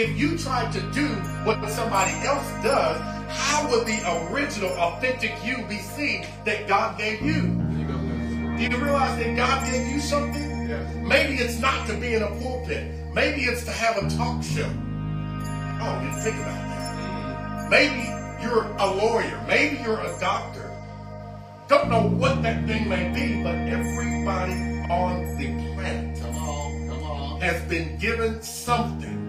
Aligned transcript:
If 0.00 0.18
you 0.18 0.38
try 0.38 0.64
to 0.72 0.80
do 0.92 1.08
what 1.44 1.68
somebody 1.68 2.12
else 2.26 2.48
does, 2.64 2.98
how 3.28 3.68
would 3.70 3.86
the 3.86 4.00
original, 4.32 4.70
authentic 4.70 5.34
you 5.44 5.62
be 5.68 5.76
seen 5.76 6.26
that 6.46 6.66
God 6.66 6.96
gave 6.96 7.20
you? 7.20 7.42
Do 7.42 8.62
you 8.62 8.82
realize 8.82 9.22
that 9.22 9.36
God 9.36 9.70
gave 9.70 9.92
you 9.92 10.00
something? 10.00 10.68
Maybe 11.06 11.34
it's 11.34 11.58
not 11.60 11.86
to 11.86 11.94
be 11.98 12.14
in 12.14 12.22
a 12.22 12.28
pulpit. 12.40 12.90
Maybe 13.12 13.42
it's 13.42 13.66
to 13.66 13.72
have 13.72 13.98
a 13.98 14.08
talk 14.16 14.42
show. 14.42 14.72
Oh, 15.82 16.00
you 16.02 16.22
think 16.22 16.36
about 16.36 16.64
that. 16.70 17.68
Maybe 17.68 18.08
you're 18.42 18.64
a 18.78 18.90
lawyer. 18.94 19.44
Maybe 19.46 19.82
you're 19.82 20.00
a 20.00 20.18
doctor. 20.18 20.74
Don't 21.68 21.90
know 21.90 22.08
what 22.08 22.40
that 22.40 22.66
thing 22.66 22.88
may 22.88 23.12
be, 23.12 23.42
but 23.42 23.54
everybody 23.54 24.54
on 24.90 25.36
the 25.36 25.74
planet 25.74 26.18
Come 26.22 26.36
on, 26.36 26.88
come 26.88 27.02
on. 27.02 27.40
has 27.42 27.62
been 27.68 27.98
given 27.98 28.40
something. 28.40 29.19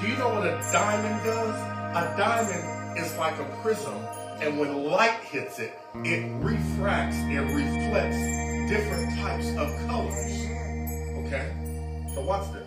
Do 0.00 0.08
you 0.08 0.16
know 0.18 0.28
what 0.28 0.46
a 0.46 0.60
diamond 0.72 1.24
does? 1.24 1.54
A 1.96 2.16
diamond 2.18 2.98
is 2.98 3.16
like 3.16 3.38
a 3.38 3.44
prism, 3.62 3.94
and 4.42 4.58
when 4.58 4.84
light 4.84 5.18
hits 5.20 5.58
it, 5.58 5.78
it 6.04 6.30
refracts 6.42 7.16
and 7.16 7.50
reflects 7.56 8.18
different 8.70 9.18
types 9.18 9.48
of 9.56 9.74
colors. 9.86 10.44
Okay? 11.24 11.50
So 12.14 12.20
watch 12.20 12.46
this. 12.52 12.66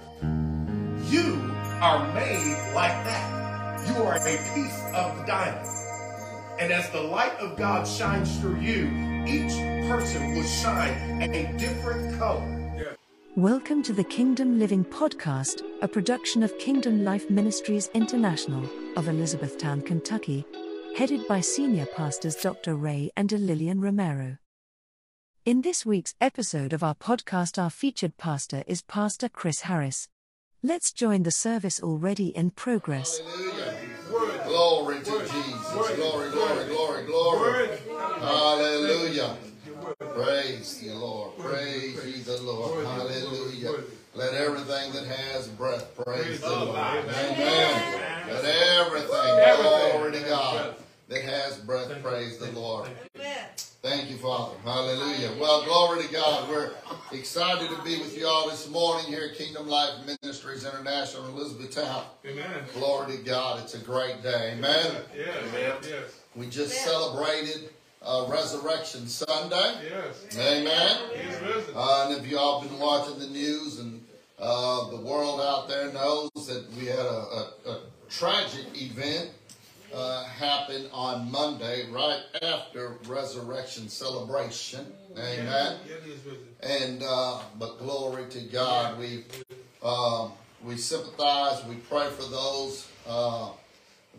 You 1.12 1.54
are 1.82 2.12
made 2.16 2.74
like 2.74 2.98
that. 3.06 3.88
You 3.88 4.02
are 4.02 4.16
a 4.16 4.38
piece 4.56 4.82
of 4.96 5.16
the 5.18 5.24
diamond. 5.28 5.68
And 6.60 6.74
as 6.74 6.90
the 6.90 7.02
light 7.02 7.38
of 7.38 7.56
God 7.56 7.88
shines 7.88 8.40
through 8.40 8.60
you, 8.60 8.88
each 9.28 9.54
person 9.88 10.34
will 10.34 10.44
shine 10.44 11.22
a 11.22 11.54
different 11.58 12.18
color. 12.18 12.59
Welcome 13.40 13.84
to 13.84 13.94
the 13.94 14.04
Kingdom 14.04 14.60
Living 14.60 14.84
Podcast, 14.84 15.62
a 15.82 15.88
production 15.88 16.44
of 16.44 16.58
Kingdom 16.58 17.06
Life 17.06 17.30
Ministries 17.30 17.90
International 17.94 18.70
of 18.98 19.08
Elizabethtown, 19.08 19.82
Kentucky, 19.82 20.46
headed 20.98 21.26
by 21.26 21.40
senior 21.40 21.86
pastors 21.86 22.36
Dr. 22.36 22.76
Ray 22.76 23.12
and 23.16 23.32
Lillian 23.32 23.80
Romero. 23.80 24.40
In 25.46 25.62
this 25.62 25.86
week's 25.86 26.16
episode 26.20 26.74
of 26.74 26.84
our 26.84 26.96
podcast, 26.96 27.58
our 27.58 27.70
featured 27.70 28.18
pastor 28.18 28.66
is 28.68 28.82
Pastor 28.82 29.30
Chris 29.30 29.62
Harris. 29.62 30.10
Let's 30.62 30.92
join 30.92 31.24
the 31.24 31.32
service 31.32 31.82
already 31.82 32.36
in 32.36 32.52
progress. 32.52 33.20
Hallelujah. 33.20 34.44
Glory 34.48 34.98
to 34.98 35.20
Jesus. 35.22 35.72
Glory, 35.72 36.32
glory, 36.32 36.66
glory, 36.66 37.06
glory. 37.06 37.70
Hallelujah. 38.20 39.38
Praise 40.14 40.80
the 40.80 40.94
Lord. 40.94 41.38
Praise 41.38 42.06
ye 42.06 42.22
the 42.22 42.42
Lord. 42.42 42.86
Hallelujah. 42.86 43.84
Let 44.16 44.34
everything 44.34 44.92
that 44.94 45.06
has 45.06 45.48
breath 45.50 45.96
praise 45.96 46.42
the 46.42 46.50
Lord. 46.50 46.78
Amen. 46.78 48.28
Let 48.28 48.46
everything, 48.46 49.62
glory 49.62 50.12
to 50.14 50.20
God, 50.22 50.76
that 51.08 51.22
has 51.22 51.58
breath 51.60 52.02
praise 52.02 52.38
the 52.38 52.52
Lord. 52.52 52.90
Thank 53.82 54.10
you, 54.10 54.18
Father. 54.18 54.56
Hallelujah. 54.66 55.32
Well, 55.40 55.64
glory 55.64 56.04
to 56.04 56.12
God. 56.12 56.50
We're 56.50 56.72
excited 57.14 57.70
to 57.70 57.82
be 57.84 57.98
with 58.00 58.18
you 58.18 58.28
all 58.28 58.50
this 58.50 58.68
morning 58.70 59.06
here 59.06 59.30
at 59.32 59.38
Kingdom 59.38 59.70
Life 59.70 60.06
Ministries 60.06 60.66
International 60.66 61.26
in 61.28 61.32
Elizabethtown. 61.32 62.04
Amen. 62.26 62.46
Glory 62.74 63.16
to 63.16 63.24
God. 63.24 63.64
It's 63.64 63.76
a 63.76 63.80
great 63.80 64.22
day. 64.22 64.56
Amen. 64.58 64.98
Yes. 65.16 65.82
Yes. 65.88 66.20
We 66.36 66.48
just 66.48 66.74
celebrated 66.84 67.70
uh, 68.02 68.26
Resurrection 68.30 69.08
Sunday. 69.08 69.90
Yes. 69.90 70.38
Amen. 70.38 70.98
Risen. 71.44 71.74
Uh, 71.76 72.08
and 72.10 72.18
if 72.18 72.30
you 72.30 72.38
all 72.38 72.62
been 72.62 72.80
watching 72.80 73.20
the 73.20 73.28
news 73.28 73.80
and 73.80 74.04
uh, 74.40 74.90
the 74.90 74.98
world 75.02 75.42
out 75.42 75.68
there 75.68 75.92
knows 75.92 76.30
that 76.48 76.66
we 76.78 76.86
had 76.86 77.00
a, 77.00 77.02
a, 77.02 77.54
a 77.68 77.80
tragic 78.10 78.66
event 78.74 79.32
uh, 79.94 80.24
happen 80.24 80.86
on 80.94 81.30
Monday 81.32 81.90
right 81.92 82.22
after 82.42 82.96
resurrection 83.08 83.90
celebration. 83.90 84.86
Amen. 85.18 85.78
Yeah, 85.88 85.96
he 86.06 86.12
is 86.12 86.26
risen. 86.26 86.40
And 86.62 87.04
uh, 87.06 87.40
but 87.58 87.80
glory 87.80 88.26
to 88.30 88.40
God, 88.42 89.00
we 89.00 89.26
um, 89.84 90.32
we 90.64 90.78
sympathize. 90.78 91.66
We 91.66 91.76
pray 91.76 92.10
for 92.10 92.30
those 92.30 92.88
uh, 93.08 93.50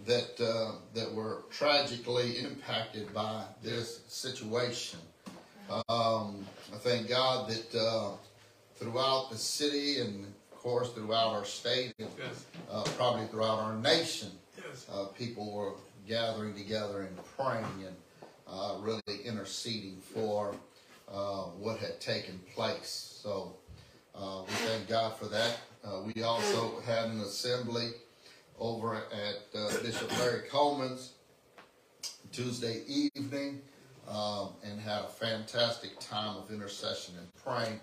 that 0.06 0.40
uh, 0.40 0.72
that 0.94 1.12
were 1.12 1.42
tragically 1.50 2.38
impacted 2.38 3.12
by 3.14 3.44
this 3.62 4.00
situation. 4.08 4.98
Um, 5.88 6.44
I 6.72 6.76
thank 6.78 7.08
God 7.08 7.48
that 7.48 7.74
uh, 7.78 8.10
throughout 8.76 9.30
the 9.30 9.36
city 9.36 10.00
and 10.00 10.24
of 10.52 10.58
course 10.58 10.90
throughout 10.92 11.28
our 11.28 11.44
state 11.44 11.92
and 11.98 12.08
Yes. 12.18 12.44
uh, 12.70 12.82
probably 12.96 13.26
throughout 13.26 13.60
our 13.60 13.76
nation, 13.76 14.30
Yes. 14.56 14.86
uh, 14.92 15.04
people 15.06 15.52
were 15.52 15.72
gathering 16.08 16.54
together 16.54 17.02
and 17.02 17.16
praying 17.36 17.86
and 17.86 17.96
uh, 18.48 18.76
really 18.80 19.22
interceding 19.24 20.00
for 20.12 20.54
uh, 21.08 21.42
what 21.62 21.78
had 21.78 22.00
taken 22.00 22.40
place. 22.54 23.20
So 23.22 23.54
uh, 24.14 24.42
we 24.46 24.52
thank 24.66 24.88
God 24.88 25.16
for 25.16 25.26
that. 25.26 25.58
Uh, 25.84 26.00
we 26.12 26.22
also 26.24 26.80
had 26.80 27.10
an 27.10 27.20
assembly 27.20 27.90
over 28.60 28.94
at 28.96 29.58
uh, 29.58 29.82
Bishop 29.82 30.16
Larry 30.18 30.46
Coleman's 30.48 31.14
Tuesday 32.30 32.82
evening 32.86 33.62
um, 34.08 34.50
and 34.62 34.78
had 34.80 35.02
a 35.02 35.08
fantastic 35.08 35.98
time 35.98 36.36
of 36.36 36.50
intercession 36.52 37.14
and 37.18 37.28
praying 37.42 37.80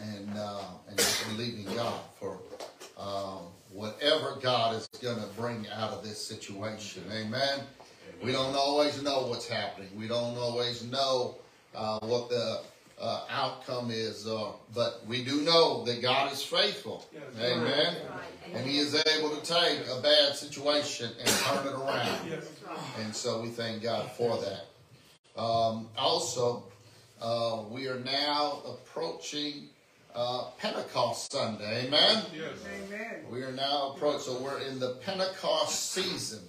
and 0.00 0.38
uh, 0.38 0.62
and 0.88 0.96
just 0.96 1.28
believing 1.28 1.64
God 1.74 2.00
for 2.18 2.38
um, 2.96 3.48
whatever 3.72 4.38
God 4.40 4.76
is 4.76 4.86
going 5.02 5.18
to 5.18 5.26
bring 5.36 5.66
out 5.74 5.90
of 5.90 6.04
this 6.04 6.24
situation. 6.24 7.02
Amen. 7.12 7.60
We 8.22 8.30
don't 8.32 8.54
always 8.54 9.02
know 9.02 9.26
what's 9.26 9.48
happening. 9.48 9.88
We 9.96 10.06
don't 10.06 10.38
always 10.38 10.84
know 10.84 11.36
uh, 11.74 11.98
what 12.00 12.28
the 12.30 12.62
uh, 13.00 13.24
outcome 13.28 13.90
is, 13.90 14.26
uh, 14.26 14.52
but 14.74 15.02
we 15.06 15.24
do 15.24 15.40
know 15.42 15.84
that 15.84 16.00
God 16.00 16.32
is 16.32 16.42
faithful. 16.42 17.06
Amen. 17.40 17.96
And 18.52 18.66
He 18.66 18.78
is 18.78 18.94
able 18.94 19.30
to 19.30 19.42
take 19.42 19.80
a 19.88 20.00
bad 20.00 20.36
situation 20.36 21.10
and 21.18 21.28
turn 21.28 21.66
it 21.66 21.72
around. 21.72 22.18
Yes. 22.28 22.48
And 23.00 23.14
so 23.14 23.42
we 23.42 23.48
thank 23.48 23.82
God 23.82 24.10
for 24.12 24.38
that. 24.38 25.40
Um, 25.40 25.88
also, 25.98 26.64
uh, 27.20 27.62
we 27.68 27.88
are 27.88 27.98
now 27.98 28.62
approaching 28.66 29.68
uh, 30.14 30.50
Pentecost 30.58 31.32
Sunday. 31.32 31.86
Amen. 31.86 32.22
Yes. 32.32 32.58
We 33.30 33.42
are 33.42 33.52
now 33.52 33.94
approaching, 33.94 34.20
so 34.20 34.38
we're 34.40 34.60
in 34.60 34.78
the 34.78 34.94
Pentecost 35.04 35.92
season. 35.92 36.40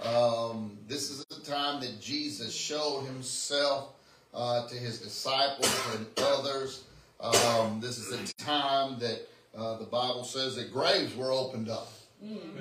Um, 0.00 0.76
this 0.88 1.10
is 1.10 1.24
the 1.26 1.40
time 1.40 1.80
that 1.80 2.00
Jesus 2.00 2.52
showed 2.52 3.04
himself 3.06 3.95
uh, 4.36 4.68
to 4.68 4.76
his 4.76 5.00
disciples 5.00 5.74
and 5.96 6.06
others. 6.18 6.84
Um, 7.20 7.80
this 7.80 7.98
is 7.98 8.10
the 8.10 8.44
time 8.44 8.98
that 9.00 9.26
uh, 9.56 9.78
the 9.78 9.86
Bible 9.86 10.22
says 10.22 10.54
that 10.56 10.72
graves 10.72 11.16
were 11.16 11.32
opened 11.32 11.70
up 11.70 11.88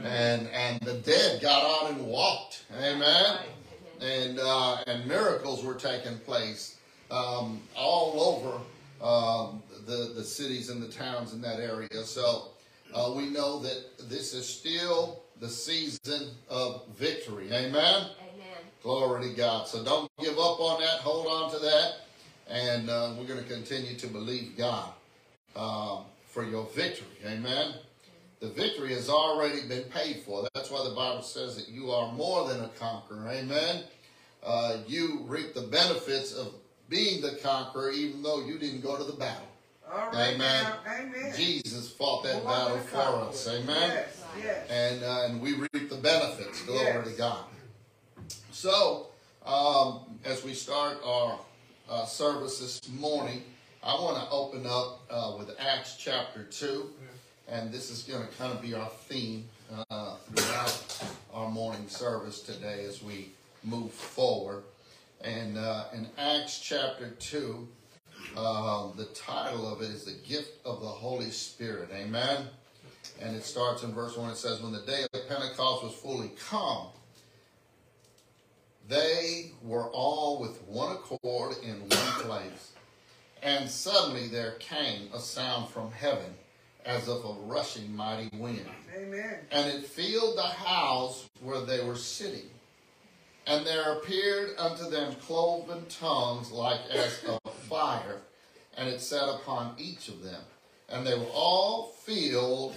and 0.03 0.47
and 0.49 0.79
the 0.81 0.95
dead 0.95 1.41
got 1.41 1.63
out 1.63 1.91
and 1.91 2.05
walked. 2.05 2.63
Amen. 2.77 3.39
And 4.01 4.39
uh, 4.41 4.77
and 4.87 5.05
miracles 5.05 5.63
were 5.63 5.73
taking 5.73 6.17
place 6.19 6.77
um, 7.11 7.61
all 7.75 8.21
over 8.21 8.57
um, 9.05 9.63
the 9.85 10.13
the 10.15 10.23
cities 10.23 10.69
and 10.69 10.81
the 10.81 10.89
towns 10.89 11.33
in 11.33 11.41
that 11.41 11.59
area. 11.59 12.03
So 12.03 12.49
uh, 12.93 13.13
we 13.15 13.29
know 13.29 13.59
that 13.59 14.09
this 14.09 14.33
is 14.33 14.47
still 14.47 15.21
the 15.39 15.49
season 15.49 16.29
of 16.49 16.83
victory. 16.97 17.51
Amen. 17.51 18.09
Glory 18.85 19.29
to 19.29 19.35
God. 19.35 19.67
So 19.67 19.83
don't 19.83 20.11
give 20.21 20.33
up 20.37 20.59
on 20.59 20.79
that. 20.79 20.99
Hold 20.99 21.25
on 21.25 21.51
to 21.53 21.57
that. 21.57 21.93
And 22.47 22.87
uh, 22.87 23.13
we're 23.17 23.25
going 23.25 23.43
to 23.43 23.49
continue 23.51 23.97
to 23.97 24.05
believe 24.05 24.55
God 24.55 24.89
um, 25.55 26.03
for 26.27 26.43
your 26.45 26.67
victory. 26.67 27.07
Amen. 27.25 27.73
The 28.41 28.49
victory 28.49 28.93
has 28.93 29.09
already 29.09 29.67
been 29.67 29.85
paid 29.85 30.17
for. 30.17 30.47
That's 30.53 30.69
why 30.69 30.87
the 30.87 30.93
Bible 30.93 31.23
says 31.23 31.55
that 31.55 31.67
you 31.67 31.89
are 31.89 32.11
more 32.11 32.47
than 32.47 32.63
a 32.63 32.67
conqueror. 32.77 33.27
Amen. 33.27 33.85
Uh, 34.43 34.77
you 34.85 35.21
reap 35.25 35.55
the 35.55 35.61
benefits 35.63 36.31
of 36.35 36.53
being 36.87 37.23
the 37.23 37.39
conqueror 37.41 37.89
even 37.89 38.21
though 38.21 38.45
you 38.45 38.59
didn't 38.59 38.81
go 38.81 38.95
to 38.99 39.03
the 39.03 39.13
battle. 39.17 39.47
Right 39.91 40.35
Amen. 40.35 40.73
Amen. 40.87 41.33
Jesus 41.35 41.89
fought 41.89 42.23
that 42.25 42.45
battle 42.45 42.77
for 42.77 42.97
us. 42.97 43.47
Amen 43.47 43.65
Yes, 43.67 44.23
yes. 44.43 44.69
and 44.69 45.03
uh, 45.03 45.25
and 45.25 45.41
we 45.41 45.53
reap 45.53 45.89
the 45.89 45.95
benefits. 45.95 46.61
Glory 46.63 46.83
Yes. 46.85 47.07
to 47.11 47.17
God. 47.17 47.45
So, 48.65 49.09
um, 49.45 49.99
as 50.25 50.43
we 50.43 50.55
start 50.55 50.97
our 51.05 51.37
uh, 51.87 52.03
service 52.05 52.57
this 52.57 52.81
morning, 52.99 53.43
I 53.83 53.93
want 53.93 54.17
to 54.17 54.27
open 54.31 54.65
up 54.65 55.01
uh, 55.07 55.35
with 55.37 55.55
Acts 55.59 55.97
chapter 55.97 56.45
two, 56.45 56.89
and 57.47 57.71
this 57.71 57.91
is 57.91 58.01
going 58.01 58.27
to 58.27 58.33
kind 58.37 58.51
of 58.51 58.63
be 58.63 58.73
our 58.73 58.89
theme 58.89 59.47
uh, 59.91 60.15
throughout 60.33 61.03
our 61.31 61.47
morning 61.47 61.87
service 61.87 62.41
today 62.41 62.85
as 62.89 63.03
we 63.03 63.33
move 63.63 63.91
forward. 63.91 64.63
And 65.21 65.59
uh, 65.59 65.83
in 65.93 66.07
Acts 66.17 66.59
chapter 66.59 67.11
two, 67.19 67.67
um, 68.35 68.93
the 68.97 69.07
title 69.13 69.71
of 69.71 69.83
it 69.83 69.91
is 69.91 70.05
the 70.05 70.27
gift 70.27 70.65
of 70.65 70.81
the 70.81 70.87
Holy 70.87 71.29
Spirit. 71.29 71.89
Amen. 71.93 72.47
And 73.21 73.35
it 73.35 73.43
starts 73.43 73.83
in 73.83 73.93
verse 73.93 74.17
1. 74.17 74.31
It 74.31 74.37
says, 74.37 74.59
When 74.59 74.71
the 74.71 74.81
day 74.81 75.05
of 75.13 75.29
Pentecost 75.29 75.83
was 75.83 75.93
fully 75.93 76.31
come, 76.49 76.87
they 78.87 79.51
were 79.63 79.89
all 79.89 80.39
with 80.39 80.61
one 80.63 80.95
accord 80.95 81.55
in 81.63 81.79
one 81.79 82.23
place. 82.23 82.71
And 83.41 83.69
suddenly 83.69 84.27
there 84.27 84.53
came 84.53 85.09
a 85.13 85.19
sound 85.19 85.69
from 85.69 85.91
heaven 85.91 86.35
as 86.85 87.07
of 87.07 87.25
a 87.25 87.33
rushing 87.45 87.95
mighty 87.95 88.35
wind. 88.37 88.65
Amen. 88.95 89.39
And 89.51 89.67
it 89.71 89.85
filled 89.85 90.37
the 90.37 90.43
house 90.43 91.27
where 91.41 91.61
they 91.61 91.83
were 91.83 91.95
sitting. 91.95 92.49
And 93.47 93.65
there 93.65 93.93
appeared 93.93 94.51
unto 94.57 94.89
them 94.89 95.13
cloven 95.15 95.85
tongues 95.87 96.51
like 96.51 96.79
as 96.91 97.23
of 97.25 97.53
fire, 97.53 98.21
and 98.77 98.89
it 98.89 99.01
sat 99.01 99.27
upon 99.29 99.75
each 99.77 100.07
of 100.07 100.23
them. 100.23 100.41
And 100.89 101.05
they 101.05 101.17
were 101.17 101.31
all 101.33 101.93
filled 102.03 102.75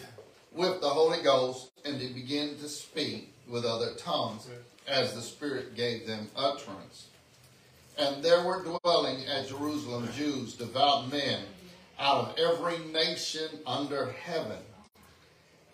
with 0.53 0.81
the 0.81 0.89
Holy 0.89 1.23
Ghost, 1.23 1.71
and 1.85 2.01
they 2.01 2.09
began 2.09 2.57
to 2.57 2.69
speak 2.69 3.33
with 3.49 3.65
other 3.65 3.95
tongues 3.95 4.49
as 4.88 5.14
the 5.14 5.23
Spirit 5.23 5.75
gave 5.75 6.06
them 6.06 6.29
utterance. 6.37 7.08
And 7.99 8.23
there 8.23 8.44
were 8.44 8.62
dwelling 8.62 9.26
at 9.26 9.49
Jerusalem 9.49 10.08
Jews, 10.14 10.55
devout 10.55 11.11
men, 11.11 11.43
out 11.99 12.29
of 12.29 12.38
every 12.38 12.79
nation 12.93 13.49
under 13.67 14.12
heaven. 14.12 14.58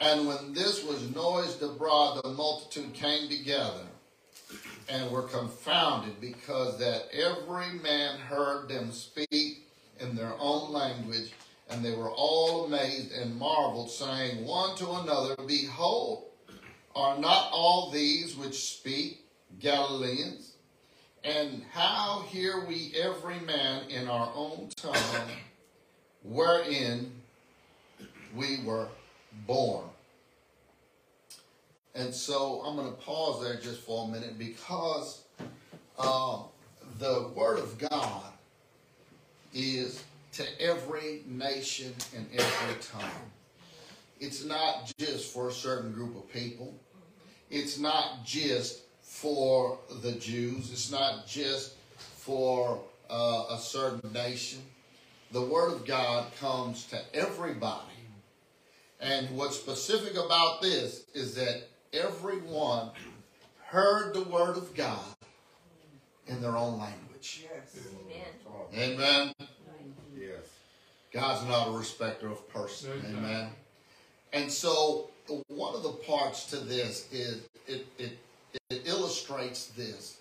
And 0.00 0.26
when 0.26 0.54
this 0.54 0.82
was 0.84 1.14
noised 1.14 1.62
abroad, 1.62 2.22
the 2.22 2.30
multitude 2.30 2.94
came 2.94 3.28
together 3.28 3.86
and 4.88 5.10
were 5.10 5.22
confounded 5.22 6.20
because 6.20 6.78
that 6.78 7.08
every 7.12 7.78
man 7.82 8.18
heard 8.18 8.68
them 8.68 8.90
speak 8.90 9.66
in 10.00 10.16
their 10.16 10.34
own 10.38 10.72
language. 10.72 11.32
And 11.70 11.82
they 11.82 11.94
were 11.94 12.10
all 12.10 12.66
amazed 12.66 13.12
and 13.12 13.38
marveled, 13.38 13.90
saying 13.90 14.44
one 14.44 14.76
to 14.76 14.90
another, 14.90 15.34
Behold, 15.46 16.24
are 16.94 17.18
not 17.18 17.50
all 17.52 17.90
these 17.90 18.36
which 18.36 18.76
speak 18.76 19.24
Galileans? 19.60 20.52
And 21.24 21.62
how 21.72 22.24
hear 22.28 22.64
we 22.66 22.92
every 23.00 23.40
man 23.40 23.88
in 23.88 24.08
our 24.08 24.30
own 24.34 24.68
tongue 24.76 25.28
wherein 26.22 27.10
we 28.34 28.58
were 28.64 28.88
born? 29.46 29.84
And 31.94 32.12
so 32.12 32.62
I'm 32.66 32.76
going 32.76 32.88
to 32.88 33.00
pause 33.00 33.42
there 33.42 33.56
just 33.56 33.80
for 33.80 34.06
a 34.06 34.10
minute 34.10 34.38
because 34.38 35.22
uh, 35.98 36.38
the 36.98 37.30
Word 37.34 37.58
of 37.58 37.78
God 37.78 38.24
is 39.54 40.02
to 40.32 40.44
every 40.60 41.22
nation 41.26 41.94
and 42.16 42.26
every 42.32 42.82
tongue. 42.82 43.10
It's 44.20 44.44
not 44.44 44.92
just 44.98 45.32
for 45.32 45.48
a 45.48 45.52
certain 45.52 45.92
group 45.92 46.16
of 46.16 46.30
people. 46.32 46.74
It's 47.54 47.78
not 47.78 48.24
just 48.24 48.80
for 49.00 49.78
the 50.02 50.10
Jews. 50.10 50.72
It's 50.72 50.90
not 50.90 51.24
just 51.24 51.74
for 52.16 52.80
uh, 53.08 53.44
a 53.50 53.58
certain 53.58 54.12
nation. 54.12 54.58
The 55.30 55.40
Word 55.40 55.72
of 55.72 55.86
God 55.86 56.26
comes 56.40 56.84
to 56.86 57.00
everybody. 57.14 57.92
And 58.98 59.36
what's 59.36 59.54
specific 59.54 60.16
about 60.16 60.62
this 60.62 61.04
is 61.14 61.36
that 61.36 61.68
everyone 61.92 62.90
heard 63.66 64.14
the 64.14 64.24
Word 64.24 64.56
of 64.56 64.74
God 64.74 65.14
in 66.26 66.42
their 66.42 66.56
own 66.56 66.80
language. 66.80 67.44
Yes. 67.44 67.84
Amen. 68.76 69.32
Yes. 70.18 70.40
God's 71.12 71.48
not 71.48 71.68
a 71.68 71.70
respecter 71.70 72.32
of 72.32 72.48
person. 72.48 72.90
No, 72.90 72.96
he's 72.96 73.10
not. 73.10 73.18
Amen. 73.18 73.48
And 74.32 74.50
so 74.50 75.10
one 75.48 75.74
of 75.74 75.82
the 75.82 75.90
parts 75.90 76.46
to 76.50 76.56
this 76.56 77.08
is 77.12 77.42
it, 77.66 77.86
it, 77.98 78.18
it 78.70 78.82
illustrates 78.86 79.66
this. 79.68 80.18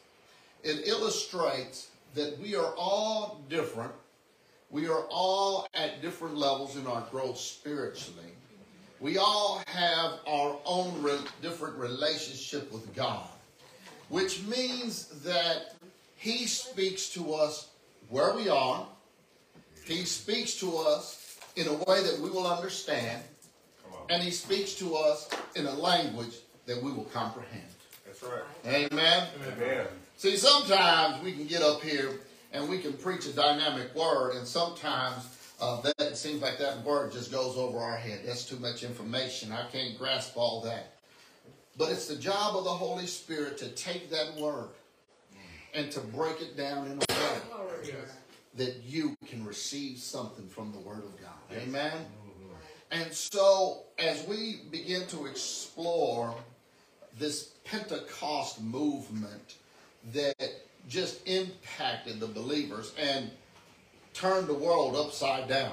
It 0.63 0.87
illustrates 0.87 1.89
that 2.15 2.39
we 2.39 2.55
are 2.55 2.73
all 2.77 3.41
different. 3.49 3.91
We 4.69 4.87
are 4.87 5.05
all 5.09 5.67
at 5.73 6.01
different 6.01 6.37
levels 6.37 6.75
in 6.75 6.87
our 6.87 7.05
growth 7.11 7.37
spiritually. 7.37 8.31
We 8.99 9.17
all 9.17 9.61
have 9.67 10.19
our 10.25 10.57
own 10.65 11.03
re- 11.03 11.19
different 11.41 11.75
relationship 11.75 12.71
with 12.71 12.95
God, 12.95 13.27
which 14.09 14.43
means 14.43 15.07
that 15.23 15.75
He 16.15 16.47
speaks 16.47 17.09
to 17.09 17.33
us 17.33 17.67
where 18.09 18.33
we 18.33 18.47
are. 18.47 18.87
He 19.85 20.05
speaks 20.05 20.55
to 20.55 20.77
us 20.77 21.37
in 21.55 21.67
a 21.67 21.73
way 21.73 22.01
that 22.01 22.19
we 22.21 22.29
will 22.29 22.47
understand, 22.47 23.21
and 24.09 24.21
He 24.23 24.31
speaks 24.31 24.73
to 24.75 24.95
us 24.95 25.29
in 25.55 25.65
a 25.65 25.73
language 25.73 26.35
that 26.65 26.81
we 26.81 26.91
will 26.91 27.05
comprehend. 27.05 27.63
That's 28.05 28.23
right. 28.23 28.43
Amen. 28.65 29.27
Amen. 29.57 29.87
See, 30.17 30.37
sometimes 30.37 31.21
we 31.23 31.33
can 31.33 31.45
get 31.47 31.61
up 31.61 31.81
here 31.81 32.11
and 32.51 32.69
we 32.69 32.79
can 32.79 32.93
preach 32.93 33.25
a 33.25 33.33
dynamic 33.33 33.93
word, 33.95 34.35
and 34.35 34.47
sometimes 34.47 35.27
uh, 35.59 35.81
that 35.81 35.95
it 35.99 36.17
seems 36.17 36.41
like 36.41 36.59
that 36.59 36.83
word 36.83 37.11
just 37.11 37.31
goes 37.31 37.57
over 37.57 37.79
our 37.79 37.97
head. 37.97 38.21
That's 38.25 38.45
too 38.45 38.57
much 38.57 38.83
information. 38.83 39.51
I 39.51 39.65
can't 39.71 39.97
grasp 39.97 40.33
all 40.37 40.61
that. 40.61 40.93
But 41.77 41.89
it's 41.91 42.07
the 42.07 42.15
job 42.15 42.55
of 42.55 42.63
the 42.63 42.69
Holy 42.69 43.07
Spirit 43.07 43.57
to 43.57 43.69
take 43.69 44.11
that 44.11 44.35
word 44.39 44.69
and 45.73 45.91
to 45.91 45.99
break 46.01 46.39
it 46.41 46.55
down 46.55 46.85
in 46.85 46.93
a 46.93 46.99
way 46.99 47.41
Yes. 47.83 47.95
that 48.55 48.83
you 48.85 49.15
can 49.27 49.43
receive 49.43 49.97
something 49.97 50.47
from 50.47 50.71
the 50.71 50.77
Word 50.77 50.99
of 51.03 51.19
God. 51.19 51.57
Amen? 51.57 51.93
And 52.93 53.11
so, 53.11 53.79
as 53.97 54.23
we 54.27 54.61
begin 54.69 55.07
to 55.07 55.25
explore 55.25 56.33
this 57.17 57.49
Pentecost 57.65 58.61
movement 58.61 59.55
that 60.13 60.35
just 60.87 61.27
impacted 61.27 62.19
the 62.19 62.27
believers 62.27 62.93
and 62.99 63.31
turned 64.13 64.47
the 64.47 64.53
world 64.53 64.95
upside 64.95 65.47
down 65.47 65.71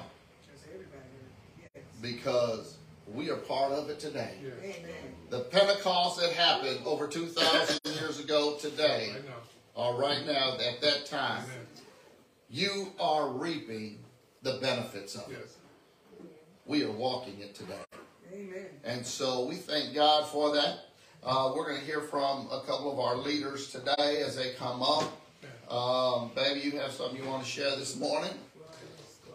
Yes. 1.74 1.84
because 2.00 2.76
we 3.12 3.28
are 3.28 3.36
part 3.36 3.72
of 3.72 3.90
it 3.90 3.98
today. 4.00 4.34
Yes. 4.42 4.76
Amen. 4.78 4.94
The 5.28 5.40
Pentecost 5.40 6.20
that 6.20 6.32
happened 6.32 6.80
over 6.86 7.06
2,000 7.06 7.80
years 8.00 8.18
ago 8.18 8.56
today, 8.58 9.10
I 9.14 9.18
know. 9.18 9.34
or 9.74 10.00
right 10.00 10.24
now 10.24 10.54
at 10.58 10.80
that 10.80 11.04
time, 11.06 11.42
Amen. 11.44 11.66
you 12.48 12.92
are 12.98 13.28
reaping 13.28 13.98
the 14.42 14.54
benefits 14.62 15.16
of 15.16 15.30
it. 15.30 15.50
We 16.70 16.84
are 16.84 16.92
walking 16.92 17.40
it 17.40 17.56
today. 17.56 17.82
Amen. 18.32 18.66
And 18.84 19.04
so 19.04 19.44
we 19.44 19.56
thank 19.56 19.92
God 19.92 20.28
for 20.28 20.54
that. 20.54 20.78
Uh, 21.20 21.52
we're 21.52 21.64
going 21.64 21.80
to 21.80 21.84
hear 21.84 22.00
from 22.00 22.46
a 22.46 22.60
couple 22.64 22.92
of 22.92 23.00
our 23.00 23.16
leaders 23.16 23.72
today 23.72 24.22
as 24.24 24.36
they 24.36 24.52
come 24.52 24.80
up. 24.80 25.02
Um, 25.68 26.30
baby, 26.36 26.60
you 26.60 26.78
have 26.78 26.92
something 26.92 27.20
you 27.20 27.28
want 27.28 27.42
to 27.42 27.48
share 27.48 27.74
this 27.74 27.96
morning? 27.96 28.30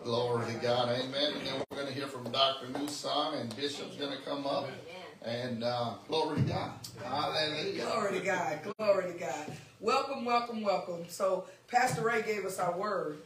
Glory 0.06 0.46
to 0.46 0.60
God. 0.60 0.88
Amen. 0.88 1.34
And 1.34 1.46
then 1.46 1.62
we're 1.70 1.76
going 1.76 1.90
to 1.90 1.94
hear 1.94 2.08
from 2.08 2.24
Dr. 2.32 2.70
Newson 2.70 3.34
and 3.34 3.54
Bishop's 3.58 3.98
going 3.98 4.16
to 4.16 4.24
come 4.24 4.48
up. 4.48 4.70
And 5.22 5.66
uh, 5.66 5.96
glory 6.08 6.38
to 6.38 6.42
God. 6.44 6.72
Hallelujah. 7.04 7.84
Glory 7.84 8.18
to 8.18 8.26
God. 8.26 8.60
Glory 8.78 9.12
to 9.12 9.20
God. 9.20 9.52
Welcome, 9.82 10.24
welcome, 10.24 10.62
welcome. 10.62 11.04
So, 11.10 11.48
Pastor 11.68 12.02
Ray 12.02 12.22
gave 12.22 12.46
us 12.46 12.60
our 12.60 12.78
word 12.78 13.18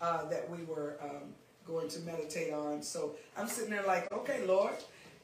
uh, 0.00 0.24
that 0.30 0.50
we 0.50 0.64
were 0.64 0.96
um, 1.00 1.32
going 1.66 1.88
to 1.88 2.00
meditate 2.00 2.52
on. 2.52 2.82
So, 2.82 3.16
I'm 3.36 3.48
sitting 3.48 3.70
there 3.70 3.84
like, 3.86 4.10
okay, 4.12 4.44
Lord, 4.46 4.74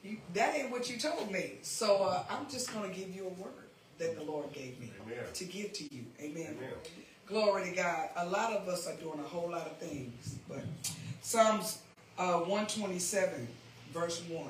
you, 0.03 0.19
that 0.35 0.55
ain't 0.57 0.71
what 0.71 0.89
you 0.91 0.99
told 0.99 1.31
me. 1.31 1.59
So, 1.63 1.97
uh, 2.05 2.25
I'm 2.31 2.49
just 2.51 2.73
going 2.73 2.91
to 2.91 2.97
give 2.97 3.15
you 3.15 3.25
a 3.27 3.43
word 3.43 3.53
that 3.99 4.17
the 4.17 4.25
Lord 4.25 4.53
gave 4.53 4.79
me 4.81 4.93
Amen. 5.05 5.19
to 5.35 5.45
give 5.45 5.73
to 5.75 5.95
you. 5.95 6.05
Amen. 6.21 6.57
Amen. 6.57 6.71
Glory 7.27 7.71
to 7.71 7.77
God. 7.77 8.09
A 8.17 8.27
lot 8.27 8.53
of 8.53 8.69
us 8.69 8.87
are 8.87 8.95
doing 8.97 9.19
a 9.19 9.29
whole 9.29 9.51
lot 9.51 9.67
of 9.67 9.77
things, 9.79 10.37
but 10.49 10.61
Psalms 11.21 11.79
uh, 12.19 12.39
127, 12.39 13.47
verse 13.93 14.23
1. 14.29 14.45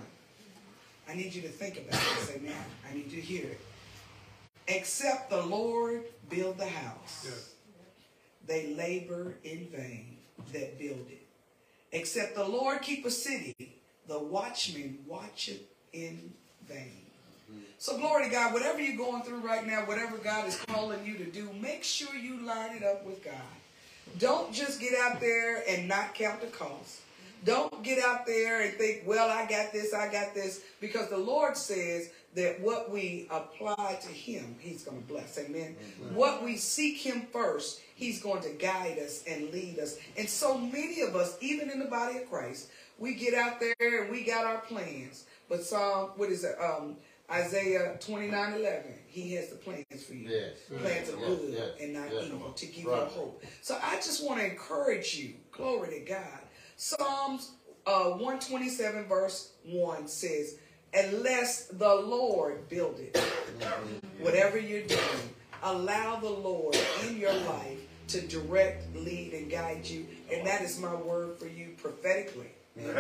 I 1.09 1.15
need 1.15 1.35
you 1.35 1.43
to 1.43 1.49
think 1.49 1.79
about 1.79 2.01
this, 2.01 2.33
amen. 2.37 2.53
I 2.89 2.95
need 2.95 3.11
you 3.11 3.21
to 3.21 3.27
hear 3.27 3.45
it. 3.47 3.61
Except 4.69 5.31
the 5.31 5.43
Lord 5.43 6.05
build 6.29 6.59
the 6.59 6.67
house, 6.67 7.25
Yes. 7.25 7.51
they 8.47 8.75
labor 8.75 9.35
in 9.43 9.67
vain 9.75 10.19
that 10.53 10.79
build 10.79 11.07
it. 11.11 11.18
Except 11.93 12.35
the 12.35 12.45
Lord 12.45 12.83
keep 12.83 13.07
a 13.07 13.11
city, 13.11 13.55
the 14.07 14.19
watchman 14.19 14.99
watcheth 15.07 15.63
in 15.93 16.33
vain. 16.69 16.93
Mm-hmm. 17.51 17.61
So 17.79 17.99
glory 17.99 18.25
to 18.25 18.31
God, 18.31 18.53
whatever 18.53 18.81
you're 18.81 18.97
going 18.97 19.23
through 19.23 19.39
right 19.39 19.67
now, 19.67 19.87
whatever 19.87 20.19
God 20.19 20.47
is 20.47 20.57
calling 20.67 21.05
you 21.07 21.17
to 21.17 21.25
do, 21.25 21.49
make 21.61 21.85
sure 21.85 22.15
you 22.15 22.41
line 22.41 22.77
it 22.77 22.83
up 22.83 23.07
with 23.07 23.25
God. 23.25 23.35
Don't 24.19 24.53
just 24.53 24.81
get 24.81 24.93
out 24.99 25.21
there 25.21 25.63
and 25.69 25.89
not 25.89 26.15
count 26.15 26.41
the 26.41 26.47
cost. 26.49 27.01
Don't 27.45 27.83
get 27.83 28.03
out 28.03 28.27
there 28.27 28.63
and 28.63 28.75
think, 28.75 29.03
well, 29.07 29.31
I 29.31 29.47
got 29.49 29.73
this, 29.73 29.95
I 29.95 30.11
got 30.11 30.35
this, 30.35 30.61
because 30.81 31.09
the 31.09 31.19
Lord 31.19 31.57
says 31.57 32.11
that 32.35 32.61
what 32.61 32.91
we 32.91 33.27
apply 33.31 33.99
to 34.03 34.09
Him, 34.09 34.57
He's 34.61 34.85
going 34.85 35.01
to 35.01 35.09
bless. 35.09 35.39
Amen. 35.39 35.77
What 36.13 36.45
we 36.45 36.57
seek 36.57 36.99
Him 36.99 37.23
first, 37.33 37.81
He's 37.95 38.23
going 38.23 38.43
to 38.43 38.51
guide 38.51 38.99
us 38.99 39.25
and 39.27 39.51
lead 39.53 39.79
us. 39.79 39.99
And 40.17 40.29
so 40.29 40.57
many 40.59 41.01
of 41.01 41.17
us, 41.17 41.37
even 41.41 41.71
in 41.71 41.79
the 41.79 41.87
body 41.87 42.19
of 42.19 42.31
Christ, 42.31 42.71
we 42.99 43.15
get 43.15 43.35
out 43.35 43.61
there 43.61 44.03
and 44.03 44.11
we 44.11 44.25
got 44.25 44.45
our 44.45 44.59
plans. 44.59 45.25
But 45.49 45.65
Psalm, 45.65 46.11
what 46.17 46.31
is 46.31 46.45
it? 46.45 46.57
Um, 46.61 46.97
Isaiah 47.31 47.99
29 48.01 48.55
11. 48.55 48.95
He 49.07 49.35
has 49.35 49.49
the 49.49 49.57
plans 49.57 50.05
for 50.07 50.15
you. 50.15 50.29
Yes. 50.29 50.81
Plans 50.81 51.09
of 51.11 51.19
good 51.19 51.41
yes, 51.53 51.71
and 51.81 51.93
not 51.93 52.13
yes. 52.13 52.25
evil 52.27 52.53
to 52.53 52.67
give 52.67 52.85
you 52.85 52.91
hope. 52.91 53.43
So 53.63 53.79
I 53.83 53.97
just 53.97 54.25
want 54.25 54.41
to 54.41 54.47
encourage 54.47 55.15
you. 55.15 55.35
Glory 55.53 56.01
to 56.01 56.01
God. 56.01 56.41
Psalms 56.77 57.53
uh, 57.87 58.11
127 58.11 59.05
verse 59.05 59.53
1 59.65 60.09
says, 60.09 60.59
Unless 60.95 61.67
the 61.67 61.95
Lord 61.95 62.69
build 62.69 62.99
it, 62.99 63.15
mm-hmm. 63.15 64.25
whatever 64.25 64.59
you're 64.59 64.83
doing, 64.83 65.01
allow 65.63 66.17
the 66.17 66.31
Lord 66.31 66.77
in 67.07 67.19
your 67.19 67.33
life 67.33 67.79
to 68.09 68.21
direct, 68.23 68.95
lead, 68.97 69.35
and 69.35 69.51
guide 69.51 69.87
you. 69.87 70.07
And 70.33 70.47
that 70.47 70.63
is 70.63 70.79
my 70.79 70.95
word 70.95 71.39
for 71.39 71.47
you 71.47 71.75
prophetically. 71.77 72.51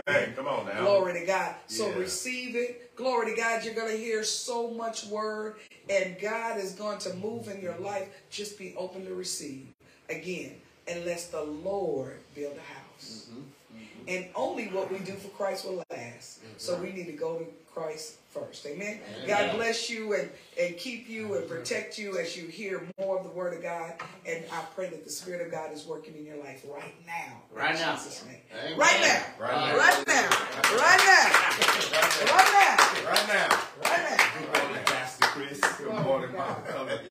Hey, 0.07 0.33
come 0.35 0.49
on 0.49 0.67
now. 0.67 0.81
Glory 0.83 1.21
to 1.21 1.25
God. 1.25 1.55
So 1.69 1.89
Yeah. 1.89 1.99
receive 1.99 2.57
it. 2.57 2.95
Glory 2.97 3.31
to 3.31 3.37
God. 3.37 3.65
You're 3.65 3.75
going 3.75 3.91
to 3.93 3.97
hear 3.97 4.25
so 4.25 4.71
much 4.71 5.07
word, 5.07 5.57
and 5.89 6.19
God 6.21 6.59
is 6.59 6.73
going 6.73 6.99
to 7.01 7.15
move 7.15 7.49
in 7.49 7.63
your 7.63 7.77
life. 7.79 8.09
Just 8.29 8.59
be 8.59 8.75
open 8.77 9.07
to 9.07 9.15
receive. 9.15 9.69
Again, 10.11 10.61
unless 10.89 11.29
the 11.29 11.43
Lord 11.43 12.19
build 12.35 12.57
a 12.57 12.61
house. 12.61 13.29
Mm-hmm. 13.31 13.41
Mm-hmm. 13.41 14.09
And 14.09 14.27
only 14.35 14.67
what 14.69 14.91
we 14.91 14.99
do 14.99 15.13
for 15.13 15.29
Christ 15.29 15.65
will 15.65 15.85
last. 15.91 16.41
So 16.57 16.77
we 16.77 16.93
need 16.93 17.07
to 17.07 17.13
go 17.13 17.39
to 17.39 17.47
Christ 17.79 18.17
first. 18.29 18.67
Amen. 18.67 18.99
God 19.27 19.55
bless 19.55 19.89
you 19.89 20.15
and, 20.15 20.29
and 20.61 20.77
keep 20.77 21.09
you 21.09 21.35
and 21.35 21.49
protect 21.49 21.99
you 21.99 22.19
as 22.19 22.37
you 22.37 22.49
hear 22.49 22.83
more 22.99 23.19
of 23.19 23.25
the 23.25 23.31
word 23.31 23.55
of 23.55 23.63
God. 23.63 23.95
And 24.27 24.45
I 24.53 24.63
pray 24.75 24.89
that 24.91 25.05
the 25.05 25.11
Spirit 25.11 25.47
of 25.47 25.53
God 25.53 25.73
is 25.73 25.87
working 25.87 26.17
in 26.17 26.27
your 26.27 26.39
life 26.39 26.65
right 26.69 26.95
now. 27.07 27.41
Right 27.55 27.75
now. 27.75 27.95
Jesus' 27.95 28.25
name. 28.27 28.37
Amen. 28.53 28.79
Right 28.79 29.01
now. 29.01 29.47
Right 29.47 29.55
now. 29.55 29.79
Right 29.79 30.07
now. 30.07 30.29
Right 30.77 31.01
now. 31.05 31.29
Right 32.27 32.53
now. 32.53 32.77
Right 33.07 33.29
now. 33.29 33.49
Right 33.85 34.19
now. 34.19 34.25
Good 34.39 34.63
morning, 34.63 34.85
Pastor 34.85 35.27
Chris. 35.27 35.61
Good 35.79 36.05
morning, 36.05 36.33
Mama. 36.33 37.08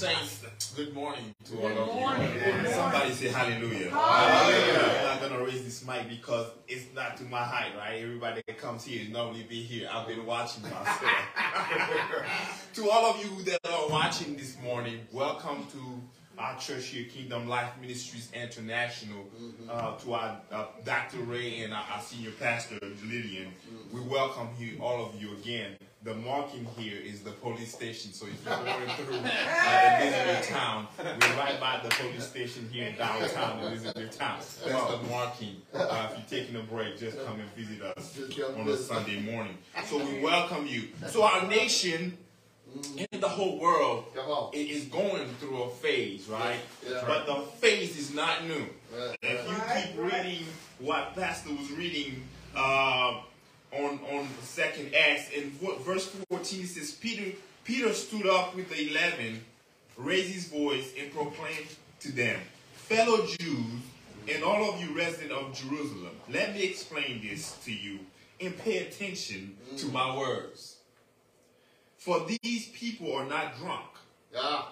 Come. 0.00 0.14
Saints, 0.14 0.74
good 0.76 0.94
morning 0.94 1.34
to 1.46 1.56
all 1.56 1.68
Good 1.68 1.76
of 1.78 1.86
morning. 1.92 2.32
you. 2.32 2.38
Good 2.38 2.70
Somebody 2.72 3.12
say 3.14 3.28
hallelujah. 3.28 3.90
Hallelujah. 3.90 5.08
I'm 5.10 5.20
not 5.20 5.20
gonna 5.28 5.44
raise 5.44 5.64
this 5.64 5.84
mic 5.84 6.08
because 6.08 6.46
it's 6.68 6.86
not 6.94 7.16
to 7.16 7.24
my 7.24 7.42
height, 7.42 7.72
right? 7.76 8.00
Everybody 8.00 8.42
that 8.46 8.58
comes 8.58 8.84
here 8.84 9.02
is 9.02 9.08
normally 9.08 9.42
be 9.42 9.60
here. 9.60 9.88
I've 9.92 10.06
been 10.06 10.24
watching 10.24 10.62
myself. 10.62 11.00
to 12.74 12.88
all 12.90 13.06
of 13.06 13.24
you 13.24 13.42
that 13.46 13.58
are 13.68 13.88
watching 13.88 14.36
this 14.36 14.56
morning, 14.62 15.00
welcome 15.10 15.66
to 15.72 16.00
our 16.40 16.56
church 16.60 16.86
here, 16.86 17.06
Kingdom 17.08 17.48
Life 17.48 17.70
Ministries 17.80 18.30
International. 18.32 19.24
Uh, 19.68 19.96
to 19.96 20.14
our 20.14 20.40
uh, 20.52 20.66
Dr. 20.84 21.18
Ray 21.18 21.64
and 21.64 21.74
our, 21.74 21.84
our 21.92 22.00
senior 22.00 22.30
pastor, 22.38 22.78
Lillian, 23.04 23.52
we 23.92 24.00
welcome 24.00 24.48
you, 24.60 24.78
all 24.80 25.04
of 25.04 25.20
you 25.20 25.32
again. 25.32 25.76
The 26.04 26.14
marking 26.14 26.64
here 26.76 26.96
is 27.04 27.20
the 27.22 27.32
police 27.32 27.74
station. 27.74 28.12
So 28.12 28.26
if 28.26 28.44
you're 28.46 28.56
going 28.64 28.88
through 28.96 29.16
uh, 29.16 29.98
Elizabethtown, 30.00 30.86
we're 30.96 31.36
right 31.36 31.58
by 31.58 31.80
the 31.82 31.88
police 31.88 32.24
station 32.24 32.68
here 32.72 32.86
in 32.88 32.96
downtown 32.96 33.58
Elizabethtown. 33.64 34.38
That's 34.38 34.62
the 34.64 34.98
marking. 35.10 35.60
Uh, 35.74 36.08
if 36.12 36.30
you're 36.32 36.40
taking 36.40 36.56
a 36.56 36.62
break, 36.62 36.98
just 36.98 37.18
come 37.26 37.40
and 37.40 37.50
visit 37.56 37.82
us 37.82 38.16
on 38.56 38.68
a. 38.68 38.76
Sunday 38.76 39.20
morning. 39.20 39.58
So 39.86 39.98
we 39.98 40.20
welcome 40.20 40.66
you. 40.68 40.84
So 41.08 41.24
our 41.24 41.48
nation 41.48 42.16
and 43.12 43.20
the 43.20 43.28
whole 43.28 43.58
world 43.58 44.04
Come 44.14 44.26
on. 44.30 44.54
it 44.54 44.70
is 44.70 44.84
going 44.84 45.26
through 45.40 45.62
a 45.64 45.70
phase, 45.70 46.28
right? 46.28 46.60
Yeah. 46.88 47.02
But 47.06 47.26
the 47.26 47.42
phase 47.58 47.98
is 47.98 48.14
not 48.14 48.44
new. 48.44 48.66
If 49.22 49.48
you 49.48 49.56
keep 49.74 50.12
reading 50.12 50.44
what 50.78 51.14
Pastor 51.16 51.50
was 51.50 51.72
reading 51.72 52.22
uh, 52.54 53.20
on 53.72 54.00
on 54.10 54.28
Second 54.42 54.94
Acts, 54.94 55.30
in 55.30 55.50
vo- 55.50 55.76
verse 55.78 56.06
fourteen, 56.28 56.62
it 56.62 56.68
says 56.68 56.92
Peter 56.92 57.36
Peter 57.64 57.92
stood 57.92 58.26
up 58.26 58.54
with 58.56 58.68
the 58.70 58.90
eleven, 58.90 59.44
raised 59.96 60.32
his 60.32 60.48
voice, 60.48 60.92
and 60.98 61.12
proclaimed 61.12 61.68
to 62.00 62.12
them, 62.12 62.40
fellow 62.74 63.26
Jews, 63.26 63.82
and 64.32 64.42
all 64.44 64.70
of 64.72 64.80
you 64.80 64.96
resident 64.96 65.32
of 65.32 65.52
Jerusalem, 65.54 66.12
let 66.30 66.54
me 66.54 66.62
explain 66.64 67.20
this 67.22 67.56
to 67.64 67.72
you, 67.72 67.98
and 68.40 68.56
pay 68.58 68.78
attention 68.86 69.56
to 69.76 69.86
my 69.88 70.16
words. 70.16 70.76
For 71.98 72.24
these 72.42 72.68
people 72.68 73.12
are 73.14 73.26
not 73.26 73.58
drunk, 73.58 73.86
Yeah. 74.32 74.62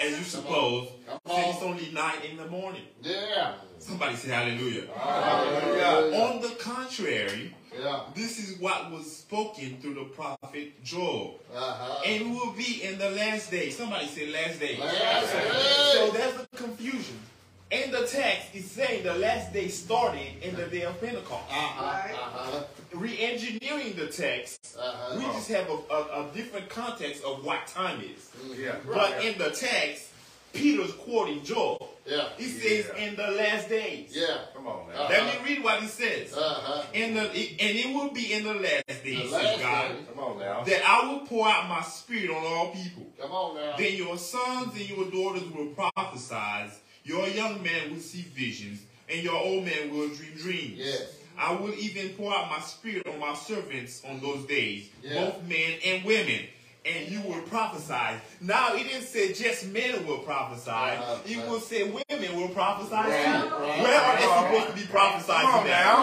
as 0.00 0.16
you 0.18 0.24
suppose, 0.24 0.88
Come 1.06 1.18
since 1.26 1.38
on. 1.46 1.54
it's 1.54 1.62
only 1.62 1.90
nine 1.92 2.22
in 2.30 2.36
the 2.36 2.46
morning. 2.46 2.86
Yeah. 3.02 3.54
Somebody 3.78 4.14
say 4.16 4.28
hallelujah. 4.28 4.86
Hallelujah. 4.96 6.16
On 6.22 6.40
the 6.40 6.50
contrary, 6.50 7.54
Yeah. 7.78 8.00
this 8.14 8.38
is 8.38 8.58
what 8.58 8.90
was 8.90 9.16
spoken 9.18 9.78
through 9.80 9.94
the 9.94 10.04
prophet 10.04 10.82
Joel. 10.84 11.38
Uh-huh. 11.54 12.02
And 12.06 12.34
will 12.34 12.52
be 12.52 12.82
in 12.82 12.98
the 12.98 13.10
last 13.10 13.50
day. 13.50 13.70
Somebody 13.70 14.06
say 14.06 14.26
last 14.32 14.58
day. 14.60 14.76
Last 14.78 15.30
So 15.92 16.12
day. 16.12 16.18
there's 16.18 16.40
a 16.40 16.56
confusion. 16.56 17.18
In 17.70 17.92
the 17.92 18.04
text, 18.04 18.48
it's 18.52 18.66
saying 18.72 19.04
the 19.04 19.14
last 19.14 19.52
day 19.52 19.68
started 19.68 20.42
in 20.42 20.56
the 20.56 20.66
day 20.66 20.82
of 20.82 21.00
Pentecost. 21.00 21.44
Uh-huh. 21.50 22.12
Uh-huh. 22.14 22.62
Re-engineering 22.92 23.94
the 23.96 24.08
text, 24.08 24.76
Uh-huh. 24.76 25.16
we 25.16 25.24
just 25.26 25.48
have 25.50 25.68
a, 25.70 25.78
a, 25.94 26.26
a 26.28 26.30
different 26.34 26.68
context 26.68 27.22
of 27.22 27.44
what 27.44 27.66
time 27.68 28.00
is. 28.02 28.28
Yeah. 28.58 28.74
But 28.84 29.24
in 29.24 29.38
the 29.38 29.50
text, 29.50 30.08
Peter's 30.52 30.92
quoting 30.94 31.44
Joel. 31.44 31.94
Yeah. 32.04 32.28
He 32.36 32.46
says, 32.48 32.90
Yeah. 32.96 33.04
in 33.04 33.14
the 33.14 33.28
last 33.30 33.68
days. 33.68 34.10
Yeah. 34.16 34.38
Come 34.62 34.66
on 34.72 34.88
now. 34.92 35.04
Uh, 35.04 35.08
Let 35.08 35.42
me 35.44 35.54
read 35.54 35.64
what 35.64 35.80
he 35.80 35.86
says. 35.88 36.34
Uh-huh. 36.36 36.82
In 36.92 37.14
the, 37.14 37.22
and 37.22 37.32
it 37.78 37.94
will 37.94 38.10
be 38.10 38.32
in 38.34 38.44
the 38.44 38.54
last 38.54 38.84
The 38.88 38.94
days, 39.16 39.32
last 39.32 39.42
says 39.42 39.60
God, 39.62 39.88
day. 39.88 39.96
Come 40.14 40.24
on 40.24 40.38
now. 40.38 40.64
that 40.64 40.82
I 40.86 41.06
will 41.08 41.20
pour 41.20 41.48
out 41.48 41.68
my 41.68 41.80
spirit 41.82 42.30
on 42.30 42.44
all 42.44 42.70
people. 42.72 43.06
Come 43.20 43.30
on 43.32 43.54
now. 43.56 43.76
Then 43.78 43.94
your 43.94 44.18
sons 44.18 44.74
and 44.74 44.88
your 44.90 45.10
daughters 45.10 45.48
will 45.50 45.68
prophesy, 45.68 46.72
your 47.04 47.26
young 47.28 47.62
men 47.62 47.92
will 47.92 48.00
see 48.00 48.22
visions, 48.22 48.80
and 49.08 49.22
your 49.22 49.34
old 49.36 49.64
men 49.64 49.94
will 49.94 50.08
dream 50.08 50.34
dreams. 50.36 50.74
Yes. 50.78 51.16
I 51.38 51.54
will 51.54 51.72
even 51.74 52.10
pour 52.10 52.34
out 52.34 52.50
my 52.50 52.60
spirit 52.60 53.06
on 53.06 53.18
my 53.18 53.34
servants 53.34 54.02
on 54.06 54.20
those 54.20 54.44
days, 54.46 54.90
Yeah. 55.02 55.24
both 55.24 55.42
men 55.48 55.78
and 55.86 56.04
women, 56.04 56.40
and 56.84 57.08
you 57.08 57.20
will 57.22 57.42
prophesy. 57.42 58.18
Now, 58.40 58.74
he 58.76 58.84
didn't 58.84 59.02
say 59.06 59.32
just 59.32 59.66
men 59.68 60.06
will 60.06 60.18
prophesy, 60.18 60.70
Uh-huh. 60.70 61.18
it 61.26 61.36
will 61.48 61.60
say 61.60 61.84
women 61.84 62.36
will 62.36 62.48
prophesy 62.48 62.94
Right, 62.94 63.04
too. 63.42 63.54
right. 63.54 63.82
Where 63.82 64.00
are 64.00 64.16
they 64.16 64.22
supposed 64.22 64.68
to 64.76 64.80
be 64.86 64.86
prophesied 64.90 65.42
Come 65.42 65.54
on 65.60 65.66
now. 65.66 66.02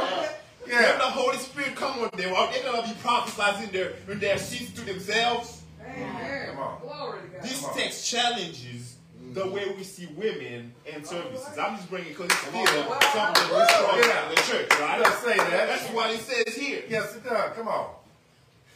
When 0.63 0.71
Yeah. 0.75 0.97
the 0.97 1.03
Holy 1.03 1.37
Spirit 1.37 1.75
come 1.75 1.99
on 2.03 2.09
them, 2.15 2.33
are 2.35 2.51
they 2.51 2.61
going 2.61 2.81
to 2.81 2.87
be 2.87 2.93
prophesying 3.01 3.69
their, 3.71 3.93
in 4.09 4.19
their 4.19 4.37
seats 4.37 4.71
to 4.73 4.81
themselves? 4.81 5.61
Amen. 5.81 6.47
Come 6.49 6.59
on. 6.59 6.81
Glory 6.81 7.21
to 7.21 7.27
God. 7.27 7.41
This 7.43 7.61
Come 7.61 7.69
on. 7.71 7.77
text 7.77 8.05
challenges 8.09 8.95
the 9.33 9.47
way 9.47 9.69
we 9.77 9.83
see 9.83 10.07
women 10.15 10.73
in 10.85 11.03
services. 11.05 11.57
I'm 11.57 11.77
just 11.77 11.89
bringing 11.89 12.09
because 12.09 12.25
it's 12.27 12.41
Come 12.41 12.65
still 12.67 12.91
on. 12.93 13.01
something 13.13 13.55
we 13.57 13.63
struggle 13.65 13.99
Yeah. 13.99 14.29
in 14.29 14.35
the 14.35 14.41
church, 14.41 14.79
right? 14.79 14.99
Let's 15.01 15.19
say 15.23 15.37
that. 15.37 15.67
That's 15.67 15.89
what 15.89 16.11
it 16.11 16.19
says 16.21 16.53
here. 16.55 16.83
Yes, 16.89 17.15
it 17.15 17.23
does. 17.23 17.55
Come 17.55 17.67
on. 17.67 17.89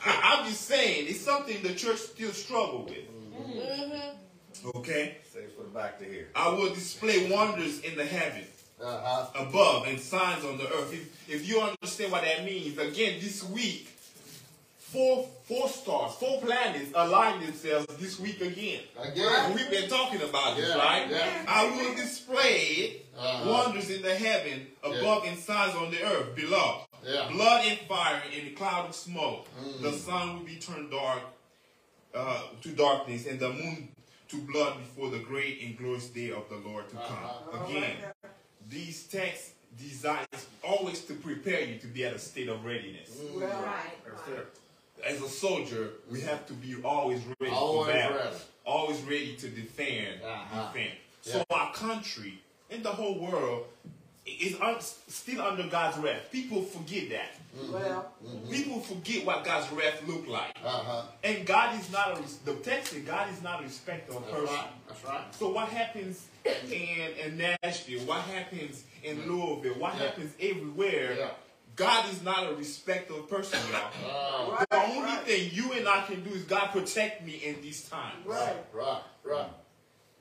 I, 0.05 0.37
I'm 0.39 0.49
just 0.49 0.61
saying 0.61 1.05
it's 1.09 1.21
something 1.21 1.61
the 1.63 1.73
church 1.73 1.99
still 1.99 2.31
struggle 2.31 2.85
with. 2.85 3.05
Okay? 4.75 5.17
Say 5.31 5.39
it 5.41 5.53
for 5.57 5.63
the 5.63 5.69
back 5.69 5.99
to 5.99 6.05
here. 6.05 6.29
I 6.35 6.49
will 6.49 6.73
display 6.73 7.29
wonders 7.31 7.79
in 7.81 7.95
the 7.97 8.05
heaven 8.05 8.43
Uh-huh. 8.83 9.27
above 9.47 9.87
and 9.87 9.99
signs 9.99 10.43
on 10.43 10.57
the 10.57 10.65
earth. 10.67 10.93
If, 10.93 11.29
if 11.29 11.47
you 11.47 11.61
understand 11.61 12.11
what 12.11 12.23
that 12.23 12.43
means, 12.45 12.77
again, 12.77 13.19
this 13.21 13.43
week, 13.43 13.87
four 14.77 15.27
four 15.47 15.69
stars, 15.69 16.13
four 16.15 16.41
planets 16.41 16.91
align 16.95 17.41
themselves 17.41 17.85
this 17.97 18.19
week 18.19 18.41
again. 18.41 18.81
Again. 18.99 19.53
We've 19.55 19.69
been 19.69 19.89
talking 19.89 20.21
about 20.21 20.57
this, 20.57 20.67
Yeah, 20.69 20.77
right? 20.77 21.07
yeah. 21.09 21.45
I 21.47 21.65
will 21.75 21.95
display 21.95 23.01
Uh-huh. 23.17 23.49
wonders 23.51 23.89
in 23.89 24.01
the 24.01 24.15
heaven 24.15 24.67
above 24.83 25.25
and 25.25 25.37
signs 25.39 25.75
on 25.75 25.91
the 25.91 26.01
earth 26.03 26.35
below. 26.35 26.81
Yeah. 27.05 27.29
Blood 27.31 27.65
and 27.65 27.79
fire 27.87 28.21
and 28.37 28.47
a 28.47 28.51
cloud 28.51 28.89
of 28.89 28.95
smoke. 28.95 29.47
The 29.81 29.91
sun 29.91 30.37
will 30.37 30.45
be 30.45 30.55
turned 30.57 30.91
dark 30.91 31.21
uh, 32.13 32.41
to 32.61 32.69
darkness 32.69 33.25
and 33.25 33.39
the 33.39 33.49
moon 33.49 33.89
to 34.29 34.37
blood 34.37 34.77
before 34.77 35.09
the 35.09 35.19
great 35.19 35.61
and 35.63 35.77
glorious 35.77 36.07
day 36.07 36.31
of 36.31 36.47
the 36.49 36.57
Lord 36.57 36.87
to 36.89 36.95
come. 36.95 37.03
Uh-huh. 37.03 37.65
Again, 37.65 37.95
these 38.69 39.03
texts 39.03 39.51
designed 39.79 40.27
always 40.63 41.01
to 41.05 41.13
prepare 41.15 41.61
you 41.61 41.77
to 41.79 41.87
be 41.87 42.05
at 42.05 42.13
a 42.13 42.19
state 42.19 42.49
of 42.49 42.63
readiness. 42.65 43.19
Well, 43.35 43.39
That's 44.05 44.27
it. 44.27 44.47
As 45.05 45.21
a 45.21 45.29
soldier, 45.29 45.89
we 46.11 46.21
have 46.21 46.45
to 46.47 46.53
be 46.53 46.75
always 46.83 47.21
ready 47.39 47.51
Always 47.53 47.87
for 47.87 47.93
battle. 47.93 48.17
ready. 48.17 48.35
Always 48.65 49.01
ready 49.01 49.35
to 49.37 49.47
defend. 49.47 50.21
Uh-huh. 50.23 50.71
defend. 50.71 50.91
So 51.21 51.43
our 51.49 51.73
country 51.73 52.39
and 52.69 52.83
the 52.83 52.91
whole 52.91 53.17
world 53.19 53.65
is 54.25 54.59
un- 54.61 54.79
still 54.79 55.41
under 55.41 55.67
God's 55.67 55.97
wrath. 55.97 56.29
People 56.31 56.61
forget 56.61 57.09
that. 57.09 57.71
well, 57.71 58.11
People 58.51 58.79
forget 58.79 59.25
what 59.25 59.43
God's 59.43 59.71
wrath 59.73 60.01
look 60.07 60.27
like. 60.27 60.55
Uh-huh. 60.63 61.03
And 61.23 61.45
God 61.45 61.79
is 61.79 61.91
not 61.91 62.17
a 62.17 62.21
res- 62.21 62.37
the 62.45 62.53
text 62.55 62.93
God 63.05 63.31
is 63.33 63.41
not 63.41 63.61
a 63.61 63.63
respecter 63.63 64.13
of 64.15 64.21
That's 64.25 64.31
person. 64.33 64.55
right. 64.55 64.67
That's 64.87 65.05
right. 65.05 65.35
So 65.35 65.49
what 65.51 65.69
happens 65.69 66.27
in, 66.45 67.09
in 67.25 67.55
Nashville? 67.63 68.01
What 68.05 68.21
happens 68.21 68.83
in 69.03 69.27
Louisville? 69.27 69.79
What 69.79 69.95
Yeah. 69.95 69.99
happens 70.05 70.33
everywhere? 70.39 71.15
Yeah. 71.17 71.29
God 71.75 72.11
is 72.11 72.21
not 72.21 72.51
a 72.51 72.55
respecter 72.55 73.13
of 73.15 73.29
person, 73.29 73.59
y'all. 73.71 73.89
Ah, 74.05 74.55
Right, 74.59 74.69
The 74.69 74.77
only 74.77 75.01
right. 75.03 75.23
thing 75.25 75.49
you 75.53 75.71
and 75.71 75.87
I 75.87 76.03
can 76.05 76.21
do 76.23 76.29
is 76.31 76.43
God 76.43 76.67
protect 76.71 77.25
me 77.25 77.33
in 77.43 77.61
these 77.61 77.87
times. 77.89 78.25
Right. 78.25 78.55
right, 78.73 79.01
right. 79.23 79.47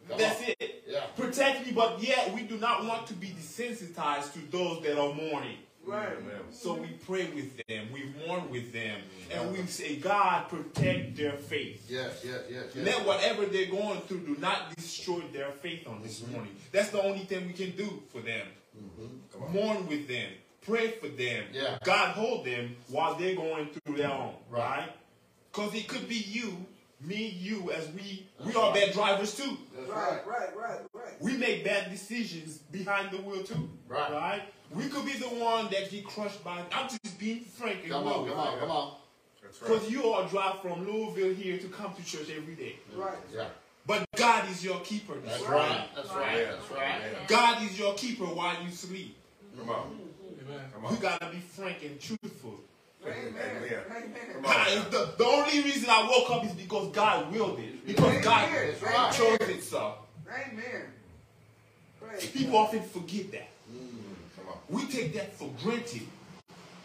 Come 0.08 0.18
That's 0.18 0.40
on. 0.40 0.54
it. 0.60 0.84
Yeah. 0.88 1.00
Protect 1.16 1.66
me, 1.66 1.72
but 1.72 2.02
yet 2.02 2.34
we 2.34 2.42
do 2.42 2.56
not 2.56 2.84
want 2.84 3.06
to 3.08 3.14
be 3.14 3.28
desensitized 3.28 4.32
to 4.32 4.40
those 4.50 4.82
that 4.82 4.98
are 4.98 5.14
mourning. 5.14 5.58
Right. 5.86 6.16
So 6.50 6.74
we 6.74 6.88
pray 6.88 7.26
with 7.34 7.56
them, 7.66 7.88
we 7.92 8.12
mourn 8.26 8.50
with 8.50 8.72
them, 8.72 8.98
mm-hmm. 9.00 9.32
and 9.32 9.52
we 9.52 9.64
say, 9.66 9.96
God, 9.96 10.48
protect 10.48 11.16
their 11.16 11.32
faith. 11.32 11.86
Yes, 11.88 12.22
yes, 12.24 12.40
yes, 12.50 12.64
yes. 12.74 12.86
Let 12.86 13.06
whatever 13.06 13.46
they're 13.46 13.70
going 13.70 14.00
through 14.02 14.20
do 14.20 14.36
not 14.40 14.74
destroy 14.76 15.20
their 15.32 15.50
faith 15.50 15.88
on 15.88 16.02
this 16.02 16.20
mm-hmm. 16.20 16.32
morning. 16.34 16.56
That's 16.70 16.90
the 16.90 17.02
only 17.02 17.20
thing 17.20 17.46
we 17.46 17.54
can 17.54 17.70
do 17.76 18.02
for 18.12 18.20
them. 18.20 18.46
Mm-hmm. 18.76 19.52
Mourn 19.52 19.86
with 19.88 20.06
them, 20.06 20.30
pray 20.62 20.90
for 20.92 21.08
them. 21.08 21.44
Yeah. 21.52 21.78
God 21.82 22.10
hold 22.10 22.44
them 22.44 22.76
while 22.88 23.14
they're 23.14 23.34
going 23.36 23.70
through 23.70 23.96
their 23.96 24.10
own, 24.12 24.34
Right. 24.50 24.60
right? 24.60 24.92
Because 25.52 25.74
it 25.74 25.88
could 25.88 26.08
be 26.08 26.16
you, 26.16 26.66
me, 27.02 27.28
you, 27.28 27.70
as 27.72 27.88
we 27.92 28.26
we 28.44 28.54
are 28.54 28.72
bad 28.74 28.92
drivers 28.92 29.34
too. 29.34 29.56
That's 29.74 29.90
Right, 29.90 30.26
right, 30.26 30.56
right, 30.56 30.80
right. 30.92 31.20
We 31.20 31.36
make 31.36 31.64
bad 31.64 31.90
decisions 31.90 32.58
behind 32.58 33.10
the 33.10 33.18
wheel 33.18 33.42
too. 33.42 33.68
Right. 33.88 34.12
Right? 34.12 34.42
We 34.70 34.88
could 34.88 35.04
be 35.04 35.12
the 35.12 35.26
one 35.26 35.68
that 35.70 35.90
get 35.90 36.04
crushed 36.06 36.44
by 36.44 36.62
I'm 36.72 36.88
just 36.88 37.18
being 37.18 37.40
frank 37.40 37.82
and 37.82 37.92
Come 37.92 38.06
on, 38.06 38.28
come 38.28 38.38
on, 38.38 38.58
come 38.58 38.70
on. 38.70 38.94
That's 39.42 39.60
right. 39.62 39.70
Because 39.72 39.90
you 39.90 40.04
all 40.04 40.26
drive 40.26 40.60
from 40.60 40.86
Louisville 40.86 41.34
here 41.34 41.58
to 41.58 41.66
come 41.68 41.92
to 41.94 42.04
church 42.04 42.28
every 42.36 42.54
day. 42.54 42.76
Right. 42.94 43.18
Yeah. 43.34 43.48
But 43.86 44.06
God 44.14 44.48
is 44.50 44.64
your 44.64 44.78
keeper. 44.80 45.14
That's 45.24 45.40
morning. 45.40 45.58
right. 45.58 45.88
That's 45.96 46.08
right. 46.10 46.46
That's 46.50 46.70
right. 46.70 47.28
God 47.28 47.62
is 47.64 47.78
your 47.78 47.94
keeper 47.94 48.24
while 48.24 48.62
you 48.62 48.70
sleep. 48.70 49.16
Come 49.58 49.70
on. 49.70 49.98
Amen. 50.46 50.60
Come 50.72 50.84
on. 50.84 50.94
You 50.94 51.00
gotta 51.00 51.30
be 51.30 51.38
frank 51.40 51.82
and 51.82 51.98
truthful. 52.00 52.60
Amen. 53.06 53.34
Amen. 53.34 53.80
Amen. 54.44 54.84
The, 54.90 55.14
the 55.16 55.24
only 55.24 55.62
reason 55.62 55.88
I 55.88 56.06
woke 56.08 56.30
up 56.30 56.44
is 56.44 56.52
because 56.52 56.92
God 56.92 57.32
willed 57.32 57.58
it. 57.58 57.86
Because 57.86 58.22
God 58.22 58.48
That's 58.52 58.82
right. 58.82 59.12
chose 59.12 59.48
it 59.48 59.62
sir. 59.62 59.92
Amen. 60.28 60.82
Praise 62.00 62.26
People 62.30 62.52
God. 62.52 62.58
often 62.66 62.82
forget 62.82 63.30
that. 63.32 63.48
Mm, 63.72 64.36
come 64.36 64.48
on. 64.48 64.58
We 64.68 64.86
take 64.86 65.14
that 65.14 65.32
for 65.34 65.50
granted. 65.62 66.02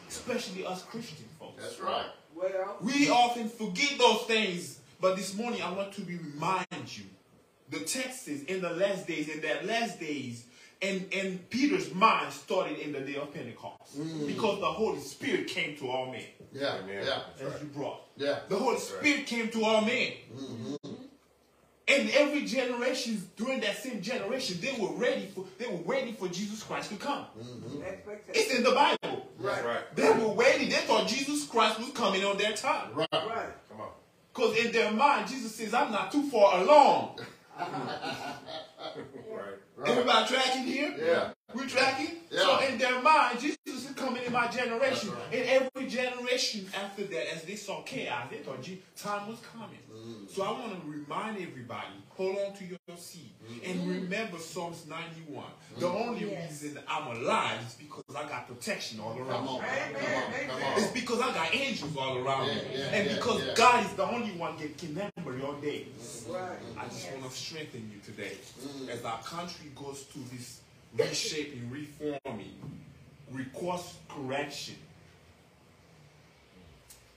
Especially 0.07 0.65
us 0.65 0.83
Christian 0.83 1.25
folks. 1.39 1.61
That's 1.61 1.79
right. 1.81 2.05
Well, 2.35 2.77
We 2.81 3.09
often 3.09 3.49
forget 3.49 3.97
those 3.97 4.21
things, 4.23 4.79
but 5.01 5.15
this 5.15 5.35
morning 5.35 5.61
I 5.61 5.71
want 5.71 5.93
to 5.93 6.03
remind 6.05 6.65
you. 6.97 7.05
The 7.71 7.79
text 7.79 8.27
is 8.27 8.43
in 8.43 8.61
the 8.61 8.69
last 8.69 9.07
days, 9.07 9.27
in 9.29 9.41
that 9.41 9.65
last 9.65 9.99
days, 9.99 10.45
and, 10.81 11.05
and 11.13 11.49
Peter's 11.49 11.93
mind 11.93 12.31
started 12.33 12.77
in 12.79 12.91
the 12.91 12.99
day 13.01 13.15
of 13.15 13.33
Pentecost. 13.33 13.97
Mm. 13.97 14.27
Because 14.27 14.59
the 14.59 14.65
Holy 14.65 14.99
Spirit 14.99 15.47
came 15.47 15.75
to 15.77 15.89
all 15.89 16.11
men, 16.11 16.21
Yeah, 16.51 16.79
Amen. 16.83 17.05
yeah, 17.05 17.21
as 17.47 17.61
you 17.61 17.67
brought. 17.67 18.01
yeah. 18.17 18.39
The 18.49 18.57
Holy 18.57 18.73
right. 18.73 18.81
Spirit 18.81 19.25
came 19.27 19.49
to 19.49 19.63
all 19.63 19.81
men. 19.81 20.11
Mm-hmm. 20.35 20.75
And 21.87 22.09
every 22.11 22.45
generation, 22.45 23.29
during 23.37 23.59
that 23.59 23.77
same 23.77 24.01
generation, 24.01 24.57
they 24.59 24.75
were 24.81 24.91
ready 24.93 25.27
for 25.27 25.45
they 25.59 25.67
were 25.67 25.83
waiting 25.83 26.15
for 26.15 26.27
Jesus 26.27 26.63
Christ 26.63 26.89
to 26.89 26.95
come. 26.97 27.25
Mm-hmm. 27.39 27.83
expectation. 27.83 28.33
It's 28.33 28.55
in 28.55 28.63
the 28.63 28.71
Bible. 28.71 29.27
That's 29.39 29.63
right. 29.63 29.95
They 29.95 30.09
were 30.09 30.29
waiting. 30.29 30.69
They 30.69 30.77
thought 30.77 31.07
Jesus 31.07 31.45
Christ 31.45 31.77
was 31.79 31.89
coming 31.91 32.25
on 32.25 32.37
their 32.39 32.53
time. 32.53 32.89
Right. 32.95 33.07
Right. 33.13 33.49
Come 33.69 33.81
on. 33.81 33.89
Because 34.33 34.57
in 34.57 34.71
their 34.71 34.91
mind, 34.91 35.27
Jesus 35.29 35.53
says, 35.55 35.73
I'm 35.75 35.91
not 35.91 36.11
too 36.11 36.27
far 36.29 36.59
along. 36.61 37.19
Right. 37.57 37.67
Right. 39.77 39.89
Everybody 39.89 40.27
tracking 40.33 40.63
here? 40.63 40.95
Yeah. 40.97 41.31
We're 41.55 41.67
tracking? 41.67 42.15
Yeah. 42.29 42.39
So 42.39 42.59
in 42.67 42.77
their 42.77 43.01
mind, 43.01 43.39
Jesus 43.39 43.57
is 43.67 43.91
coming 43.95 44.23
in 44.23 44.31
my 44.33 44.47
generation. 44.47 44.79
That's 44.79 45.05
right. 45.05 45.33
And 45.33 45.67
every 45.75 45.87
generation 45.89 46.67
after 46.75 47.03
that, 47.05 47.33
as 47.33 47.43
they 47.43 47.55
saw 47.55 47.81
chaos, 47.83 48.27
they 48.29 48.37
thought 48.37 48.61
gee, 48.61 48.81
time 48.97 49.27
was 49.29 49.39
coming. 49.53 49.79
Mm. 49.93 50.29
So 50.29 50.43
I 50.43 50.51
want 50.51 50.81
to 50.81 50.89
remind 50.89 51.37
everybody, 51.37 51.87
hold 52.09 52.37
on 52.37 52.53
to 52.53 52.65
your 52.65 52.97
seat. 52.97 53.31
Mm. 53.49 53.71
And 53.71 53.89
remember 53.89 54.37
Psalms 54.37 54.85
91. 54.87 55.45
The 55.77 55.87
only 55.87 56.25
reason 56.25 56.79
I'm 56.87 57.15
alive 57.15 57.59
is 57.65 57.75
because 57.75 58.03
I 58.15 58.27
got 58.27 58.47
protection 58.47 58.99
all 58.99 59.17
around 59.17 59.27
Come 59.27 59.47
on, 59.47 59.61
me. 59.61 59.67
Come 59.93 60.13
on, 60.13 60.59
come 60.59 60.73
It's 60.77 60.91
because 60.91 61.21
I 61.21 61.33
got 61.33 61.55
angels 61.55 61.95
all 61.97 62.17
around 62.17 62.47
me. 62.47 62.53
Yeah, 62.53 62.79
yeah, 62.79 62.85
and 62.95 63.09
yeah, 63.09 63.15
because 63.15 63.45
yeah. 63.45 63.53
God 63.55 63.85
is 63.85 63.93
the 63.93 64.05
only 64.05 64.31
one 64.31 64.57
that 64.57 64.77
can 64.77 64.89
remember 64.89 65.37
your 65.37 65.55
days. 65.61 66.25
Right. 66.29 66.57
I 66.77 66.85
just 66.85 67.11
want 67.11 67.31
to 67.31 67.37
strengthen 67.37 67.89
you 67.93 68.01
today. 68.03 68.35
Mm. 68.61 68.89
As 68.89 69.05
our 69.05 69.21
country 69.23 69.71
goes 69.75 70.01
through 70.03 70.23
this 70.31 70.61
reshaping, 70.97 71.69
reforming, 71.71 72.53
recourse 73.31 73.95
correction. 74.09 74.75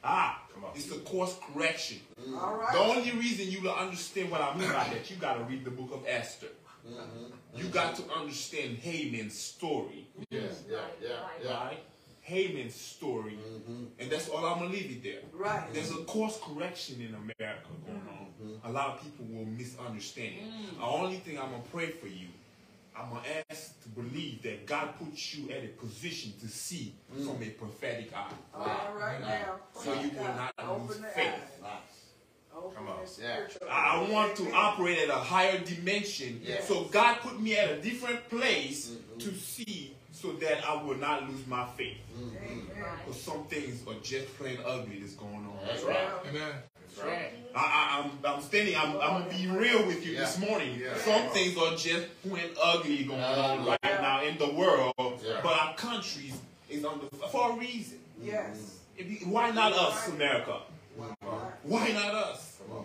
Ah, 0.03 0.43
Come 0.55 0.65
on. 0.65 0.71
it's 0.75 0.87
the 0.87 0.97
course 0.99 1.37
correction. 1.53 1.99
All 2.35 2.63
The 2.73 2.79
only 2.79 3.11
reason 3.13 3.51
you 3.51 3.61
will 3.63 3.75
understand 3.75 4.31
what 4.31 4.41
I 4.41 4.55
mean 4.57 4.69
by 4.69 4.85
that, 4.85 5.11
you 5.11 5.17
got 5.17 5.35
to 5.35 5.45
read 5.45 5.65
the 5.65 5.71
book 5.71 5.91
of 5.93 6.05
Esther. 6.07 6.47
Mm-hmm. 6.89 7.59
You 7.59 7.65
got 7.65 7.97
to 7.97 8.05
understand 8.13 8.79
Haman's 8.79 9.37
story. 9.37 10.07
Yes, 10.31 10.63
yeah, 10.71 10.79
yeah, 11.03 11.09
yeah. 11.45 11.65
Right? 11.65 11.79
Haman's 12.23 12.75
story. 12.75 13.33
Mm-hmm. 13.39 13.85
And 13.99 14.11
that's 14.11 14.29
all 14.29 14.45
I'm 14.45 14.59
going 14.59 14.71
to 14.71 14.77
leave 14.77 14.91
it 14.91 15.03
there. 15.03 15.21
Right. 15.33 15.73
There's 15.73 15.91
a 15.91 16.05
course 16.05 16.39
correction 16.43 17.01
in 17.01 17.09
America 17.15 17.69
going 17.87 18.03
on. 18.09 18.61
A 18.65 18.71
lot 18.71 18.91
of 18.91 19.03
people 19.03 19.25
will 19.31 19.47
misunderstand 19.47 20.35
it. 20.37 20.79
The 20.79 20.85
only 20.85 21.17
thing 21.17 21.39
I'm 21.39 21.51
going 21.51 21.63
to 21.63 21.69
pray 21.71 21.87
for 21.91 22.07
you, 22.07 22.29
I'm 23.01 23.11
going 23.11 23.23
to 23.23 23.53
ask 23.53 23.81
to 23.83 23.89
believe 23.91 24.43
that 24.43 24.67
God 24.67 24.99
puts 24.99 25.35
you 25.35 25.51
at 25.51 25.65
a 25.65 25.69
position 25.69 26.33
to 26.41 26.49
see 26.49 26.95
mm. 27.17 27.25
from 27.25 27.43
a 27.43 27.51
prophetic 27.51 28.13
eye. 28.15 28.33
All 28.55 28.95
right 28.99 29.21
now. 29.21 29.57
So 29.75 29.93
you 29.95 30.11
will 30.11 30.25
not 30.25 30.53
Open 30.59 30.87
lose 30.87 30.97
the 30.99 31.07
faith. 31.09 31.61
Nice. 31.63 31.99
Come 32.75 32.89
on. 32.89 32.99
Yeah. 33.21 33.47
I 33.71 34.11
want 34.11 34.37
to 34.37 34.53
operate 34.53 34.99
at 34.99 35.09
a 35.11 35.13
higher 35.13 35.59
dimension. 35.59 36.41
Yes. 36.45 36.67
So 36.67 36.85
God 36.85 37.19
put 37.21 37.41
me 37.41 37.57
at 37.57 37.71
a 37.71 37.81
different 37.81 38.29
place 38.29 38.91
mm-hmm. 38.91 39.19
to 39.19 39.35
see 39.35 39.95
so 40.11 40.33
that 40.33 40.69
I 40.69 40.83
will 40.83 40.97
not 40.97 41.29
lose 41.31 41.47
my 41.47 41.67
faith. 41.77 41.99
Mm-hmm. 42.17 42.37
Amen. 42.37 42.99
Because 43.05 43.21
some 43.21 43.45
things 43.45 43.87
are 43.87 43.95
just 44.03 44.27
plain 44.37 44.59
ugly 44.67 44.99
that's 44.99 45.15
going 45.15 45.35
on. 45.35 45.59
That's 45.65 45.85
right. 45.85 46.09
Amen. 46.29 46.55
That's 46.99 47.09
right. 47.09 47.33
I, 47.55 47.59
I, 47.61 48.03
I'm, 48.03 48.11
I'm 48.25 48.43
standing, 48.43 48.77
I'm, 48.77 48.93
I'm 49.01 49.23
gonna 49.23 49.31
be 49.31 49.47
real 49.47 49.87
with 49.87 50.05
you 50.07 50.17
this 50.17 50.39
morning. 50.39 50.79
Yeah. 50.81 50.97
Some 50.99 51.29
things 51.31 51.57
are 51.57 51.77
just 51.77 52.07
plain 52.23 52.51
ugly 52.63 53.05
going 53.05 53.21
on 53.23 53.65
Yeah. 53.65 53.77
right 53.83 54.01
now 54.03 54.23
in 54.23 54.39
the 54.39 54.51
world, 54.51 54.95
Yeah. 54.99 55.41
but 55.43 55.59
our 55.59 55.75
country 55.75 56.33
is 56.69 56.85
under 56.85 57.07
for 57.31 57.53
a 57.53 57.57
reason. 57.57 57.99
Yes. 58.23 58.79
It 58.97 59.09
be- 59.09 59.25
Why 59.25 59.51
not 59.51 59.73
us, 59.73 60.09
America? 60.09 60.59
Right. 60.97 61.15
Why 61.63 61.89
not 61.93 62.15
us? 62.15 62.59
Come 62.67 62.77
on. 62.79 62.85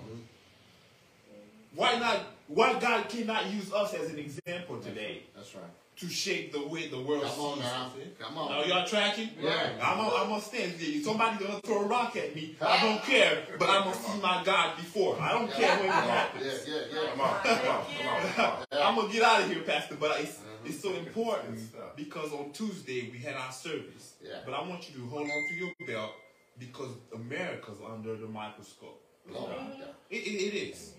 Why 1.75 1.97
not? 1.97 2.19
Why 2.47 2.79
God 2.79 3.09
cannot 3.09 3.47
use 3.51 3.73
us 3.73 3.93
as 3.95 4.09
an 4.11 4.19
example 4.19 4.79
today 4.79 5.23
That's 5.35 5.55
right. 5.55 5.63
To 5.95 6.07
shape 6.09 6.51
the 6.51 6.67
way 6.67 6.87
the 6.87 6.99
world 6.99 7.23
Come 7.23 7.39
on 7.39 7.55
sees 7.55 7.63
now. 7.63 7.85
us? 7.85 7.91
Come 8.19 8.35
Now 8.35 8.41
on. 8.41 8.67
y'all 8.67 8.85
tracking? 8.87 9.29
Yeah. 9.39 9.69
I'm 9.81 9.97
gonna 9.97 10.15
I'm 10.15 10.29
gonna 10.29 10.41
stand 10.41 10.73
there. 10.79 11.01
Somebody 11.03 11.45
gonna 11.45 11.59
throw 11.61 11.83
a 11.83 11.87
rock 11.87 12.15
at 12.15 12.35
me. 12.35 12.55
I 12.61 12.81
don't 12.81 13.01
care, 13.03 13.43
but 13.59 13.69
I'm 13.69 13.83
gonna 13.83 13.95
see 13.95 14.19
my 14.21 14.41
God 14.43 14.77
before. 14.77 15.19
I 15.21 15.31
don't 15.33 15.51
care 15.51 15.75
when 15.77 15.85
it 15.85 15.91
happens. 15.91 16.67
yeah, 16.67 16.75
yeah. 16.93 17.09
Come 17.11 17.21
on. 17.21 17.39
Come 17.43 17.57
on. 17.57 17.85
Come 17.97 18.07
on. 18.07 18.33
Come 18.33 18.45
on. 18.45 18.65
I'm 18.83 18.95
gonna 18.95 19.13
get 19.13 19.23
out 19.23 19.41
of 19.43 19.49
here, 19.51 19.61
Pastor, 19.61 19.95
but 19.99 20.19
it's 20.19 20.37
mm-hmm. 20.37 20.67
it's 20.67 20.81
so 20.81 20.93
important 20.95 21.59
because 21.95 22.33
on 22.33 22.51
Tuesday 22.51 23.09
we 23.11 23.19
had 23.19 23.35
our 23.35 23.51
service. 23.51 24.15
Yeah. 24.23 24.37
But 24.45 24.55
I 24.55 24.67
want 24.67 24.89
you 24.89 24.95
to 24.99 25.05
hold 25.07 25.29
on 25.29 25.47
to 25.49 25.55
your 25.55 25.71
belt 25.85 26.11
because 26.57 26.91
America's 27.13 27.77
under 27.87 28.15
the 28.15 28.27
microscope. 28.27 29.01
Oh, 29.33 29.49
yeah. 29.77 29.85
It, 30.09 30.17
it, 30.17 30.53
it 30.53 30.69
is. 30.69 30.93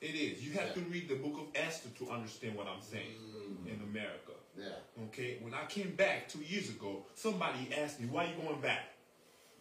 It 0.00 0.14
is. 0.14 0.46
You 0.46 0.52
have 0.52 0.74
to 0.74 0.80
read 0.80 1.08
the 1.08 1.16
book 1.16 1.34
of 1.38 1.46
Esther 1.54 1.88
to 1.98 2.10
understand 2.10 2.56
what 2.56 2.68
I'm 2.68 2.80
saying 2.80 3.16
mm. 3.18 3.66
in 3.66 3.80
America. 3.82 4.32
Yeah. 4.56 5.04
Okay? 5.06 5.38
When 5.40 5.54
I 5.54 5.64
came 5.66 5.94
back 5.96 6.28
two 6.28 6.40
years 6.40 6.68
ago, 6.68 7.04
somebody 7.14 7.68
asked 7.76 8.00
me, 8.00 8.06
why 8.06 8.24
are 8.24 8.28
you 8.28 8.42
going 8.42 8.60
back? 8.60 8.94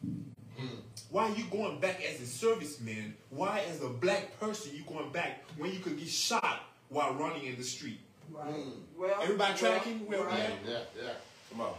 Mm. 0.06 0.80
Why 1.10 1.30
are 1.30 1.36
you 1.36 1.45
going 1.52 1.80
back 1.80 2.02
as 2.04 2.19
a 2.21 2.45
serviceman? 2.45 3.13
Why 3.30 3.63
as 3.69 3.82
a 3.82 3.89
black 3.89 4.39
person 4.39 4.73
you 4.76 4.84
going 4.84 5.12
back 5.12 5.43
when 5.58 5.71
you 5.71 5.80
could 5.80 5.97
get 5.97 6.08
shot 6.08 6.62
while 6.89 7.15
running 7.15 7.45
in 7.45 7.58
the 7.58 7.63
street? 7.63 8.00
Right. 8.30 8.54
Mm. 8.54 8.71
Well, 8.95 9.19
Everybody 9.21 9.54
well, 9.62 9.71
tracking 9.71 10.08
where 10.08 10.19
we 10.19 10.26
right. 10.26 10.52
Yeah, 10.67 10.80
yeah. 10.95 11.10
Come 11.50 11.62
on. 11.62 11.73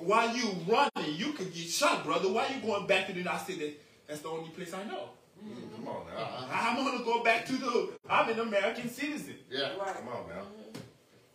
While 0.00 0.36
you 0.36 0.50
running, 0.68 1.16
you 1.16 1.32
could 1.32 1.52
get 1.52 1.68
shot, 1.68 2.04
brother. 2.04 2.28
Why 2.28 2.48
you 2.48 2.60
going 2.60 2.86
back 2.86 3.08
to 3.08 3.12
the 3.12 3.28
I 3.30 3.38
said 3.38 3.58
that 3.58 3.80
that's 4.06 4.20
the 4.20 4.28
only 4.28 4.50
place 4.50 4.72
I 4.72 4.84
know. 4.84 5.08
Mm-hmm. 5.42 5.76
Come 5.76 5.88
on 5.88 6.06
now. 6.06 6.48
I'm 6.52 6.76
gonna 6.76 7.04
go 7.04 7.22
back 7.22 7.46
to 7.46 7.52
the 7.52 7.90
I'm 8.08 8.28
an 8.28 8.40
American 8.40 8.88
citizen. 8.88 9.36
Yeah. 9.50 9.76
Right. 9.76 9.94
Come 9.94 10.08
on 10.08 10.28
now. 10.28 10.42
Mm-hmm. 10.42 10.78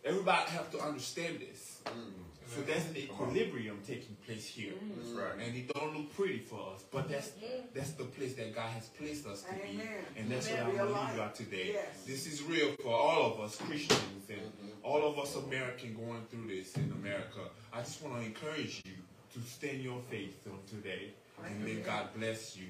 Everybody 0.04 0.50
have 0.52 0.70
to 0.72 0.80
understand 0.80 1.40
this. 1.40 1.80
Mm-hmm. 1.84 2.22
So 2.54 2.62
there's 2.62 2.86
an 2.86 2.96
equilibrium 2.96 3.78
taking 3.86 4.16
place 4.24 4.46
here. 4.46 4.72
That's 4.96 5.10
right. 5.10 5.46
And 5.46 5.54
it 5.54 5.68
don't 5.74 5.94
look 5.94 6.16
pretty 6.16 6.38
for 6.38 6.72
us, 6.74 6.82
but 6.90 7.08
that's 7.08 7.32
that's 7.74 7.90
the 7.92 8.04
place 8.04 8.34
that 8.34 8.54
God 8.54 8.70
has 8.70 8.86
placed 8.86 9.26
us 9.26 9.42
to 9.42 9.52
be. 9.54 9.82
And 10.16 10.30
that's 10.30 10.48
Amen. 10.48 10.64
what 10.64 10.70
I'm 10.70 10.76
gonna 10.78 11.00
leave 11.00 11.12
you 11.12 11.18
life. 11.18 11.28
out 11.28 11.34
today. 11.34 11.70
Yes. 11.74 12.04
This 12.06 12.26
is 12.26 12.42
real 12.42 12.72
for 12.82 12.94
all 12.94 13.32
of 13.32 13.40
us 13.40 13.56
Christians 13.56 14.30
and 14.30 14.40
all 14.82 15.06
of 15.06 15.18
us 15.18 15.36
American 15.36 15.94
going 15.94 16.24
through 16.30 16.48
this 16.48 16.74
in 16.76 16.90
America. 16.92 17.40
I 17.72 17.80
just 17.80 18.02
want 18.02 18.18
to 18.20 18.24
encourage 18.26 18.82
you 18.86 18.94
to 19.34 19.46
stand 19.46 19.82
your 19.82 20.00
faith 20.10 20.46
on 20.46 20.58
today. 20.66 21.10
And 21.44 21.64
may 21.64 21.74
God 21.74 22.08
bless 22.16 22.56
you 22.56 22.64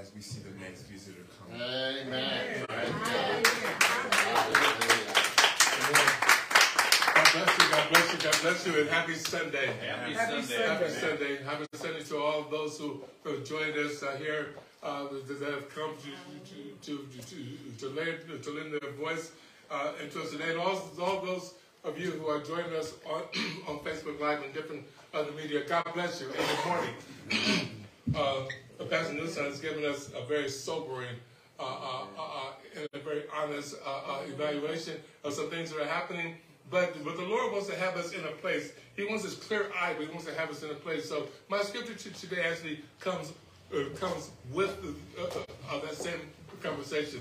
as 0.00 0.14
we 0.14 0.20
see 0.20 0.40
the 0.40 0.50
next 0.60 0.82
visitor 0.82 1.22
come. 1.38 1.60
Amen. 1.60 2.64
God 7.14 7.32
bless 7.32 7.58
you, 7.58 7.70
God 7.70 7.88
bless 7.90 8.12
you, 8.12 8.18
God 8.18 8.38
bless 8.42 8.66
you, 8.66 8.80
and 8.80 8.88
happy 8.88 9.14
Sunday. 9.14 9.66
Happy 9.66 10.12
Happy 10.12 10.42
Sunday. 10.42 10.66
Happy 10.66 10.90
Sunday. 10.90 11.42
Happy 11.44 11.66
Sunday 11.74 12.02
to 12.02 12.16
all 12.18 12.42
those 12.42 12.78
who 12.78 13.02
have 13.24 13.44
joined 13.44 13.76
us 13.76 14.02
uh, 14.02 14.16
here 14.18 14.54
uh, 14.82 15.04
that 15.26 15.52
have 15.52 15.68
come 15.74 15.94
to 16.02 16.10
to 16.86 16.98
to 17.20 17.78
to, 17.78 17.88
lend, 17.88 18.42
to 18.42 18.50
lend 18.50 18.72
their 18.72 18.92
voice 18.92 19.32
uh, 19.70 19.92
and 20.00 20.10
to 20.12 20.22
us 20.22 20.30
today. 20.30 20.50
And 20.50 20.58
all, 20.58 20.80
all 21.00 21.20
those 21.24 21.54
of 21.84 21.98
you 21.98 22.10
who 22.12 22.26
are 22.28 22.40
joining 22.40 22.72
us 22.74 22.94
on 23.06 23.22
on 23.68 23.78
Facebook 23.80 24.20
Live 24.20 24.42
and 24.42 24.52
different 24.54 24.84
other 25.14 25.32
media, 25.32 25.64
God 25.68 25.84
bless 25.94 26.20
you. 26.20 26.28
And 26.28 26.36
good 26.36 26.66
morning. 26.66 28.58
Uh, 28.80 28.84
Pastor 28.84 29.14
Newsom 29.14 29.44
has 29.44 29.60
given 29.60 29.84
us 29.84 30.10
a 30.16 30.24
very 30.26 30.48
sobering 30.48 31.16
uh, 31.58 31.62
uh, 31.62 32.04
uh, 32.16 32.22
uh, 32.22 32.52
and 32.76 32.88
a 32.92 32.98
very 32.98 33.24
honest 33.34 33.76
uh, 33.84 33.90
uh, 33.90 34.20
evaluation 34.28 34.94
of 35.24 35.32
some 35.32 35.50
things 35.50 35.70
that 35.70 35.80
are 35.80 35.86
happening. 35.86 36.36
But, 36.70 37.02
but 37.02 37.16
the 37.16 37.24
Lord 37.24 37.52
wants 37.52 37.66
to 37.68 37.76
have 37.76 37.96
us 37.96 38.12
in 38.12 38.24
a 38.24 38.32
place. 38.32 38.72
He 38.94 39.04
wants 39.04 39.24
us 39.24 39.34
clear 39.34 39.70
eyed, 39.80 39.96
but 39.96 40.06
He 40.06 40.12
wants 40.12 40.26
to 40.26 40.34
have 40.34 40.50
us 40.50 40.62
in 40.62 40.70
a 40.70 40.74
place. 40.74 41.08
So 41.08 41.26
my 41.48 41.62
scripture 41.62 41.94
to 41.94 42.10
today 42.12 42.42
actually 42.44 42.80
comes 43.00 43.32
comes 43.96 44.30
with 44.52 44.80
the, 44.82 44.94
that 45.86 45.94
same 45.94 46.20
conversation. 46.62 47.20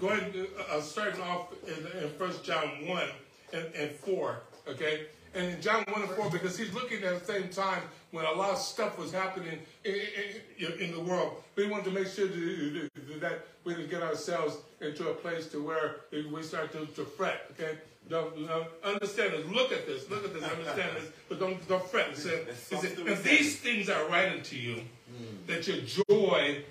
Going 0.00 0.46
starting 0.80 1.20
off 1.20 1.52
in, 1.66 2.02
in 2.02 2.10
First 2.18 2.44
John 2.44 2.86
one 2.86 3.08
and, 3.52 3.66
and 3.74 3.90
four. 3.90 4.40
Okay, 4.68 4.94
and 4.94 5.06
in 5.34 5.60
John 5.60 5.84
one 5.90 6.02
and 6.02 6.10
four 6.12 6.30
because 6.30 6.58
he's 6.58 6.72
looking 6.74 7.02
at 7.04 7.18
the 7.20 7.32
same 7.32 7.48
time 7.48 7.82
when 8.10 8.24
a 8.24 8.32
lot 8.32 8.50
of 8.50 8.58
stuff 8.58 8.98
was 8.98 9.12
happening 9.12 9.58
in, 9.84 9.94
in, 10.58 10.72
in 10.80 10.92
the 10.92 11.00
world. 11.00 11.42
We 11.56 11.66
wanted 11.66 11.86
to 11.86 11.90
make 11.92 12.08
sure 12.08 12.28
that, 12.28 12.90
that 13.20 13.46
we 13.64 13.74
didn't 13.74 13.90
get 13.90 14.02
ourselves 14.02 14.58
into 14.80 15.08
a 15.08 15.14
place 15.14 15.46
to 15.48 15.62
where 15.62 15.96
we 16.10 16.42
start 16.42 16.72
to, 16.72 16.86
to 16.86 17.04
fret. 17.04 17.50
Okay. 17.52 17.78
Don't, 18.08 18.46
don't 18.46 18.66
understand 18.84 19.32
this. 19.32 19.46
Look 19.46 19.72
at 19.72 19.86
this. 19.86 20.10
Look 20.10 20.24
at 20.24 20.34
this. 20.34 20.42
Understand 20.42 20.96
this. 20.96 21.10
But 21.28 21.40
don't 21.40 21.68
don't 21.68 21.88
fret. 21.88 22.10
It 22.10 22.16
said, 22.18 22.48
it 22.48 22.56
said, 22.56 22.98
and 22.98 23.24
these 23.24 23.60
things 23.60 23.88
are 23.88 24.06
write 24.08 24.32
unto 24.32 24.56
you, 24.56 24.82
that 25.46 25.66
your 25.68 25.78
joy 25.78 26.64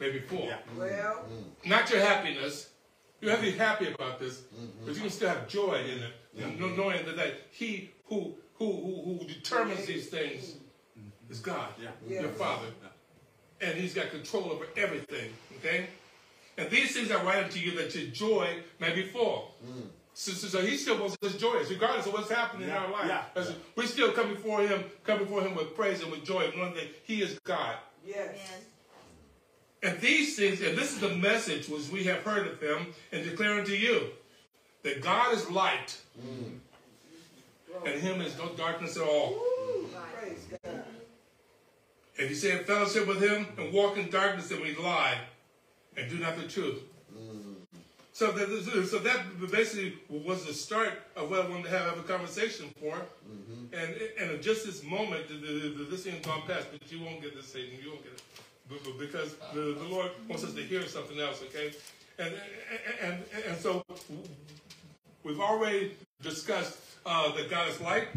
may 0.00 0.10
be 0.10 0.20
full. 0.20 0.46
Yeah. 0.46 0.56
Well, 0.76 1.24
mm. 1.30 1.68
Not 1.68 1.90
your 1.90 2.00
happiness. 2.00 2.70
You 3.20 3.28
have 3.28 3.40
to 3.40 3.46
be 3.46 3.52
happy 3.52 3.92
about 3.92 4.18
this, 4.18 4.42
but 4.84 4.94
you 4.94 5.00
can 5.00 5.10
still 5.10 5.28
have 5.28 5.46
joy 5.48 5.74
in 5.74 5.98
it, 5.98 6.12
and 6.38 6.58
know- 6.58 6.68
knowing 6.68 7.04
that, 7.04 7.16
that 7.16 7.34
He 7.50 7.90
who 8.08 8.34
who 8.58 8.72
who, 8.72 9.18
who 9.18 9.26
determines 9.26 9.86
these 9.86 10.08
things 10.08 10.54
mm-hmm. 10.98 11.32
is 11.32 11.40
God, 11.40 11.68
Yeah. 11.80 12.20
your 12.20 12.30
Father, 12.30 12.66
and 13.60 13.74
He's 13.78 13.94
got 13.94 14.10
control 14.10 14.50
over 14.50 14.66
everything. 14.76 15.32
Okay, 15.58 15.86
and 16.56 16.70
these 16.70 16.94
things 16.94 17.10
I 17.10 17.22
write 17.22 17.44
unto 17.44 17.58
you 17.58 17.72
that 17.76 17.94
your 17.94 18.06
joy 18.10 18.58
may 18.80 18.94
be 18.94 19.04
full. 19.04 19.54
Mm. 19.64 19.88
So, 20.14 20.32
so, 20.32 20.48
so 20.48 20.66
he 20.66 20.76
still 20.76 20.98
wants 20.98 21.16
us 21.22 21.36
joyous, 21.36 21.70
regardless 21.70 22.06
of 22.06 22.12
what's 22.12 22.28
happening 22.28 22.68
in 22.68 22.74
our 22.74 22.90
life. 22.90 23.06
yeah, 23.06 23.22
As 23.36 23.54
We 23.76 23.86
still 23.86 24.10
come 24.10 24.34
before 24.34 24.62
him, 24.62 24.82
come 25.04 25.20
before 25.20 25.42
him 25.42 25.54
with 25.54 25.76
praise 25.76 26.02
and 26.02 26.10
with 26.10 26.24
joy, 26.24 26.52
knowing 26.56 26.74
that 26.74 26.88
he 27.04 27.22
is 27.22 27.38
God. 27.44 27.76
yes. 28.04 28.36
And 29.80 30.00
these 30.00 30.34
things, 30.34 30.60
and 30.60 30.76
this 30.76 30.92
is 30.92 30.98
the 30.98 31.10
message 31.10 31.68
which 31.68 31.88
we 31.90 32.02
have 32.04 32.24
heard 32.24 32.48
of 32.48 32.60
him 32.60 32.88
and 33.12 33.22
declaring 33.24 33.64
to 33.66 33.76
you 33.76 34.08
that 34.82 35.00
God 35.00 35.32
is 35.34 35.48
light, 35.50 35.96
mm. 36.20 36.58
And 37.84 38.00
him 38.00 38.20
is 38.20 38.36
no 38.38 38.48
darkness 38.50 38.96
at 38.96 39.02
all. 39.02 39.38
If 42.16 42.30
you 42.30 42.34
say 42.34 42.58
in 42.58 42.64
fellowship 42.64 43.06
with 43.06 43.22
him 43.22 43.46
and 43.58 43.72
walk 43.72 43.96
in 43.96 44.10
darkness, 44.10 44.48
then 44.48 44.60
we 44.60 44.74
lie 44.76 45.18
and 45.96 46.10
do 46.10 46.18
not 46.18 46.36
the 46.36 46.48
truth. 46.48 46.82
So 48.12 48.32
that, 48.32 48.86
so 48.90 48.98
that 48.98 49.50
basically 49.52 49.94
was 50.08 50.44
the 50.44 50.52
start 50.52 50.92
of 51.14 51.30
what 51.30 51.46
I 51.46 51.48
wanted 51.48 51.64
to 51.64 51.70
have, 51.70 51.90
have 51.90 51.98
a 51.98 52.02
conversation 52.02 52.66
for. 52.80 52.96
And 53.72 53.94
and 54.18 54.30
at 54.32 54.42
just 54.42 54.66
this 54.66 54.82
moment, 54.82 55.28
this 55.90 56.02
thing's 56.02 56.26
gone 56.26 56.42
past, 56.46 56.66
but 56.72 56.90
you 56.90 57.04
won't 57.04 57.22
get 57.22 57.36
this 57.36 57.46
Satan. 57.52 57.78
You 57.80 57.90
won't 57.90 58.02
get 58.02 58.14
it. 58.14 58.98
Because 58.98 59.36
the, 59.54 59.76
the 59.78 59.84
Lord 59.84 60.10
wants 60.28 60.42
us 60.42 60.52
to 60.54 60.62
hear 60.62 60.82
something 60.86 61.20
else, 61.20 61.42
okay? 61.44 61.72
And 62.18 62.34
and 63.02 63.22
and, 63.34 63.44
and 63.46 63.56
so 63.56 63.84
we've 65.24 65.40
already 65.40 65.94
discussed 66.22 66.78
uh, 67.06 67.32
that 67.32 67.50
God 67.50 67.68
is 67.68 67.80
light, 67.80 68.08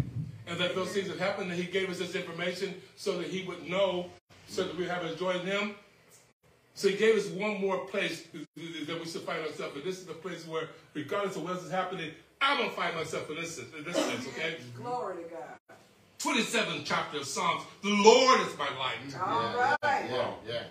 and 0.48 0.60
that 0.60 0.76
those 0.76 0.92
things 0.92 1.08
have 1.08 1.20
happened, 1.20 1.52
and 1.52 1.60
He 1.62 1.70
gave 1.72 1.90
us 1.90 2.00
this 2.00 2.16
information 2.16 2.74
so 2.96 3.18
that 3.20 3.28
He 3.28 3.44
would 3.44 3.68
know, 3.70 4.08
so 4.48 4.64
that 4.64 4.76
we 4.78 4.86
have 4.86 5.04
a 5.04 5.16
joy 5.16 5.32
in 5.32 5.46
Him. 5.46 5.76
So 6.74 6.88
He 6.90 6.96
gave 6.96 7.16
us 7.16 7.28
one 7.28 7.60
more 7.62 7.78
place 7.86 8.24
that 8.32 9.00
we 9.00 9.06
should 9.06 9.22
find 9.22 9.42
ourselves, 9.46 9.76
and 9.76 9.84
this 9.84 10.00
is 10.00 10.06
the 10.06 10.14
place 10.14 10.48
where, 10.48 10.70
regardless 10.94 11.36
of 11.36 11.44
what 11.44 11.58
is 11.58 11.70
happening, 11.72 12.12
I'm 12.42 12.58
gonna 12.58 12.72
find 12.72 12.96
myself 12.96 13.30
in 13.30 13.36
this 13.36 13.60
in 13.60 13.84
this 13.84 13.94
place, 13.94 14.28
okay? 14.30 14.56
Glory 14.76 15.24
to 15.24 15.30
God. 15.30 15.78
27th 16.20 16.82
chapter 16.86 17.18
of 17.18 17.26
Psalms. 17.26 17.64
The 17.84 17.90
Lord 17.90 18.42
is 18.42 18.58
my 18.58 18.70
light, 18.78 18.98
All 19.20 19.42
Yeah, 19.44 19.76
right. 19.84 20.06
yeah, 20.10 20.32
yeah, 20.48 20.64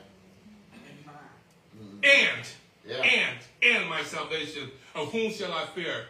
and 2.02 2.46
yeah. 2.86 2.96
and 3.02 3.38
and 3.62 3.88
my 3.88 4.02
salvation. 4.02 4.70
Of 4.94 5.12
whom 5.12 5.30
shall 5.32 5.52
I 5.52 5.66
fear? 5.66 6.06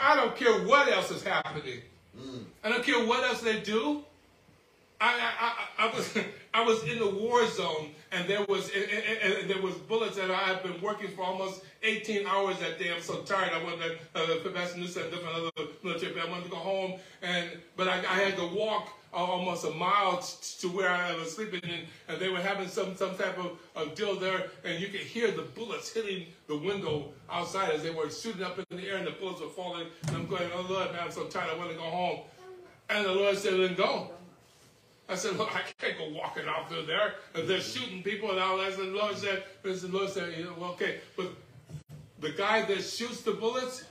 I 0.00 0.16
don't 0.16 0.36
care 0.36 0.52
what 0.66 0.88
else 0.88 1.10
is 1.10 1.22
happening. 1.22 1.80
I 2.64 2.68
don't 2.70 2.82
care 2.84 3.04
what 3.06 3.22
else 3.24 3.40
they 3.40 3.60
do. 3.60 4.02
I, 5.00 5.14
I, 5.14 5.84
I, 5.84 5.88
I 5.88 5.94
was 5.94 6.18
I 6.54 6.62
was 6.64 6.82
in 6.84 6.98
the 6.98 7.08
war 7.08 7.46
zone 7.46 7.90
and 8.10 8.28
there 8.28 8.44
was 8.48 8.70
and, 8.74 8.84
and- 8.90 9.34
and 9.42 9.50
there 9.50 9.62
was 9.62 9.74
bullets 9.76 10.18
and 10.18 10.32
I 10.32 10.38
had 10.38 10.62
been 10.62 10.80
working 10.80 11.08
for 11.14 11.22
almost 11.22 11.62
18 11.84 12.26
hours 12.26 12.58
that 12.58 12.78
day. 12.80 12.92
I'm 12.92 13.00
so 13.02 13.18
tired. 13.22 13.52
I 13.52 13.62
wanted 13.62 13.98
to 14.14 14.20
uh, 14.20 14.40
Professor 14.40 14.78
Newsom 14.78 15.04
and 15.04 15.12
different 15.12 15.36
other 15.36 15.50
military. 15.84 16.12
But 16.14 16.26
I 16.26 16.30
wanted 16.30 16.44
to 16.44 16.50
go 16.50 16.56
home 16.56 16.94
and 17.22 17.48
but 17.76 17.86
I, 17.86 17.98
I 17.98 18.18
had 18.24 18.36
to 18.36 18.46
walk 18.48 18.88
Uh, 19.12 19.16
almost 19.16 19.64
a 19.64 19.70
mile 19.70 20.18
to 20.58 20.68
where 20.68 20.90
I 20.90 21.14
was 21.14 21.34
sleeping 21.34 21.62
and, 21.62 21.86
and 22.08 22.20
they 22.20 22.28
were 22.28 22.40
having 22.40 22.68
some 22.68 22.94
some 22.94 23.16
type 23.16 23.38
of, 23.38 23.52
of 23.74 23.94
deal 23.94 24.16
there 24.16 24.50
and 24.64 24.78
you 24.78 24.88
could 24.88 25.00
hear 25.00 25.30
the 25.30 25.42
bullets 25.42 25.90
hitting 25.90 26.26
the 26.46 26.58
window 26.58 27.08
outside 27.30 27.72
as 27.72 27.82
they 27.82 27.90
were 27.90 28.10
shooting 28.10 28.42
up 28.42 28.58
in 28.58 28.76
the 28.76 28.86
air 28.86 28.98
and 28.98 29.06
the 29.06 29.12
bullets 29.12 29.40
were 29.40 29.48
falling 29.48 29.86
and 30.08 30.16
I'm 30.16 30.26
going 30.26 30.50
oh 30.54 30.66
Lord 30.68 30.92
man 30.92 31.04
I'm 31.04 31.10
so 31.10 31.24
tired 31.24 31.48
I 31.50 31.56
want 31.56 31.70
to 31.70 31.76
go 31.76 31.84
home 31.84 32.20
and 32.90 33.06
the 33.06 33.12
Lord 33.12 33.38
said 33.38 33.54
then 33.54 33.74
go 33.74 34.10
I 35.10 35.14
said, 35.14 35.36
look, 35.36 35.48
I 35.56 35.62
can't 35.78 35.96
go 35.96 36.10
walking 36.10 36.44
out 36.46 36.68
through 36.68 36.84
there. 36.84 37.14
And 37.34 37.48
they're 37.48 37.62
shooting 37.62 38.02
people 38.02 38.30
and 38.30 38.38
all 38.38 38.58
that. 38.58 38.78
And 38.78 38.94
the 38.94 38.98
Lord 38.98 39.16
said, 39.16 39.42
the 39.62 39.88
Lord 39.88 40.10
said, 40.10 40.36
you 40.36 40.44
know, 40.44 40.54
well, 40.58 40.70
okay, 40.72 41.00
but 41.16 41.28
the 42.20 42.30
guy 42.30 42.62
that 42.66 42.82
shoots 42.82 43.22
the 43.22 43.32
bullets 43.32 43.84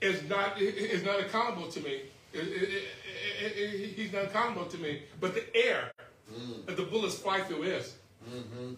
is 0.00 0.28
not 0.28 0.60
is 0.60 1.04
not 1.04 1.20
accountable 1.20 1.68
to 1.68 1.80
me. 1.80 2.02
I- 2.36 2.42
I- 2.42 3.44
I- 3.44 3.46
I- 3.46 3.92
He's 3.96 4.12
not 4.12 4.24
accountable 4.24 4.66
to 4.66 4.78
me. 4.78 5.02
But 5.20 5.34
the 5.34 5.44
air 5.56 5.92
mm. 6.32 6.66
that 6.66 6.76
the 6.76 6.84
bullets 6.84 7.18
fly 7.18 7.40
through 7.40 7.62
is. 7.64 7.94
Mm-hmm. 8.28 8.74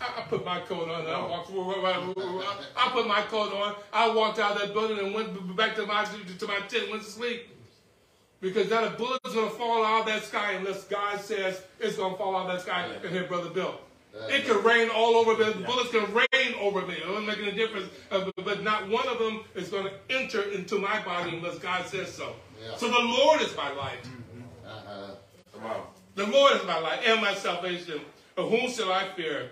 I, 0.00 0.20
I 0.20 0.22
put 0.22 0.44
my 0.44 0.60
coat 0.60 0.88
on 0.88 1.06
I 1.06 1.18
walked. 1.20 1.50
I 2.76 2.88
put 2.90 3.06
my 3.06 3.22
coat 3.22 3.52
on. 3.52 3.74
I 3.92 4.14
walked 4.14 4.38
out 4.38 4.52
of 4.52 4.60
that 4.60 4.72
building 4.72 4.98
and 4.98 5.14
went 5.14 5.56
back 5.56 5.74
to 5.76 5.86
my 5.86 6.04
to 6.04 6.46
my 6.46 6.58
tent 6.68 6.84
and 6.84 6.90
went 6.92 7.02
to 7.04 7.10
sleep. 7.10 7.48
Because 8.40 8.70
not 8.70 8.84
a 8.84 8.90
bullet's 8.90 9.34
gonna 9.34 9.50
fall 9.50 9.84
out 9.84 10.00
of 10.00 10.06
that 10.06 10.22
sky 10.22 10.52
unless 10.52 10.84
God 10.84 11.20
says 11.20 11.62
it's 11.80 11.96
gonna 11.96 12.16
fall 12.16 12.36
out 12.36 12.46
of 12.48 12.52
that 12.52 12.60
sky 12.62 12.86
and 13.02 13.12
hit 13.12 13.28
Brother 13.28 13.50
Bill. 13.50 13.80
It 14.28 14.44
can 14.46 14.62
rain 14.64 14.90
all 14.90 15.16
over 15.16 15.36
me. 15.36 15.52
The 15.52 15.66
bullets 15.66 15.90
can 15.90 16.12
rain 16.12 16.54
over 16.60 16.82
me. 16.82 16.94
It 16.94 17.06
doesn't 17.06 17.26
make 17.26 17.38
any 17.38 17.52
difference. 17.52 17.88
Uh, 18.10 18.24
but- 18.36 18.44
but 18.44 18.62
not 18.62 18.88
one 18.88 19.06
of 19.08 19.18
them 19.18 19.44
is 19.54 19.68
going 19.68 19.84
to 19.84 19.92
enter 20.10 20.42
into 20.50 20.78
my 20.78 21.00
body 21.02 21.36
unless 21.36 21.58
God 21.58 21.86
says 21.86 22.12
so. 22.12 22.34
Yeah. 22.62 22.76
So 22.76 22.88
the 22.88 22.98
Lord 22.98 23.40
is 23.42 23.54
my 23.56 23.70
light. 23.72 24.04
Uh-huh. 24.66 25.14
Come 25.52 25.64
on. 25.66 25.82
The 26.14 26.26
Lord 26.26 26.56
is 26.56 26.64
my 26.64 26.78
light 26.78 27.00
and 27.04 27.20
my 27.20 27.34
salvation. 27.34 28.00
Of 28.36 28.50
whom 28.50 28.70
shall 28.70 28.92
I 28.92 29.08
fear? 29.16 29.50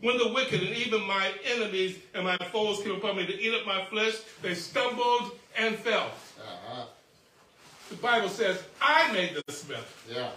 When 0.00 0.16
the 0.18 0.28
wicked 0.32 0.60
and 0.62 0.76
even 0.76 1.02
my 1.06 1.32
enemies 1.44 1.96
and 2.14 2.24
my 2.24 2.36
foes 2.52 2.80
came 2.82 2.94
upon 2.94 3.16
me 3.16 3.26
to 3.26 3.40
eat 3.40 3.54
up 3.54 3.66
my 3.66 3.84
flesh, 3.86 4.14
they 4.42 4.54
stumbled 4.54 5.32
and 5.56 5.76
fell. 5.76 6.10
Uh-huh. 6.38 6.84
The 7.90 7.96
Bible 7.96 8.28
says, 8.28 8.62
I 8.80 9.10
made 9.12 9.34
the 9.46 9.52
smith. 9.52 10.06
Yeah. 10.10 10.30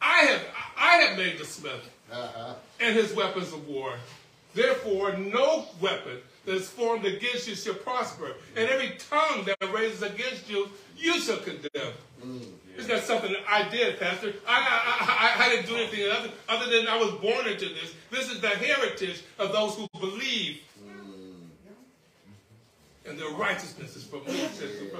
I 0.00 0.18
have 0.24 0.42
I 0.76 0.96
have 1.02 1.16
made 1.18 1.38
the 1.38 1.44
smith 1.44 1.88
Uh-huh. 2.12 2.54
and 2.80 2.94
his 2.94 3.14
weapons 3.14 3.52
of 3.52 3.66
war. 3.66 3.94
Therefore, 4.54 5.14
no 5.16 5.66
weapon 5.80 6.18
that 6.44 6.54
is 6.54 6.68
formed 6.68 7.06
against 7.06 7.48
you 7.48 7.54
shall 7.54 7.74
prosper, 7.74 8.34
and 8.56 8.68
every 8.68 8.98
tongue 9.10 9.44
that 9.44 9.72
raises 9.72 10.02
against 10.02 10.50
you, 10.50 10.68
you 10.96 11.18
shall 11.20 11.38
condemn. 11.38 11.92
It's 12.76 12.88
not 12.88 13.02
something 13.02 13.32
that 13.32 13.42
I 13.48 13.68
did, 13.68 13.98
Pastor. 13.98 14.32
I, 14.46 14.60
I, 14.60 15.42
I, 15.42 15.46
I 15.46 15.48
didn't 15.50 15.66
do 15.66 15.76
anything 15.76 16.10
other, 16.10 16.30
other 16.48 16.70
than 16.70 16.88
I 16.88 16.96
was 16.98 17.12
born 17.12 17.46
into 17.46 17.68
this. 17.68 17.94
This 18.10 18.30
is 18.30 18.40
the 18.40 18.48
heritage 18.48 19.22
of 19.38 19.52
those 19.52 19.76
who 19.76 19.86
believe. 19.98 20.60
And 23.04 23.18
their 23.18 23.30
righteousness 23.30 23.96
is 23.96 24.04
from 24.04 24.24
me, 24.26 24.32
says 24.52 24.78
the, 24.78 24.90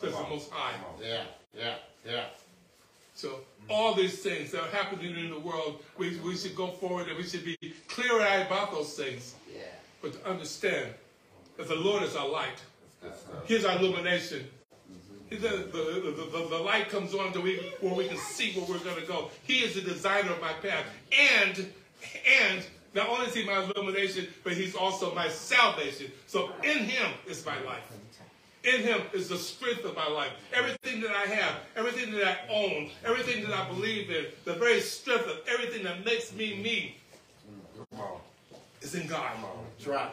says 0.00 0.16
the 0.16 0.22
Most 0.28 0.50
High. 0.50 0.74
Yeah, 1.02 1.24
yeah, 1.56 1.74
yeah. 2.06 2.24
So 3.22 3.38
all 3.70 3.94
these 3.94 4.18
things 4.18 4.50
that 4.50 4.62
are 4.62 4.70
happening 4.70 5.16
in 5.16 5.30
the 5.30 5.38
world, 5.38 5.80
we, 5.96 6.18
we 6.18 6.36
should 6.36 6.56
go 6.56 6.66
forward 6.66 7.06
and 7.06 7.16
we 7.16 7.22
should 7.22 7.44
be 7.44 7.56
clear-eyed 7.86 8.46
about 8.48 8.72
those 8.72 8.94
things. 8.94 9.36
Yeah. 9.48 9.60
But 10.02 10.14
to 10.14 10.28
understand 10.28 10.92
that 11.56 11.68
the 11.68 11.76
Lord 11.76 12.02
is 12.02 12.16
our 12.16 12.28
light. 12.28 12.60
He's 13.44 13.64
our 13.64 13.78
illumination. 13.78 14.48
The, 15.30 15.36
the, 15.36 16.28
the, 16.32 16.48
the 16.50 16.58
light 16.58 16.88
comes 16.88 17.14
on 17.14 17.32
to 17.34 17.40
we, 17.40 17.58
where 17.80 17.94
we 17.94 18.08
can 18.08 18.18
see 18.18 18.54
where 18.54 18.66
we're 18.68 18.84
going 18.84 19.00
to 19.00 19.06
go. 19.06 19.30
He 19.44 19.60
is 19.60 19.76
the 19.76 19.82
designer 19.82 20.32
of 20.32 20.40
my 20.40 20.54
path. 20.54 20.84
And, 21.40 21.72
and 22.42 22.66
not 22.92 23.08
only 23.08 23.26
is 23.26 23.34
he 23.34 23.44
my 23.44 23.62
illumination, 23.62 24.26
but 24.42 24.54
he's 24.54 24.74
also 24.74 25.14
my 25.14 25.28
salvation. 25.28 26.10
So 26.26 26.50
in 26.64 26.78
him 26.78 27.12
is 27.28 27.46
my 27.46 27.60
life. 27.62 27.88
In 28.64 28.80
him 28.82 29.00
is 29.12 29.28
the 29.28 29.38
strength 29.38 29.84
of 29.84 29.96
my 29.96 30.06
life. 30.08 30.30
Everything 30.52 31.00
that 31.00 31.10
I 31.10 31.26
have, 31.26 31.56
everything 31.74 32.12
that 32.12 32.26
I 32.26 32.52
own, 32.52 32.90
everything 33.04 33.44
that 33.44 33.52
I 33.52 33.68
believe 33.68 34.08
in, 34.10 34.26
the 34.44 34.54
very 34.54 34.80
strength 34.80 35.26
of 35.26 35.38
everything 35.48 35.82
that 35.82 36.04
makes 36.04 36.32
me 36.32 36.62
me 36.62 36.96
is 38.80 38.94
in 38.94 39.08
God. 39.08 39.32
That's 39.76 39.86
right. 39.86 40.12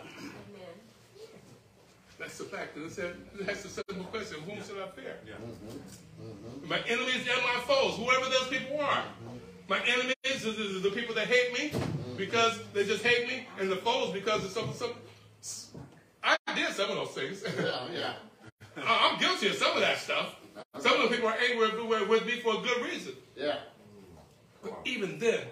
That's 2.17 2.38
the 2.38 2.43
fact. 2.45 2.75
And 2.75 2.85
it 2.85 2.91
said, 2.91 3.15
that's 3.39 3.63
the 3.63 3.69
simple 3.69 4.05
question. 4.05 4.39
Whom 4.41 4.55
should 4.63 4.81
I 4.81 4.89
fear? 4.89 5.15
Mm-hmm. 5.25 6.27
Mm-hmm. 6.27 6.69
My 6.69 6.79
enemies 6.88 7.27
and 7.31 7.41
my 7.43 7.62
foes, 7.65 7.95
whoever 7.95 8.25
those 8.29 8.47
people 8.49 8.81
are. 8.81 9.03
Mm-hmm. 9.03 9.38
My 9.69 9.79
enemies 9.88 10.15
is 10.25 10.45
is 10.45 10.81
the 10.81 10.89
people 10.89 11.13
that 11.15 11.27
hate 11.27 11.53
me 11.53 11.79
because 12.17 12.59
they 12.73 12.83
just 12.83 13.03
hate 13.03 13.27
me, 13.27 13.47
and 13.59 13.71
the 13.71 13.75
foes 13.77 14.12
because 14.12 14.43
of 14.43 14.51
something. 14.51 14.75
some. 15.41 15.81
I 16.23 16.35
did 16.55 16.73
some 16.73 16.89
of 16.89 16.95
those 16.97 17.09
things. 17.09 17.43
Yeah, 17.57 17.88
yeah. 17.93 18.13
I- 18.83 19.09
I'm 19.11 19.19
guilty 19.19 19.47
of 19.49 19.55
some 19.55 19.73
of 19.75 19.81
that 19.81 19.97
stuff. 19.97 20.35
Some 20.79 21.01
of 21.01 21.09
the 21.09 21.15
people 21.15 21.29
are 21.29 21.37
angry 21.37 21.57
with- 22.07 22.25
me 22.25 22.39
for 22.41 22.55
a 22.59 22.61
good 22.61 22.83
reason. 22.83 23.13
Yeah. 23.35 23.59
But 24.61 24.73
even 24.85 25.19
then, 25.19 25.47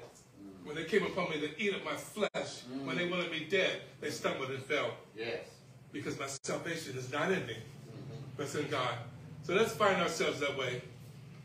when 0.64 0.76
they 0.76 0.86
came 0.86 1.04
upon 1.04 1.30
me 1.30 1.40
to 1.40 1.62
eat 1.62 1.74
up 1.74 1.84
my 1.86 1.96
flesh, 1.96 2.62
when 2.84 2.98
they 2.98 3.08
wanted 3.08 3.32
me 3.32 3.46
dead, 3.50 3.82
they 4.02 4.12
stumbled 4.12 4.50
and 4.50 4.64
fell. 4.64 4.98
Yes. 5.16 5.48
because 5.94 6.20
my 6.20 6.28
salvation 6.28 6.98
is 6.98 7.12
not 7.12 7.32
in 7.32 7.46
me, 7.48 7.56
but 8.36 8.44
it's 8.44 8.56
in 8.56 8.68
God. 8.70 8.94
So 9.44 9.54
let's 9.56 9.72
find 9.74 10.00
ourselves 10.02 10.40
that 10.42 10.56
way, 10.58 10.82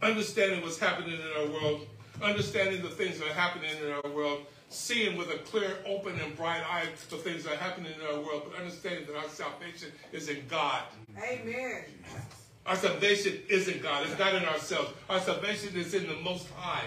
understanding 0.02 0.60
what's 0.62 0.78
happening 0.78 1.14
in 1.18 1.26
our 1.38 1.46
world, 1.46 1.86
understanding 2.20 2.82
the 2.82 2.90
things 2.90 3.18
that 3.18 3.28
are 3.28 3.34
happening 3.34 3.70
in 3.80 3.92
our 3.92 4.10
world, 4.10 4.44
seeing 4.72 5.16
with 5.16 5.30
a 5.30 5.38
clear, 5.38 5.76
open, 5.86 6.18
and 6.20 6.36
bright 6.36 6.62
eye 6.62 6.86
the 7.10 7.16
things 7.16 7.44
that 7.44 7.54
are 7.54 7.56
happening 7.56 7.92
in 7.98 8.06
our 8.06 8.20
world, 8.22 8.44
but 8.50 8.58
understanding 8.58 9.06
that 9.06 9.16
our 9.16 9.28
salvation 9.28 9.92
is 10.12 10.28
in 10.28 10.42
God. 10.48 10.82
Amen. 11.18 11.84
Our 12.64 12.76
salvation 12.76 13.38
is 13.48 13.68
in 13.68 13.82
God. 13.82 14.06
It's 14.06 14.18
not 14.18 14.34
in 14.34 14.44
ourselves. 14.44 14.92
Our 15.10 15.20
salvation 15.20 15.76
is 15.76 15.94
in 15.94 16.06
the 16.06 16.14
Most 16.16 16.48
High. 16.56 16.86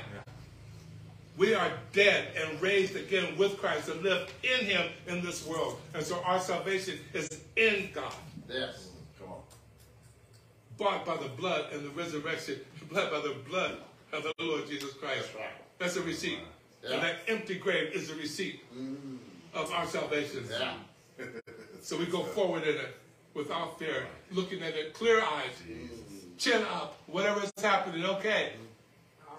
We 1.38 1.54
are 1.54 1.70
dead 1.92 2.30
and 2.38 2.62
raised 2.62 2.96
again 2.96 3.38
with 3.38 3.58
Christ 3.58 3.88
to 3.88 3.94
live 3.96 4.34
in 4.42 4.66
Him 4.66 4.90
in 5.08 5.24
this 5.24 5.46
world. 5.46 5.82
And 5.94 6.04
so 6.04 6.22
our 6.24 6.40
salvation 6.40 6.98
is 7.14 7.28
in 7.58 7.90
God. 7.94 8.14
Yes. 8.50 8.88
Come 9.20 9.30
on. 9.30 9.42
bought 10.78 11.06
by 11.06 11.18
the 11.18 11.30
blood 11.30 11.74
and 11.74 11.86
the 11.86 11.90
resurrection, 11.90 12.62
blood 12.90 13.12
by 13.12 13.20
the 13.20 13.36
blood 13.50 13.78
of 14.14 14.24
the 14.24 14.34
Lord 14.40 14.68
Jesus 14.68 14.94
Christ. 14.94 15.24
That's 15.24 15.36
right. 15.36 15.50
That's 15.78 15.96
a 15.98 16.02
receipt. 16.02 16.40
Yeah. 16.86 16.96
And 16.96 17.04
that 17.04 17.16
empty 17.28 17.56
grave 17.56 17.94
is 17.94 18.12
a 18.12 18.16
receipt 18.16 18.64
mm. 18.74 19.18
of 19.54 19.72
our 19.72 19.88
salvation. 19.88 20.46
Yeah. 20.50 20.74
So 21.82 21.98
we 21.98 22.06
go 22.06 22.24
forward 22.24 22.64
in 22.64 22.76
it 22.76 22.96
without 23.34 23.80
fear, 23.80 24.08
looking 24.32 24.62
at 24.64 24.76
it 24.76 24.94
clear 24.94 25.22
eyed, 25.22 25.52
chin 26.38 26.64
up, 26.64 26.98
whatever 27.08 27.44
is 27.44 27.52
happening, 27.62 28.06
okay. 28.06 28.54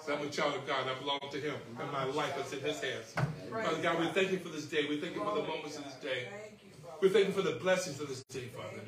So 0.04 0.14
I'm 0.14 0.24
a 0.24 0.30
child 0.30 0.54
of 0.54 0.66
God. 0.66 0.86
I 0.86 0.96
belong 1.00 1.18
to 1.32 1.40
Him. 1.40 1.56
And 1.80 1.90
my 1.90 2.04
life 2.04 2.32
is 2.46 2.52
in 2.52 2.60
His 2.60 2.80
hands. 2.80 3.12
Father 3.50 3.82
God, 3.82 3.98
we 3.98 4.06
thank 4.08 4.30
you 4.30 4.38
for 4.38 4.50
this 4.50 4.66
day. 4.66 4.86
We 4.88 5.00
thank 5.00 5.16
you 5.16 5.24
for 5.24 5.34
the 5.34 5.42
moments 5.42 5.78
of 5.78 5.84
this 5.84 5.94
day. 5.94 6.28
Thank 6.30 6.60
you, 6.62 6.70
Father. 6.80 6.98
We 7.00 7.08
thank 7.08 7.26
you 7.26 7.32
for 7.32 7.42
the 7.42 7.58
blessings 7.58 8.00
of 8.00 8.08
this 8.08 8.22
day, 8.24 8.48
Father. 8.56 8.82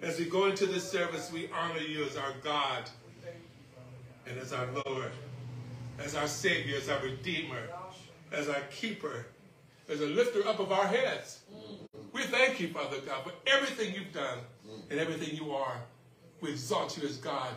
As 0.00 0.18
we 0.18 0.24
go 0.24 0.46
into 0.46 0.64
this 0.66 0.90
service, 0.90 1.30
we 1.30 1.50
honor 1.52 1.80
you 1.80 2.04
as 2.04 2.16
our 2.16 2.32
God 2.42 2.88
and 4.26 4.38
as 4.38 4.54
our 4.54 4.66
Lord, 4.86 5.10
as 5.98 6.14
our 6.14 6.26
Savior, 6.26 6.78
as 6.78 6.88
our 6.88 7.00
Redeemer, 7.02 7.68
as 8.32 8.48
our 8.48 8.60
Keeper, 8.70 9.26
as 9.88 10.00
a 10.00 10.06
lifter 10.06 10.46
up 10.46 10.58
of 10.58 10.72
our 10.72 10.86
heads. 10.86 11.40
We 12.12 12.22
thank 12.22 12.60
you, 12.60 12.68
Father 12.68 12.98
God, 13.06 13.24
for 13.24 13.32
everything 13.46 13.94
you've 13.94 14.12
done 14.12 14.38
and 14.90 14.98
everything 14.98 15.36
you 15.36 15.52
are. 15.52 15.80
We 16.40 16.50
exalt 16.50 16.96
you 16.96 17.08
as 17.08 17.16
God. 17.16 17.54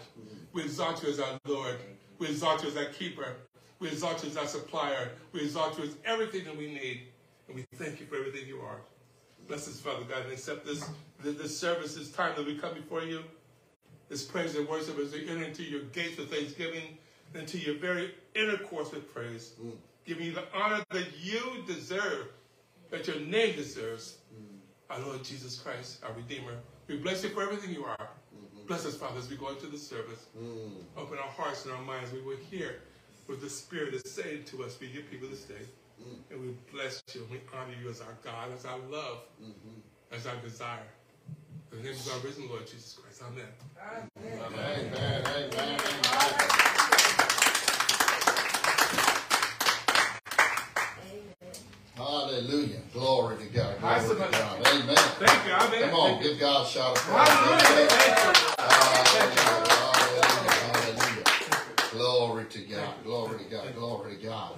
We 0.54 0.64
exalt 0.64 1.04
you 1.04 1.10
as 1.10 1.20
our 1.20 1.40
Lord. 1.46 1.78
We 2.18 2.28
exalt 2.28 2.64
you 2.64 2.70
as 2.70 2.78
our 2.78 2.86
Keeper. 2.86 3.36
We 3.80 3.88
exalt 3.88 4.24
you 4.24 4.30
as 4.30 4.38
our 4.38 4.48
supplier. 4.48 5.12
We 5.32 5.42
exalt 5.42 5.78
you 5.78 5.86
as 5.86 5.96
everything 6.06 6.44
that 6.46 6.58
we 6.58 6.68
need. 6.68 7.02
And 7.48 7.56
we 7.56 7.66
thank 7.76 8.00
you 8.00 8.06
for 8.06 8.16
everything 8.18 8.48
you 8.48 8.60
are. 8.60 8.82
Bless 9.48 9.68
us, 9.68 9.80
Father 9.80 10.04
God, 10.04 10.24
and 10.24 10.34
accept 10.34 10.66
this, 10.66 10.88
this, 11.24 11.58
service, 11.58 11.96
this 11.96 12.12
time 12.12 12.34
that 12.36 12.46
we 12.46 12.56
come 12.56 12.74
before 12.74 13.02
you. 13.02 13.24
This 14.10 14.24
praise 14.24 14.56
and 14.56 14.68
worship 14.68 14.98
as 15.00 15.14
we 15.14 15.28
enter 15.30 15.44
into 15.44 15.64
your 15.64 15.82
gates 15.84 16.18
with 16.18 16.32
thanksgiving, 16.32 16.98
into 17.34 17.58
your 17.58 17.76
very 17.76 18.14
intercourse 18.36 18.92
with 18.92 19.12
praise. 19.14 19.54
Giving 20.06 20.26
you 20.26 20.34
the 20.34 20.46
honor 20.54 20.84
that 20.92 21.08
you 21.22 21.64
deserve, 21.68 22.28
that 22.90 23.08
your 23.08 23.20
name 23.20 23.56
deserves. 23.56 24.18
Mm. 24.34 24.58
Our 24.90 25.00
Lord 25.06 25.24
Jesus 25.24 25.60
Christ, 25.60 26.04
our 26.04 26.14
Redeemer. 26.14 26.56
We 26.88 26.98
bless 26.98 27.24
you 27.24 27.30
for 27.30 27.44
everything 27.44 27.72
you 27.72 27.86
are. 27.86 27.98
Mm-hmm. 28.00 28.66
Bless 28.68 28.86
us, 28.86 28.96
Father, 28.96 29.20
as 29.20 29.30
we 29.30 29.36
go 29.36 29.50
into 29.50 29.68
the 29.68 29.78
service. 29.78 30.26
Mm. 30.36 30.72
Open 30.98 31.20
our 31.20 31.30
hearts 31.30 31.66
and 31.66 31.74
our 31.74 31.82
minds. 31.84 32.12
We 32.12 32.22
will 32.22 32.38
hear 32.50 32.82
what 33.28 33.40
the 33.40 33.50
Spirit 33.50 33.94
is 33.94 34.12
saying 34.12 34.46
to 34.46 34.64
us, 34.64 34.76
be 34.76 34.88
your 34.88 35.04
people 35.04 35.30
this 35.30 35.44
day. 35.44 35.66
Mm. 36.02 36.32
And 36.32 36.42
we 36.42 36.56
bless 36.72 37.04
you 37.14 37.22
and 37.22 37.30
we 37.30 37.42
honor 37.54 37.74
you 37.82 37.90
as 37.90 38.02
our 38.02 38.18
God, 38.24 38.52
as 38.56 38.66
our 38.66 38.80
love, 38.90 39.20
mm-hmm. 39.40 40.16
as 40.16 40.26
our 40.26 40.36
desire. 40.38 40.80
In 41.72 41.78
the 41.78 41.84
name 41.84 41.94
of 41.94 42.12
our 42.14 42.20
risen 42.20 42.50
Lord 42.50 42.66
Jesus 42.66 42.98
Christ. 43.00 43.22
Amen. 43.22 43.46
Amen. 44.18 44.94
Amen. 44.96 45.50
Amen. 45.54 46.89
Hallelujah. 52.00 52.80
Glory 52.94 53.36
to 53.40 53.46
God. 53.54 53.78
Glory 53.82 54.08
to 54.08 54.16
God. 54.32 54.68
Amen. 54.68 54.96
Thank 54.96 55.46
you. 55.46 55.52
Amen. 55.52 55.90
Come 55.90 56.00
on, 56.00 56.10
Thank 56.12 56.24
give 56.24 56.40
God 56.40 56.66
a 56.66 56.70
shout 56.70 56.96
of 56.98 57.04
praise. 57.04 57.28
Hallelujah. 57.28 57.90
Hallelujah. 58.58 60.52
Hallelujah. 60.72 61.24
Glory 61.92 62.46
to 62.46 62.60
God. 62.60 62.94
Glory 63.04 63.38
to 63.40 63.44
God. 63.50 63.76
Glory 63.76 64.16
to 64.16 64.24
God. 64.24 64.52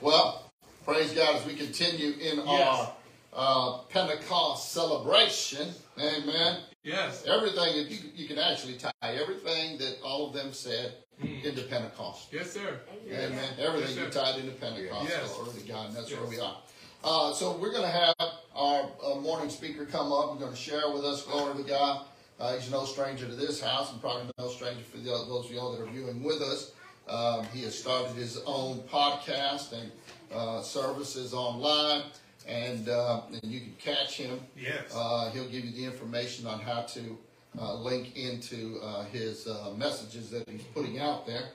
Well, 0.00 0.52
praise 0.84 1.12
God 1.12 1.34
as 1.34 1.44
we 1.44 1.54
continue 1.54 2.12
in 2.20 2.38
our 2.46 2.92
uh, 3.34 3.78
Pentecost 3.88 4.70
celebration. 4.72 5.70
Amen. 5.98 6.60
Yes. 6.84 7.24
Everything 7.26 7.78
that 7.78 7.90
you, 7.90 7.98
you 8.14 8.28
can 8.28 8.38
actually 8.38 8.74
tie 8.74 8.92
everything 9.02 9.76
that 9.78 9.98
all 10.04 10.28
of 10.28 10.34
them 10.34 10.52
said 10.52 10.92
into 11.20 11.62
Pentecost. 11.62 12.28
Yes, 12.32 12.52
sir. 12.52 12.78
Amen. 13.10 13.32
Everything 13.58 13.96
you 13.96 14.04
Yes, 14.04 14.14
sir. 14.14 14.20
tied 14.22 14.38
into 14.38 14.52
Pentecost. 14.52 15.08
Yes. 15.08 15.34
Glory 15.34 15.58
to 15.58 15.66
God. 15.68 15.86
And 15.88 15.96
that's 15.96 16.12
where 16.12 16.26
we 16.26 16.38
are. 16.38 16.58
Uh, 17.06 17.32
so 17.32 17.56
we're 17.58 17.70
going 17.70 17.84
to 17.84 17.88
have 17.88 18.16
our 18.56 18.90
uh, 19.00 19.14
morning 19.20 19.48
speaker 19.48 19.86
come 19.86 20.12
up. 20.12 20.32
We're 20.32 20.40
going 20.40 20.50
to 20.50 20.56
share 20.58 20.90
with 20.92 21.04
us. 21.04 21.22
Glory 21.22 21.62
to 21.62 21.62
God. 21.62 22.04
Uh, 22.40 22.56
he's 22.56 22.68
no 22.68 22.84
stranger 22.84 23.26
to 23.26 23.32
this 23.32 23.60
house 23.60 23.92
and 23.92 24.00
probably 24.00 24.28
no 24.40 24.48
stranger 24.48 24.82
for 24.82 24.96
the, 24.96 25.04
those 25.04 25.44
of 25.44 25.52
y'all 25.52 25.70
that 25.70 25.80
are 25.80 25.86
viewing 25.86 26.24
with 26.24 26.42
us. 26.42 26.72
Um, 27.08 27.46
he 27.52 27.62
has 27.62 27.78
started 27.78 28.16
his 28.16 28.42
own 28.44 28.80
podcast 28.90 29.72
and 29.72 29.92
uh, 30.34 30.62
services 30.62 31.32
online. 31.32 32.02
And, 32.48 32.88
uh, 32.88 33.20
and 33.28 33.44
you 33.44 33.60
can 33.60 33.74
catch 33.78 34.16
him. 34.16 34.40
Yes. 34.56 34.92
Uh, 34.92 35.30
he'll 35.30 35.48
give 35.48 35.64
you 35.64 35.70
the 35.70 35.84
information 35.84 36.48
on 36.48 36.58
how 36.58 36.82
to 36.82 37.16
uh, 37.56 37.74
link 37.74 38.16
into 38.16 38.80
uh, 38.82 39.04
his 39.04 39.46
uh, 39.46 39.72
messages 39.76 40.28
that 40.30 40.48
he's 40.48 40.62
putting 40.74 40.98
out 40.98 41.24
there 41.24 41.50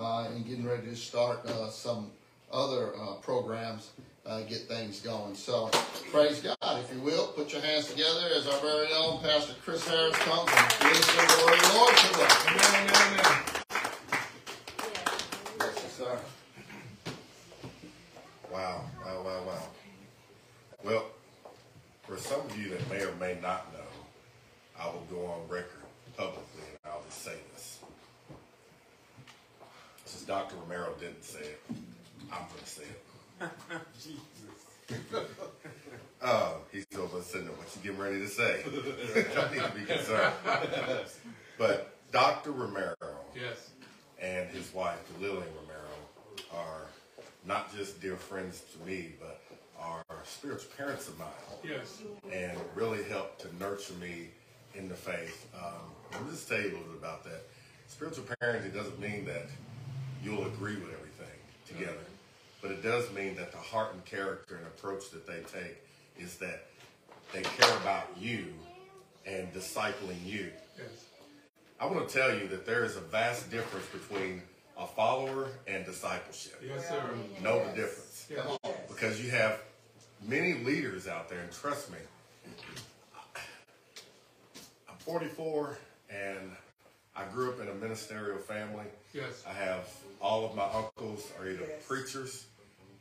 uh, 0.00 0.28
and 0.34 0.44
getting 0.44 0.66
ready 0.66 0.88
to 0.88 0.96
start 0.96 1.46
uh, 1.46 1.70
some 1.70 2.10
other 2.52 2.92
uh, 2.96 3.14
programs, 3.14 3.90
uh, 4.26 4.40
get 4.42 4.68
things 4.68 5.00
going. 5.00 5.34
So, 5.34 5.70
praise 6.10 6.40
God, 6.40 6.80
if 6.80 6.92
you 6.92 7.00
will. 7.00 7.28
Put 7.28 7.52
your 7.52 7.62
hands 7.62 7.90
together 7.90 8.28
as 8.34 8.46
our 8.46 8.58
very 8.60 8.88
own 8.94 9.20
Pastor 9.20 9.54
Chris 9.64 9.86
Harris 9.86 10.16
comes 10.18 10.50
and 10.50 10.84
minister 10.84 11.12
the 11.12 11.44
word 11.44 11.54
of 11.54 11.62
the 11.62 11.74
Lord 11.74 11.96
to. 11.96 12.08
Amen, 12.48 12.88
amen, 12.88 13.20
amen. 13.20 13.42
Yes, 15.60 15.92
sir. 15.96 16.18
Wow, 18.52 18.84
wow, 19.04 19.22
wow, 19.22 19.42
wow. 19.46 19.62
Well, 20.82 21.04
for 22.02 22.16
some 22.16 22.40
of 22.40 22.58
you 22.58 22.70
that 22.70 22.90
may 22.90 23.02
or 23.02 23.14
may 23.16 23.38
not 23.40 23.72
know, 23.72 23.78
I 24.78 24.86
will 24.86 25.06
go 25.10 25.26
on 25.26 25.48
record 25.48 25.70
publicly 26.16 26.62
and 26.70 26.92
I'll 26.92 27.02
just 27.08 27.22
say 27.22 27.34
this. 27.52 27.78
Since 30.04 30.24
Dr. 30.24 30.56
Romero 30.56 30.94
didn't 31.00 31.24
say 31.24 31.40
it, 31.40 31.60
I'm 32.32 32.46
going 32.48 32.62
to 32.62 32.68
say 32.68 32.82
it. 32.82 33.05
Uh, 36.22 36.52
he's 36.72 36.86
over 36.98 37.20
sitting 37.22 37.46
there, 37.46 37.56
what 37.56 37.66
you 37.76 37.82
getting 37.82 37.98
ready 37.98 38.18
to 38.20 38.28
say? 38.28 38.62
I 38.66 39.52
need 39.54 39.62
to 39.62 39.72
be 39.78 39.84
concerned. 39.84 40.32
But 41.58 41.94
Dr. 42.12 42.52
Romero 42.52 42.94
Yes. 43.34 43.70
and 44.20 44.48
his 44.50 44.72
wife, 44.74 44.98
Lillian 45.20 45.42
Romero, 45.60 45.94
are 46.54 46.86
not 47.44 47.74
just 47.76 48.00
dear 48.00 48.16
friends 48.16 48.62
to 48.72 48.86
me, 48.86 49.12
but 49.20 49.40
are 49.78 50.02
spiritual 50.24 50.70
parents 50.76 51.06
of 51.08 51.18
mine 51.18 51.28
Yes. 51.62 52.00
and 52.32 52.58
really 52.74 53.02
helped 53.04 53.40
to 53.42 53.54
nurture 53.56 53.92
me 53.94 54.28
in 54.74 54.88
the 54.88 54.94
faith. 54.94 55.46
Um, 55.54 55.72
let 56.12 56.24
me 56.24 56.30
just 56.30 56.48
tell 56.48 56.58
you 56.60 56.68
a 56.68 56.72
little 56.72 56.86
bit 56.88 56.98
about 56.98 57.24
that. 57.24 57.42
Spiritual 57.88 58.24
parenting 58.42 58.74
doesn't 58.74 58.98
mean 58.98 59.24
that 59.26 59.46
you'll 60.24 60.46
agree 60.46 60.74
with 60.74 60.90
everything 60.92 61.36
together, 61.66 61.98
but 62.62 62.70
it 62.70 62.82
does 62.82 63.10
mean 63.12 63.36
that 63.36 63.52
the 63.52 63.58
heart 63.58 63.94
and 63.94 64.04
character 64.04 64.56
and 64.56 64.66
approach 64.66 65.10
that 65.10 65.26
they 65.26 65.40
take 65.52 65.76
is 66.18 66.36
that 66.36 66.66
they 67.32 67.42
care 67.42 67.76
about 67.78 68.08
you 68.18 68.46
and 69.26 69.52
discipling 69.52 70.24
you. 70.24 70.50
Yes. 70.78 71.04
I 71.80 71.86
want 71.86 72.08
to 72.08 72.14
tell 72.18 72.34
you 72.36 72.48
that 72.48 72.64
there 72.64 72.84
is 72.84 72.96
a 72.96 73.00
vast 73.00 73.50
difference 73.50 73.86
between 73.86 74.42
a 74.78 74.86
follower 74.86 75.48
and 75.66 75.84
discipleship. 75.84 76.62
Yes, 76.66 76.88
sir. 76.88 77.02
Know 77.42 77.64
the 77.68 77.72
difference 77.74 78.26
Yes. 78.30 78.58
because 78.88 79.22
you 79.22 79.30
have 79.30 79.60
many 80.26 80.54
leaders 80.54 81.06
out 81.06 81.28
there, 81.28 81.40
and 81.40 81.52
trust 81.52 81.90
me, 81.90 81.98
I'm 84.88 84.96
44 84.98 85.78
and 86.10 86.50
I 87.16 87.24
grew 87.32 87.50
up 87.50 87.60
in 87.60 87.68
a 87.68 87.74
ministerial 87.74 88.38
family. 88.38 88.84
Yes. 89.12 89.42
I 89.48 89.52
have 89.54 89.88
all 90.20 90.44
of 90.44 90.54
my 90.54 90.64
uncles 90.64 91.30
are 91.38 91.48
either 91.48 91.64
Yes. 91.66 91.82
preachers, 91.86 92.46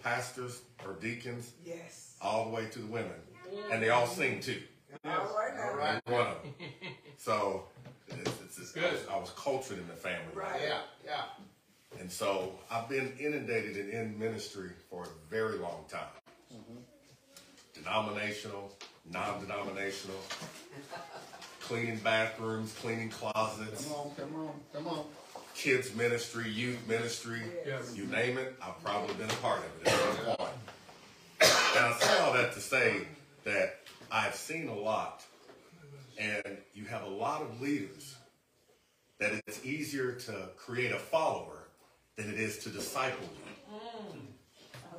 pastors, 0.01 0.61
or 0.85 0.93
deacons, 0.93 1.51
Yes. 1.65 2.15
all 2.21 2.45
the 2.45 2.51
way 2.51 2.67
to 2.69 2.79
the 2.79 2.87
women, 2.87 3.19
and 3.71 3.81
they 3.81 3.89
all 3.89 4.07
sing 4.07 4.39
too. 4.39 4.61
Yes. 5.03 5.17
All 5.19 5.35
right 5.37 5.55
now. 5.55 5.73
Right. 5.75 6.01
One 6.07 6.27
of 6.27 6.41
them. 6.43 6.53
So 7.17 7.65
it's, 8.07 8.19
it's, 8.41 8.57
it's, 8.59 8.77
I, 8.77 8.81
was, 8.91 8.99
Good. 9.01 9.09
I 9.11 9.17
was 9.17 9.29
cultured 9.31 9.79
in 9.79 9.87
the 9.87 9.93
family. 9.95 10.27
Right. 10.35 10.61
Yeah, 10.61 10.81
yeah. 11.03 11.23
And 11.99 12.11
so 12.11 12.51
I've 12.69 12.87
been 12.87 13.13
inundated 13.19 13.77
and 13.77 13.89
in 13.93 14.19
ministry 14.19 14.69
for 14.91 15.05
a 15.05 15.07
very 15.29 15.57
long 15.57 15.85
time. 15.89 16.01
Mm-hmm. 16.53 16.77
Denominational, 17.73 18.71
non-denominational, 19.11 20.17
cleaning 21.67 21.97
bathrooms, 21.97 22.73
cleaning 22.81 23.09
closets, 23.09 23.85
Come 23.85 23.93
on, 23.95 24.11
come 24.15 24.35
on, 24.35 24.51
come 24.73 24.87
on. 24.87 25.05
kids 25.55 25.93
ministry, 25.95 26.49
youth 26.49 26.87
ministry, 26.87 27.41
Yes. 27.65 27.95
you 27.95 28.05
name 28.05 28.37
it, 28.37 28.55
I've 28.61 28.81
probably 28.83 29.15
been 29.15 29.29
a 29.29 29.33
part 29.35 29.59
of 29.59 29.81
it 29.81 29.87
at 29.87 30.15
some 30.25 30.35
point. 30.35 30.49
And 31.41 31.85
I 31.85 31.97
say 31.99 32.17
all 32.19 32.33
that 32.33 32.53
to 32.53 32.61
say 32.61 33.07
that 33.43 33.79
I've 34.11 34.35
seen 34.35 34.67
a 34.67 34.75
lot, 34.75 35.23
and 36.19 36.57
you 36.73 36.85
have 36.85 37.03
a 37.03 37.09
lot 37.09 37.41
of 37.41 37.59
leaders 37.61 38.15
that 39.19 39.31
it's 39.47 39.63
easier 39.65 40.13
to 40.13 40.49
create 40.57 40.91
a 40.91 40.99
follower 40.99 41.63
than 42.15 42.29
it 42.29 42.39
is 42.39 42.59
to 42.59 42.69
disciple 42.69 43.27
you. 43.35 44.21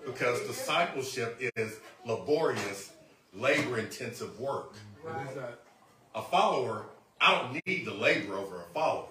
Because 0.04 0.40
discipleship 0.46 1.36
is 1.56 1.78
laborious, 2.04 2.92
labor 3.34 3.78
intensive 3.78 4.38
work. 4.38 4.74
What 5.02 5.28
is 5.28 5.34
that? 5.36 5.58
A 6.16 6.22
follower, 6.22 6.86
I 7.20 7.38
don't 7.38 7.66
need 7.66 7.84
to 7.84 7.92
labor 7.92 8.36
over 8.36 8.56
a 8.56 8.72
follower. 8.72 9.08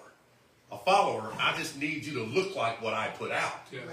A 0.72 0.78
follower, 0.78 1.32
I 1.38 1.56
just 1.56 1.78
need 1.78 2.04
you 2.04 2.14
to 2.14 2.24
look 2.24 2.56
like 2.56 2.82
what 2.82 2.94
I 2.94 3.06
put 3.08 3.30
out. 3.30 3.60
Yes. 3.70 3.84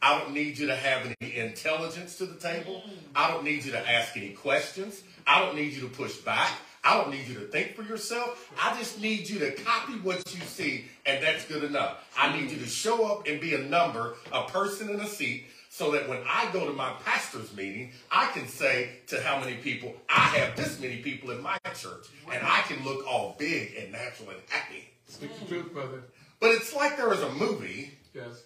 I 0.00 0.18
don't 0.18 0.32
need 0.32 0.56
you 0.56 0.68
to 0.68 0.76
have 0.76 1.04
any 1.20 1.36
intelligence 1.36 2.18
to 2.18 2.26
the 2.26 2.38
table. 2.38 2.84
Mm-hmm. 2.86 3.16
I 3.16 3.28
don't 3.28 3.42
need 3.42 3.64
you 3.64 3.72
to 3.72 3.90
ask 3.90 4.16
any 4.16 4.30
questions. 4.30 5.02
I 5.26 5.40
don't 5.40 5.56
need 5.56 5.72
you 5.72 5.80
to 5.82 5.88
push 5.88 6.16
back. 6.18 6.52
I 6.84 6.96
don't 6.96 7.10
need 7.10 7.26
you 7.26 7.34
to 7.34 7.46
think 7.46 7.74
for 7.74 7.82
yourself. 7.82 8.52
I 8.60 8.76
just 8.78 9.00
need 9.00 9.28
you 9.28 9.40
to 9.40 9.52
copy 9.52 9.94
what 9.94 10.18
you 10.32 10.40
see, 10.42 10.86
and 11.04 11.22
that's 11.22 11.44
good 11.46 11.64
enough. 11.64 12.08
I 12.16 12.36
need 12.36 12.50
you 12.50 12.58
to 12.58 12.66
show 12.66 13.06
up 13.06 13.26
and 13.26 13.40
be 13.40 13.54
a 13.54 13.58
number, 13.58 14.14
a 14.32 14.44
person 14.44 14.88
in 14.88 15.00
a 15.00 15.06
seat, 15.06 15.46
so 15.72 15.90
that 15.92 16.06
when 16.06 16.18
I 16.28 16.50
go 16.52 16.66
to 16.66 16.72
my 16.74 16.92
pastor's 17.02 17.56
meeting, 17.56 17.92
I 18.10 18.26
can 18.32 18.46
say 18.46 18.90
to 19.06 19.22
how 19.22 19.40
many 19.40 19.54
people, 19.56 19.94
I 20.06 20.26
have 20.36 20.54
this 20.54 20.78
many 20.78 20.98
people 20.98 21.30
in 21.30 21.40
my 21.40 21.56
church, 21.74 22.08
and 22.30 22.44
I 22.46 22.60
can 22.68 22.84
look 22.84 23.06
all 23.06 23.34
big 23.38 23.74
and 23.80 23.90
natural 23.90 24.28
and 24.28 24.38
happy. 24.50 24.90
Speak 25.08 25.30
the 25.40 25.46
truth, 25.46 25.72
brother. 25.72 26.02
But 26.40 26.50
it's 26.50 26.74
like 26.74 26.98
there 26.98 27.08
was 27.08 27.22
a 27.22 27.32
movie, 27.32 27.92
Yes. 28.12 28.42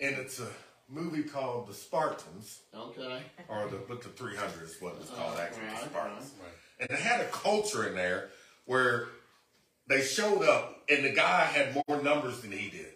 and 0.00 0.16
it's 0.16 0.40
a 0.40 0.48
movie 0.88 1.22
called 1.22 1.68
The 1.68 1.74
Spartans 1.74 2.60
Okay. 2.74 3.24
or 3.48 3.68
the 3.68 3.76
but 3.86 4.00
the 4.02 4.08
300 4.08 4.62
is 4.62 4.80
what 4.80 4.96
it's 5.02 5.10
called 5.10 5.38
actually, 5.38 5.66
the 5.66 5.72
Right, 5.72 5.84
Spartans. 5.84 6.30
And 6.80 6.88
they 6.88 6.96
had 6.96 7.20
a 7.20 7.26
culture 7.28 7.86
in 7.88 7.94
there 7.94 8.30
where 8.64 9.08
they 9.86 10.00
showed 10.00 10.44
up 10.44 10.82
and 10.88 11.04
the 11.04 11.12
guy 11.12 11.44
had 11.44 11.74
more 11.86 12.02
numbers 12.02 12.40
than 12.40 12.52
he 12.52 12.70
did. 12.70 12.94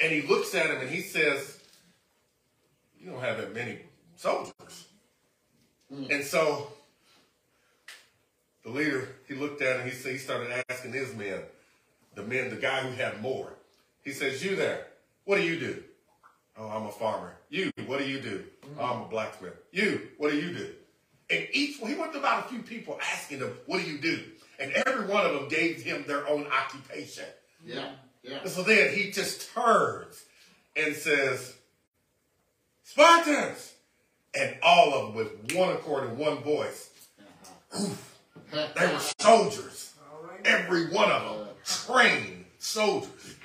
And 0.00 0.12
he 0.12 0.20
looks 0.20 0.54
at 0.54 0.66
him 0.66 0.82
and 0.82 0.90
he 0.90 1.00
says, 1.00 1.58
You 3.02 3.10
don't 3.10 3.20
have 3.20 3.38
that 3.38 3.52
many 3.54 3.80
soldiers. 4.16 4.86
And 5.90 6.24
so 6.24 6.68
the 8.64 8.70
leader, 8.70 9.08
he 9.26 9.34
looked 9.34 9.60
at 9.60 9.80
him, 9.80 9.88
he 9.88 9.92
said 9.92 10.12
he 10.12 10.18
started 10.18 10.64
asking 10.70 10.92
his 10.92 11.14
men, 11.14 11.40
the 12.14 12.22
men, 12.22 12.50
the 12.50 12.56
guy 12.56 12.80
who 12.80 12.92
had 12.92 13.20
more. 13.20 13.52
He 14.02 14.12
says, 14.12 14.44
You 14.44 14.56
there, 14.56 14.86
what 15.24 15.36
do 15.36 15.42
you 15.42 15.58
do? 15.58 15.82
Oh, 16.56 16.68
I'm 16.68 16.86
a 16.86 16.92
farmer. 16.92 17.34
You, 17.48 17.72
what 17.86 17.98
do 17.98 18.08
you 18.08 18.20
do? 18.20 18.44
Mm-hmm. 18.64 18.80
Oh, 18.80 18.84
I'm 18.84 19.02
a 19.02 19.08
blacksmith. 19.08 19.54
You, 19.72 20.08
what 20.18 20.30
do 20.30 20.36
you 20.38 20.54
do? 20.54 20.70
And 21.30 21.46
each 21.52 21.80
one, 21.80 21.90
he 21.90 21.98
went 21.98 22.12
to 22.12 22.18
about 22.18 22.46
a 22.46 22.48
few 22.48 22.62
people 22.62 22.98
asking 23.12 23.40
them, 23.40 23.52
What 23.66 23.82
do 23.82 23.90
you 23.90 23.98
do? 23.98 24.20
And 24.60 24.72
every 24.86 25.06
one 25.06 25.26
of 25.26 25.32
them 25.32 25.48
gave 25.48 25.82
him 25.82 26.04
their 26.06 26.28
own 26.28 26.46
occupation. 26.46 27.24
Yeah, 27.64 27.90
yeah. 28.22 28.38
And 28.42 28.50
so 28.50 28.62
then 28.62 28.94
he 28.94 29.10
just 29.10 29.52
turns 29.52 30.24
and 30.76 30.94
says, 30.94 31.54
Spartans! 32.84 33.72
And 34.34 34.56
all 34.62 34.94
of 34.94 35.06
them 35.08 35.14
with 35.14 35.54
one 35.54 35.70
accord 35.70 36.08
and 36.08 36.18
one 36.18 36.38
voice. 36.42 36.90
Uh-huh. 37.72 37.88
They 38.52 38.86
were 38.86 39.00
soldiers. 39.18 39.94
Every 40.44 40.90
one 40.90 41.10
of 41.10 41.22
them 41.38 41.48
trained 41.64 42.44
soldiers. 42.58 43.36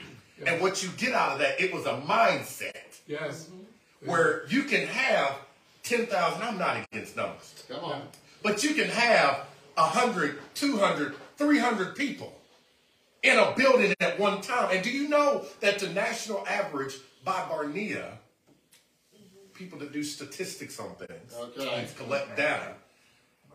And 0.45 0.62
what 0.62 0.84
you 0.84 0.89
get 0.97 1.13
out 1.13 1.32
of 1.34 1.39
that, 1.39 1.62
it 1.62 1.73
was 1.73 1.86
a 1.86 1.93
mindset 2.02 2.76
Yes. 3.08 3.45
Mm-hmm. 3.45 4.10
where 4.12 4.45
you 4.50 4.63
can 4.63 4.86
have 4.88 5.36
10,000, 5.84 6.41
I'm 6.41 6.58
not 6.58 6.86
against 6.91 7.15
numbers, 7.15 7.63
Come 7.69 7.86
on. 7.86 8.02
but 8.43 8.62
you 8.65 8.73
can 8.73 8.89
have 8.89 9.45
100, 9.76 10.39
200, 10.56 11.15
300 11.38 11.95
people 11.95 12.38
in 13.23 13.39
a 13.39 13.54
building 13.56 13.93
at 14.02 14.19
one 14.19 14.41
time. 14.41 14.69
And 14.76 14.84
do 14.84 14.89
you 14.91 15.08
know 15.08 15.45
that 15.62 15.80
the 15.80 15.88
national 15.88 16.45
average 16.47 16.95
by 17.23 17.45
Barna, 17.50 18.10
people 19.58 19.80
that 19.80 19.91
do 19.91 20.04
statistics 20.04 20.80
on 20.80 20.96
things, 20.96 21.34
Okay. 21.36 21.70
and 21.70 21.98
collect 21.98 22.38
data, 22.38 22.74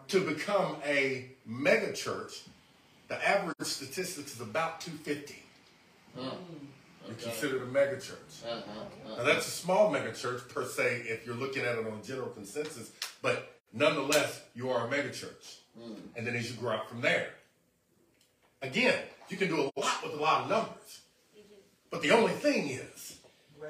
to 0.08 0.20
become 0.26 0.76
a 0.84 1.30
mega 1.46 1.92
church, 1.92 2.42
the 3.08 3.28
average 3.28 3.56
statistics 3.62 4.34
is 4.34 4.40
about 4.40 4.80
250. 4.80 5.42
Huh. 6.16 6.34
You're 7.04 7.14
Okay. 7.14 7.24
considered 7.24 7.62
a 7.62 7.66
mega 7.66 8.00
church. 8.00 8.18
Uh-huh. 8.44 8.60
Now 9.04 9.12
uh-huh. 9.12 9.24
that's 9.24 9.46
a 9.46 9.50
small 9.50 9.90
mega 9.90 10.12
church 10.12 10.46
per 10.48 10.64
se 10.64 11.02
if 11.06 11.26
you're 11.26 11.34
looking 11.34 11.62
at 11.62 11.78
it 11.78 11.86
on 11.86 11.98
a 11.98 12.02
general 12.02 12.28
consensus, 12.30 12.90
but 13.22 13.60
nonetheless, 13.72 14.42
you 14.54 14.70
are 14.70 14.86
a 14.86 14.90
mega 14.90 15.10
church. 15.10 15.58
And 16.16 16.26
then 16.26 16.36
as 16.36 16.50
you 16.50 16.56
grow 16.58 16.76
up 16.76 16.88
from 16.88 17.00
there, 17.00 17.30
again, 18.60 19.02
you 19.30 19.36
can 19.36 19.48
do 19.48 19.60
a 19.60 19.80
lot 19.80 20.02
with 20.02 20.12
a 20.12 20.16
lot 20.16 20.42
of 20.42 20.50
numbers. 20.50 21.00
But 21.90 22.02
the 22.02 22.10
only 22.10 22.32
thing 22.32 22.68
is, 22.68 23.16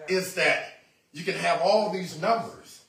is 0.08 0.34
that 0.34 0.71
you 1.12 1.24
can 1.24 1.34
have 1.34 1.60
all 1.62 1.90
these 1.90 2.20
numbers, 2.20 2.82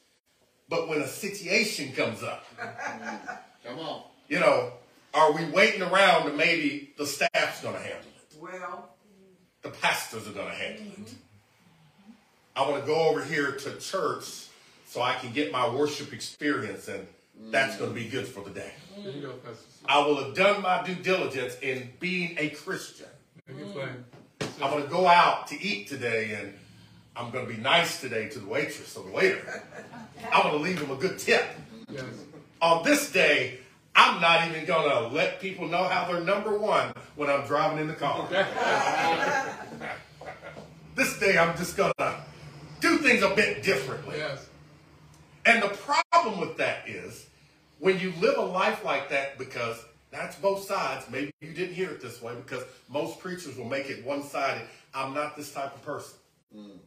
but 0.70 0.88
when 0.88 1.02
a 1.02 1.08
situation 1.08 1.92
comes 1.94 2.24
up, 2.24 2.46
Come 3.66 3.80
on. 3.80 4.04
you 4.28 4.40
know, 4.40 4.74
are 5.14 5.32
we 5.32 5.46
waiting 5.46 5.82
around 5.82 6.28
and 6.28 6.38
maybe 6.38 6.94
the 6.98 7.06
staff's 7.06 7.62
going 7.62 7.76
to 7.76 7.82
handle 7.82 8.00
it? 8.00 8.38
Well, 8.40 8.90
the 9.62 9.70
pastors 9.70 10.28
are 10.28 10.32
going 10.32 10.48
to 10.48 10.56
handle 10.56 10.86
it. 10.86 11.00
Mm-hmm. 11.06 11.16
I 12.56 12.70
want 12.70 12.82
to 12.82 12.88
go 12.88 13.10
over 13.10 13.24
here 13.24 13.52
to 13.52 13.78
church 13.80 14.47
so 14.86 15.02
I 15.02 15.16
can 15.16 15.32
get 15.34 15.52
my 15.52 15.68
worship 15.68 16.14
experience, 16.14 16.88
and 16.88 17.08
that's 17.52 17.78
going 17.78 17.89
to 17.89 17.95
be 17.95 18.08
good 18.08 18.28
for 18.28 18.43
the 18.43 18.52
day. 18.52 18.72
Mm. 18.95 19.04
There 19.04 19.14
you 19.14 19.22
go, 19.24 19.34
I 19.88 20.06
will 20.06 20.24
have 20.24 20.36
done 20.36 20.62
my 20.62 20.84
due 20.84 20.95
diligence 20.95 21.58
in 21.62 21.89
being 22.00 22.36
a 22.38 22.50
Christian. 22.50 23.08
Make 23.47 23.76
it. 23.76 23.88
I'm 24.62 24.70
going 24.70 24.84
to 24.84 24.89
go 24.89 25.08
out 25.08 25.47
to 25.47 25.62
eat 25.62 25.88
today, 25.88 26.38
and 26.39 26.54
I'm 27.16 27.32
going 27.32 27.47
to 27.47 27.53
be 27.53 27.61
nice 27.61 28.01
today 28.01 28.28
to 28.30 28.39
the 28.39 28.47
waitress 28.47 28.97
or 28.97 29.03
the 29.05 29.11
waiter. 29.11 29.64
I'm 30.32 30.43
going 30.43 30.55
to 30.55 30.61
leave 30.61 30.80
them 30.80 30.91
a 30.91 30.95
good 30.95 31.20
tip. 31.20 31.45
Yes. 31.89 32.03
On 32.61 32.84
this 32.84 33.11
day, 33.11 33.59
I'm 33.95 34.20
not 34.20 34.47
even 34.47 34.66
going 34.66 34.89
to 34.89 35.07
let 35.14 35.39
people 35.39 35.68
know 35.68 35.84
how 35.84 36.11
they're 36.11 36.22
number 36.22 36.57
one 36.57 36.93
when 37.16 37.30
I'm 37.30 37.45
driving 37.45 37.80
in 37.80 37.88
the 37.88 37.93
car. 37.93 38.28
this 40.95 41.20
day, 41.20 41.38
I'm 41.38 41.55
just 41.55 41.78
going 41.78 41.93
to 41.99 42.16
do 42.80 42.97
things 42.97 43.22
a 43.22 43.36
bit 43.36 43.61
differently. 43.61 44.18
Yes. 44.18 44.47
And 45.45 45.61
the 45.61 45.68
problem 45.70 46.39
with 46.39 46.57
that 46.57 46.88
is 46.88 47.28
when 47.80 47.99
you 47.99 48.14
live 48.20 48.38
a 48.38 48.41
life 48.41 48.84
like 48.84 49.09
that, 49.09 49.38
because 49.38 49.84
that's 50.09 50.36
both 50.38 50.64
sides, 50.66 51.05
maybe 51.11 51.32
you 51.41 51.53
didn't 51.53 51.76
hear 51.76 51.91
it 51.91 52.01
this 52.01 52.22
way, 52.22 52.34
because 52.36 52.64
most 52.89 53.20
preachers 53.20 53.55
will 53.57 53.66
make 53.66 53.89
it 53.89 54.03
one 54.05 54.24
sided. 54.24 54.64
I'm 54.95 55.14
not 55.14 55.36
this 55.36 55.51
type 55.51 55.76
of 55.76 55.84
person. 55.84 56.18
Mm. 56.55 56.78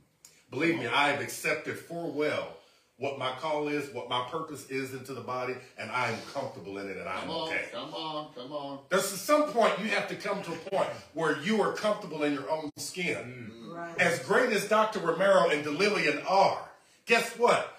Believe 0.51 0.79
me, 0.79 0.87
I 0.87 1.09
have 1.09 1.21
accepted 1.21 1.79
for 1.79 2.11
well 2.11 2.57
what 2.99 3.19
my 3.19 3.31
call 3.33 3.69
is, 3.69 3.93
what 3.93 4.09
my 4.09 4.27
purpose 4.31 4.71
is 4.71 4.95
into 4.95 5.13
the 5.13 5.21
body, 5.21 5.55
and 5.79 5.91
I 5.91 6.11
am 6.11 6.19
comfortable 6.33 6.79
in 6.79 6.89
it 6.89 6.97
and 6.97 7.07
I'm 7.07 7.21
Come 7.21 7.31
on, 7.31 7.49
okay. 7.49 7.65
come 7.73 7.95
on, 7.95 8.29
come 8.35 8.53
on. 8.53 8.79
There's 8.89 9.05
some 9.05 9.51
point 9.51 9.79
you 9.79 9.89
have 9.89 10.09
to 10.09 10.15
come 10.15 10.43
to 10.45 10.53
a 10.53 10.57
point 10.71 10.89
where 11.13 11.39
you 11.43 11.61
are 11.61 11.73
comfortable 11.75 12.23
in 12.23 12.33
your 12.33 12.51
own 12.51 12.71
skin. 12.79 13.53
Mm-hmm. 13.53 13.73
Right. 13.75 14.01
As 14.01 14.21
great 14.21 14.51
as 14.53 14.67
Dr. 14.67 15.01
Romero 15.01 15.51
and 15.51 15.63
DeLillian 15.65 16.25
are, 16.31 16.71
guess 17.05 17.39
what? 17.39 17.76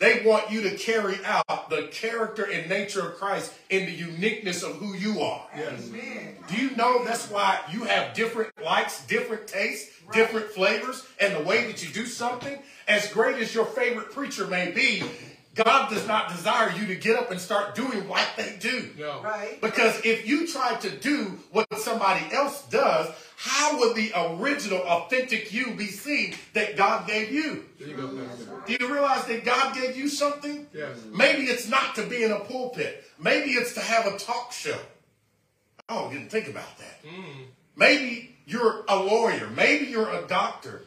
They 0.00 0.22
want 0.24 0.50
you 0.50 0.62
to 0.62 0.76
carry 0.76 1.18
out 1.26 1.68
the 1.68 1.88
character 1.92 2.44
and 2.44 2.70
nature 2.70 3.06
of 3.06 3.16
Christ 3.16 3.52
in 3.68 3.84
the 3.84 3.92
uniqueness 3.92 4.62
of 4.62 4.76
who 4.76 4.94
you 4.94 5.20
are. 5.20 5.46
Amen. 5.54 6.36
Do 6.48 6.56
you 6.56 6.74
know 6.74 7.04
that's 7.04 7.30
why 7.30 7.60
you 7.70 7.84
have 7.84 8.14
different 8.14 8.50
likes, 8.64 9.06
different 9.06 9.46
tastes, 9.46 9.90
different 10.10 10.46
flavors, 10.46 11.06
and 11.20 11.36
the 11.36 11.42
way 11.42 11.66
that 11.66 11.86
you 11.86 11.92
do 11.92 12.06
something? 12.06 12.58
As 12.88 13.12
great 13.12 13.36
as 13.36 13.54
your 13.54 13.66
favorite 13.66 14.10
preacher 14.10 14.46
may 14.46 14.70
be, 14.70 15.04
God 15.64 15.90
does 15.90 16.06
not 16.06 16.30
desire 16.30 16.72
you 16.78 16.86
to 16.86 16.94
get 16.94 17.16
up 17.16 17.30
and 17.30 17.40
start 17.40 17.74
doing 17.74 18.08
like 18.08 18.36
they 18.36 18.56
do. 18.60 18.90
No. 18.98 19.22
Right. 19.22 19.60
Because 19.60 20.04
if 20.04 20.26
you 20.26 20.46
try 20.46 20.74
to 20.76 20.90
do 20.90 21.38
what 21.50 21.66
somebody 21.78 22.24
else 22.32 22.66
does, 22.68 23.08
how 23.36 23.78
would 23.78 23.96
the 23.96 24.12
original, 24.14 24.78
authentic 24.78 25.52
you 25.52 25.72
be 25.74 25.86
seen 25.86 26.34
that 26.52 26.76
God 26.76 27.06
gave 27.06 27.30
you? 27.30 27.64
You 27.78 27.94
go, 27.94 28.06
Do 28.66 28.76
you 28.78 28.92
realize 28.92 29.24
that 29.26 29.44
God 29.44 29.74
gave 29.74 29.96
you 29.96 30.08
something? 30.08 30.66
Yes. 30.74 30.98
Maybe 31.10 31.44
it's 31.44 31.68
not 31.68 31.94
to 31.96 32.06
be 32.06 32.22
in 32.22 32.32
a 32.32 32.40
pulpit. 32.40 33.04
Maybe 33.18 33.52
it's 33.52 33.74
to 33.74 33.80
have 33.80 34.06
a 34.06 34.18
talk 34.18 34.52
show. 34.52 34.78
Oh, 35.88 36.10
you 36.10 36.18
didn't 36.18 36.30
think 36.30 36.48
about 36.48 36.78
that. 36.78 37.02
Mm. 37.04 37.46
Maybe 37.76 38.36
you're 38.46 38.84
a 38.88 38.96
lawyer. 38.96 39.48
Maybe 39.56 39.86
you're 39.86 40.10
a 40.10 40.26
doctor. 40.26 40.82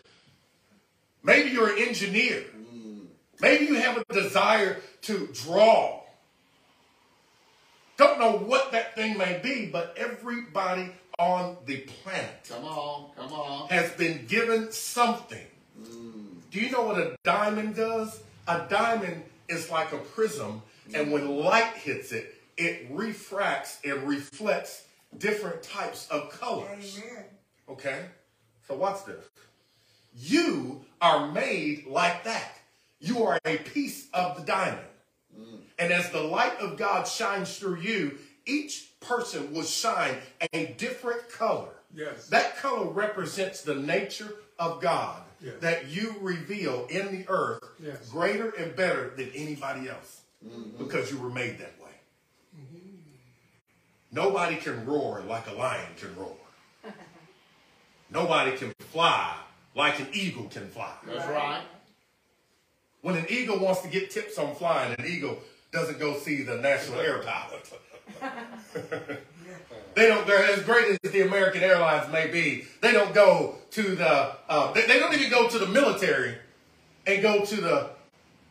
Maybe 1.23 1.49
you're 1.49 1.73
an 1.73 1.79
engineer. 1.79 2.43
Maybe 3.43 3.65
you 3.65 3.75
have 3.75 3.97
a 3.97 4.13
desire 4.13 4.77
to 5.01 5.27
draw. 5.33 5.99
Don't 7.97 8.17
know 8.17 8.37
what 8.37 8.71
that 8.71 8.95
thing 8.95 9.17
may 9.17 9.41
be, 9.43 9.65
but 9.65 9.93
everybody 9.97 10.89
on 11.19 11.57
the 11.65 11.81
planet 11.81 12.49
Come 12.49 12.63
on, 12.63 13.11
come 13.17 13.33
on. 13.33 13.67
has 13.67 13.91
been 13.91 14.25
given 14.27 14.71
something. 14.71 15.45
Mm. 15.79 16.23
Do 16.51 16.59
you 16.61 16.71
know 16.71 16.83
what 16.83 16.97
a 16.97 17.17
diamond 17.23 17.75
does? 17.75 18.23
A 18.47 18.65
diamond 18.69 19.23
is 19.49 19.69
like 19.69 19.91
a 19.91 19.97
prism, 19.97 20.61
and 20.93 21.11
when 21.11 21.27
mm. 21.27 21.43
light 21.43 21.73
hits 21.73 22.13
it, 22.13 22.33
it 22.55 22.87
refracts 22.89 23.79
and 23.83 24.07
reflects 24.07 24.85
different 25.17 25.61
types 25.61 26.07
of 26.09 26.31
colors. 26.31 26.97
Amen. 27.03 27.25
Okay? 27.67 28.05
So 28.69 28.75
watch 28.75 29.05
this. 29.05 29.25
You 30.15 30.85
are 31.01 31.29
made 31.31 31.87
like 31.87 32.23
that. 32.23 32.57
You 33.03 33.23
are 33.25 33.37
a 33.43 33.57
piece 33.57 34.07
of 34.13 34.37
the 34.37 34.43
diamond. 34.43 34.79
And 35.77 35.91
as 35.91 36.09
the 36.11 36.21
light 36.21 36.57
of 36.59 36.77
God 36.77 37.05
shines 37.05 37.57
through 37.57 37.81
you, 37.81 38.17
each 38.45 38.91
person 39.01 39.53
will 39.53 39.63
shine 39.63 40.15
a 40.53 40.67
different 40.77 41.29
color. 41.29 41.69
Yes. 41.93 42.27
That 42.29 42.55
color 42.57 42.85
represents 42.89 43.61
the 43.61 43.75
nature 43.75 44.33
of 44.57 44.81
God 44.81 45.21
Yes. 45.41 45.55
that 45.59 45.87
you 45.87 46.15
reveal 46.21 46.85
in 46.89 47.11
the 47.11 47.25
earth 47.27 47.61
Yes. 47.77 48.09
greater 48.09 48.51
and 48.51 48.73
better 48.75 49.09
than 49.17 49.29
anybody 49.35 49.89
else 49.89 50.21
because 50.77 51.11
you 51.11 51.17
were 51.19 51.29
made 51.29 51.57
that 51.59 51.73
way. 51.83 51.89
Nobody 54.11 54.55
can 54.55 54.85
roar 54.85 55.21
like 55.27 55.47
a 55.47 55.53
lion 55.53 55.89
can 55.97 56.15
roar. 56.15 56.37
Nobody 58.09 58.55
can 58.55 58.71
fly 58.91 59.35
like 59.75 59.99
an 59.99 60.07
eagle 60.13 60.45
can 60.45 60.69
fly. 60.69 60.93
That's 61.05 61.27
right. 61.27 61.63
When 63.03 63.17
an 63.17 63.25
eagle 63.29 63.59
wants 63.59 63.81
to 63.81 63.89
get 63.89 64.11
tips 64.11 64.37
on 64.37 64.55
flying, 64.55 64.95
an 64.97 65.05
eagle 65.05 65.37
doesn't 65.73 65.99
go 65.99 66.17
see 66.17 66.41
the 66.41 66.55
national 66.55 67.01
air 67.01 67.19
pilot. 67.19 67.69
they 69.93 70.07
don't. 70.07 70.25
They're 70.25 70.45
as 70.51 70.63
great 70.63 70.87
as 71.03 71.11
the 71.11 71.21
American 71.21 71.63
Airlines 71.63 72.09
may 72.11 72.27
be. 72.27 72.65
They 72.81 72.93
don't 72.93 73.13
go 73.13 73.55
to 73.71 73.81
the. 73.95 74.31
Uh, 74.47 74.71
they, 74.71 74.85
they 74.87 74.99
don't 74.99 75.13
even 75.13 75.29
go 75.29 75.49
to 75.49 75.59
the 75.59 75.67
military, 75.67 76.35
and 77.05 77.21
go 77.21 77.43
to 77.43 77.55
the 77.59 77.89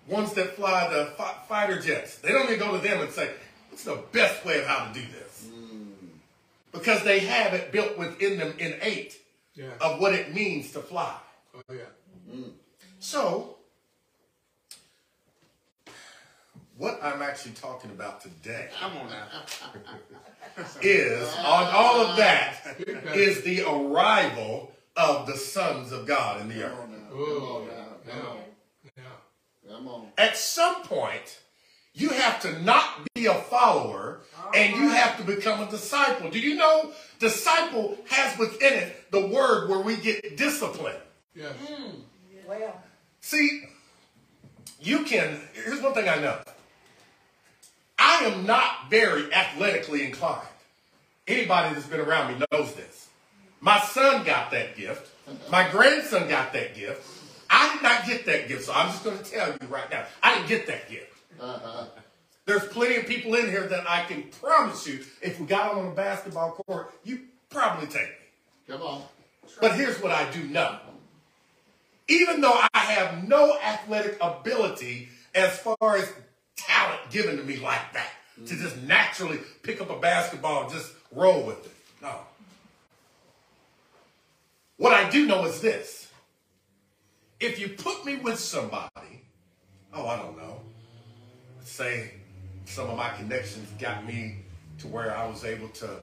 ones 0.07 0.35
that 0.35 0.57
fly 0.57 0.87
the 0.93 1.07
fi- 1.17 1.35
fighter 1.49 1.81
jets. 1.81 2.19
They 2.19 2.29
don't 2.29 2.45
even 2.51 2.59
go 2.59 2.77
to 2.77 2.79
them 2.87 3.01
and 3.01 3.11
say, 3.11 3.31
"What's 3.71 3.85
the 3.85 4.03
best 4.13 4.45
way 4.45 4.59
of 4.61 4.67
how 4.67 4.89
to 4.89 4.93
do 4.95 5.01
this?" 5.01 5.49
Because 6.73 7.03
they 7.05 7.21
have 7.21 7.55
it 7.55 7.73
built 7.73 7.97
within 7.97 8.39
them 8.39 8.55
innate 8.59 9.17
Yeah. 9.55 9.67
of 9.81 9.99
what 9.99 10.13
it 10.15 10.35
means 10.35 10.73
to 10.73 10.81
fly. 10.81 11.15
Oh, 11.55 11.61
yeah. 11.73 12.39
So, 12.99 13.57
what 16.83 16.99
I'm 17.01 17.23
actually 17.23 17.53
talking 17.53 17.93
about 17.93 18.21
today 18.21 18.69
Come 18.81 18.97
on 18.97 19.09
now. 19.09 19.27
is, 20.83 21.29
on 21.39 21.69
all 21.73 22.01
of 22.01 22.17
that, 22.17 22.77
is 23.15 23.43
the 23.43 23.63
arrival 23.63 24.73
of 24.97 25.29
the 25.29 25.37
sons 25.37 25.93
of 25.93 26.07
God 26.07 26.41
in 26.41 26.49
the 26.49 26.55
Come 26.57 26.63
earth. 26.65 26.79
on 26.81 26.91
now. 26.91 26.99
Come 27.09 27.19
Oh, 27.19 27.57
on 27.63 27.67
now. 27.69 28.13
Come 28.13 28.27
on. 28.27 28.37
Yeah. 28.97 29.71
Come 29.77 29.89
on. 29.89 30.07
At 30.19 30.37
some 30.37 30.83
point, 30.83 31.39
you 31.95 32.09
have 32.09 32.41
to 32.43 32.61
not 32.63 32.85
be 33.15 33.27
a 33.27 33.35
follower 33.35 34.21
and 34.53 34.75
you 34.75 34.89
have 34.89 35.17
to 35.19 35.23
become 35.25 35.61
a 35.67 35.71
disciple. 35.71 36.31
Do 36.31 36.41
you 36.41 36.57
know 36.57 36.91
disciple 37.21 37.97
has 38.11 38.37
within 38.39 38.73
it 38.73 39.11
the 39.13 39.25
word 39.29 39.71
where 39.71 39.79
we 39.81 39.97
get 39.97 40.37
discipline? 40.37 40.97
Yes. 41.35 41.53
Hmm. 41.65 41.91
Well, 42.49 42.83
See, 43.21 43.63
you 44.81 45.05
can. 45.05 45.41
Here's 45.55 45.81
one 45.81 45.95
thing 45.95 46.09
I 46.09 46.17
know. 46.17 46.39
I 48.23 48.27
am 48.27 48.47
not 48.47 48.89
very 48.89 49.33
athletically 49.35 50.05
inclined. 50.05 50.47
Anybody 51.27 51.75
that's 51.75 51.87
been 51.87 51.99
around 51.99 52.33
me 52.33 52.47
knows 52.53 52.73
this. 52.75 53.09
My 53.61 53.81
son 53.81 54.25
got 54.25 54.53
that 54.53 54.77
gift. 54.77 55.11
My 55.51 55.69
grandson 55.69 56.29
got 56.29 56.53
that 56.53 56.77
gift. 56.77 57.05
I 57.51 57.75
did 57.75 57.83
not 57.83 58.07
get 58.07 58.25
that 58.27 58.47
gift, 58.47 58.65
so 58.65 58.73
I'm 58.73 58.87
just 58.89 59.03
going 59.03 59.19
to 59.19 59.25
tell 59.25 59.49
you 59.51 59.67
right 59.69 59.91
now. 59.91 60.05
I 60.23 60.37
didn't 60.37 60.49
get 60.49 60.67
that 60.69 60.89
gift. 60.89 61.17
Uh-huh. 61.41 61.87
There's 62.47 62.65
plenty 62.67 62.97
of 62.97 63.07
people 63.07 63.35
in 63.35 63.47
here 63.47 63.67
that 63.67 63.91
I 63.91 64.05
can 64.05 64.23
promise 64.41 64.87
you, 64.87 65.01
if 65.21 65.41
we 65.41 65.47
got 65.47 65.75
on 65.75 65.89
a 65.89 65.91
basketball 65.91 66.53
court, 66.53 66.93
you 67.03 67.23
probably 67.51 67.89
take 67.89 68.09
me. 68.09 68.69
Come 68.69 68.83
on. 68.83 69.03
But 69.61 69.75
here's 69.75 70.01
what 70.01 70.13
I 70.13 70.31
do 70.31 70.45
know. 70.45 70.79
Even 72.07 72.41
though 72.41 72.61
I 72.73 72.79
have 72.79 73.27
no 73.27 73.57
athletic 73.59 74.19
ability 74.21 75.09
as 75.35 75.59
far 75.59 75.97
as 75.97 76.13
talent 76.57 77.01
given 77.11 77.37
to 77.37 77.43
me 77.43 77.57
like 77.57 77.93
that, 77.93 78.11
to 78.47 78.57
just 78.57 78.77
naturally 78.83 79.39
pick 79.63 79.81
up 79.81 79.91
a 79.91 79.99
basketball 79.99 80.65
and 80.65 80.73
just 80.73 80.93
roll 81.13 81.43
with 81.45 81.65
it. 81.65 81.73
No. 82.01 82.15
What 84.77 84.93
I 84.93 85.09
do 85.11 85.27
know 85.27 85.45
is 85.45 85.61
this. 85.61 86.11
If 87.39 87.59
you 87.61 87.69
put 87.69 88.05
me 88.05 88.17
with 88.17 88.39
somebody, 88.39 89.23
oh, 89.93 90.07
I 90.07 90.17
don't 90.17 90.37
know, 90.37 90.61
say 91.65 92.13
some 92.65 92.89
of 92.89 92.97
my 92.97 93.11
connections 93.11 93.69
got 93.81 94.07
me 94.07 94.39
to 94.79 94.89
where 94.89 95.17
I 95.17 95.27
was 95.27 95.45
able 95.45 95.69
to 95.69 96.03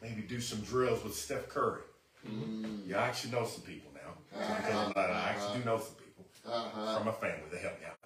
maybe 0.00 0.22
do 0.22 0.40
some 0.40 0.60
drills 0.60 1.04
with 1.04 1.14
Steph 1.14 1.48
Curry. 1.48 1.82
Mm. 2.28 2.80
Yeah, 2.86 2.98
I 3.02 3.06
actually 3.08 3.32
know 3.32 3.46
some 3.46 3.62
people 3.62 3.90
now. 3.94 4.14
So 4.38 4.52
I'm 4.52 4.62
telling 4.62 4.88
you 4.88 4.94
that 4.94 5.10
I 5.10 5.28
actually 5.30 5.62
do 5.62 5.68
uh-huh. 5.70 5.76
know 5.76 5.78
some 5.78 5.94
people 5.94 6.24
Uh-huh. 6.44 6.96
from 6.96 7.06
my 7.06 7.12
family 7.12 7.44
that 7.52 7.60
helped 7.60 7.80
me 7.80 7.86
out. 7.86 8.01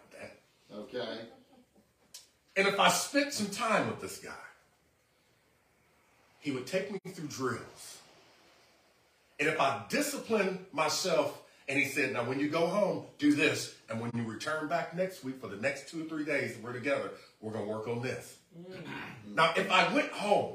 Okay. 0.77 1.19
And 2.57 2.67
if 2.69 2.79
I 2.81 2.89
spent 2.89 3.33
some 3.33 3.49
time 3.49 3.87
with 3.89 4.01
this 4.01 4.19
guy, 4.19 4.31
he 6.41 6.51
would 6.51 6.67
take 6.67 6.91
me 6.93 6.99
through 7.13 7.29
drills. 7.29 7.99
And 9.39 9.49
if 9.49 9.61
I 9.61 9.83
disciplined 9.89 10.65
myself 10.73 11.43
and 11.69 11.79
he 11.79 11.85
said, 11.87 12.13
now 12.13 12.25
when 12.25 12.41
you 12.41 12.49
go 12.49 12.67
home, 12.67 13.05
do 13.19 13.35
this. 13.35 13.75
And 13.91 14.01
when 14.01 14.11
you 14.15 14.23
return 14.23 14.69
back 14.69 14.97
next 14.97 15.25
week 15.25 15.41
for 15.41 15.49
the 15.49 15.57
next 15.57 15.91
two 15.91 16.03
or 16.03 16.09
three 16.09 16.25
days 16.25 16.55
that 16.55 16.63
we're 16.63 16.73
together, 16.73 17.11
we're 17.41 17.53
going 17.53 17.65
to 17.67 17.71
work 17.71 17.89
on 17.89 18.01
this. 18.03 18.37
Now, 19.35 19.53
if 19.57 19.71
I 19.71 19.93
went 19.93 20.11
home 20.13 20.55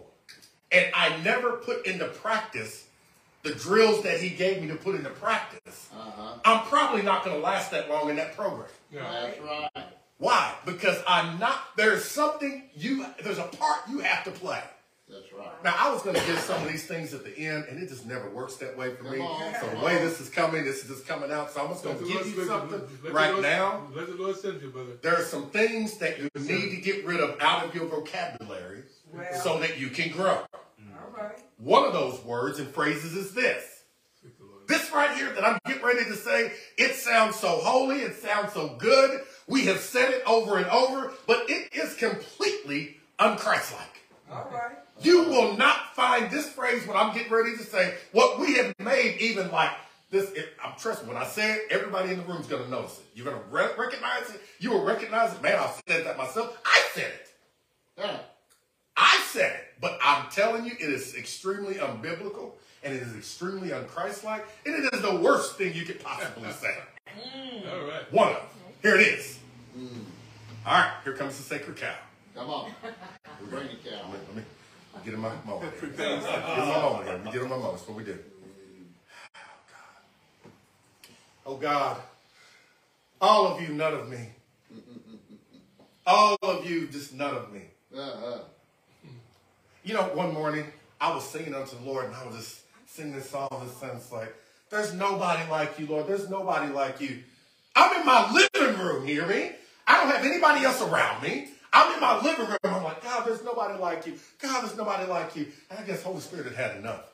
and 0.72 0.88
I 0.96 1.16
never 1.24 1.52
put 1.58 1.86
into 1.86 2.06
practice 2.08 2.88
the 3.44 3.54
drills 3.54 4.04
that 4.04 4.20
he 4.20 4.30
gave 4.30 4.62
me 4.62 4.68
to 4.70 4.76
put 4.76 4.96
into 4.96 5.10
practice, 5.12 5.90
Uh-huh. 5.94 6.40
I'm 6.46 6.64
probably 6.68 7.02
not 7.04 7.24
going 7.24 7.36
to 7.38 7.42
last 7.44 7.70
that 7.72 7.90
long 7.90 8.10
in 8.10 8.16
that 8.16 8.36
program. 8.36 8.68
Yeah. 8.92 9.02
That's 9.12 9.40
right. 9.40 9.86
Why? 10.22 10.54
Because 10.68 11.02
I'm 11.08 11.40
not, 11.40 11.60
there's 11.78 12.06
something 12.06 12.70
you, 12.76 13.04
there's 13.24 13.40
a 13.40 13.44
part 13.46 13.80
you 13.90 14.00
have 14.02 14.24
to 14.26 14.32
play. 14.32 14.62
That's 15.10 15.34
right. 15.34 15.64
Now, 15.64 15.74
I 15.80 15.92
was 15.92 16.04
going 16.04 16.16
to 16.16 16.26
get 16.28 16.38
some 16.38 16.62
of 16.62 16.72
these 16.72 16.86
things 16.86 17.16
at 17.16 17.26
the 17.26 17.36
end, 17.36 17.66
and 17.68 17.82
it 17.82 17.90
just 17.90 18.06
never 18.06 18.30
works 18.30 18.56
that 18.58 18.78
way 18.78 18.94
for 18.94 19.04
me. 19.06 19.20
On, 19.20 19.54
So 19.60 19.68
the 19.68 19.84
way 19.84 19.96
this 19.98 20.22
is 20.22 20.30
coming, 20.30 20.64
this 20.64 20.84
is 20.84 20.90
just 20.90 21.08
coming 21.08 21.32
out. 21.32 21.50
So 21.50 21.62
I'm 21.64 21.70
just 21.70 21.84
going 21.84 21.98
to 21.98 22.04
the 22.04 22.10
give 22.14 22.28
you 22.28 22.46
something 22.46 22.82
right 23.12 23.32
Lord- 23.32 23.42
now. 23.42 23.88
Let 23.96 24.08
the 24.08 24.14
Lord 24.14 24.36
send 24.38 24.62
you, 24.62 24.70
brother. 24.70 24.92
There 25.02 25.18
are 25.20 25.24
some 25.24 25.50
things 25.50 25.98
that 25.98 26.20
you 26.20 26.30
need 26.36 26.70
to 26.70 26.78
get 26.78 27.04
rid 27.04 27.20
of 27.20 27.36
out 27.42 27.66
of 27.66 27.74
your 27.74 27.88
vocabulary 27.88 28.84
Well. 29.12 29.34
so 29.42 29.60
that 29.60 29.80
you 29.80 29.90
can 29.90 30.12
grow. 30.12 30.36
all 30.38 30.48
right. 31.18 31.36
One 31.58 31.84
of 31.84 31.94
those 31.94 32.24
words 32.24 32.60
and 32.60 32.70
phrases 32.70 33.14
is 33.16 33.34
this 33.34 33.66
Speak 34.20 34.38
the 34.38 34.46
Lord. 34.46 34.68
this 34.68 34.92
right 34.94 35.18
here 35.18 35.32
that 35.34 35.44
I'm 35.44 35.58
getting 35.66 35.84
ready 35.84 36.06
to 36.06 36.16
say, 36.16 36.54
it 36.78 36.94
sounds 36.96 37.36
so 37.36 37.50
holy, 37.50 37.98
it 38.02 38.16
sounds 38.22 38.54
so 38.54 38.76
good. 38.78 39.22
We 39.48 39.66
have 39.66 39.80
said 39.80 40.12
it 40.12 40.24
over 40.26 40.58
and 40.58 40.68
over, 40.68 41.12
but 41.28 41.50
it 41.50 41.74
is 41.74 41.96
completely 41.96 42.98
unchristlike. 43.20 43.80
All 44.32 44.50
right. 44.52 44.78
You 45.02 45.24
will 45.26 45.58
not 45.58 45.96
find 45.96 46.30
this 46.30 46.48
phrase 46.48 46.88
what 46.88 46.96
I'm 46.96 47.14
getting 47.14 47.32
ready 47.32 47.58
to 47.58 47.64
say. 47.64 47.96
What 48.12 48.40
we 48.40 48.56
have 48.56 48.74
made 48.80 49.18
even 49.20 49.52
like 49.52 49.72
this. 50.10 50.32
It, 50.32 50.50
I'm 50.64 50.78
trust 50.78 51.04
me 51.04 51.10
when 51.10 51.18
I 51.18 51.26
say 51.26 51.54
it, 51.54 51.62
everybody 51.72 52.12
in 52.12 52.18
the 52.18 52.24
room 52.26 52.42
is 52.42 52.48
going 52.48 52.64
to 52.64 52.70
notice 52.70 53.00
it. 53.00 53.06
You're 53.16 53.26
going 53.26 53.38
to 53.38 53.44
re- 53.50 53.72
recognize 53.78 54.30
it. 54.30 54.42
You 54.60 54.72
will 54.72 54.84
recognize 54.84 55.34
it. 55.34 55.42
Man, 55.42 55.58
I 55.58 55.72
said 55.88 56.06
that 56.06 56.18
myself. 56.18 56.58
I 56.66 56.82
said 56.94 57.12
it. 57.12 57.28
Yeah. 57.98 58.20
I 58.96 59.20
said 59.32 59.54
it, 59.54 59.64
but 59.80 59.98
I'm 60.04 60.30
telling 60.30 60.66
you, 60.66 60.74
it 60.74 60.90
is 60.90 61.16
extremely 61.16 61.76
unbiblical 61.76 62.52
and 62.84 62.94
it 62.94 63.02
is 63.02 63.16
extremely 63.16 63.70
unchristlike, 63.70 64.42
and 64.66 64.74
it 64.76 64.94
is 64.94 65.02
the 65.02 65.16
worst 65.16 65.56
thing 65.58 65.76
you 65.76 65.86
could 65.86 66.00
possibly 66.00 66.52
say. 66.52 66.76
Mm. 67.12 67.70
All 67.70 67.88
right. 67.90 68.14
One 68.14 68.30
of 68.30 68.36
them. 68.36 68.46
Here 68.82 68.96
it 68.96 69.02
is. 69.02 69.40
All 70.66 70.74
right, 70.74 70.92
here 71.04 71.14
comes 71.14 71.38
the 71.38 71.44
sacred 71.44 71.78
cow. 71.78 71.94
Come 72.36 72.50
on. 72.50 72.72
We 73.40 73.48
bring 73.50 73.68
the 73.68 73.90
cow. 73.90 74.10
Let 74.10 74.12
me, 74.12 74.18
let 74.28 74.36
me 74.36 74.44
get 75.06 75.14
in 75.14 75.20
my 75.20 75.34
moment. 75.46 75.74
Here. 75.80 75.90
Get 75.90 76.12
in 76.12 76.24
my 76.24 76.82
moment 76.82 77.08
here. 77.08 77.22
We 77.24 77.32
get 77.32 77.42
in 77.44 77.50
my 77.50 77.58
moment. 77.58 77.74
That's 77.74 77.88
what 77.88 77.98
we 77.98 78.04
do. 78.04 78.18
Oh 81.46 81.58
God. 81.58 81.98
All 83.20 83.48
of 83.48 83.62
you, 83.62 83.70
none 83.70 83.94
of 83.94 84.10
me. 84.10 84.30
All 86.08 86.38
of 86.42 86.68
you, 86.68 86.88
just 86.88 87.14
none 87.14 87.36
of 87.36 87.54
me. 87.54 87.62
Uh-huh. 87.96 88.40
You 89.84 89.94
know, 89.94 90.04
one 90.14 90.34
morning 90.34 90.66
I 91.00 91.14
was 91.14 91.24
singing 91.24 91.54
unto 91.54 91.76
the 91.78 91.84
Lord 91.84 92.06
and 92.06 92.16
I 92.16 92.26
was 92.26 92.36
just 92.36 92.62
singing 92.88 93.14
this 93.14 93.30
song 93.30 93.48
this 93.64 93.76
sense 93.78 94.12
like, 94.12 94.34
there's 94.72 94.94
nobody 94.94 95.48
like 95.52 95.78
you, 95.78 95.86
Lord. 95.86 96.08
There's 96.08 96.30
nobody 96.30 96.72
like 96.72 97.00
you. 97.00 97.20
I'm 97.76 98.00
in 98.00 98.06
my 98.06 98.32
living 98.32 98.80
room, 98.80 99.06
hear 99.06 99.26
me? 99.26 99.52
I 99.88 99.98
don't 99.98 100.14
have 100.14 100.26
anybody 100.26 100.66
else 100.66 100.82
around 100.82 101.24
me. 101.24 101.50
I'm 101.74 101.94
in 101.94 102.02
my 102.02 102.22
living 102.22 102.48
room. 102.48 102.58
I'm 102.64 102.84
like, 102.84 103.04
God, 103.04 103.26
there's 103.26 103.44
nobody 103.44 103.80
like 103.80 104.06
you. 104.06 104.14
God, 104.40 104.64
there's 104.64 104.78
nobody 104.78 105.08
like 105.08 105.36
you. 105.36 105.48
And 105.70 105.80
I 105.80 105.84
guess 105.84 106.04
Holy 106.04 106.20
Spirit 106.20 106.48
had 106.48 106.72
had 106.72 106.78
enough. 106.78 107.12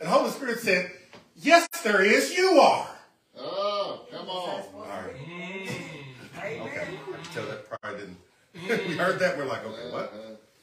And 0.00 0.08
Holy 0.08 0.30
Spirit 0.30 0.58
said, 0.58 0.90
Yes, 1.36 1.66
there 1.82 2.02
is. 2.02 2.36
You 2.36 2.60
are. 2.60 2.88
Oh, 3.38 4.06
come 4.10 4.28
on. 4.28 4.62
All 4.74 4.84
right. 4.84 5.14
Amen. 5.24 5.68
Okay. 6.36 6.80
I 6.80 7.16
can 7.16 7.32
tell 7.32 7.46
that 7.46 7.68
probably 7.68 8.00
didn't. 8.00 8.18
we 8.88 8.96
heard 8.96 9.18
that. 9.20 9.38
We're 9.38 9.46
like, 9.46 9.64
okay, 9.64 9.90
what? 9.90 10.12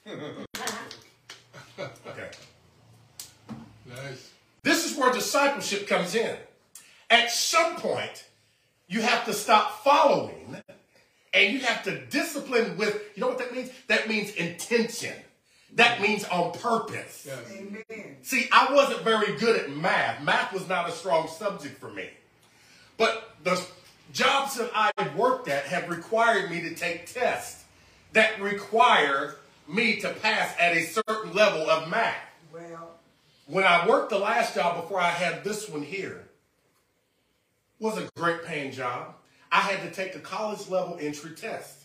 Uh-huh. 0.07 1.87
Okay. 2.07 2.29
Nice. 3.87 4.31
This 4.63 4.89
is 4.89 4.97
where 4.97 5.11
discipleship 5.11 5.87
comes 5.87 6.13
in. 6.15 6.35
At 7.09 7.31
some 7.31 7.75
point, 7.77 8.25
you 8.89 9.01
have 9.01 9.23
to 9.25 9.33
stop 9.33 9.83
following 9.83 10.57
and 11.33 11.53
you 11.53 11.59
have 11.59 11.83
to 11.83 12.05
discipline 12.07 12.75
with, 12.77 13.01
you 13.15 13.21
know 13.21 13.27
what 13.27 13.37
that 13.37 13.53
means? 13.53 13.69
That 13.87 14.09
means 14.09 14.31
intention. 14.31 15.13
That 15.75 16.01
means 16.01 16.25
on 16.25 16.51
purpose. 16.53 17.27
Yes. 17.27 17.39
Amen. 17.55 18.17
See, 18.23 18.49
I 18.51 18.73
wasn't 18.73 19.01
very 19.01 19.37
good 19.37 19.61
at 19.61 19.69
math. 19.69 20.23
Math 20.23 20.51
was 20.51 20.67
not 20.67 20.89
a 20.89 20.91
strong 20.91 21.27
subject 21.27 21.79
for 21.79 21.91
me. 21.91 22.09
But 22.97 23.35
the 23.43 23.63
jobs 24.11 24.55
that 24.55 24.71
I 24.73 24.91
worked 25.15 25.47
at 25.47 25.65
have 25.65 25.87
required 25.87 26.49
me 26.49 26.61
to 26.61 26.73
take 26.73 27.05
tests 27.05 27.63
that 28.13 28.41
require 28.41 29.35
me 29.67 29.97
to 29.97 30.09
pass 30.09 30.55
at 30.59 30.75
a 30.75 30.83
certain 30.85 31.33
level 31.33 31.69
of 31.69 31.87
math. 31.89 32.15
Well, 32.51 32.95
When 33.45 33.63
I 33.63 33.87
worked 33.87 34.09
the 34.09 34.17
last 34.17 34.55
job 34.55 34.81
before 34.81 34.99
I 34.99 35.09
had 35.09 35.43
this 35.43 35.69
one 35.69 35.83
here, 35.83 36.23
was 37.79 37.97
a 37.97 38.09
great 38.15 38.43
paying 38.43 38.71
job. 38.71 39.15
I 39.51 39.61
had 39.61 39.81
to 39.81 39.91
take 39.91 40.15
a 40.15 40.19
college 40.19 40.67
level 40.69 40.97
entry 40.99 41.31
test. 41.31 41.83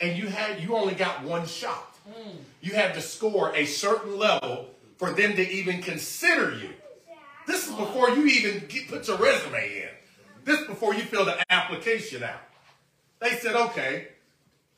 And 0.00 0.16
you 0.16 0.28
had 0.28 0.60
you 0.60 0.76
only 0.76 0.94
got 0.94 1.24
one 1.24 1.46
shot. 1.46 1.96
Hmm. 2.06 2.36
You 2.60 2.74
had 2.74 2.94
to 2.94 3.00
score 3.00 3.54
a 3.54 3.66
certain 3.66 4.18
level 4.18 4.68
for 4.96 5.12
them 5.12 5.34
to 5.36 5.50
even 5.50 5.82
consider 5.82 6.54
you. 6.54 6.70
This 7.46 7.68
is 7.68 7.74
before 7.74 8.10
you 8.10 8.26
even 8.26 8.66
get, 8.68 8.88
put 8.88 9.08
your 9.08 9.16
resume 9.16 9.82
in. 9.82 9.88
This 10.44 10.66
before 10.66 10.94
you 10.94 11.02
fill 11.02 11.24
the 11.24 11.44
application 11.52 12.22
out. 12.22 12.40
They 13.18 13.30
said, 13.30 13.54
okay, 13.54 14.08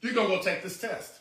you're 0.00 0.14
gonna 0.14 0.28
go 0.28 0.42
take 0.42 0.62
this 0.62 0.80
test. 0.80 1.20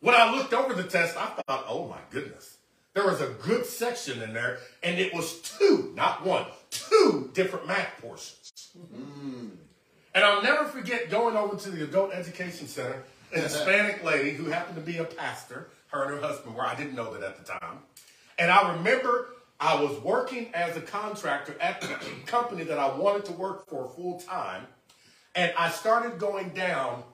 When 0.00 0.14
I 0.14 0.34
looked 0.34 0.52
over 0.52 0.74
the 0.74 0.84
test, 0.84 1.16
I 1.16 1.26
thought, 1.26 1.66
oh 1.68 1.86
my 1.86 2.00
goodness. 2.10 2.56
There 2.94 3.04
was 3.04 3.20
a 3.20 3.28
good 3.28 3.66
section 3.66 4.20
in 4.20 4.32
there, 4.32 4.58
and 4.82 4.98
it 4.98 5.14
was 5.14 5.40
two, 5.42 5.92
not 5.94 6.24
one, 6.24 6.46
two 6.70 7.30
different 7.34 7.66
math 7.66 8.00
portions. 8.00 8.70
Mm. 8.94 9.50
And 10.14 10.24
I'll 10.24 10.42
never 10.42 10.64
forget 10.64 11.10
going 11.10 11.36
over 11.36 11.56
to 11.56 11.70
the 11.70 11.84
Adult 11.84 12.12
Education 12.12 12.66
Center, 12.66 13.02
a 13.32 13.40
Hispanic 13.40 14.04
lady 14.04 14.30
who 14.30 14.46
happened 14.46 14.76
to 14.76 14.82
be 14.82 14.98
a 14.98 15.04
pastor, 15.04 15.68
her 15.88 16.04
and 16.04 16.14
her 16.14 16.20
husband 16.20 16.54
were, 16.54 16.64
I 16.64 16.74
didn't 16.74 16.94
know 16.94 17.12
that 17.14 17.22
at 17.22 17.38
the 17.38 17.44
time. 17.44 17.78
And 18.38 18.50
I 18.50 18.76
remember 18.76 19.28
I 19.60 19.80
was 19.80 20.00
working 20.00 20.50
as 20.54 20.76
a 20.76 20.80
contractor 20.80 21.54
at 21.60 21.80
the 21.80 21.88
company 22.26 22.64
that 22.64 22.78
I 22.78 22.96
wanted 22.96 23.26
to 23.26 23.32
work 23.32 23.68
for 23.68 23.88
full 23.88 24.20
time. 24.20 24.66
And 25.34 25.52
I 25.56 25.70
started 25.70 26.18
going 26.18 26.50
down 26.50 27.04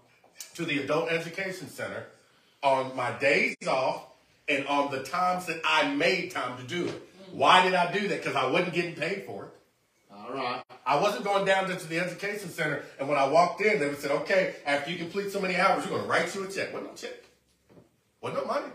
to 0.55 0.65
the 0.65 0.83
Adult 0.83 1.11
Education 1.11 1.69
Center 1.69 2.07
on 2.63 2.97
my 2.97 3.13
days 3.19 3.57
off 3.69 4.07
and 4.49 4.67
on 4.67 4.91
the 4.91 5.03
times 5.03 5.47
that 5.47 5.61
I 5.65 5.93
made 5.95 6.31
time 6.31 6.57
to 6.59 6.65
do 6.65 6.87
it. 6.87 7.03
Why 7.33 7.65
did 7.65 7.75
I 7.75 7.93
do 7.93 8.09
that? 8.09 8.23
Because 8.23 8.37
I 8.37 8.47
wasn't 8.47 8.75
getting 8.75 8.95
paid 8.95 9.25
for 9.27 9.46
it. 9.46 9.46
All 10.87 10.95
right. 10.95 11.01
I 11.01 11.03
wasn't 11.03 11.25
going 11.25 11.45
down 11.45 11.69
to 11.69 11.87
the 11.87 11.99
education 11.99 12.49
center, 12.49 12.85
and 12.99 13.09
when 13.09 13.19
I 13.19 13.27
walked 13.29 13.61
in, 13.61 13.79
they 13.79 13.89
would 13.89 14.01
say, 14.01 14.11
"Okay, 14.11 14.55
after 14.65 14.91
you 14.91 14.99
complete 14.99 15.33
so 15.33 15.41
many 15.41 15.57
hours, 15.57 15.85
we're 15.85 15.91
going 15.91 16.03
to 16.03 16.09
write 16.09 16.35
you 16.35 16.45
a 16.45 16.49
check." 16.49 16.73
Wasn't 16.73 16.91
no 16.91 16.97
check. 16.97 17.17
Wasn't 18.21 18.43
no 18.43 18.47
money. 18.47 18.73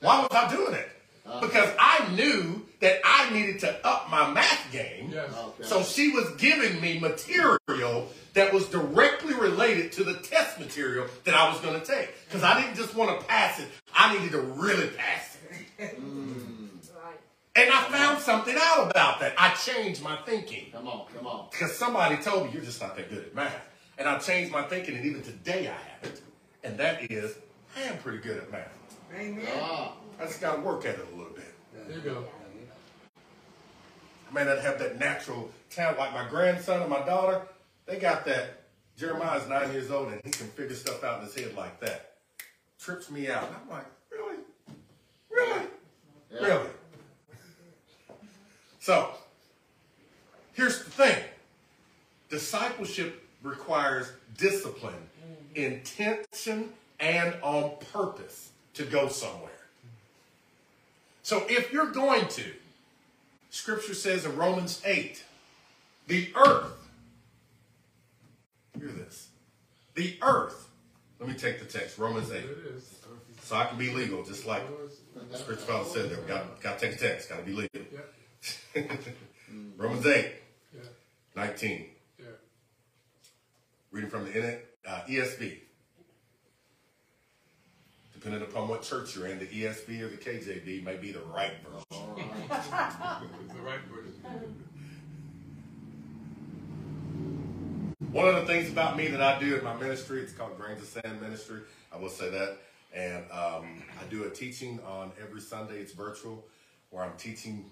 Why 0.00 0.20
was 0.20 0.28
I 0.32 0.50
doing 0.54 0.74
it? 0.74 0.88
Uh-huh. 1.24 1.40
Because 1.40 1.70
I 1.78 2.12
knew 2.16 2.66
that 2.80 3.00
I 3.04 3.30
needed 3.32 3.60
to 3.60 3.86
up 3.86 4.10
my 4.10 4.32
math 4.32 4.72
game. 4.72 5.10
Yes. 5.12 5.30
Okay. 5.32 5.62
So 5.62 5.82
she 5.84 6.10
was 6.10 6.28
giving 6.36 6.80
me 6.80 6.98
material 6.98 8.08
that 8.34 8.52
was 8.52 8.66
directly 8.68 9.34
related 9.34 9.92
to 9.92 10.04
the 10.04 10.14
test 10.14 10.58
material 10.58 11.06
that 11.24 11.34
I 11.34 11.48
was 11.48 11.60
going 11.60 11.80
to 11.80 11.86
take. 11.86 12.10
Because 12.26 12.42
I 12.42 12.60
didn't 12.60 12.76
just 12.76 12.94
want 12.94 13.20
to 13.20 13.26
pass 13.26 13.60
it; 13.60 13.68
I 13.94 14.14
needed 14.14 14.32
to 14.32 14.40
really 14.40 14.88
pass 14.88 15.38
it. 15.78 16.00
Mm. 16.00 16.61
And 17.54 17.70
I 17.70 17.82
found 17.84 18.18
something 18.20 18.56
out 18.58 18.90
about 18.90 19.20
that. 19.20 19.34
I 19.36 19.50
changed 19.54 20.02
my 20.02 20.16
thinking 20.24 20.70
Come 20.72 20.88
on, 20.88 21.06
come 21.14 21.26
on. 21.26 21.48
because 21.50 21.76
somebody 21.76 22.16
told 22.16 22.46
me 22.46 22.52
you're 22.54 22.62
just 22.64 22.80
not 22.80 22.96
that 22.96 23.10
good 23.10 23.24
at 23.26 23.34
math. 23.34 23.68
And 23.98 24.08
I 24.08 24.18
changed 24.18 24.50
my 24.50 24.62
thinking, 24.62 24.96
and 24.96 25.04
even 25.04 25.22
today 25.22 25.68
I 25.68 25.72
have 25.72 26.04
it. 26.04 26.22
And 26.64 26.78
that 26.78 27.10
is, 27.10 27.36
I 27.76 27.82
am 27.82 27.98
pretty 27.98 28.18
good 28.18 28.38
at 28.38 28.50
math. 28.50 28.68
amen. 29.14 29.46
Ah, 29.60 29.92
I 30.18 30.24
just 30.24 30.40
got 30.40 30.56
to 30.56 30.60
work 30.62 30.86
at 30.86 30.94
it 30.94 31.06
a 31.12 31.16
little 31.16 31.32
bit. 31.34 31.52
There 31.88 31.96
you 31.96 32.02
go. 32.02 32.24
I 34.30 34.34
may 34.34 34.44
not 34.44 34.58
have 34.60 34.78
that 34.78 34.98
natural 34.98 35.50
talent 35.68 35.98
like 35.98 36.14
my 36.14 36.26
grandson 36.28 36.80
and 36.80 36.88
my 36.90 37.04
daughter. 37.04 37.42
They 37.86 37.98
got 37.98 38.24
that. 38.24 38.60
Jeremiah's 38.96 39.46
nine 39.48 39.72
years 39.72 39.90
old, 39.90 40.08
and 40.12 40.20
he 40.24 40.30
can 40.30 40.46
figure 40.48 40.74
stuff 40.76 41.02
out 41.04 41.20
in 41.20 41.26
his 41.26 41.34
head 41.34 41.54
like 41.54 41.80
that. 41.80 42.12
Trips 42.78 43.10
me 43.10 43.28
out. 43.30 43.44
And 43.44 43.56
I'm 43.62 43.68
like, 43.68 43.86
really? 44.10 44.36
Really? 45.30 45.66
yeah. 46.30 46.40
Really? 46.46 46.68
So, 48.82 49.10
here's 50.54 50.82
the 50.82 50.90
thing 50.90 51.22
discipleship 52.30 53.24
requires 53.44 54.10
discipline, 54.36 54.94
mm. 55.54 55.54
intention, 55.54 56.70
and 56.98 57.36
on 57.42 57.74
purpose 57.92 58.50
to 58.74 58.82
go 58.82 59.06
somewhere. 59.06 59.52
So, 61.22 61.46
if 61.48 61.72
you're 61.72 61.92
going 61.92 62.26
to, 62.26 62.54
scripture 63.50 63.94
says 63.94 64.24
in 64.24 64.34
Romans 64.34 64.82
8, 64.84 65.22
the 66.08 66.32
earth, 66.34 66.88
hear 68.76 68.88
this, 68.88 69.28
the 69.94 70.18
earth, 70.22 70.68
let 71.20 71.28
me 71.28 71.36
take 71.36 71.60
the 71.60 71.66
text, 71.66 71.98
Romans 71.98 72.32
8, 72.32 72.36
it 72.38 72.48
is. 72.74 72.98
so 73.44 73.54
I 73.54 73.66
can 73.66 73.78
be 73.78 73.90
legal, 73.90 74.24
just 74.24 74.44
like 74.44 74.62
Scripture 75.34 75.66
Father 75.66 75.88
said 75.88 76.10
there. 76.10 76.18
Got, 76.22 76.60
got 76.60 76.80
to 76.80 76.86
take 76.88 76.96
a 76.96 76.98
text, 76.98 77.28
got 77.28 77.38
to 77.38 77.44
be 77.44 77.52
legal. 77.52 77.68
Yeah. 78.74 78.82
Romans 79.76 80.06
8, 80.06 80.32
Yeah. 80.74 80.80
19. 81.36 81.86
Yeah. 82.18 82.26
Reading 83.90 84.10
from 84.10 84.24
the 84.24 84.58
uh, 84.86 85.00
ESV. 85.08 85.58
Depending 88.14 88.42
upon 88.42 88.68
what 88.68 88.82
church 88.82 89.16
you're 89.16 89.26
in, 89.26 89.38
the 89.40 89.46
ESV 89.46 90.00
or 90.00 90.08
the 90.08 90.16
KJV 90.16 90.84
may 90.84 90.96
be 90.96 91.10
the 91.12 91.20
right 91.20 91.52
version. 91.64 91.84
The 92.48 93.60
right 93.60 93.80
word. 93.90 94.12
One 98.12 98.28
of 98.28 98.34
the 98.34 98.44
things 98.46 98.70
about 98.70 98.96
me 98.96 99.08
that 99.08 99.20
I 99.22 99.40
do 99.40 99.56
in 99.56 99.64
my 99.64 99.74
ministry, 99.74 100.20
it's 100.20 100.32
called 100.32 100.56
Grains 100.58 100.82
of 100.82 100.88
Sand 100.88 101.20
Ministry. 101.20 101.60
I 101.92 101.96
will 101.96 102.10
say 102.10 102.30
that. 102.30 102.58
And 102.94 103.24
um, 103.30 103.82
I 104.00 104.04
do 104.10 104.24
a 104.24 104.30
teaching 104.30 104.78
on 104.86 105.12
every 105.20 105.40
Sunday. 105.40 105.76
It's 105.78 105.92
virtual, 105.92 106.44
where 106.90 107.02
I'm 107.04 107.16
teaching 107.16 107.64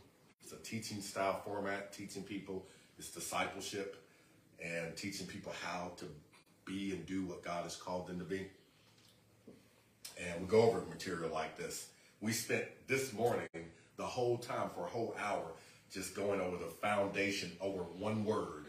It's 0.50 0.60
a 0.60 0.70
teaching 0.70 1.00
style 1.00 1.40
format, 1.44 1.92
teaching 1.92 2.24
people. 2.24 2.66
It's 2.98 3.10
discipleship 3.10 4.02
and 4.62 4.96
teaching 4.96 5.26
people 5.26 5.52
how 5.64 5.92
to 5.98 6.06
be 6.64 6.90
and 6.92 7.06
do 7.06 7.24
what 7.24 7.44
God 7.44 7.62
has 7.64 7.76
called 7.76 8.08
them 8.08 8.18
to 8.18 8.24
be. 8.24 8.48
And 10.20 10.40
we 10.40 10.46
go 10.48 10.62
over 10.62 10.82
material 10.88 11.30
like 11.32 11.56
this. 11.56 11.90
We 12.20 12.32
spent 12.32 12.64
this 12.88 13.12
morning 13.12 13.48
the 13.96 14.04
whole 14.04 14.38
time 14.38 14.70
for 14.74 14.86
a 14.86 14.88
whole 14.88 15.14
hour 15.22 15.44
just 15.92 16.16
going 16.16 16.40
over 16.40 16.56
the 16.56 16.70
foundation 16.70 17.52
over 17.60 17.82
one 17.98 18.24
word 18.24 18.66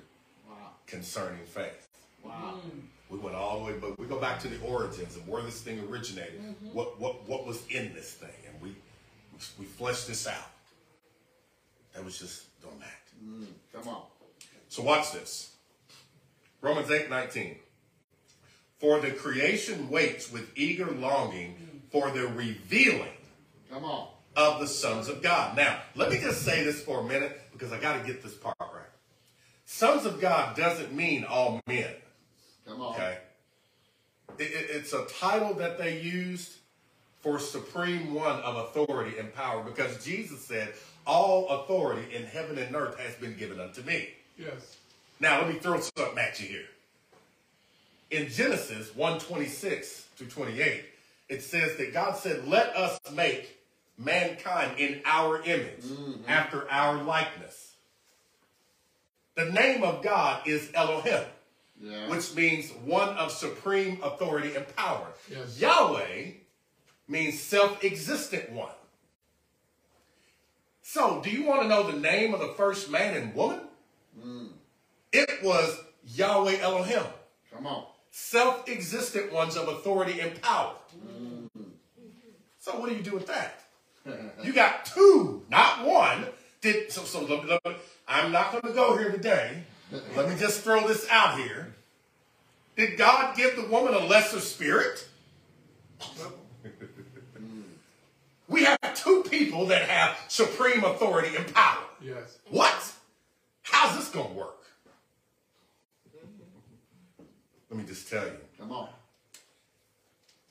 concerning 0.86 1.44
faith. 1.46 1.88
Wow. 2.24 2.60
We 3.10 3.18
went 3.18 3.36
all 3.36 3.60
the 3.60 3.66
way, 3.66 3.74
but 3.80 3.98
we 3.98 4.06
go 4.06 4.20
back 4.20 4.40
to 4.42 4.48
the 4.48 4.62
origins 4.66 5.16
of 5.16 5.28
where 5.28 5.42
this 5.42 5.62
thing 5.62 5.80
originated. 5.90 6.42
Mm-hmm. 6.42 6.78
What 6.78 7.00
what 7.00 7.28
what 7.28 7.46
was 7.46 7.66
in 7.68 7.94
this 7.94 8.14
thing, 8.14 8.30
and 8.48 8.62
we 8.62 8.76
we 9.60 9.66
fleshed 9.66 10.08
this 10.08 10.28
out. 10.28 10.52
That 11.94 12.04
was 12.06 12.18
just 12.18 12.44
doing 12.62 12.80
that. 12.80 13.24
Mm, 13.24 13.48
come 13.74 13.88
on. 13.94 14.04
So 14.70 14.84
watch 14.84 15.12
this. 15.12 15.52
Romans 16.62 16.90
8, 16.92 17.10
19. 17.10 17.56
For 18.80 19.00
the 19.00 19.12
creation 19.12 19.90
waits 19.90 20.32
with 20.32 20.50
eager 20.56 20.90
longing 20.90 21.82
for 21.92 22.10
the 22.12 22.28
revealing 22.28 23.10
Come 23.72 23.84
on. 23.84 24.08
of 24.36 24.60
the 24.60 24.68
sons 24.68 25.08
of 25.08 25.22
God. 25.22 25.56
Now, 25.58 25.80
let 25.96 26.10
me 26.12 26.18
just 26.18 26.44
say 26.44 26.64
this 26.64 26.82
for 26.82 27.02
a 27.02 27.04
minute 27.04 27.40
because 27.52 27.72
I 27.72 27.80
got 27.80 28.00
to 28.00 28.06
get 28.08 28.24
this 28.24 28.34
part 28.34 28.56
right. 28.60 28.70
Sons 29.66 30.06
of 30.06 30.20
God 30.20 30.56
doesn't 30.56 30.94
mean 30.94 31.24
all 31.26 31.60
men. 31.68 31.94
Come 32.68 32.82
on. 32.82 32.94
Okay. 32.96 33.18
It, 34.40 34.44
it- 34.44 34.70
it's 34.72 34.94
a 34.94 35.06
title 35.20 35.54
that 35.56 35.78
they 35.78 36.00
used 36.00 36.54
for 37.22 37.38
supreme 37.38 38.14
one 38.16 38.40
of 38.40 38.56
authority 38.56 39.20
and 39.20 39.32
power 39.36 39.62
because 39.64 40.04
Jesus 40.04 40.44
said, 40.44 40.74
All 41.06 41.48
authority 41.50 42.14
in 42.16 42.24
heaven 42.26 42.58
and 42.58 42.76
earth 42.76 43.00
has 43.00 43.16
been 43.16 43.36
given 43.38 43.60
unto 43.60 43.82
me. 43.82 44.10
Yes. 44.38 44.78
Now, 45.20 45.40
let 45.42 45.50
me 45.50 45.60
throw 45.60 45.80
something 45.80 46.18
at 46.18 46.40
you 46.40 46.48
here. 46.48 46.66
In 48.12 48.30
Genesis 48.30 48.96
126 48.96 50.08
to 50.18 50.26
28, 50.26 50.84
it 51.30 51.42
says 51.42 51.78
that 51.78 51.94
God 51.94 52.18
said, 52.18 52.48
Let 52.48 52.76
us 52.76 53.00
make 53.14 53.58
mankind 53.98 54.78
in 54.80 55.02
our 55.06 55.42
image, 55.44 55.84
mm-hmm. 55.84 56.22
after 56.28 56.70
our 56.72 57.02
likeness. 57.04 57.74
The 59.36 59.46
name 59.46 59.84
of 59.84 60.04
God 60.04 60.46
is 60.48 60.70
Elohim 60.74 61.24
Yeah. 61.82 62.10
which 62.10 62.36
means 62.36 62.70
one 62.84 63.10
of 63.10 63.32
supreme 63.32 64.00
authority 64.04 64.56
and 64.56 64.68
power. 64.76 65.08
Yes. 65.30 65.60
Yahweh 65.60 66.32
means 67.08 67.40
self 67.40 67.84
existent 67.84 68.52
one. 68.52 68.70
So, 70.94 71.22
do 71.24 71.30
you 71.30 71.46
want 71.46 71.62
to 71.62 71.70
know 71.70 71.90
the 71.90 71.98
name 71.98 72.34
of 72.34 72.42
the 72.42 72.50
first 72.58 72.92
man 72.92 73.16
and 73.16 73.34
woman? 73.34 73.62
Hmm. 74.22 74.48
It 75.14 75.42
was 75.42 75.80
Yahweh 76.06 76.58
Elohim, 76.60 77.04
Come 77.56 77.66
on. 77.66 77.86
self 78.12 78.68
existent 78.68 79.32
ones 79.32 79.56
of 79.56 79.70
authority 79.70 80.20
and 80.20 80.42
power. 80.42 80.74
Hmm. 80.92 81.46
So, 82.60 82.78
what 82.78 82.90
do 82.90 82.96
you 82.98 83.02
do 83.04 83.14
with 83.14 83.28
that? 83.28 83.62
You 84.44 84.52
got 84.52 84.84
two, 84.84 85.46
not 85.50 85.86
one. 85.86 86.26
Did 86.60 86.92
so? 86.92 87.04
So 87.04 87.22
let 87.22 87.42
me- 87.46 87.50
let 87.50 87.64
me- 87.66 87.76
I'm 88.06 88.34
not 88.34 88.52
going 88.52 88.64
to 88.64 88.74
go 88.74 88.98
here 88.98 89.12
today. 89.12 89.64
Let 90.18 90.28
me 90.28 90.36
just 90.36 90.60
throw 90.62 90.86
this 90.90 91.08
out 91.10 91.38
here. 91.40 91.74
Did 92.76 92.98
God 92.98 93.38
give 93.38 93.56
the 93.56 93.66
woman 93.68 93.94
a 93.94 94.00
lesser 94.00 94.42
spirit? 94.42 95.08
We 98.52 98.66
have 98.66 98.78
two 98.96 99.24
people 99.30 99.68
that 99.68 99.84
have 99.88 100.18
supreme 100.28 100.84
authority 100.84 101.38
and 101.38 101.52
power. 101.54 101.86
Yes. 102.02 102.38
What? 102.50 102.92
How's 103.62 103.96
this 103.96 104.10
going 104.10 104.28
to 104.28 104.34
work? 104.34 104.58
Let 107.70 107.80
me 107.80 107.86
just 107.86 108.10
tell 108.10 108.26
you. 108.26 108.38
Come 108.60 108.74
on. 108.74 108.90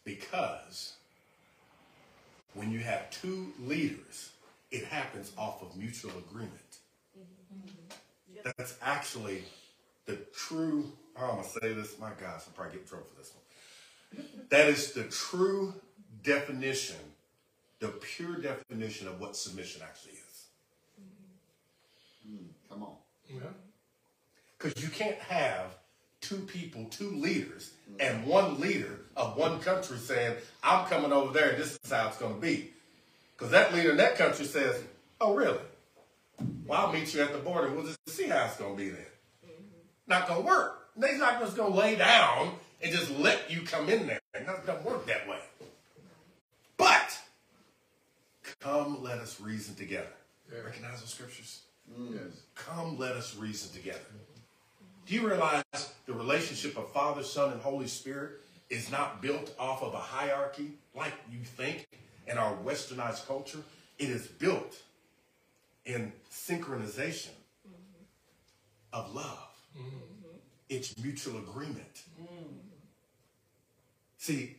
Because 0.03 0.95
when 2.55 2.73
you 2.73 2.79
have 2.79 3.11
two 3.11 3.53
leaders, 3.61 4.31
it 4.71 4.85
happens 4.87 5.33
off 5.37 5.61
of 5.61 5.77
mutual 5.77 6.13
agreement. 6.31 6.79
Mm-hmm. 7.19 8.49
That's 8.57 8.77
actually 8.81 9.45
the 10.07 10.17
true, 10.35 10.91
oh, 11.19 11.23
I'm 11.23 11.31
going 11.33 11.43
to 11.43 11.51
say 11.51 11.73
this, 11.75 11.99
my 11.99 12.09
gosh, 12.19 12.43
I'll 12.47 12.55
probably 12.55 12.73
get 12.73 12.83
in 12.83 12.89
trouble 12.89 13.05
for 13.05 13.19
this 13.21 13.33
one. 13.35 14.27
That 14.49 14.69
is 14.69 14.93
the 14.93 15.05
true 15.05 15.75
definition, 16.23 16.97
the 17.81 17.89
pure 17.89 18.37
definition 18.37 19.09
of 19.09 19.21
what 19.21 19.37
submission 19.37 19.83
actually 19.83 20.13
is. 20.13 20.45
Hmm, 22.27 22.45
come 22.69 22.83
on. 22.83 22.95
Yeah. 23.29 23.41
Because 24.57 24.83
you 24.83 24.91
can't 24.91 25.19
have 25.19 25.77
two 26.21 26.37
people, 26.37 26.85
two 26.91 27.11
leaders, 27.11 27.73
hmm. 27.89 27.97
and 28.01 28.27
one 28.27 28.61
leader 28.61 29.01
of 29.17 29.37
one 29.37 29.61
country 29.61 29.99
saying, 29.99 30.37
I'm 30.63 30.87
coming 30.87 31.13
over 31.13 31.33
there 31.33 31.51
and 31.51 31.59
this 31.63 31.79
is 31.83 31.91
how 31.91 32.09
it's 32.09 32.19
going 32.19 32.35
to 32.35 32.41
be. 32.41 32.71
Because 33.37 33.51
that 33.53 33.75
leader 33.75 33.93
in 33.93 33.97
that 33.97 34.17
country 34.17 34.45
says, 34.45 34.83
Oh, 35.21 35.35
really? 35.35 35.59
Well, 36.67 36.81
I'll 36.81 36.93
meet 36.93 37.13
you 37.15 37.21
at 37.21 37.33
the 37.33 37.39
border. 37.39 37.71
We'll 37.71 37.85
just 37.85 37.99
see 38.09 38.27
how 38.29 38.47
it's 38.47 38.57
going 38.57 38.77
to 38.77 38.83
be 38.83 38.89
then. 38.89 39.05
Mm-hmm. 39.45 39.53
Not 40.07 40.29
going 40.29 40.41
to 40.41 40.47
work. 40.47 40.89
They're 40.97 41.19
not 41.19 41.41
just 41.41 41.57
going 41.57 41.73
to 41.73 41.79
lay 41.79 41.97
down 41.97 42.53
and 42.83 42.93
just 42.93 43.11
let 43.19 43.51
you 43.51 43.63
come 43.63 43.89
in 43.91 44.07
there. 44.07 44.21
It 44.35 44.47
doesn't 44.47 44.85
work 44.85 45.07
that 45.07 45.29
way. 45.29 45.39
But 46.79 47.19
come, 48.61 49.03
let 49.03 49.19
us 49.19 49.41
reason 49.41 49.75
together. 49.75 50.07
Yeah. 50.53 50.61
Recognize 50.61 51.01
those 51.01 51.11
scriptures? 51.11 51.63
Mm. 51.99 52.13
Yes. 52.13 52.41
Come, 52.55 52.99
let 52.99 53.13
us 53.13 53.37
reason 53.37 53.73
together. 53.73 53.99
Do 55.07 55.15
you 55.15 55.27
realize 55.27 55.65
the 56.07 56.13
relationship 56.13 56.77
of 56.79 56.93
Father, 56.93 57.23
Son, 57.23 57.53
and 57.53 57.61
Holy 57.61 57.89
Spirit 57.89 58.41
is 58.69 58.91
not 58.91 59.21
built 59.21 59.53
off 59.59 59.83
of 59.83 59.95
a 59.95 59.99
hierarchy 59.99 60.73
like 60.95 61.15
you 61.31 61.41
think 61.41 61.89
in 62.29 62.39
our 62.39 62.55
westernized 62.65 63.27
culture? 63.27 63.59
It 63.99 64.11
is 64.11 64.27
built 64.27 64.77
in 65.85 66.13
synchronization 66.31 67.31
of 68.93 69.13
love. 69.15 69.49
Mm-hmm. 69.77 70.37
It's 70.69 70.97
mutual 71.03 71.39
agreement. 71.39 72.03
See, 74.19 74.57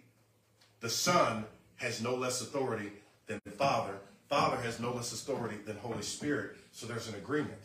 the 0.79 0.89
Son 0.89 1.45
has 1.77 2.01
no 2.01 2.15
less 2.15 2.41
authority 2.41 2.91
than 3.31 3.41
the 3.45 3.51
Father. 3.51 3.93
Father 4.27 4.57
has 4.57 4.79
no 4.79 4.93
less 4.93 5.13
authority 5.13 5.57
than 5.65 5.77
Holy 5.77 6.01
Spirit. 6.01 6.57
So 6.71 6.85
there's 6.85 7.07
an 7.07 7.15
agreement. 7.15 7.61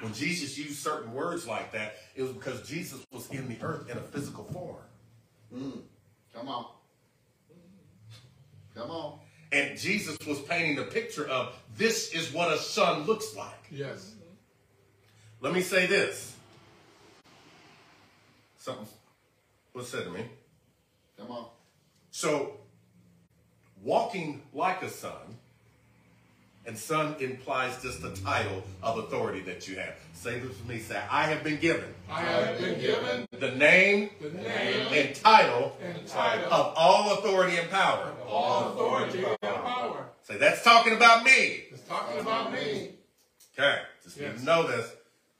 When 0.00 0.12
Jesus 0.12 0.58
used 0.58 0.78
certain 0.78 1.12
words 1.12 1.46
like 1.46 1.72
that, 1.72 1.96
it 2.16 2.22
was 2.22 2.32
because 2.32 2.68
Jesus 2.68 3.00
was 3.12 3.28
in 3.30 3.48
the 3.48 3.56
earth 3.62 3.88
in 3.88 3.96
a 3.96 4.00
physical 4.00 4.44
form. 4.44 4.82
Mm. 5.54 5.80
Come 6.34 6.48
on. 6.48 6.66
Come 8.74 8.90
on. 8.90 9.18
And 9.52 9.78
Jesus 9.78 10.16
was 10.26 10.40
painting 10.40 10.76
the 10.76 10.84
picture 10.84 11.28
of 11.28 11.54
this 11.76 12.12
is 12.12 12.32
what 12.32 12.52
a 12.52 12.58
son 12.58 13.02
looks 13.02 13.36
like. 13.36 13.68
Yes. 13.70 14.14
Let 15.40 15.52
me 15.52 15.60
say 15.60 15.86
this. 15.86 16.34
Something 18.58 18.86
was 19.74 19.88
said 19.88 20.04
to 20.04 20.10
me. 20.10 20.24
Come 21.18 21.30
on. 21.30 21.46
So, 22.10 22.61
walking 23.82 24.42
like 24.52 24.82
a 24.82 24.90
son, 24.90 25.36
and 26.64 26.78
son 26.78 27.16
implies 27.18 27.82
just 27.82 28.02
the 28.02 28.14
title 28.16 28.62
of 28.82 28.98
authority 28.98 29.40
that 29.40 29.66
you 29.66 29.76
have. 29.76 29.94
Say 30.14 30.38
this 30.38 30.48
with 30.50 30.68
me. 30.68 30.78
Say, 30.78 31.00
I 31.10 31.24
have 31.24 31.42
been 31.42 31.58
given 31.58 31.92
I 32.08 32.20
have 32.20 32.58
been 32.60 32.80
given 32.80 33.26
the 33.32 33.50
name 33.52 34.10
the 34.20 34.30
name 34.30 34.86
and 34.92 35.14
title 35.16 35.76
and 35.82 36.06
title 36.06 36.52
of 36.52 36.74
all 36.76 37.18
authority 37.18 37.56
and 37.56 37.68
power. 37.68 38.12
all 38.28 38.72
authority 38.72 39.24
and 39.24 39.40
power. 39.40 40.06
Say, 40.22 40.36
that's 40.38 40.62
talking 40.62 40.94
about 40.94 41.24
me. 41.24 41.64
It's 41.72 41.82
talking 41.88 42.20
about 42.20 42.52
me. 42.52 42.90
Okay, 43.58 43.78
just 44.04 44.16
need 44.18 44.26
Yes. 44.26 44.38
to 44.40 44.44
know 44.46 44.66
this. 44.66 44.92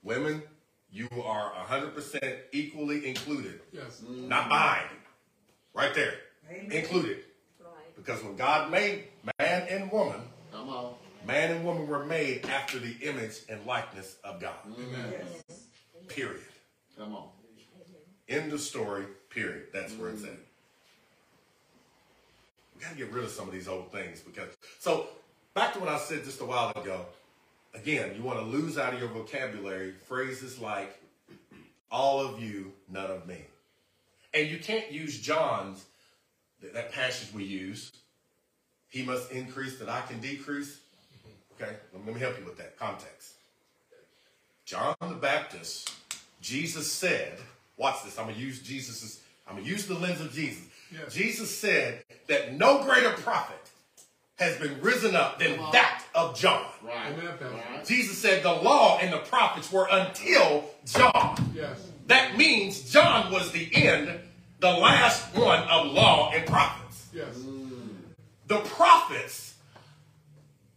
Women, 0.03 0.43
you 0.90 1.09
are 1.24 1.53
100% 1.68 2.36
equally 2.51 3.07
included. 3.07 3.61
Yes. 3.72 4.03
Not 4.07 4.49
mine. 4.49 4.82
Right 5.72 5.95
there. 5.95 6.14
Amen. 6.51 6.72
Included. 6.72 7.18
Because 8.05 8.23
when 8.23 8.35
God 8.37 8.71
made 8.71 9.05
man 9.39 9.67
and 9.69 9.91
woman, 9.93 10.21
Come 10.51 10.69
on. 10.69 10.95
man 11.25 11.53
and 11.53 11.65
woman 11.65 11.87
were 11.87 12.05
made 12.05 12.45
after 12.47 12.81
the 12.81 12.93
image 13.03 13.43
and 13.49 13.65
likeness 13.65 14.17
of 14.25 14.41
God. 14.41 14.55
Amen. 14.67 15.13
Yes. 15.49 15.63
Period. 16.09 16.43
Come 16.99 17.15
on. 17.15 17.29
End 18.29 18.53
of 18.53 18.61
story. 18.61 19.05
Period. 19.31 19.67
That's 19.73 19.95
where 19.95 20.11
it's 20.11 20.23
mm-hmm. 20.23 20.33
at. 20.33 20.39
We 22.75 22.83
gotta 22.83 22.97
get 22.97 23.13
rid 23.13 23.25
of 23.25 23.31
some 23.31 23.47
of 23.47 23.55
these 23.55 23.69
old 23.69 23.93
things 23.93 24.21
because 24.21 24.49
so 24.81 25.07
back 25.55 25.73
to 25.75 25.79
what 25.79 25.89
I 25.89 25.99
said 25.99 26.25
just 26.25 26.41
a 26.41 26.45
while 26.45 26.71
ago. 26.71 27.07
Again, 27.75 28.15
you 28.17 28.23
want 28.23 28.39
to 28.41 28.45
lose 28.45 28.77
out 28.77 28.93
of 28.93 29.01
your 29.01 29.09
vocabulary 29.09 29.95
phrases 30.07 30.59
like 30.59 31.01
all 31.91 32.21
of 32.21 32.43
you, 32.43 32.73
none 32.91 33.11
of 33.11 33.27
me. 33.27 33.45
And 34.35 34.49
you 34.49 34.59
can't 34.59 34.91
use 34.91 35.19
John's 35.21 35.85
that, 36.63 36.75
that 36.75 36.93
passage 36.93 37.33
we 37.35 37.45
use. 37.45 37.93
He 38.89 39.03
must 39.03 39.31
increase 39.31 39.79
that 39.79 39.89
I 39.89 40.03
can 40.03 40.21
decrease. 40.21 40.81
Okay, 41.61 41.73
let 41.93 42.15
me 42.15 42.21
help 42.21 42.39
you 42.39 42.45
with 42.45 42.59
that 42.59 42.79
context. 42.79 43.35
John 44.65 44.95
the 45.01 45.15
Baptist, 45.15 45.93
Jesus 46.41 46.91
said, 46.91 47.39
watch 47.77 48.05
this, 48.05 48.19
I'm 48.19 48.27
gonna 48.27 48.39
use 48.39 48.63
Jesus's, 48.63 49.21
I'm 49.47 49.57
gonna 49.57 49.67
use 49.67 49.87
the 49.87 49.95
lens 49.95 50.21
of 50.21 50.33
Jesus. 50.33 50.65
Yes. 50.93 51.13
Jesus 51.13 51.57
said 51.57 52.05
that 52.29 52.55
no 52.55 52.85
greater 52.85 53.11
prophet 53.11 53.57
has 54.37 54.57
been 54.59 54.81
risen 54.81 55.15
up 55.15 55.39
than 55.39 55.57
that 55.73 56.05
of 56.15 56.37
John. 56.37 56.67
Right. 56.83 57.15
Right. 57.41 57.85
Jesus 57.87 58.19
said 58.19 58.43
the 58.43 58.53
law 58.53 58.99
and 58.99 59.13
the 59.13 59.19
prophets 59.19 59.73
were 59.73 59.87
until 59.91 60.65
John. 60.85 61.53
Yes. 61.55 61.91
That 62.09 62.37
means 62.37 62.91
John 62.91 63.33
was 63.33 63.53
the 63.53 63.71
end, 63.75 64.19
the 64.63 64.71
last 64.71 65.37
one 65.37 65.65
of 65.65 65.93
law 65.93 66.31
and 66.31 66.47
prophets. 66.47 67.09
Yes. 67.13 67.37
The 68.47 68.59
prophets, 68.59 69.55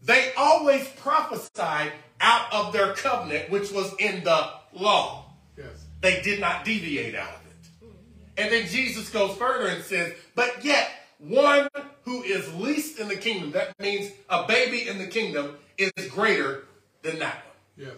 they 0.03 0.31
always 0.35 0.87
prophesied 0.97 1.91
out 2.19 2.51
of 2.51 2.73
their 2.73 2.93
covenant, 2.93 3.51
which 3.51 3.71
was 3.71 3.93
in 3.99 4.23
the 4.23 4.49
law. 4.73 5.25
Yes. 5.55 5.67
They 6.01 6.19
did 6.23 6.39
not 6.39 6.65
deviate 6.65 7.13
out 7.13 7.29
of 7.29 7.41
it. 7.45 7.89
And 8.37 8.51
then 8.51 8.67
Jesus 8.67 9.09
goes 9.09 9.37
further 9.37 9.67
and 9.67 9.83
says, 9.83 10.13
but 10.33 10.65
yet 10.65 10.89
one 11.19 11.67
who 12.03 12.23
is 12.23 12.51
least 12.55 12.99
in 12.99 13.07
the 13.07 13.15
kingdom, 13.15 13.51
that 13.51 13.79
means 13.79 14.11
a 14.29 14.47
baby 14.47 14.87
in 14.87 14.97
the 14.97 15.07
kingdom, 15.07 15.57
is 15.77 15.91
greater 16.09 16.63
than 17.03 17.19
that 17.19 17.35
one. 17.35 17.87
Yes. 17.87 17.97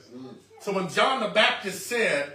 So 0.59 0.73
when 0.73 0.89
John 0.89 1.21
the 1.21 1.29
Baptist 1.29 1.87
said, 1.87 2.33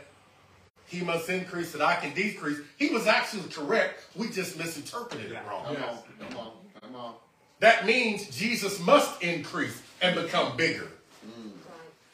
he 0.93 1.03
must 1.03 1.28
increase 1.30 1.72
that 1.72 1.80
I 1.80 1.97
can 1.97 2.12
decrease, 2.14 2.59
he 2.78 2.90
was 2.90 3.07
actually 3.07 3.49
correct. 3.51 4.05
We 4.14 4.28
just 4.28 4.59
misinterpreted 4.59 5.32
it 5.32 5.38
wrong. 5.49 5.64
Come 5.64 5.74
Yes. 5.76 5.99
on. 6.20 6.28
Come 6.28 6.38
on. 6.38 6.53
Come 6.82 6.97
on. 6.97 7.14
That 7.61 7.86
means 7.86 8.28
Jesus 8.36 8.78
must 8.80 9.22
increase 9.22 9.80
and 10.03 10.20
become 10.20 10.57
bigger. 10.57 10.88
Mm. 11.26 11.53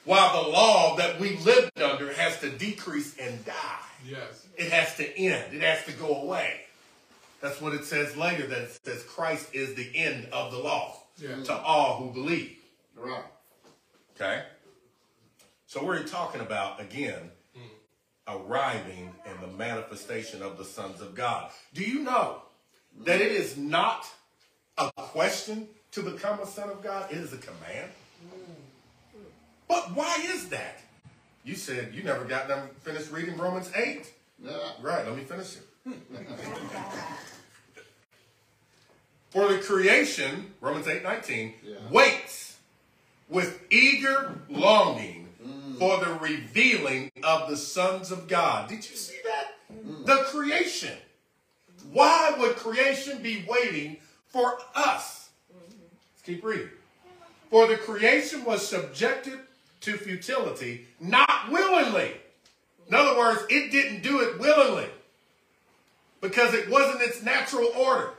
While 0.05 0.45
the 0.45 0.49
law 0.51 0.97
that 0.97 1.18
we 1.18 1.37
lived 1.39 1.81
under 1.81 2.12
has 2.12 2.39
to 2.41 2.51
decrease 2.51 3.16
and 3.18 3.45
die. 3.45 3.55
Yes. 4.07 4.47
It 4.57 4.70
has 4.70 4.95
to 4.97 5.18
end. 5.18 5.55
It 5.55 5.62
has 5.62 5.85
to 5.87 5.93
go 5.93 6.22
away. 6.22 6.61
That's 7.41 7.61
what 7.61 7.72
it 7.74 7.85
says 7.85 8.16
later 8.16 8.47
that 8.47 8.59
it 8.62 8.79
says 8.85 9.03
Christ 9.05 9.53
is 9.55 9.74
the 9.74 9.91
end 9.97 10.26
of 10.33 10.53
the 10.53 10.59
law 10.59 11.03
Yeah. 11.16 11.43
to 11.45 11.57
all 11.57 11.97
who 11.97 12.12
believe. 12.12 12.59
Right. 12.95 13.24
Okay? 14.14 14.45
So 15.66 15.85
we're 15.85 16.03
talking 16.05 16.41
about, 16.41 16.81
again, 16.81 17.31
arriving 18.29 19.11
in 19.24 19.41
the 19.41 19.57
manifestation 19.57 20.43
of 20.43 20.59
the 20.59 20.64
sons 20.64 21.01
of 21.01 21.14
God. 21.14 21.51
Do 21.74 21.83
you 21.83 22.01
know 22.01 22.43
that 23.05 23.20
it 23.20 23.33
is 23.33 23.57
not 23.57 24.07
a 24.76 24.91
question 24.97 25.68
to 25.93 26.03
become 26.03 26.41
a 26.41 26.47
son 26.47 26.68
of 26.70 26.83
God? 26.83 27.11
It 27.11 27.18
is 27.18 27.33
a 27.33 27.39
command. 27.39 27.91
But 29.68 29.95
why 29.95 30.18
is 30.26 30.49
that? 30.51 30.81
You 31.45 31.55
said 31.55 31.95
you 31.95 32.03
never 32.03 32.24
got 32.24 32.49
them 32.49 32.68
finished 32.83 33.11
reading 33.11 33.37
Romans 33.37 33.70
8. 33.74 34.07
Yeah. 34.43 34.53
Right, 34.81 35.07
let 35.07 35.16
me 35.16 35.24
finish 35.24 35.57
it. 35.57 35.62
For 39.31 39.49
the 39.53 39.59
creation, 39.59 40.53
Romans 40.61 40.87
8 40.89 41.03
19, 41.03 41.55
Yeah. 41.62 41.74
waits 41.91 42.57
with 43.29 43.61
eager 43.70 44.41
longing 44.49 45.28
for 45.79 46.05
the 46.05 46.12
revealing 46.14 47.11
of 47.22 47.49
the 47.49 47.57
sons 47.57 48.11
of 48.11 48.29
God. 48.29 48.68
Did 48.68 48.89
you 48.89 48.97
see 48.97 49.18
that? 49.24 49.55
Mm. 49.72 50.07
The 50.07 50.16
creation. 50.24 50.97
Why 51.93 52.35
would 52.39 52.57
creation 52.57 53.22
be 53.22 53.45
waiting 53.49 53.99
for 54.26 54.59
us? 54.74 55.31
Let's 55.53 56.22
keep 56.24 56.45
reading. 56.45 56.70
For 57.51 57.66
the 57.66 57.76
creation 57.76 58.45
was 58.45 58.66
subjected 58.66 59.39
to 59.83 59.97
futility, 59.97 60.87
not 61.01 61.51
willingly. 61.51 62.12
In 62.89 62.95
other 62.95 63.18
words, 63.18 63.43
it 63.49 63.70
didn't 63.70 64.03
do 64.03 64.20
it 64.20 64.39
willingly 64.39 64.89
because 66.20 66.53
it 66.55 66.68
wasn't 66.68 67.03
its 67.03 67.22
natural 67.22 67.70
order, 67.76 68.11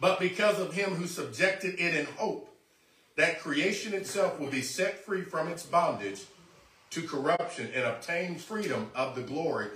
but 0.00 0.18
because 0.18 0.58
of 0.58 0.72
him 0.72 0.94
who 0.94 1.06
subjected 1.06 1.78
it 1.78 1.94
in 1.94 2.06
hope 2.16 2.55
that 3.16 3.40
creation 3.40 3.94
itself 3.94 4.38
will 4.38 4.50
be 4.50 4.62
set 4.62 5.04
free 5.04 5.22
from 5.22 5.48
its 5.48 5.64
bondage 5.64 6.24
to 6.90 7.02
corruption 7.02 7.70
and 7.74 7.84
obtain 7.84 8.36
freedom 8.36 8.90
of 8.94 9.14
the 9.14 9.22
glory 9.22 9.68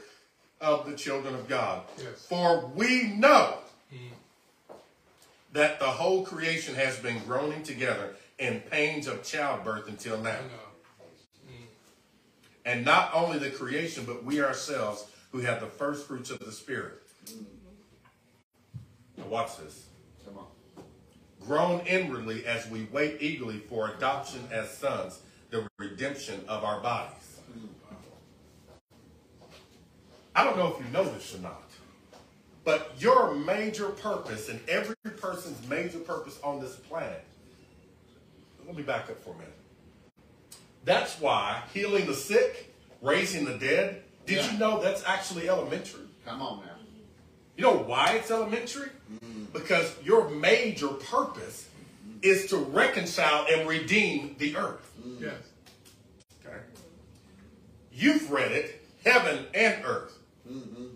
of 0.60 0.88
the 0.88 0.96
children 0.96 1.34
of 1.34 1.48
God. 1.48 1.82
Yes. 1.98 2.26
For 2.28 2.70
we 2.74 3.04
know 3.04 3.58
mm. 3.92 3.98
that 5.52 5.80
the 5.80 5.86
whole 5.86 6.24
creation 6.24 6.74
has 6.74 6.98
been 6.98 7.18
groaning 7.26 7.62
together 7.62 8.14
in 8.38 8.60
pains 8.70 9.06
of 9.06 9.22
childbirth 9.22 9.88
until 9.88 10.18
now. 10.18 10.30
I. 10.30 11.50
Mm. 11.50 11.64
And 12.64 12.84
not 12.84 13.10
only 13.14 13.38
the 13.38 13.50
creation, 13.50 14.04
but 14.04 14.22
we 14.24 14.42
ourselves 14.42 15.06
who 15.32 15.40
have 15.40 15.60
the 15.60 15.66
first 15.66 16.06
fruits 16.06 16.30
of 16.30 16.40
the 16.40 16.52
Spirit. 16.52 17.02
Now 19.16 19.26
watch 19.26 19.56
this. 19.58 19.86
Grown 21.46 21.80
inwardly 21.86 22.46
as 22.46 22.68
we 22.68 22.86
wait 22.92 23.16
eagerly 23.20 23.58
for 23.58 23.88
adoption 23.88 24.40
as 24.52 24.70
sons, 24.76 25.20
the 25.50 25.66
redemption 25.78 26.44
of 26.48 26.64
our 26.64 26.80
bodies. 26.80 27.40
I 30.34 30.44
don't 30.44 30.56
know 30.56 30.68
if 30.74 30.84
you 30.84 30.90
know 30.92 31.04
this 31.04 31.34
or 31.34 31.38
not, 31.38 31.62
but 32.64 32.92
your 32.98 33.34
major 33.34 33.88
purpose 33.88 34.48
and 34.48 34.60
every 34.68 34.94
person's 35.16 35.66
major 35.68 35.98
purpose 35.98 36.38
on 36.44 36.60
this 36.60 36.76
planet. 36.76 37.24
Let 38.66 38.76
me 38.76 38.82
back 38.82 39.10
up 39.10 39.18
for 39.24 39.30
a 39.30 39.38
minute. 39.38 39.52
That's 40.84 41.20
why 41.20 41.62
healing 41.74 42.06
the 42.06 42.14
sick, 42.14 42.72
raising 43.02 43.44
the 43.44 43.58
dead, 43.58 44.02
did 44.26 44.36
Yeah. 44.38 44.52
you 44.52 44.58
know 44.58 44.80
that's 44.80 45.02
actually 45.04 45.48
elementary? 45.48 46.06
Come 46.24 46.40
on 46.42 46.60
now. 46.60 46.72
You 47.56 47.64
know 47.64 47.76
why 47.78 48.12
it's 48.14 48.30
elementary? 48.30 48.90
Mm-hmm. 49.12 49.39
Because 49.52 49.94
your 50.04 50.28
major 50.30 50.88
purpose 50.88 51.68
is 52.22 52.46
to 52.50 52.56
reconcile 52.58 53.46
and 53.52 53.68
redeem 53.68 54.36
the 54.38 54.56
earth. 54.56 54.90
Yes. 55.18 55.34
Okay. 56.44 56.56
You've 57.92 58.30
read 58.30 58.52
it, 58.52 58.84
heaven 59.04 59.46
and 59.54 59.84
earth. 59.84 60.16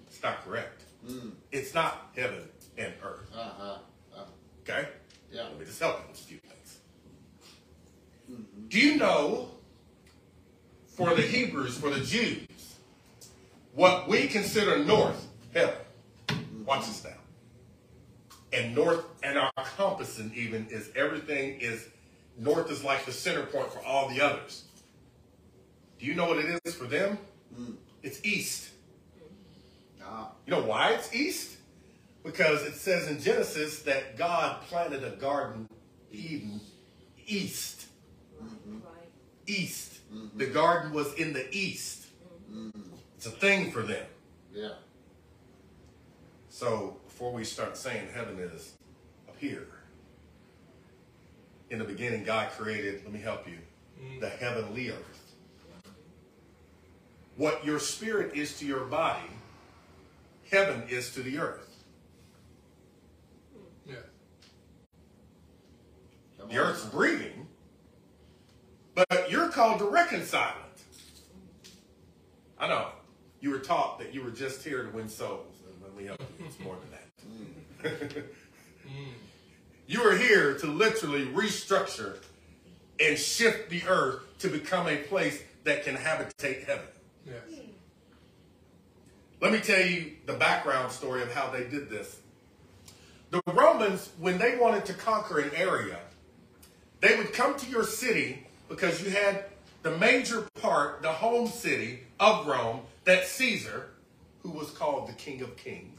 It's 0.06 0.22
not 0.22 0.44
correct. 0.44 0.82
It's 1.52 1.74
not 1.74 2.10
heaven 2.16 2.48
and 2.78 2.92
earth. 3.02 3.30
Uh-huh. 3.34 3.78
Uh, 4.16 4.20
Okay? 4.62 4.88
yeah. 5.32 5.42
Let 5.42 5.58
me 5.58 5.64
just 5.66 5.78
help 5.80 5.98
you 6.00 6.04
with 6.10 6.20
a 6.20 6.24
few 6.24 6.38
things. 6.38 6.78
Do 8.68 8.78
you 8.80 8.96
know, 8.96 9.50
for 10.86 11.14
the 11.14 11.20
Hebrews, 11.22 11.76
for 11.76 11.90
the 11.90 12.00
Jews, 12.00 12.46
what 13.74 14.08
we 14.08 14.26
consider 14.26 14.82
north, 14.84 15.26
heaven? 15.52 15.74
Watch 16.64 16.86
this 16.86 17.04
now. 17.04 17.10
And 18.54 18.74
north, 18.74 19.04
and 19.22 19.36
our 19.36 19.50
compassing 19.76 20.32
even 20.34 20.66
is 20.70 20.90
everything 20.94 21.60
is, 21.60 21.88
north 22.38 22.70
is 22.70 22.84
like 22.84 23.04
the 23.04 23.12
center 23.12 23.44
point 23.46 23.72
for 23.72 23.84
all 23.84 24.08
the 24.08 24.20
others. 24.20 24.64
Do 25.98 26.06
you 26.06 26.14
know 26.14 26.28
what 26.28 26.38
it 26.38 26.60
is 26.64 26.74
for 26.74 26.84
them? 26.84 27.18
Mm. 27.58 27.74
It's 28.02 28.24
east. 28.24 28.70
Ah. 30.02 30.30
You 30.46 30.52
know 30.52 30.62
why 30.62 30.90
it's 30.90 31.14
east? 31.14 31.56
Because 32.22 32.62
it 32.62 32.74
says 32.74 33.08
in 33.08 33.20
Genesis 33.20 33.82
that 33.82 34.16
God 34.16 34.62
planted 34.62 35.04
a 35.04 35.10
garden, 35.16 35.68
Eden, 36.12 36.60
east. 37.26 37.86
Mm-hmm. 38.42 38.78
East. 39.46 40.00
Mm-hmm. 40.12 40.38
The 40.38 40.46
garden 40.46 40.92
was 40.92 41.12
in 41.14 41.32
the 41.32 41.46
east. 41.54 42.06
Mm-hmm. 42.52 42.80
It's 43.16 43.26
a 43.26 43.30
thing 43.30 43.72
for 43.72 43.82
them. 43.82 44.04
Yeah. 44.52 44.70
So 46.48 46.98
before 47.14 47.32
we 47.32 47.44
start 47.44 47.76
saying 47.76 48.08
heaven 48.12 48.40
is 48.40 48.72
up 49.28 49.36
here, 49.38 49.68
in 51.70 51.78
the 51.78 51.84
beginning, 51.84 52.24
God 52.24 52.50
created, 52.50 53.04
let 53.04 53.12
me 53.12 53.20
help 53.20 53.46
you, 53.46 53.58
mm. 54.02 54.18
the 54.18 54.28
heavenly 54.28 54.90
earth. 54.90 55.32
What 57.36 57.64
your 57.64 57.78
spirit 57.78 58.34
is 58.34 58.58
to 58.58 58.66
your 58.66 58.86
body, 58.86 59.30
heaven 60.50 60.82
is 60.88 61.14
to 61.14 61.22
the 61.22 61.38
earth. 61.38 61.84
Yeah. 63.86 63.94
The 66.48 66.56
earth's 66.56 66.84
breathing, 66.86 67.46
but 68.96 69.30
you're 69.30 69.50
called 69.50 69.78
to 69.78 69.84
reconcile 69.84 70.56
it. 70.74 71.70
I 72.58 72.66
know. 72.66 72.88
You 73.40 73.50
were 73.50 73.60
taught 73.60 74.00
that 74.00 74.12
you 74.12 74.24
were 74.24 74.30
just 74.30 74.64
here 74.64 74.82
to 74.82 74.90
win 74.90 75.08
souls. 75.08 75.62
and 75.64 75.80
Let 75.80 75.96
me 75.96 76.06
help 76.06 76.20
you. 76.20 76.46
It's 76.46 76.58
more 76.58 76.74
than 76.74 76.90
that. 76.90 77.03
Mm. 78.86 79.14
you 79.86 80.02
are 80.02 80.14
here 80.16 80.58
to 80.58 80.66
literally 80.66 81.26
restructure 81.26 82.18
and 83.00 83.18
shift 83.18 83.70
the 83.70 83.82
earth 83.88 84.20
to 84.40 84.48
become 84.48 84.86
a 84.88 84.96
place 84.98 85.42
that 85.64 85.84
can 85.84 85.94
habitate 85.96 86.64
heaven. 86.64 86.84
Yes. 87.26 87.36
Hmm. 87.48 87.70
Let 89.40 89.52
me 89.52 89.60
tell 89.60 89.80
you 89.84 90.12
the 90.26 90.34
background 90.34 90.92
story 90.92 91.22
of 91.22 91.32
how 91.32 91.50
they 91.50 91.64
did 91.64 91.88
this. 91.88 92.18
The 93.30 93.40
Romans, 93.52 94.10
when 94.18 94.38
they 94.38 94.56
wanted 94.58 94.84
to 94.86 94.94
conquer 94.94 95.40
an 95.40 95.50
area, 95.56 95.98
They 97.00 97.16
would 97.16 97.32
come 97.34 97.56
to 97.58 97.66
your 97.70 97.84
city 97.84 98.46
because 98.68 99.02
you 99.02 99.10
had 99.10 99.44
the 99.82 99.96
major 99.98 100.48
part, 100.60 101.02
the 101.02 101.12
home 101.12 101.46
city 101.48 102.00
of 102.18 102.46
Rome, 102.46 102.80
that 103.04 103.26
Caesar, 103.26 103.90
who 104.42 104.50
was 104.50 104.70
called 104.70 105.08
the 105.08 105.12
King 105.14 105.42
of 105.42 105.56
Kings. 105.56 105.93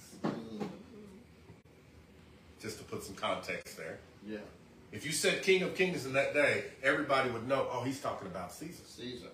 Just 2.65 2.79
to 2.79 2.83
put 2.83 3.03
some 3.03 3.13
context 3.13 3.77
there. 3.77 3.99
Yeah. 4.27 4.39
If 4.91 5.05
you 5.05 5.11
said 5.11 5.43
King 5.43 5.61
of 5.61 5.75
Kings 5.75 6.07
in 6.07 6.13
that 6.13 6.33
day, 6.33 6.63
everybody 6.81 7.29
would 7.29 7.47
know, 7.47 7.67
oh, 7.71 7.83
he's 7.83 7.99
talking 7.99 8.27
about 8.27 8.51
Caesar. 8.51 8.81
Caesar. 8.87 9.27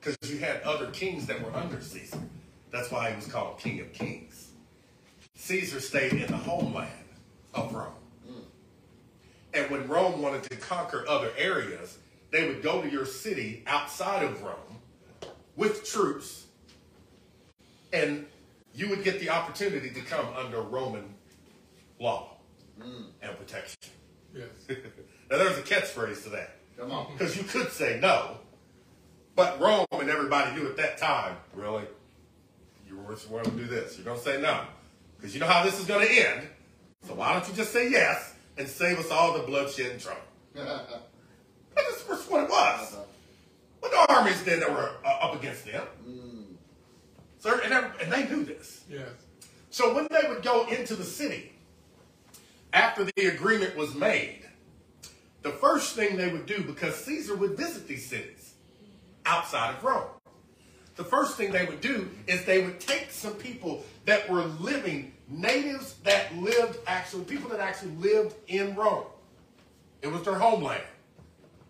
Because 0.00 0.16
you 0.30 0.38
had 0.38 0.62
other 0.62 0.92
kings 0.92 1.26
that 1.26 1.42
were 1.42 1.52
under 1.52 1.80
Caesar. 1.80 2.20
That's 2.70 2.88
why 2.92 3.10
he 3.10 3.16
was 3.16 3.26
called 3.26 3.58
King 3.58 3.80
of 3.80 3.92
Kings. 3.92 4.52
Caesar 5.34 5.80
stayed 5.80 6.12
in 6.12 6.28
the 6.28 6.36
homeland 6.36 6.88
of 7.52 7.74
Rome. 7.74 7.88
Mm. 8.30 8.44
And 9.54 9.70
when 9.72 9.88
Rome 9.88 10.22
wanted 10.22 10.44
to 10.44 10.56
conquer 10.56 11.04
other 11.08 11.32
areas, 11.36 11.98
they 12.30 12.46
would 12.46 12.62
go 12.62 12.80
to 12.80 12.88
your 12.88 13.06
city 13.06 13.64
outside 13.66 14.22
of 14.22 14.40
Rome 14.40 15.32
with 15.56 15.84
troops, 15.84 16.46
and 17.92 18.26
you 18.72 18.88
would 18.90 19.02
get 19.02 19.18
the 19.18 19.30
opportunity 19.30 19.90
to 19.90 20.00
come 20.02 20.26
under 20.36 20.60
Roman 20.60 21.13
law 22.04 22.36
hmm. 22.80 23.04
and 23.22 23.36
protection. 23.36 23.78
Yes. 24.34 24.48
now, 24.68 25.38
there's 25.38 25.58
a 25.58 25.62
catchphrase 25.62 26.22
to 26.24 26.28
that. 26.30 26.56
Come 26.78 26.92
on. 26.92 27.12
Because 27.12 27.36
you 27.36 27.44
could 27.44 27.70
say 27.70 27.98
no, 28.00 28.38
but 29.34 29.60
Rome 29.60 29.86
and 29.92 30.10
everybody 30.10 30.54
knew 30.54 30.68
at 30.68 30.76
that 30.76 30.98
time, 30.98 31.36
really, 31.54 31.84
you 32.86 32.96
were 32.96 33.14
going 33.14 33.44
to 33.44 33.50
do 33.50 33.64
this. 33.64 33.96
You're 33.96 34.04
going 34.04 34.18
to 34.18 34.24
say 34.24 34.40
no. 34.40 34.60
Because 35.16 35.34
you 35.34 35.40
know 35.40 35.46
how 35.46 35.64
this 35.64 35.80
is 35.80 35.86
going 35.86 36.06
to 36.06 36.12
end. 36.12 36.48
So 37.06 37.14
why 37.14 37.32
don't 37.32 37.48
you 37.48 37.54
just 37.54 37.72
say 37.72 37.90
yes 37.90 38.34
and 38.58 38.68
save 38.68 38.98
us 38.98 39.10
all 39.10 39.32
the 39.32 39.44
bloodshed 39.44 39.92
and 39.92 40.00
trouble? 40.00 40.20
That's 40.54 42.06
just 42.06 42.30
what 42.30 42.44
it 42.44 42.50
was. 42.50 42.92
Uh-huh. 42.92 43.02
What 43.80 43.92
the 43.92 44.12
armies 44.14 44.42
then 44.44 44.60
that 44.60 44.70
were 44.70 44.90
uh, 45.04 45.26
up 45.26 45.38
against 45.38 45.66
them? 45.66 45.82
Hmm. 46.04 46.54
So, 47.38 47.60
and, 47.60 47.72
they- 47.72 48.04
and 48.04 48.12
they 48.12 48.28
knew 48.28 48.44
this. 48.44 48.84
Yes. 48.88 49.08
So 49.70 49.94
when 49.94 50.06
they 50.10 50.28
would 50.28 50.42
go 50.42 50.66
into 50.68 50.94
the 50.94 51.04
city, 51.04 51.53
after 52.74 53.04
the 53.04 53.26
agreement 53.26 53.76
was 53.76 53.94
made, 53.94 54.40
the 55.42 55.50
first 55.50 55.94
thing 55.94 56.16
they 56.16 56.30
would 56.30 56.44
do, 56.44 56.62
because 56.62 56.96
Caesar 56.96 57.36
would 57.36 57.56
visit 57.56 57.86
these 57.86 58.04
cities 58.04 58.54
outside 59.24 59.74
of 59.76 59.84
Rome, 59.84 60.08
the 60.96 61.04
first 61.04 61.36
thing 61.36 61.52
they 61.52 61.64
would 61.64 61.80
do 61.80 62.10
is 62.26 62.44
they 62.44 62.62
would 62.62 62.80
take 62.80 63.10
some 63.10 63.34
people 63.34 63.84
that 64.04 64.28
were 64.28 64.44
living, 64.44 65.12
natives 65.28 65.94
that 66.04 66.36
lived 66.36 66.78
actually, 66.86 67.24
people 67.24 67.48
that 67.50 67.60
actually 67.60 67.92
lived 67.92 68.34
in 68.48 68.74
Rome. 68.74 69.04
It 70.02 70.08
was 70.08 70.22
their 70.22 70.34
homeland. 70.34 70.82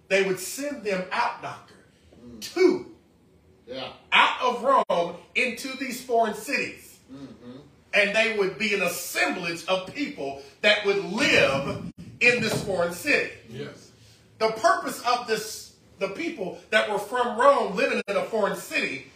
They 0.09 0.25
would 0.25 0.41
send 0.41 0.85
them 0.85 1.05
out, 1.13 1.43
doctor, 1.43 1.75
to 2.41 2.87
Yeah. 3.67 3.93
out 4.13 4.43
of 4.43 4.63
Rome 4.63 5.17
into 5.35 5.77
these 5.79 6.03
foreign 6.03 6.35
cities. 6.35 6.99
Mm-hmm. 7.13 7.59
And 7.95 8.15
they 8.15 8.37
would 8.37 8.59
be 8.59 8.75
an 8.75 8.83
assemblage 8.83 9.65
of 9.67 9.95
people 9.95 10.43
that 10.63 10.85
would 10.85 11.05
live 11.05 11.93
in 12.21 12.41
this 12.41 12.65
foreign 12.65 12.93
city. 12.93 13.31
Yes. 13.49 13.91
The 14.39 14.49
purpose 14.49 15.01
of 15.07 15.27
this, 15.27 15.77
the 15.99 16.09
people 16.09 16.59
that 16.71 16.91
were 16.91 16.99
from 16.99 17.39
Rome 17.39 17.77
living 17.77 18.03
in 18.09 18.17
a 18.17 18.25
foreign 18.25 18.57
city, 18.57 19.07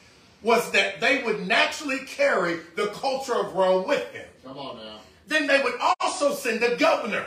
was 0.42 0.70
that 0.70 1.00
they 1.00 1.22
would 1.24 1.46
naturally 1.46 1.98
carry 2.06 2.60
the 2.76 2.86
culture 2.88 3.34
of 3.34 3.54
Rome 3.54 3.88
with 3.88 4.12
them. 4.12 4.26
Come 4.44 4.58
on 4.58 4.76
now. 4.76 4.98
Then 5.26 5.46
they 5.46 5.60
would 5.62 5.74
also 6.00 6.32
send 6.32 6.62
a 6.62 6.76
governor. 6.76 7.26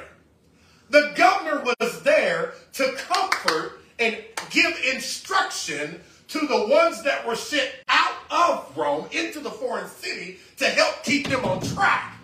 The 0.89 1.12
governor 1.16 1.64
was 1.80 2.02
there 2.04 2.54
to 2.74 2.93
comfort 2.93 3.82
and 3.99 4.18
give 4.49 4.74
instruction 4.93 6.02
to 6.32 6.47
the 6.47 6.65
ones 6.67 7.03
that 7.03 7.27
were 7.27 7.36
sent 7.36 7.69
out 7.89 8.15
of 8.29 8.77
Rome 8.77 9.05
into 9.11 9.41
the 9.41 9.51
foreign 9.51 9.88
city 9.88 10.38
to 10.57 10.65
help 10.65 11.03
keep 11.03 11.27
them 11.27 11.43
on 11.43 11.61
track. 11.61 12.17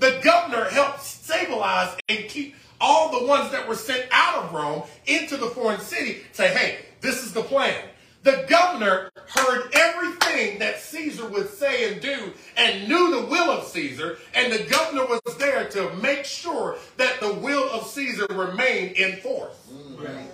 The 0.00 0.18
governor 0.24 0.64
helped 0.70 1.02
stabilize 1.02 1.94
and 2.08 2.26
keep 2.28 2.54
all 2.80 3.18
the 3.20 3.26
ones 3.26 3.50
that 3.52 3.68
were 3.68 3.74
sent 3.74 4.06
out 4.10 4.44
of 4.44 4.52
Rome 4.52 4.82
into 5.06 5.36
the 5.36 5.46
foreign 5.48 5.80
city. 5.80 6.22
Say, 6.32 6.48
hey, 6.48 6.78
this 7.00 7.22
is 7.22 7.32
the 7.32 7.42
plan. 7.42 7.76
The 8.22 8.46
governor 8.48 9.10
heard 9.28 9.70
everything 9.74 10.58
that 10.60 10.80
Caesar 10.80 11.28
would 11.28 11.50
say 11.50 11.92
and 11.92 12.00
do 12.00 12.32
and 12.56 12.88
knew 12.88 13.20
the 13.20 13.26
will 13.26 13.50
of 13.50 13.64
Caesar, 13.64 14.16
and 14.34 14.50
the 14.50 14.64
governor 14.64 15.04
was 15.04 15.36
there 15.36 15.68
to 15.68 15.94
make 15.96 16.24
sure 16.24 16.78
that 16.96 17.20
the 17.20 17.34
will 17.34 17.70
of 17.70 17.86
Caesar 17.86 18.26
remained 18.30 18.96
in 18.96 19.16
force. 19.16 19.54
Mm. 19.70 20.02
Yes. 20.02 20.28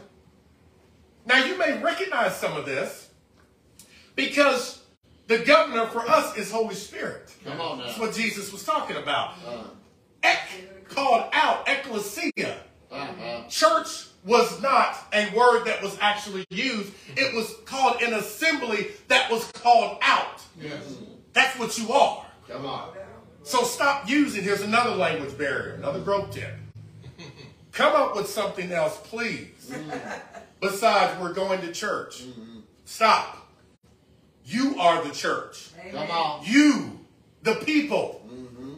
Now, 1.27 1.45
you 1.45 1.57
may 1.59 1.81
recognize 1.83 2.37
some 2.37 2.57
of 2.57 2.67
this 2.67 3.11
because 4.17 4.83
the 5.27 5.39
governor 5.39 5.87
for 5.87 6.01
us 6.09 6.37
is 6.37 6.51
Holy 6.51 6.75
Spirit. 6.75 7.33
Come 7.45 7.61
on 7.61 7.79
That's 7.79 7.99
what 7.99 8.15
Jesus 8.15 8.53
was 8.53 8.65
talking 8.65 8.97
about. 8.97 9.35
Uh, 9.47 9.65
Ek, 10.23 10.89
called 10.89 11.25
out, 11.33 11.69
ecclesia. 11.69 12.59
uh-huh. 12.91 13.43
Church 13.49 14.07
was 14.25 14.61
not 14.61 14.97
a 15.15 15.35
word 15.35 15.65
that 15.65 15.83
was 15.83 15.97
actually 16.01 16.45
used. 16.51 16.93
It 17.17 17.35
was 17.35 17.55
called 17.65 18.03
an 18.03 18.13
assembly 18.15 18.89
that 19.09 19.31
was 19.31 19.51
called 19.53 19.99
out. 20.03 20.43
Yes. 20.61 20.83
That's 21.33 21.59
what 21.59 21.79
you 21.79 21.91
are. 21.93 22.27
Come 22.49 22.67
on. 22.67 22.91
So 23.45 23.63
stop 23.63 24.09
using, 24.09 24.43
here's 24.43 24.61
another 24.61 24.91
language 24.95 25.39
barrier, 25.39 25.75
another 25.75 26.01
growth 26.01 26.33
tip. 26.33 26.51
Come 27.73 27.95
up 27.95 28.15
with 28.17 28.29
something 28.29 28.71
else, 28.73 28.99
please. 29.05 29.73
Besides, 30.61 31.21
we're 31.21 31.33
going 31.33 31.61
to 31.63 31.73
church. 31.73 32.23
Mm-hmm. 32.25 32.61
Stop. 32.85 33.49
You 34.45 34.79
are 34.79 35.03
the 35.05 35.11
church. 35.15 35.71
Come 35.93 36.11
on. 36.11 36.43
You, 36.45 37.01
the 37.43 37.55
people. 37.57 38.23
Mm-hmm. 38.27 38.75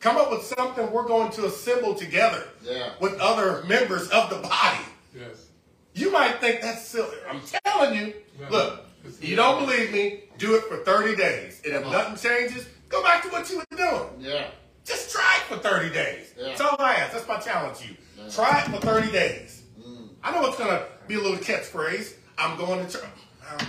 Come 0.00 0.16
up 0.16 0.30
with 0.30 0.42
something 0.42 0.90
we're 0.92 1.06
going 1.06 1.30
to 1.32 1.46
assemble 1.46 1.94
together 1.94 2.44
Yeah. 2.62 2.90
with 3.00 3.18
other 3.20 3.62
members 3.64 4.08
of 4.10 4.30
the 4.30 4.36
body. 4.36 4.84
Yes. 5.14 5.46
You 5.94 6.12
might 6.12 6.40
think 6.40 6.60
that's 6.60 6.86
silly. 6.86 7.16
I'm 7.28 7.40
telling 7.64 7.94
you. 7.98 8.14
Yeah. 8.40 8.48
Look, 8.50 8.84
you 9.20 9.34
don't 9.34 9.64
believe 9.66 9.92
me, 9.92 10.24
do 10.38 10.54
it 10.54 10.62
for 10.64 10.76
30 10.84 11.16
days. 11.16 11.60
And 11.64 11.74
if 11.74 11.82
nothing 11.90 12.16
changes, 12.16 12.68
go 12.88 13.02
back 13.02 13.22
to 13.24 13.28
what 13.30 13.50
you 13.50 13.58
were 13.58 13.76
doing. 13.76 14.08
Yeah. 14.20 14.46
Just 14.84 15.10
try 15.10 15.38
it 15.40 15.52
for 15.52 15.58
30 15.58 15.92
days. 15.92 16.32
Yeah. 16.38 16.44
That's 16.46 16.60
all 16.60 16.76
I 16.78 16.94
ask. 16.94 17.12
That's 17.14 17.26
my 17.26 17.38
challenge 17.38 17.78
to 17.78 17.88
you. 17.88 17.96
Try 18.30 18.60
it 18.60 18.66
for 18.70 18.76
30 18.80 19.10
days. 19.10 19.62
Mm. 19.80 20.08
I 20.22 20.32
know 20.32 20.46
it's 20.46 20.56
going 20.58 20.70
to 20.70 20.86
be 21.08 21.14
a 21.14 21.20
little 21.20 21.38
catchphrase. 21.38 22.14
I'm 22.36 22.56
going 22.56 22.86
to 22.86 22.92
church. 22.92 23.04
I'm 23.50 23.66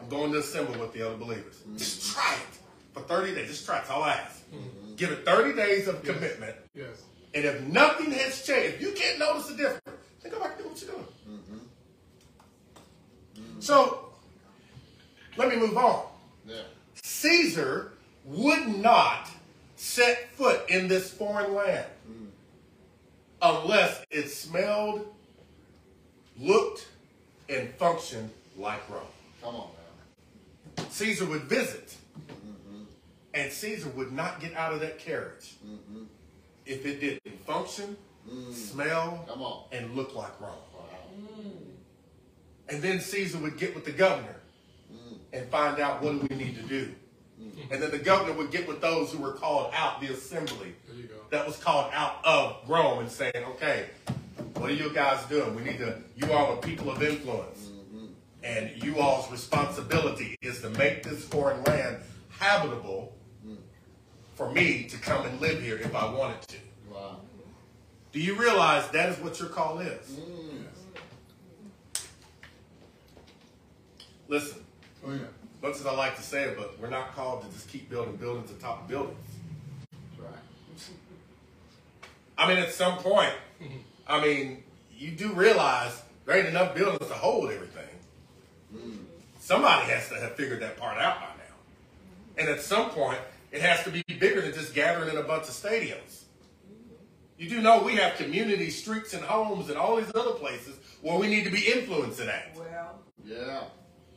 I'm 0.00 0.08
going 0.08 0.32
to 0.32 0.38
assemble 0.38 0.78
with 0.78 0.92
the 0.92 1.06
other 1.06 1.16
believers. 1.16 1.56
Mm-hmm. 1.56 1.76
Just 1.76 2.12
try 2.12 2.34
it 2.34 2.58
for 2.92 3.00
30 3.00 3.34
days. 3.34 3.48
Just 3.48 3.66
try 3.66 3.76
it. 3.76 3.80
That's 3.80 3.90
all 3.90 4.02
I 4.02 4.12
ask. 4.12 4.42
Mm-hmm. 4.50 4.94
Give 4.96 5.10
it 5.10 5.24
30 5.24 5.56
days 5.56 5.88
of 5.88 6.02
commitment. 6.02 6.54
Yes. 6.74 7.02
And 7.34 7.44
if 7.44 7.62
nothing 7.62 8.10
has 8.10 8.44
changed, 8.44 8.74
if 8.74 8.82
you 8.82 8.92
can't 8.92 9.18
notice 9.18 9.46
the 9.46 9.56
difference, 9.56 9.88
then 10.22 10.32
go 10.32 10.40
back 10.40 10.56
and 10.56 10.64
do 10.64 10.68
what 10.68 10.82
you're 10.82 10.90
doing. 10.90 11.06
Mm-hmm. 11.30 11.58
So, 13.60 14.10
let 15.36 15.48
me 15.48 15.56
move 15.56 15.76
on. 15.76 16.06
Yeah. 16.46 16.56
Caesar 17.02 17.92
would 18.24 18.68
not 18.68 19.28
set 19.76 20.30
foot 20.32 20.68
in 20.68 20.88
this 20.88 21.10
foreign 21.10 21.54
land 21.54 21.86
unless 23.42 24.04
it 24.10 24.28
smelled, 24.28 25.06
looked, 26.42 26.88
and 27.48 27.68
functioned 27.74 28.30
like 28.58 28.88
Rome. 28.90 29.02
Come 29.42 29.54
on 29.56 29.68
now. 30.76 30.84
Caesar 30.90 31.24
would 31.26 31.42
visit, 31.42 31.94
and 33.34 33.50
Caesar 33.52 33.88
would 33.90 34.12
not 34.12 34.40
get 34.40 34.54
out 34.54 34.72
of 34.72 34.80
that 34.80 34.98
carriage 34.98 35.54
if 36.66 36.84
it 36.86 37.00
didn't 37.00 37.44
function, 37.46 37.96
smell, 38.52 39.24
Come 39.28 39.42
on. 39.42 39.64
and 39.72 39.94
look 39.94 40.14
like 40.14 40.38
Rome. 40.40 40.50
Wow. 40.74 40.84
And 42.68 42.80
then 42.82 43.00
Caesar 43.00 43.38
would 43.38 43.58
get 43.58 43.74
with 43.74 43.84
the 43.84 43.92
governor 43.92 44.36
and 45.32 45.46
find 45.48 45.78
out 45.80 46.02
what 46.02 46.12
do 46.20 46.26
we 46.30 46.36
need 46.36 46.56
to 46.56 46.62
do. 46.62 46.92
And 47.70 47.82
then 47.82 47.90
the 47.90 47.98
governor 47.98 48.34
would 48.34 48.50
get 48.52 48.68
with 48.68 48.80
those 48.80 49.10
who 49.12 49.18
were 49.18 49.32
called 49.32 49.72
out, 49.74 50.00
the 50.00 50.08
assembly 50.08 50.74
There 50.86 50.96
you 50.96 51.04
go. 51.04 51.14
that 51.30 51.44
was 51.46 51.56
called 51.56 51.90
out 51.92 52.24
of 52.24 52.56
Rome 52.68 53.00
and 53.00 53.10
saying, 53.10 53.32
okay, 53.36 53.86
what 54.62 54.70
are 54.70 54.74
you 54.74 54.90
guys 54.90 55.24
doing? 55.24 55.56
We 55.56 55.62
need 55.64 55.78
to, 55.78 55.98
you 56.14 56.32
all 56.32 56.52
are 56.52 56.56
people 56.56 56.88
of 56.88 57.02
influence. 57.02 57.66
Mm-hmm. 57.66 58.06
And 58.44 58.84
you 58.84 59.00
all's 59.00 59.28
responsibility 59.30 60.36
is 60.40 60.60
to 60.60 60.70
make 60.70 61.02
this 61.02 61.24
foreign 61.24 61.64
land 61.64 61.96
habitable 62.28 63.12
mm. 63.44 63.56
for 64.36 64.52
me 64.52 64.84
to 64.84 64.96
come 64.98 65.26
and 65.26 65.40
live 65.40 65.60
here 65.60 65.78
if 65.78 65.92
I 65.96 66.12
wanted 66.12 66.42
to. 66.42 66.56
Wow. 66.92 67.20
Do 68.12 68.20
you 68.20 68.36
realize 68.36 68.88
that 68.90 69.08
is 69.08 69.18
what 69.18 69.40
your 69.40 69.48
call 69.48 69.80
is? 69.80 70.12
Mm. 70.12 70.64
Listen, 74.28 74.64
Oh 75.04 75.10
yeah. 75.10 75.18
much 75.60 75.74
as 75.74 75.86
I 75.86 75.92
like 75.92 76.14
to 76.16 76.22
say 76.22 76.44
it, 76.44 76.56
but 76.56 76.78
we're 76.78 76.88
not 76.88 77.16
called 77.16 77.42
to 77.42 77.52
just 77.52 77.68
keep 77.68 77.90
building 77.90 78.14
buildings 78.14 78.52
atop 78.52 78.88
buildings. 78.88 79.18
That's 80.16 80.30
right. 80.30 80.88
I 82.38 82.46
mean, 82.46 82.58
at 82.58 82.72
some 82.72 82.98
point, 82.98 83.34
I 84.12 84.20
mean, 84.20 84.62
you 84.94 85.12
do 85.12 85.32
realize 85.32 86.02
there 86.26 86.36
ain't 86.36 86.46
enough 86.48 86.74
buildings 86.74 87.08
to 87.10 87.14
hold 87.14 87.50
everything. 87.50 87.88
Somebody 89.40 89.86
has 89.90 90.08
to 90.10 90.16
have 90.16 90.36
figured 90.36 90.60
that 90.60 90.76
part 90.76 90.98
out 90.98 91.18
by 91.18 91.26
now. 91.26 91.54
And 92.36 92.48
at 92.50 92.60
some 92.60 92.90
point, 92.90 93.18
it 93.50 93.62
has 93.62 93.82
to 93.84 93.90
be 93.90 94.02
bigger 94.20 94.42
than 94.42 94.52
just 94.52 94.74
gathering 94.74 95.08
in 95.08 95.16
a 95.16 95.22
bunch 95.22 95.44
of 95.44 95.54
stadiums. 95.54 96.24
You 97.38 97.48
do 97.48 97.62
know 97.62 97.82
we 97.82 97.96
have 97.96 98.16
community 98.16 98.68
streets 98.68 99.14
and 99.14 99.24
homes 99.24 99.70
and 99.70 99.78
all 99.78 99.96
these 99.96 100.14
other 100.14 100.32
places 100.32 100.76
where 101.00 101.18
we 101.18 101.26
need 101.26 101.44
to 101.44 101.50
be 101.50 101.72
influencing 101.72 102.28
at. 102.28 102.54
Well, 102.54 103.00
Yeah. 103.24 103.62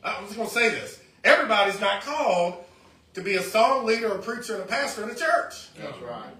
I 0.03 0.19
was 0.19 0.25
just 0.27 0.35
going 0.35 0.49
to 0.49 0.53
say 0.53 0.69
this. 0.71 0.99
Everybody's 1.23 1.79
not 1.79 2.01
called 2.03 2.65
to 3.13 3.21
be 3.21 3.35
a 3.35 3.41
song 3.41 3.85
leader, 3.85 4.11
a 4.11 4.19
preacher, 4.19 4.55
and 4.55 4.63
a 4.63 4.67
pastor 4.67 5.03
in 5.03 5.09
a 5.09 5.15
church. 5.15 5.73
That's 5.79 5.97
right. 5.99 6.35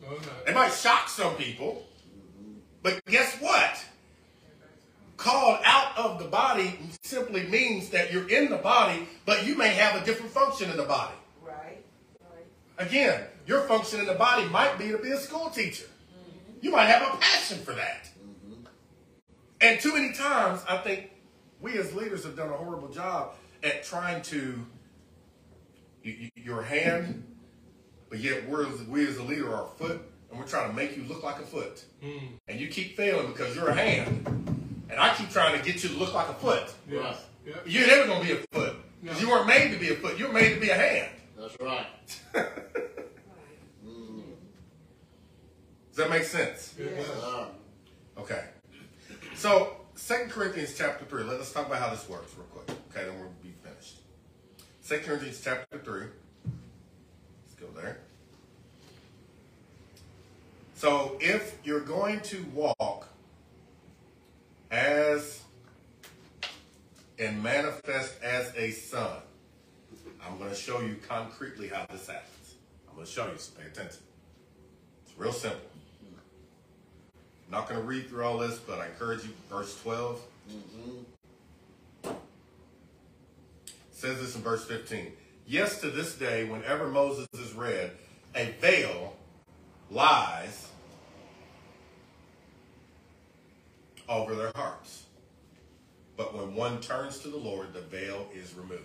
No, 0.00 0.10
not. 0.12 0.22
It 0.46 0.54
might 0.54 0.72
shock 0.72 1.08
some 1.08 1.34
people, 1.34 1.84
but 2.82 3.04
guess 3.06 3.36
what? 3.40 3.84
Called 5.16 5.60
out 5.64 5.96
of 5.96 6.18
the 6.18 6.24
body 6.24 6.78
simply 7.02 7.44
means 7.44 7.90
that 7.90 8.12
you're 8.12 8.28
in 8.28 8.50
the 8.50 8.56
body, 8.56 9.06
but 9.24 9.46
you 9.46 9.56
may 9.56 9.68
have 9.68 10.00
a 10.00 10.04
different 10.04 10.32
function 10.32 10.70
in 10.70 10.76
the 10.76 10.84
body. 10.84 11.14
right. 11.46 11.78
Again, 12.78 13.24
your 13.46 13.60
function 13.62 14.00
in 14.00 14.06
the 14.06 14.14
body 14.14 14.48
might 14.48 14.78
be 14.78 14.88
to 14.88 14.98
be 14.98 15.10
a 15.10 15.18
school 15.18 15.50
teacher. 15.50 15.86
You 16.60 16.72
might 16.72 16.86
have 16.86 17.02
a 17.02 17.16
passion 17.18 17.58
for 17.58 17.72
that. 17.72 18.08
Mm-hmm. 18.18 18.66
And 19.60 19.80
too 19.80 19.92
many 19.94 20.12
times, 20.12 20.62
I 20.68 20.78
think 20.78 21.10
we 21.60 21.78
as 21.78 21.94
leaders 21.94 22.24
have 22.24 22.36
done 22.36 22.48
a 22.48 22.56
horrible 22.56 22.88
job 22.88 23.34
at 23.62 23.84
trying 23.84 24.22
to, 24.22 24.64
you, 26.02 26.12
you, 26.12 26.30
your 26.34 26.62
hand, 26.62 27.24
but 28.08 28.18
yet 28.18 28.48
we're, 28.48 28.66
we 28.88 29.06
as 29.06 29.16
a 29.18 29.22
leader 29.22 29.54
are 29.54 29.68
foot, 29.78 30.02
and 30.32 30.40
we're 30.40 30.46
trying 30.46 30.70
to 30.70 30.74
make 30.76 30.96
you 30.96 31.04
look 31.04 31.22
like 31.22 31.38
a 31.38 31.44
foot. 31.44 31.84
And 32.48 32.58
you 32.58 32.66
keep 32.68 32.96
failing 32.96 33.28
because 33.28 33.54
you're 33.54 33.68
a 33.68 33.74
hand, 33.74 34.26
and 34.90 34.98
I 34.98 35.14
keep 35.14 35.30
trying 35.30 35.56
to 35.58 35.64
get 35.64 35.84
you 35.84 35.90
to 35.90 35.96
look 35.96 36.14
like 36.14 36.28
a 36.28 36.34
foot. 36.34 36.74
Yes. 36.90 37.18
Yep. 37.46 37.62
You're 37.66 37.86
never 37.86 38.06
going 38.06 38.26
to 38.26 38.34
be 38.34 38.40
a 38.40 38.44
foot 38.52 38.76
because 39.02 39.20
you 39.20 39.28
weren't 39.28 39.46
made 39.46 39.70
to 39.72 39.78
be 39.78 39.90
a 39.90 39.94
foot. 39.96 40.18
You 40.18 40.26
were 40.28 40.32
made 40.32 40.54
to 40.54 40.60
be 40.60 40.70
a 40.70 40.74
hand. 40.74 41.10
That's 41.38 41.56
right. 41.60 41.86
Does 45.92 45.96
that 45.96 46.08
make 46.10 46.24
sense? 46.24 46.74
It 46.78 46.96
does. 46.96 47.08
Uh, 47.22 47.46
Okay. 48.18 48.44
So, 49.34 49.76
Second 49.94 50.30
Corinthians 50.30 50.74
chapter 50.76 51.04
3. 51.06 51.24
Let, 51.24 51.40
us 51.40 51.52
talk 51.52 51.66
about 51.66 51.78
how 51.80 51.90
this 51.90 52.06
works 52.08 52.34
real 52.36 52.46
quick. 52.46 52.70
Okay, 52.90 53.06
then 53.06 53.18
we'll 53.18 53.30
be 53.42 53.52
finished. 53.62 53.96
Second 54.82 55.06
Corinthians 55.06 55.40
chapter 55.42 55.78
3. 55.78 56.00
Let's 56.44 57.54
go 57.58 57.66
there. 57.80 57.98
So, 60.82 61.16
if 61.20 61.58
you're 61.62 61.78
going 61.78 62.22
to 62.22 62.44
walk 62.52 63.06
as 64.72 65.40
and 67.20 67.40
manifest 67.40 68.20
as 68.20 68.52
a 68.56 68.72
son, 68.72 69.18
I'm 70.26 70.38
going 70.38 70.50
to 70.50 70.56
show 70.56 70.80
you 70.80 70.96
concretely 71.06 71.68
how 71.68 71.86
this 71.88 72.08
happens. 72.08 72.54
I'm 72.88 72.96
going 72.96 73.06
to 73.06 73.12
show 73.12 73.28
you, 73.28 73.38
so 73.38 73.52
pay 73.60 73.68
attention. 73.68 74.00
It's 75.06 75.16
real 75.16 75.30
simple. 75.30 75.60
I'm 77.46 77.52
not 77.52 77.68
going 77.68 77.80
to 77.80 77.86
read 77.86 78.08
through 78.08 78.24
all 78.24 78.38
this, 78.38 78.58
but 78.58 78.80
I 78.80 78.86
encourage 78.86 79.22
you. 79.22 79.30
Verse 79.48 79.80
12 79.82 80.20
says 83.92 84.20
this 84.20 84.34
in 84.34 84.42
verse 84.42 84.64
15. 84.64 85.12
Yes, 85.46 85.80
to 85.82 85.90
this 85.90 86.16
day, 86.16 86.42
whenever 86.42 86.88
Moses 86.88 87.28
is 87.34 87.52
read, 87.52 87.92
a 88.34 88.50
veil 88.60 89.14
lies 89.88 90.70
over 94.12 94.34
their 94.34 94.52
hearts. 94.54 95.06
But 96.16 96.36
when 96.36 96.54
one 96.54 96.80
turns 96.80 97.18
to 97.20 97.28
the 97.28 97.38
Lord, 97.38 97.72
the 97.72 97.80
veil 97.80 98.26
is 98.34 98.54
removed. 98.54 98.82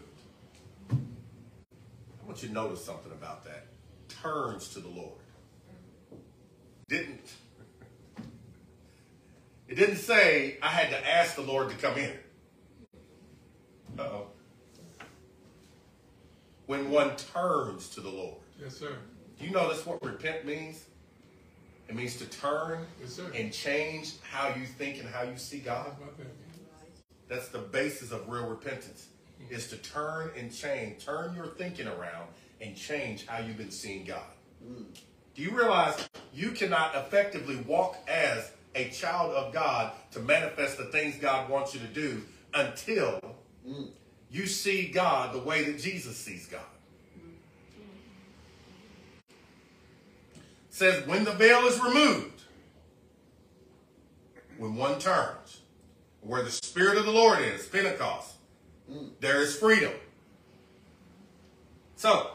I 0.91 2.25
want 2.25 2.41
you 2.41 2.47
to 2.49 2.53
notice 2.53 2.83
something 2.83 3.11
about 3.11 3.43
that. 3.45 3.67
Turns 4.07 4.69
to 4.69 4.79
the 4.79 4.87
Lord. 4.87 5.19
Didn't 6.87 7.31
it 9.67 9.75
didn't 9.75 9.97
say 9.97 10.57
I 10.61 10.69
had 10.69 10.89
to 10.91 11.09
ask 11.09 11.35
the 11.35 11.41
Lord 11.41 11.69
to 11.69 11.75
come 11.75 11.97
in. 11.97 12.13
Uh 13.99 14.03
oh. 14.03 14.27
When 16.67 16.89
one 16.89 17.15
turns 17.17 17.89
to 17.89 18.01
the 18.01 18.09
Lord. 18.09 18.37
Yes, 18.61 18.77
sir. 18.77 18.95
Do 19.37 19.45
you 19.45 19.51
know 19.51 19.67
that's 19.67 19.85
what 19.85 20.03
repent 20.03 20.45
means? 20.45 20.85
It 21.87 21.95
means 21.95 22.17
to 22.17 22.25
turn 22.25 22.85
Yes, 22.99 23.19
and 23.33 23.53
change 23.53 24.13
how 24.21 24.49
you 24.49 24.65
think 24.65 24.99
and 24.99 25.07
how 25.07 25.23
you 25.23 25.37
see 25.37 25.59
God. 25.59 25.85
How 25.85 26.03
about 26.03 26.17
that? 26.17 26.27
That's 27.29 27.49
the 27.49 27.59
basis 27.59 28.11
of 28.11 28.27
real 28.29 28.47
repentance. 28.47 29.07
Is 29.49 29.69
to 29.69 29.77
turn 29.77 30.31
and 30.37 30.53
change, 30.53 31.05
turn 31.05 31.33
your 31.35 31.47
thinking 31.47 31.87
around 31.87 32.27
and 32.59 32.75
change 32.75 33.25
how 33.27 33.39
you've 33.39 33.57
been 33.57 33.71
seeing 33.71 34.03
God. 34.03 34.25
Do 35.35 35.41
you 35.41 35.51
realize 35.51 36.09
you 36.33 36.51
cannot 36.51 36.95
effectively 36.95 37.55
walk 37.67 37.97
as 38.07 38.51
a 38.75 38.89
child 38.89 39.33
of 39.33 39.53
God 39.53 39.93
to 40.11 40.19
manifest 40.19 40.77
the 40.77 40.85
things 40.85 41.15
God 41.17 41.49
wants 41.49 41.73
you 41.73 41.79
to 41.79 41.87
do 41.87 42.23
until 42.53 43.21
you 44.29 44.47
see 44.47 44.87
God 44.87 45.33
the 45.33 45.39
way 45.39 45.63
that 45.65 45.79
Jesus 45.79 46.17
sees 46.17 46.47
God? 46.47 46.61
Says 50.77 51.07
when 51.07 51.23
the 51.23 51.31
veil 51.31 51.65
is 51.65 51.79
removed, 51.81 52.43
when 54.59 54.75
one 54.75 54.99
turns, 54.99 55.61
where 56.21 56.43
the 56.43 56.51
Spirit 56.51 56.99
of 56.99 57.05
the 57.05 57.11
Lord 57.11 57.39
is, 57.41 57.65
Pentecost, 57.65 58.35
there 59.19 59.41
is 59.41 59.57
freedom. 59.57 59.91
So, 61.95 62.29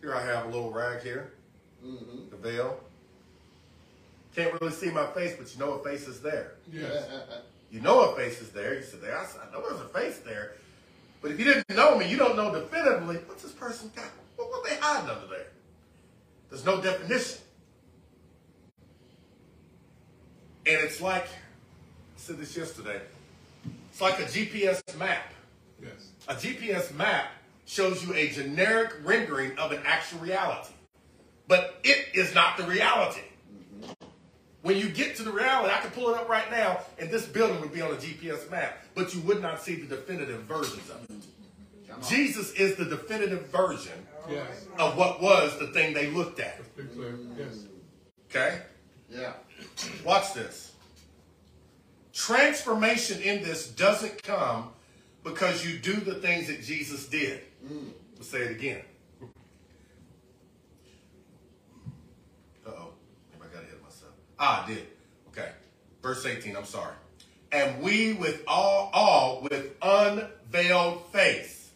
here 0.00 0.14
I 0.14 0.24
have 0.24 0.46
a 0.46 0.48
little 0.50 0.70
rag 0.70 1.02
here, 1.02 1.32
mm-hmm. 1.84 2.30
the 2.30 2.36
veil. 2.36 2.78
Can't 4.36 4.54
really 4.60 4.72
see 4.72 4.90
my 4.90 5.06
face, 5.06 5.34
but 5.36 5.52
you 5.52 5.58
know 5.58 5.72
a 5.72 5.82
face 5.82 6.06
is 6.06 6.20
there. 6.20 6.52
Yes. 6.72 7.08
You 7.70 7.82
know 7.82 8.00
a 8.00 8.16
face 8.16 8.40
is 8.40 8.48
there. 8.48 8.76
You 8.76 8.82
said, 8.82 9.02
there. 9.02 9.18
I 9.18 9.26
said, 9.26 9.42
I 9.46 9.52
know 9.52 9.60
there's 9.60 9.82
a 9.82 9.88
face 9.90 10.20
there. 10.20 10.54
But 11.20 11.32
if 11.32 11.38
you 11.38 11.44
didn't 11.44 11.68
know 11.68 11.98
me, 11.98 12.08
you 12.10 12.16
don't 12.16 12.34
know 12.34 12.50
definitively 12.50 13.16
what's 13.26 13.42
this 13.42 13.52
person 13.52 13.90
got. 13.94 14.06
What, 14.36 14.48
what 14.48 14.64
they 14.64 14.76
hiding 14.76 15.10
under 15.10 15.26
there? 15.26 15.48
There's 16.48 16.64
no 16.64 16.80
definition. 16.80 17.40
And 20.68 20.84
it's 20.84 21.00
like, 21.00 21.24
I 21.24 21.28
said 22.16 22.38
this 22.38 22.54
yesterday, 22.56 23.00
it's 23.90 24.00
like 24.00 24.18
a 24.20 24.24
GPS 24.24 24.82
map. 24.98 25.32
Yes. 25.82 26.10
A 26.28 26.34
GPS 26.34 26.94
map 26.94 27.28
shows 27.64 28.04
you 28.04 28.12
a 28.14 28.28
generic 28.28 28.92
rendering 29.02 29.56
of 29.58 29.72
an 29.72 29.80
actual 29.86 30.18
reality. 30.18 30.74
But 31.46 31.80
it 31.84 32.08
is 32.14 32.34
not 32.34 32.58
the 32.58 32.64
reality. 32.64 33.22
When 34.60 34.76
you 34.76 34.90
get 34.90 35.16
to 35.16 35.22
the 35.22 35.32
reality, 35.32 35.72
I 35.72 35.78
can 35.78 35.90
pull 35.92 36.10
it 36.10 36.16
up 36.18 36.28
right 36.28 36.50
now, 36.50 36.80
and 36.98 37.10
this 37.10 37.24
building 37.24 37.60
would 37.60 37.72
be 37.72 37.80
on 37.80 37.90
a 37.92 37.96
GPS 37.96 38.50
map, 38.50 38.76
but 38.94 39.14
you 39.14 39.20
would 39.22 39.40
not 39.40 39.62
see 39.62 39.76
the 39.76 39.86
definitive 39.96 40.42
versions 40.42 40.90
of 40.90 41.02
it. 41.08 42.04
Jesus 42.06 42.52
is 42.52 42.76
the 42.76 42.84
definitive 42.84 43.46
version 43.46 44.06
Yes. 44.28 44.66
of 44.78 44.96
what 44.98 45.22
was 45.22 45.58
the 45.58 45.68
thing 45.68 45.94
they 45.94 46.08
looked 46.08 46.38
at. 46.38 46.58
Let's 46.58 46.68
be 46.70 46.94
clear. 46.94 47.14
Yes. 47.38 47.64
Okay? 48.30 48.60
Yeah. 49.10 49.32
Watch 50.04 50.34
this. 50.34 50.72
Transformation 52.12 53.20
in 53.22 53.42
this 53.42 53.68
doesn't 53.68 54.22
come 54.22 54.70
because 55.22 55.64
you 55.66 55.78
do 55.78 55.94
the 55.94 56.14
things 56.14 56.48
that 56.48 56.62
Jesus 56.62 57.06
did. 57.08 57.42
Let's 58.16 58.28
say 58.28 58.40
it 58.40 58.50
again. 58.50 58.82
Uh 62.66 62.70
oh. 62.70 62.88
I 63.36 63.46
got 63.46 63.62
ahead 63.62 63.74
of 63.74 63.82
myself. 63.82 64.12
Ah, 64.38 64.64
I 64.64 64.68
did. 64.68 64.86
Okay. 65.28 65.50
Verse 66.02 66.26
18, 66.26 66.56
I'm 66.56 66.64
sorry. 66.64 66.94
And 67.52 67.80
we 67.82 68.14
with 68.14 68.42
all, 68.46 68.90
all 68.92 69.40
with 69.42 69.74
unveiled 69.80 71.06
face, 71.12 71.70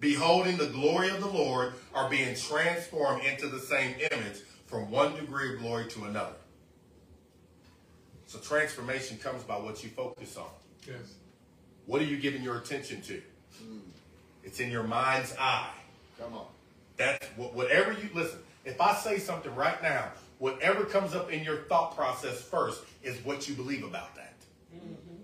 beholding 0.00 0.56
the 0.56 0.66
glory 0.66 1.10
of 1.10 1.20
the 1.20 1.28
Lord, 1.28 1.74
are 1.94 2.08
being 2.08 2.34
transformed 2.36 3.24
into 3.24 3.48
the 3.48 3.60
same 3.60 3.96
image 4.12 4.38
from 4.66 4.90
one 4.90 5.14
degree 5.14 5.54
of 5.54 5.60
glory 5.60 5.86
to 5.90 6.04
another. 6.04 6.34
So 8.34 8.40
transformation 8.40 9.16
comes 9.18 9.44
by 9.44 9.54
what 9.54 9.84
you 9.84 9.90
focus 9.90 10.36
on. 10.36 10.48
Yes. 10.84 11.14
What 11.86 12.02
are 12.02 12.04
you 12.04 12.16
giving 12.16 12.42
your 12.42 12.58
attention 12.58 13.00
to? 13.02 13.22
It's 14.42 14.58
in 14.58 14.72
your 14.72 14.82
mind's 14.82 15.36
eye. 15.38 15.70
Come 16.18 16.34
on. 16.34 16.46
That's 16.96 17.24
what, 17.36 17.54
whatever 17.54 17.92
you 17.92 18.08
listen. 18.12 18.40
If 18.64 18.80
I 18.80 18.92
say 18.96 19.18
something 19.18 19.54
right 19.54 19.80
now, 19.84 20.10
whatever 20.40 20.84
comes 20.84 21.14
up 21.14 21.30
in 21.30 21.44
your 21.44 21.58
thought 21.68 21.94
process 21.94 22.40
first 22.40 22.82
is 23.04 23.24
what 23.24 23.48
you 23.48 23.54
believe 23.54 23.84
about 23.84 24.16
that. 24.16 24.34
Mm-hmm. 24.74 25.14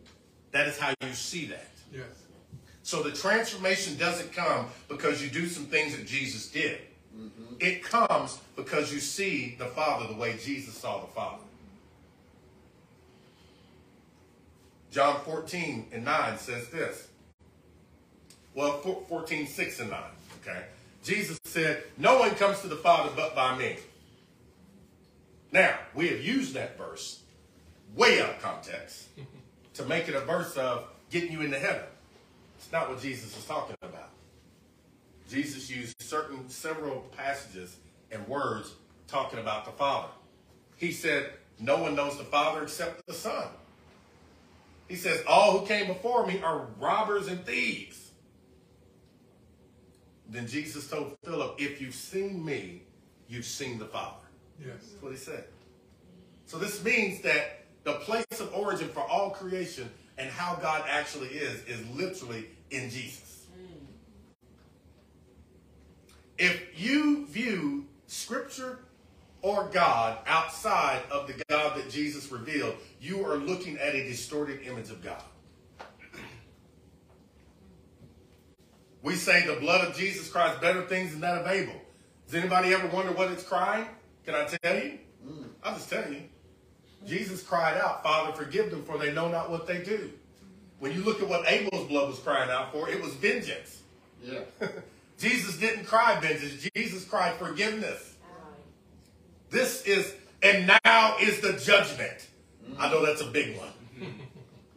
That 0.52 0.68
is 0.68 0.78
how 0.78 0.94
you 1.00 1.12
see 1.12 1.46
that. 1.46 1.72
Yes. 1.92 2.04
So 2.84 3.02
the 3.02 3.10
transformation 3.10 3.96
doesn't 3.96 4.32
come 4.32 4.66
because 4.86 5.20
you 5.20 5.30
do 5.30 5.48
some 5.48 5.64
things 5.64 5.96
that 5.96 6.06
Jesus 6.06 6.48
did. 6.48 6.78
Mm-hmm. 7.18 7.54
It 7.58 7.82
comes 7.82 8.38
because 8.54 8.94
you 8.94 9.00
see 9.00 9.56
the 9.58 9.66
Father 9.66 10.06
the 10.06 10.14
way 10.14 10.38
Jesus 10.40 10.76
saw 10.76 11.00
the 11.00 11.08
Father. 11.08 11.42
John 14.90 15.20
14 15.24 15.86
and 15.92 16.04
9 16.04 16.38
says 16.38 16.68
this. 16.68 17.08
Well, 18.54 18.78
14, 19.08 19.46
6 19.46 19.80
and 19.80 19.90
9. 19.90 20.00
Okay. 20.42 20.64
Jesus 21.04 21.38
said, 21.44 21.84
No 21.96 22.18
one 22.18 22.30
comes 22.30 22.60
to 22.60 22.68
the 22.68 22.76
Father 22.76 23.10
but 23.14 23.34
by 23.34 23.56
me. 23.56 23.76
Now, 25.52 25.78
we 25.94 26.08
have 26.08 26.20
used 26.20 26.54
that 26.54 26.76
verse 26.76 27.20
way 27.96 28.20
out 28.20 28.30
of 28.30 28.42
context 28.42 29.08
to 29.74 29.84
make 29.84 30.08
it 30.08 30.14
a 30.14 30.20
verse 30.20 30.56
of 30.56 30.84
getting 31.10 31.32
you 31.32 31.42
into 31.42 31.58
heaven. 31.58 31.82
It's 32.58 32.70
not 32.72 32.88
what 32.88 33.00
Jesus 33.00 33.36
is 33.36 33.44
talking 33.44 33.76
about. 33.82 34.10
Jesus 35.28 35.70
used 35.70 35.94
certain 36.00 36.48
several 36.48 37.00
passages 37.16 37.76
and 38.10 38.26
words 38.26 38.74
talking 39.06 39.38
about 39.38 39.64
the 39.64 39.70
Father. 39.72 40.08
He 40.76 40.92
said, 40.92 41.30
No 41.60 41.80
one 41.80 41.94
knows 41.94 42.18
the 42.18 42.24
Father 42.24 42.62
except 42.62 43.06
the 43.06 43.14
Son. 43.14 43.46
He 44.90 44.96
says, 44.96 45.22
All 45.28 45.56
who 45.56 45.66
came 45.66 45.86
before 45.86 46.26
me 46.26 46.42
are 46.42 46.66
robbers 46.80 47.28
and 47.28 47.46
thieves. 47.46 48.10
Then 50.28 50.48
Jesus 50.48 50.90
told 50.90 51.16
Philip, 51.24 51.54
If 51.58 51.80
you've 51.80 51.94
seen 51.94 52.44
me, 52.44 52.82
you've 53.28 53.44
seen 53.44 53.78
the 53.78 53.84
Father. 53.84 54.26
Yes. 54.58 54.68
That's 54.80 55.00
what 55.02 55.12
he 55.12 55.18
said. 55.18 55.44
So 56.44 56.58
this 56.58 56.82
means 56.82 57.22
that 57.22 57.66
the 57.84 57.94
place 58.00 58.26
of 58.40 58.52
origin 58.52 58.88
for 58.88 59.08
all 59.08 59.30
creation 59.30 59.88
and 60.18 60.28
how 60.28 60.56
God 60.56 60.82
actually 60.88 61.28
is, 61.28 61.62
is 61.66 61.88
literally 61.90 62.46
in 62.72 62.90
Jesus. 62.90 63.46
Mm. 63.56 63.86
If 66.36 66.80
you 66.80 67.26
view 67.28 67.86
Scripture 68.08 68.80
or 69.42 69.64
God 69.72 70.18
outside 70.26 71.02
of 71.10 71.26
the 71.26 71.42
God 71.48 71.76
that 71.76 71.90
Jesus 71.90 72.30
revealed, 72.30 72.74
you 73.00 73.24
are 73.24 73.36
looking 73.36 73.78
at 73.78 73.94
a 73.94 74.04
distorted 74.04 74.62
image 74.62 74.90
of 74.90 75.02
God. 75.02 75.22
We 79.02 79.14
say 79.14 79.46
the 79.46 79.58
blood 79.58 79.88
of 79.88 79.96
Jesus 79.96 80.28
cries 80.30 80.58
better 80.58 80.82
things 80.86 81.12
than 81.12 81.20
that 81.20 81.38
of 81.38 81.46
Abel. 81.46 81.72
Does 82.26 82.34
anybody 82.34 82.74
ever 82.74 82.86
wonder 82.88 83.12
what 83.12 83.32
it's 83.32 83.42
crying? 83.42 83.86
Can 84.26 84.34
I 84.34 84.44
tell 84.44 84.76
you? 84.76 84.98
Mm. 85.26 85.44
I'll 85.64 85.74
just 85.74 85.88
tell 85.88 86.12
you. 86.12 86.22
Jesus 87.06 87.42
cried 87.42 87.78
out, 87.78 88.02
Father, 88.02 88.32
forgive 88.32 88.70
them, 88.70 88.84
for 88.84 88.98
they 88.98 89.12
know 89.12 89.28
not 89.28 89.50
what 89.50 89.66
they 89.66 89.82
do. 89.82 90.10
When 90.80 90.92
you 90.92 91.02
look 91.02 91.22
at 91.22 91.28
what 91.28 91.50
Abel's 91.50 91.88
blood 91.88 92.08
was 92.08 92.18
crying 92.18 92.50
out 92.50 92.72
for, 92.72 92.88
it 92.88 93.02
was 93.02 93.14
vengeance. 93.14 93.82
Yeah. 94.22 94.40
Jesus 95.18 95.58
didn't 95.58 95.84
cry 95.84 96.18
vengeance. 96.20 96.68
Jesus 96.74 97.04
cried 97.04 97.34
forgiveness. 97.34 98.09
This 99.50 99.82
is, 99.84 100.14
and 100.42 100.70
now 100.84 101.16
is 101.20 101.40
the 101.40 101.54
judgment. 101.54 102.28
I 102.78 102.90
know 102.90 103.04
that's 103.04 103.20
a 103.20 103.26
big 103.26 103.58
one. 103.58 103.72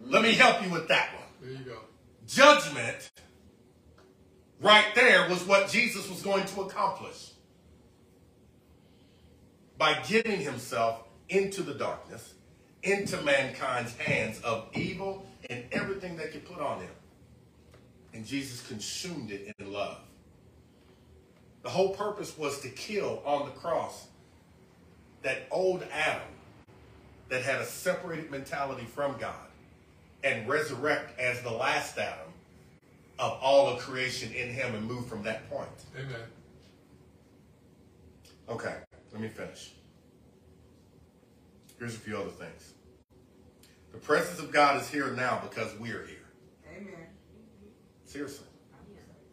Let 0.06 0.24
me 0.24 0.34
help 0.34 0.64
you 0.64 0.72
with 0.72 0.88
that 0.88 1.10
one. 1.14 1.24
There 1.42 1.52
you 1.52 1.66
go. 1.66 1.78
Judgment, 2.28 3.12
right 4.60 4.86
there, 4.96 5.30
was 5.30 5.44
what 5.46 5.70
Jesus 5.70 6.10
was 6.10 6.22
going 6.22 6.46
to 6.46 6.62
accomplish. 6.62 7.32
By 9.78 10.02
getting 10.08 10.40
himself 10.40 11.04
into 11.30 11.62
the 11.62 11.74
darkness, 11.74 12.34
into 12.84 13.22
mankind's 13.22 13.96
hands 13.98 14.42
of 14.42 14.70
evil 14.74 15.26
and 15.50 15.64
everything 15.72 16.18
they 16.18 16.28
could 16.28 16.46
put 16.46 16.60
on 16.60 16.82
him. 16.82 16.92
And 18.14 18.26
Jesus 18.26 18.66
consumed 18.68 19.32
it 19.32 19.56
in 19.58 19.72
love. 19.72 20.00
The 21.64 21.70
whole 21.70 21.96
purpose 21.96 22.38
was 22.38 22.60
to 22.62 22.70
kill 22.70 23.22
on 23.26 23.46
the 23.46 23.52
cross 23.52 24.08
that 25.24 25.48
old 25.52 25.84
Adam 25.92 26.22
that 27.30 27.42
had 27.42 27.62
a 27.62 27.66
separated 27.66 28.30
mentality 28.30 28.86
from 28.86 29.18
God 29.18 29.36
and 30.24 30.48
resurrect 30.48 31.20
as 31.20 31.42
the 31.42 31.52
last 31.52 31.98
Adam 31.98 32.32
of 33.20 33.40
all 33.42 33.68
of 33.68 33.80
creation 33.80 34.32
in 34.34 34.50
him 34.50 34.76
and 34.76 34.86
move 34.86 35.08
from 35.08 35.24
that 35.24 35.50
point. 35.50 35.68
Amen. 35.98 36.16
Okay, 38.50 38.76
let 39.12 39.22
me 39.22 39.28
finish. 39.28 39.72
Here's 41.80 41.96
a 41.96 42.00
few 42.00 42.18
other 42.18 42.30
things. 42.30 42.74
The 43.92 43.98
presence 44.00 44.40
of 44.40 44.52
God 44.52 44.82
is 44.82 44.90
here 44.90 45.12
now 45.12 45.42
because 45.48 45.74
we're 45.80 46.06
here. 46.06 46.18
Amen. 46.76 47.08
Seriously. 48.06 48.48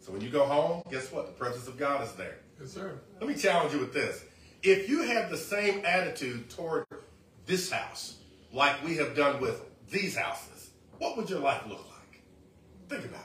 So 0.01 0.13
when 0.13 0.21
you 0.21 0.31
go 0.31 0.45
home, 0.47 0.83
guess 0.91 1.13
what? 1.13 1.27
The 1.27 1.33
presence 1.33 1.69
of 1.69 1.77
God 1.77 2.05
is 2.05 2.13
there. 2.13 2.39
Yes, 2.61 2.73
sir. 2.73 2.99
Let 3.21 3.29
me 3.29 3.35
challenge 3.35 3.73
you 3.73 3.81
with 3.81 3.93
this. 3.93 4.25
If 4.63 4.89
you 4.89 5.03
have 5.03 5.31
the 5.31 5.37
same 5.37 5.83
attitude 5.85 6.51
toward 6.51 6.87
this 7.47 7.71
house 7.71 8.17
like 8.53 8.85
we 8.85 8.97
have 8.97 9.17
done 9.17 9.41
with 9.41 9.63
these 9.91 10.17
houses, 10.17 10.71
what 10.99 11.17
would 11.17 11.31
your 11.31 11.41
life 11.41 11.63
look 11.67 11.85
like? 11.89 12.23
Think 12.89 13.07
about 13.07 13.25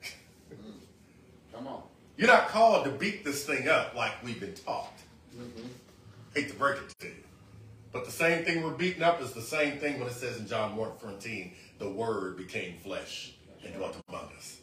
that. 0.00 0.10
Come 1.54 1.66
on. 1.66 1.82
You're 2.16 2.28
not 2.28 2.48
called 2.48 2.86
to 2.86 2.90
beat 2.90 3.24
this 3.24 3.44
thing 3.44 3.68
up 3.68 3.94
like 3.94 4.12
we've 4.24 4.40
been 4.40 4.54
taught. 4.54 4.98
Mm-hmm. 5.36 5.66
Hate 6.34 6.48
to 6.48 6.54
break 6.54 6.76
it 6.76 6.94
to 7.00 7.08
you. 7.08 7.14
But 7.92 8.06
the 8.06 8.10
same 8.10 8.44
thing 8.44 8.62
we're 8.62 8.70
beating 8.70 9.02
up 9.02 9.20
is 9.20 9.32
the 9.32 9.42
same 9.42 9.78
thing 9.78 9.98
when 9.98 10.08
it 10.08 10.14
says 10.14 10.38
in 10.38 10.46
John 10.46 10.76
1 10.76 10.90
14, 10.98 11.52
the 11.78 11.90
word 11.90 12.36
became 12.36 12.78
flesh 12.78 13.34
and 13.64 13.74
dwelt 13.74 13.96
among 14.08 14.28
us. 14.36 14.58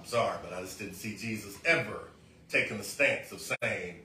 I'm 0.00 0.06
sorry, 0.06 0.38
but 0.42 0.54
I 0.54 0.62
just 0.62 0.78
didn't 0.78 0.94
see 0.94 1.14
Jesus 1.14 1.58
ever 1.66 2.08
taking 2.48 2.78
the 2.78 2.84
stance 2.84 3.32
of 3.32 3.40
saying, 3.40 4.00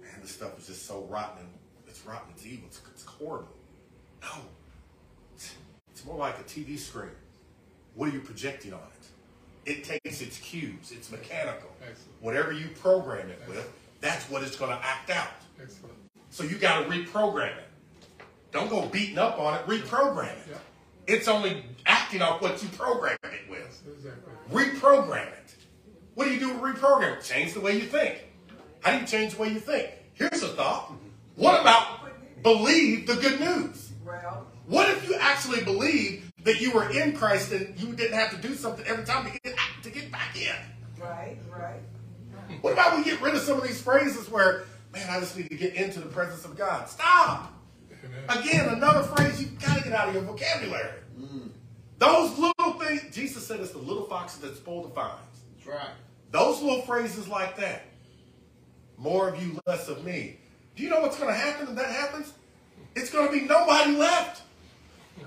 man, 0.00 0.10
this 0.22 0.30
stuff 0.30 0.58
is 0.58 0.66
just 0.66 0.86
so 0.86 1.06
rotten 1.10 1.40
and 1.40 1.48
it's 1.86 2.04
rotten, 2.06 2.32
it's 2.34 2.46
evil, 2.46 2.64
it's, 2.66 2.80
it's 2.94 3.04
horrible. 3.04 3.52
No. 4.22 4.28
It's, 5.36 5.54
more 6.06 6.16
like 6.16 6.38
a 6.40 6.42
TV 6.42 6.78
screen. 6.78 7.10
What 7.94 8.08
are 8.08 8.12
you 8.12 8.20
projecting 8.20 8.72
on 8.72 8.80
it? 8.80 9.70
It 9.70 9.84
takes 9.84 10.22
its 10.22 10.38
cues, 10.38 10.90
it's 10.90 11.12
mechanical. 11.12 11.70
Excellent. 11.80 12.10
Whatever 12.20 12.52
you 12.52 12.68
program 12.80 13.28
it 13.28 13.40
with, 13.46 13.70
that's 14.00 14.28
what 14.30 14.42
it's 14.42 14.56
going 14.56 14.72
to 14.72 14.84
act 14.84 15.10
out. 15.10 15.28
Excellent. 15.60 15.94
So 16.30 16.42
you 16.42 16.56
got 16.56 16.82
to 16.82 16.88
reprogram 16.88 17.56
it. 17.58 17.68
Don't 18.50 18.70
go 18.70 18.86
beating 18.86 19.18
up 19.18 19.38
on 19.38 19.60
it, 19.60 19.66
reprogram 19.66 20.32
it. 20.32 20.48
Yeah. 20.50 20.56
It's 21.06 21.28
only 21.28 21.64
acting 21.84 22.01
off 22.20 22.42
what 22.42 22.62
you 22.62 22.68
programmed 22.70 23.18
it 23.24 23.48
with. 23.48 23.82
Exactly. 23.96 24.32
Reprogram 24.50 25.28
it. 25.28 25.54
What 26.14 26.26
do 26.26 26.34
you 26.34 26.40
do 26.40 26.52
with 26.52 26.76
reprogram 26.76 27.16
it? 27.18 27.22
Change 27.24 27.54
the 27.54 27.60
way 27.60 27.74
you 27.74 27.86
think. 27.86 28.24
How 28.80 28.92
do 28.92 28.98
you 28.98 29.06
change 29.06 29.34
the 29.34 29.40
way 29.42 29.48
you 29.48 29.60
think? 29.60 29.90
Here's 30.14 30.42
a 30.42 30.48
thought. 30.48 30.92
What 31.36 31.60
about 31.60 32.00
believe 32.42 33.06
the 33.06 33.14
good 33.14 33.40
news? 33.40 33.92
Well, 34.04 34.46
What 34.66 34.90
if 34.90 35.08
you 35.08 35.14
actually 35.14 35.62
believe 35.64 36.30
that 36.44 36.60
you 36.60 36.72
were 36.72 36.90
in 36.90 37.16
Christ 37.16 37.52
and 37.52 37.78
you 37.80 37.94
didn't 37.94 38.14
have 38.18 38.30
to 38.30 38.36
do 38.46 38.54
something 38.54 38.84
every 38.86 39.04
time 39.04 39.30
to 39.30 39.38
get, 39.40 39.56
to 39.84 39.90
get 39.90 40.10
back 40.10 40.36
in? 40.36 40.54
right, 41.00 41.36
right. 41.50 41.80
What 42.60 42.72
about 42.74 42.96
we 42.96 43.04
get 43.04 43.20
rid 43.20 43.34
of 43.34 43.40
some 43.40 43.56
of 43.58 43.66
these 43.66 43.80
phrases 43.80 44.28
where, 44.28 44.64
man, 44.92 45.08
I 45.08 45.18
just 45.20 45.36
need 45.36 45.48
to 45.48 45.56
get 45.56 45.74
into 45.74 46.00
the 46.00 46.06
presence 46.06 46.44
of 46.44 46.56
God? 46.56 46.88
Stop. 46.88 47.52
Again, 48.28 48.68
another 48.68 49.02
phrase 49.02 49.40
you've 49.40 49.58
got 49.60 49.78
to 49.78 49.84
get 49.84 49.92
out 49.92 50.08
of 50.08 50.14
your 50.14 50.22
vocabulary. 50.24 50.98
Mm. 51.18 51.48
Those 52.02 52.36
little 52.36 52.72
things, 52.80 53.14
Jesus 53.14 53.46
said 53.46 53.60
it's 53.60 53.70
the 53.70 53.78
little 53.78 54.06
foxes 54.06 54.40
that 54.40 54.56
spoil 54.56 54.82
the 54.82 54.88
vines. 54.88 55.20
That's 55.54 55.68
right. 55.68 55.90
Those 56.32 56.60
little 56.60 56.82
phrases 56.82 57.28
like 57.28 57.56
that. 57.58 57.84
More 58.96 59.28
of 59.28 59.40
you, 59.40 59.60
less 59.68 59.86
of 59.86 60.04
me. 60.04 60.40
Do 60.74 60.82
you 60.82 60.90
know 60.90 61.00
what's 61.00 61.16
going 61.16 61.32
to 61.32 61.38
happen 61.38 61.68
if 61.68 61.76
that 61.76 61.94
happens? 61.94 62.32
It's 62.96 63.08
going 63.08 63.28
to 63.28 63.32
be 63.32 63.46
nobody 63.46 63.92
left. 63.92 64.42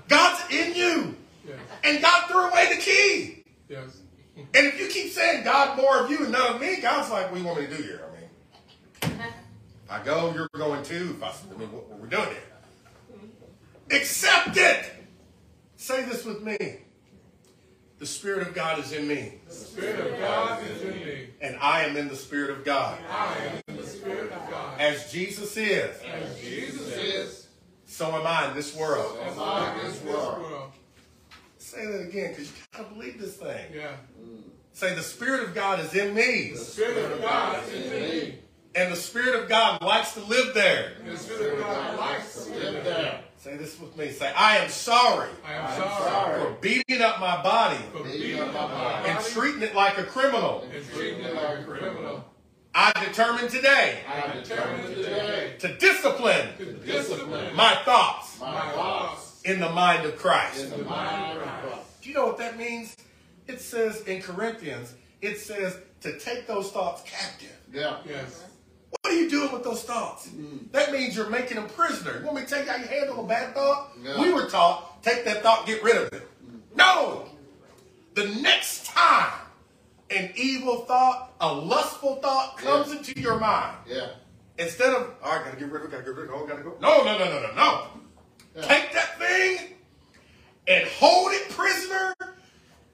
God's 0.08 0.52
in 0.52 0.74
you. 0.74 1.16
Yes. 1.48 1.56
And 1.82 2.02
God 2.02 2.28
threw 2.28 2.40
away 2.40 2.74
the 2.74 2.82
key. 2.82 3.42
Yes. 3.70 4.02
And 4.36 4.66
if 4.66 4.78
you 4.78 4.88
keep 4.88 5.12
saying, 5.12 5.44
God, 5.44 5.78
more 5.78 6.00
of 6.00 6.10
you 6.10 6.24
and 6.24 6.32
none 6.32 6.56
of 6.56 6.60
me, 6.60 6.82
God's 6.82 7.10
like, 7.10 7.30
what 7.30 7.36
do 7.36 7.40
you 7.40 7.46
want 7.46 7.58
me 7.58 7.68
to 7.68 7.74
do 7.74 7.82
here? 7.82 8.02
I 8.06 9.08
mean, 9.08 9.18
if 9.22 9.90
I 9.90 10.04
go, 10.04 10.30
you're 10.34 10.50
going 10.52 10.82
too. 10.82 11.16
If 11.16 11.22
I, 11.22 11.28
I 11.54 11.58
mean, 11.58 11.72
what, 11.72 11.88
what 11.88 12.00
we're 12.00 12.06
doing 12.06 12.28
here. 12.28 13.98
Accept 13.98 14.58
it. 14.58 14.92
Say 15.86 16.02
this 16.02 16.24
with 16.24 16.42
me. 16.42 16.58
The 18.00 18.06
Spirit 18.06 18.48
of 18.48 18.54
God 18.54 18.80
is 18.80 18.90
in 18.90 19.06
me, 19.06 19.34
The 19.46 19.54
Spirit 19.54 20.14
of 20.14 20.18
God 20.18 20.60
is 20.68 20.82
in 20.82 20.90
me. 20.98 21.28
and 21.40 21.56
I 21.60 21.84
am 21.84 21.96
in 21.96 22.08
the 22.08 22.16
Spirit 22.16 22.50
of 22.50 22.64
God. 22.64 22.98
I 23.08 23.36
am 23.46 23.62
in 23.68 23.76
the 23.76 23.86
Spirit 23.86 24.32
of 24.32 24.50
God. 24.50 24.80
As 24.80 25.12
Jesus 25.12 25.56
is, 25.56 25.96
As 26.02 26.40
Jesus 26.40 26.88
is, 26.96 27.46
so 27.84 28.06
am 28.16 28.26
I 28.26 28.48
in 28.50 28.56
this 28.56 28.74
world. 28.74 29.16
as 29.26 29.38
I 29.38 29.78
in 29.78 29.86
this 29.86 30.02
world. 30.02 30.72
Say 31.58 31.86
that 31.86 32.00
again, 32.08 32.30
because 32.32 32.48
you 32.48 32.56
gotta 32.72 32.92
believe 32.92 33.20
this 33.20 33.36
thing. 33.36 33.66
Yeah. 33.72 33.92
Say 34.72 34.92
the 34.96 35.02
Spirit 35.04 35.44
of 35.44 35.54
God 35.54 35.78
is 35.78 35.94
in 35.94 36.16
me, 36.16 36.50
The 36.50 36.58
Spirit 36.58 37.12
of 37.12 37.22
God 37.22 37.62
is 37.62 37.72
in 37.72 37.90
me. 37.92 38.38
and 38.74 38.92
the 38.92 38.96
Spirit 38.96 39.40
of 39.40 39.48
God 39.48 39.80
likes 39.82 40.14
to 40.14 40.20
live 40.24 40.52
there. 40.52 40.94
The 41.08 41.16
Spirit 41.16 41.52
of 41.52 41.60
God 41.60 41.96
likes 41.96 42.44
to 42.44 42.50
live 42.50 42.82
there. 42.84 43.20
Say 43.38 43.56
this 43.56 43.78
with 43.78 43.96
me. 43.96 44.10
Say, 44.10 44.32
I 44.36 44.58
am 44.58 44.68
sorry 44.68 45.28
I 45.46 45.54
am 45.54 45.78
sorry 45.78 46.40
for 46.42 46.50
beating 46.60 47.00
up 47.02 47.20
my 47.20 47.42
body 47.42 47.78
for 47.92 48.02
beating 48.04 48.40
up 48.40 48.52
my 48.52 49.06
and 49.06 49.24
treating 49.24 49.62
it 49.62 49.74
like 49.74 49.98
a 49.98 50.04
criminal. 50.04 50.66
and 50.74 50.84
treating 50.92 51.20
it 51.20 51.34
like 51.34 51.60
a 51.60 51.64
criminal. 51.64 52.24
I 52.74 52.92
determine 53.04 53.48
today 53.48 54.00
I 54.08 54.32
determine 54.40 54.94
today 54.94 55.54
to 55.60 55.76
discipline 55.78 56.48
to 56.58 56.72
discipline 56.74 57.54
my 57.54 57.74
thoughts 57.84 58.40
my 58.40 58.72
thoughts 58.72 59.42
in 59.44 59.60
the 59.60 59.70
mind 59.70 60.04
of 60.04 60.16
Christ. 60.16 60.64
in 60.64 60.70
the 60.70 60.78
mind 60.84 61.38
of 61.38 61.44
Christ. 61.44 62.02
Do 62.02 62.08
you 62.08 62.14
know 62.14 62.26
what 62.26 62.38
that 62.38 62.58
means? 62.58 62.96
It 63.46 63.60
says 63.60 64.00
in 64.02 64.20
Corinthians, 64.20 64.94
it 65.22 65.38
says 65.38 65.78
to 66.00 66.18
take 66.18 66.46
those 66.48 66.70
thoughts 66.72 67.02
captive. 67.08 67.56
Yeah. 67.72 67.98
Yes. 68.04 68.44
What 68.90 69.12
are 69.12 69.16
you 69.16 69.28
doing 69.28 69.52
with 69.52 69.64
those 69.64 69.82
thoughts? 69.82 70.28
Mm-hmm. 70.28 70.68
That 70.72 70.92
means 70.92 71.16
you're 71.16 71.28
making 71.30 71.56
them 71.56 71.68
prisoner. 71.68 72.18
You 72.20 72.24
want 72.24 72.36
me 72.36 72.42
to 72.42 72.48
tell 72.48 72.64
you 72.64 72.70
how 72.70 72.76
you 72.76 72.86
handle 72.86 73.24
a 73.24 73.26
bad 73.28 73.54
thought? 73.54 73.92
Yeah. 74.00 74.20
We 74.20 74.32
were 74.32 74.46
taught, 74.46 75.02
take 75.02 75.24
that 75.24 75.42
thought, 75.42 75.66
get 75.66 75.82
rid 75.82 75.96
of 75.96 76.12
it. 76.12 76.22
Mm-hmm. 76.44 76.76
No! 76.76 77.28
The 78.14 78.26
next 78.40 78.86
time 78.86 79.32
an 80.10 80.30
evil 80.36 80.82
thought, 80.86 81.32
a 81.40 81.52
lustful 81.52 82.16
thought 82.16 82.58
comes 82.58 82.90
Yeah. 82.92 82.98
into 82.98 83.20
your 83.20 83.38
mind, 83.40 83.76
Yeah. 83.86 84.06
instead 84.58 84.94
of, 84.94 85.10
all 85.22 85.32
right, 85.36 85.44
gotta 85.44 85.56
get 85.56 85.70
rid 85.70 85.82
of 85.82 85.88
it, 85.88 85.90
gotta 85.90 86.04
get 86.04 86.14
rid 86.14 86.28
of 86.28 86.34
it, 86.34 86.38
oh, 86.38 86.46
gotta 86.46 86.62
go. 86.62 86.76
No, 86.80 87.02
no, 87.04 87.18
no, 87.18 87.24
no, 87.24 87.42
no, 87.42 87.52
no. 87.54 87.86
Yeah. 88.54 88.62
Take 88.62 88.92
that 88.92 89.18
thing 89.18 89.74
and 90.68 90.88
hold 90.88 91.32
it 91.32 91.48
prisoner 91.50 92.14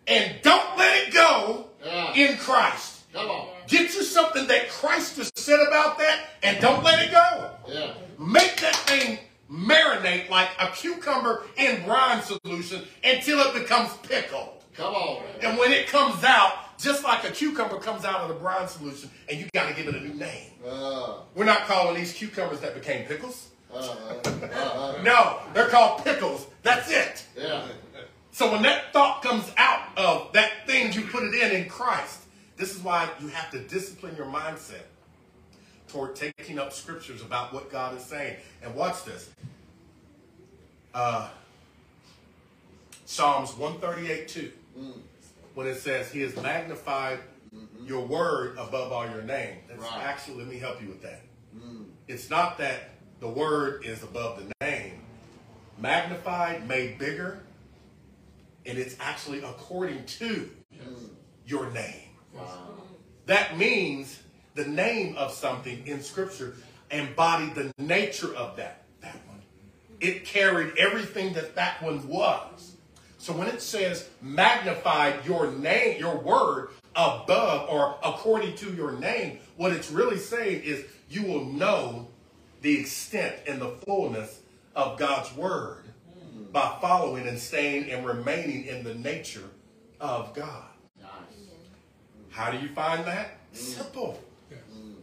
and 0.06 0.40
don't 0.42 0.76
let 0.78 1.06
it 1.08 1.14
go 1.14 1.66
Yeah. 1.84 2.12
in 2.14 2.36
Christ. 2.38 3.00
Come 3.12 3.30
on. 3.30 3.48
Get 3.72 3.94
you 3.94 4.02
something 4.02 4.46
that 4.48 4.68
Christ 4.68 5.16
has 5.16 5.32
said 5.34 5.58
about 5.66 5.98
that 5.98 6.20
and 6.42 6.60
don't 6.60 6.84
let 6.84 7.02
it 7.06 7.10
go. 7.10 7.50
Yeah. 7.66 7.94
Make 8.18 8.60
that 8.60 8.76
thing 8.76 9.18
marinate 9.50 10.28
like 10.28 10.50
a 10.60 10.68
cucumber 10.68 11.44
in 11.56 11.82
brine 11.84 12.22
solution 12.22 12.82
until 13.02 13.40
it 13.40 13.54
becomes 13.54 13.92
pickled. 14.02 14.62
Come 14.74 14.94
on. 14.94 15.22
And 15.42 15.58
when 15.58 15.72
it 15.72 15.86
comes 15.86 16.22
out, 16.22 16.78
just 16.78 17.02
like 17.02 17.24
a 17.24 17.30
cucumber 17.30 17.78
comes 17.78 18.04
out 18.04 18.20
of 18.20 18.28
the 18.28 18.34
brine 18.34 18.68
solution, 18.68 19.08
and 19.30 19.38
you 19.38 19.46
got 19.54 19.68
to 19.68 19.74
give 19.74 19.86
it 19.88 19.94
a 19.94 20.00
new 20.00 20.14
name. 20.14 20.50
Uh, 20.66 21.18
We're 21.34 21.44
not 21.44 21.60
calling 21.66 21.94
these 21.94 22.12
cucumbers 22.12 22.60
that 22.60 22.74
became 22.74 23.06
pickles. 23.06 23.48
uh, 23.72 23.78
uh, 23.78 24.28
uh, 24.54 25.02
No, 25.02 25.40
they're 25.54 25.68
called 25.68 26.04
pickles. 26.04 26.46
That's 26.62 26.90
it. 26.90 27.24
yeah. 27.38 27.64
So 28.32 28.50
when 28.52 28.62
that 28.62 28.92
thought 28.92 29.22
comes 29.22 29.50
out 29.56 29.88
of 29.96 30.32
that 30.32 30.66
thing 30.66 30.92
you 30.94 31.02
put 31.02 31.22
it 31.24 31.34
in 31.34 31.52
in 31.62 31.68
Christ, 31.68 32.21
this 32.62 32.76
is 32.76 32.82
why 32.84 33.10
you 33.20 33.26
have 33.26 33.50
to 33.50 33.58
discipline 33.58 34.14
your 34.14 34.26
mindset 34.26 34.84
toward 35.88 36.14
taking 36.14 36.60
up 36.60 36.72
scriptures 36.72 37.20
about 37.20 37.52
what 37.52 37.72
God 37.72 37.96
is 37.96 38.04
saying. 38.04 38.36
And 38.62 38.72
watch 38.76 39.04
this. 39.04 39.28
Uh, 40.94 41.28
Psalms 43.04 43.52
138 43.56 44.28
2. 44.28 44.52
Mm. 44.78 44.92
When 45.54 45.66
it 45.66 45.74
says, 45.74 46.12
He 46.12 46.20
has 46.20 46.36
magnified 46.36 47.18
mm-hmm. 47.52 47.84
your 47.84 48.06
word 48.06 48.56
above 48.56 48.92
all 48.92 49.10
your 49.10 49.22
name. 49.22 49.56
That's 49.66 49.82
Right. 49.82 50.04
actually, 50.04 50.36
let 50.36 50.46
me 50.46 50.58
help 50.58 50.80
you 50.80 50.86
with 50.86 51.02
that. 51.02 51.22
Mm. 51.56 51.86
It's 52.06 52.30
not 52.30 52.58
that 52.58 52.90
the 53.18 53.28
word 53.28 53.84
is 53.84 54.04
above 54.04 54.38
the 54.38 54.52
name. 54.64 55.00
Magnified, 55.78 56.68
made 56.68 56.96
bigger, 56.96 57.40
and 58.64 58.78
it's 58.78 58.94
actually 59.00 59.42
according 59.42 60.06
to 60.06 60.48
mm. 60.72 61.08
your 61.44 61.68
name. 61.72 62.10
That 63.26 63.56
means 63.56 64.20
the 64.54 64.64
name 64.64 65.16
of 65.16 65.32
something 65.32 65.86
in 65.86 66.02
Scripture 66.02 66.54
embodied 66.90 67.54
the 67.54 67.72
nature 67.78 68.34
of 68.34 68.56
that, 68.56 68.82
that 69.00 69.16
one. 69.26 69.42
It 70.00 70.24
carried 70.24 70.76
everything 70.76 71.32
that 71.34 71.54
that 71.54 71.82
one 71.82 72.06
was. 72.08 72.72
So 73.18 73.32
when 73.32 73.46
it 73.46 73.62
says 73.62 74.08
magnified 74.20 75.24
your 75.24 75.50
name, 75.52 76.00
your 76.00 76.18
word 76.18 76.70
above 76.96 77.68
or 77.70 77.96
according 78.02 78.56
to 78.56 78.72
your 78.74 78.92
name, 78.92 79.38
what 79.56 79.72
it's 79.72 79.90
really 79.90 80.18
saying 80.18 80.62
is 80.64 80.84
you 81.08 81.22
will 81.22 81.44
know 81.44 82.08
the 82.62 82.80
extent 82.80 83.36
and 83.46 83.60
the 83.60 83.70
fullness 83.86 84.40
of 84.74 84.98
God's 84.98 85.34
word 85.36 85.84
by 86.52 86.76
following 86.80 87.26
and 87.28 87.38
staying 87.38 87.90
and 87.90 88.04
remaining 88.04 88.64
in 88.64 88.82
the 88.84 88.94
nature 88.94 89.48
of 90.00 90.34
God. 90.34 90.71
Nice. 92.32 92.38
How 92.38 92.50
do 92.50 92.58
you 92.58 92.68
find 92.74 93.04
that? 93.06 93.52
Mm. 93.52 93.56
Simple. 93.56 94.22
Yes. 94.50 94.60
Mm. 94.74 94.94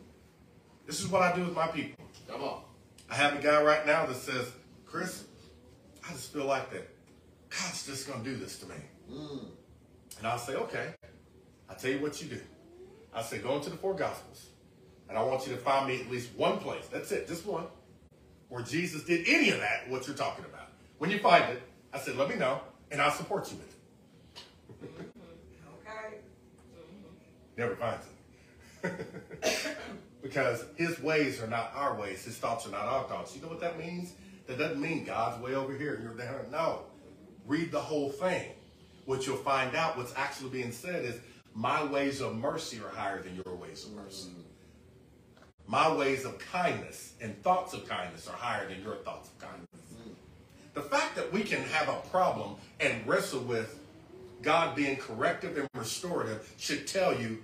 This 0.85 0.99
is 0.99 1.07
what 1.07 1.21
I 1.21 1.35
do 1.35 1.43
with 1.45 1.55
my 1.55 1.67
people. 1.67 2.03
Come 2.27 2.43
on. 2.43 2.61
I 3.09 3.15
have 3.15 3.37
a 3.37 3.41
guy 3.41 3.61
right 3.61 3.85
now 3.85 4.05
that 4.05 4.15
says, 4.15 4.51
Chris, 4.85 5.25
I 6.07 6.11
just 6.11 6.33
feel 6.33 6.45
like 6.45 6.71
that 6.71 6.89
God's 7.49 7.85
just 7.85 8.07
going 8.07 8.23
to 8.23 8.29
do 8.29 8.35
this 8.35 8.59
to 8.59 8.65
me. 8.67 8.75
Mm. 9.11 9.45
And 10.17 10.27
I'll 10.27 10.37
say, 10.37 10.55
okay. 10.55 10.93
I'll 11.69 11.75
tell 11.75 11.91
you 11.91 11.99
what 11.99 12.21
you 12.21 12.29
do. 12.29 12.39
I 13.13 13.21
say, 13.21 13.39
go 13.39 13.55
into 13.55 13.69
the 13.69 13.77
four 13.77 13.93
Gospels. 13.93 14.47
And 15.07 15.17
I 15.17 15.23
want 15.23 15.47
you 15.47 15.53
to 15.53 15.59
find 15.59 15.87
me 15.87 15.99
at 16.01 16.09
least 16.09 16.29
one 16.35 16.59
place. 16.59 16.87
That's 16.91 17.11
it, 17.11 17.27
just 17.27 17.45
one. 17.45 17.65
Where 18.49 18.61
Jesus 18.61 19.03
did 19.03 19.27
any 19.27 19.49
of 19.49 19.59
that, 19.59 19.89
what 19.89 20.07
you're 20.07 20.15
talking 20.15 20.45
about. 20.45 20.69
When 20.99 21.09
you 21.09 21.19
find 21.19 21.45
it, 21.45 21.61
I 21.93 21.99
said, 21.99 22.17
let 22.17 22.29
me 22.29 22.35
know, 22.35 22.61
and 22.91 23.01
I'll 23.01 23.11
support 23.11 23.51
you 23.51 23.57
with 23.57 24.95
it. 25.01 25.08
Never 27.59 27.75
finds 27.75 28.05
it. 28.83 29.75
because 30.21 30.63
his 30.77 30.97
ways 31.01 31.41
are 31.41 31.47
not 31.47 31.73
our 31.75 31.99
ways. 31.99 32.23
His 32.23 32.37
thoughts 32.37 32.65
are 32.65 32.71
not 32.71 32.85
our 32.85 33.03
thoughts. 33.03 33.35
You 33.35 33.41
know 33.41 33.49
what 33.49 33.59
that 33.59 33.77
means? 33.77 34.13
That 34.47 34.57
doesn't 34.57 34.79
mean 34.79 35.03
God's 35.03 35.43
way 35.43 35.55
over 35.55 35.75
here 35.75 35.95
and 35.95 36.03
you're 36.05 36.13
down. 36.13 36.49
No. 36.49 36.83
Read 37.45 37.73
the 37.73 37.81
whole 37.81 38.11
thing. 38.11 38.51
What 39.03 39.27
you'll 39.27 39.35
find 39.35 39.75
out, 39.75 39.97
what's 39.97 40.13
actually 40.15 40.51
being 40.51 40.71
said 40.71 41.03
is, 41.03 41.19
my 41.53 41.83
ways 41.83 42.21
of 42.21 42.37
mercy 42.37 42.79
are 42.79 42.95
higher 42.95 43.21
than 43.21 43.35
your 43.35 43.55
ways 43.55 43.83
of 43.85 43.91
mercy. 43.91 44.29
My 45.67 45.93
ways 45.93 46.23
of 46.23 46.39
kindness 46.39 47.15
and 47.19 47.43
thoughts 47.43 47.73
of 47.73 47.89
kindness 47.89 48.29
are 48.29 48.37
higher 48.37 48.69
than 48.69 48.81
your 48.81 48.95
thoughts 48.95 49.31
of 49.31 49.37
kindness. 49.37 49.67
The 50.75 50.81
fact 50.81 51.17
that 51.17 51.33
we 51.33 51.41
can 51.41 51.61
have 51.63 51.89
a 51.89 51.99
problem 52.09 52.55
and 52.79 53.05
wrestle 53.05 53.41
with 53.41 53.77
God 54.41 54.75
being 54.77 54.95
corrective 54.95 55.57
and 55.57 55.67
restorative 55.73 56.53
should 56.57 56.87
tell 56.87 57.19
you 57.19 57.39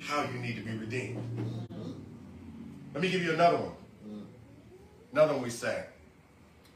how 0.00 0.24
you 0.24 0.38
need 0.38 0.56
to 0.56 0.62
be 0.62 0.76
redeemed. 0.76 1.66
Let 2.94 3.02
me 3.02 3.10
give 3.10 3.22
you 3.22 3.32
another 3.32 3.58
one. 3.58 4.26
Another 5.12 5.34
one 5.34 5.42
we 5.42 5.50
say. 5.50 5.84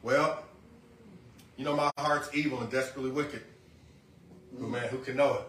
Well, 0.02 0.44
you 1.56 1.64
know 1.64 1.76
my 1.76 1.90
heart's 1.98 2.28
evil 2.34 2.60
and 2.60 2.70
desperately 2.70 3.10
wicked. 3.10 3.42
Who 4.58 4.68
man, 4.68 4.88
who 4.88 4.98
can 4.98 5.16
know 5.16 5.34
it? 5.34 5.48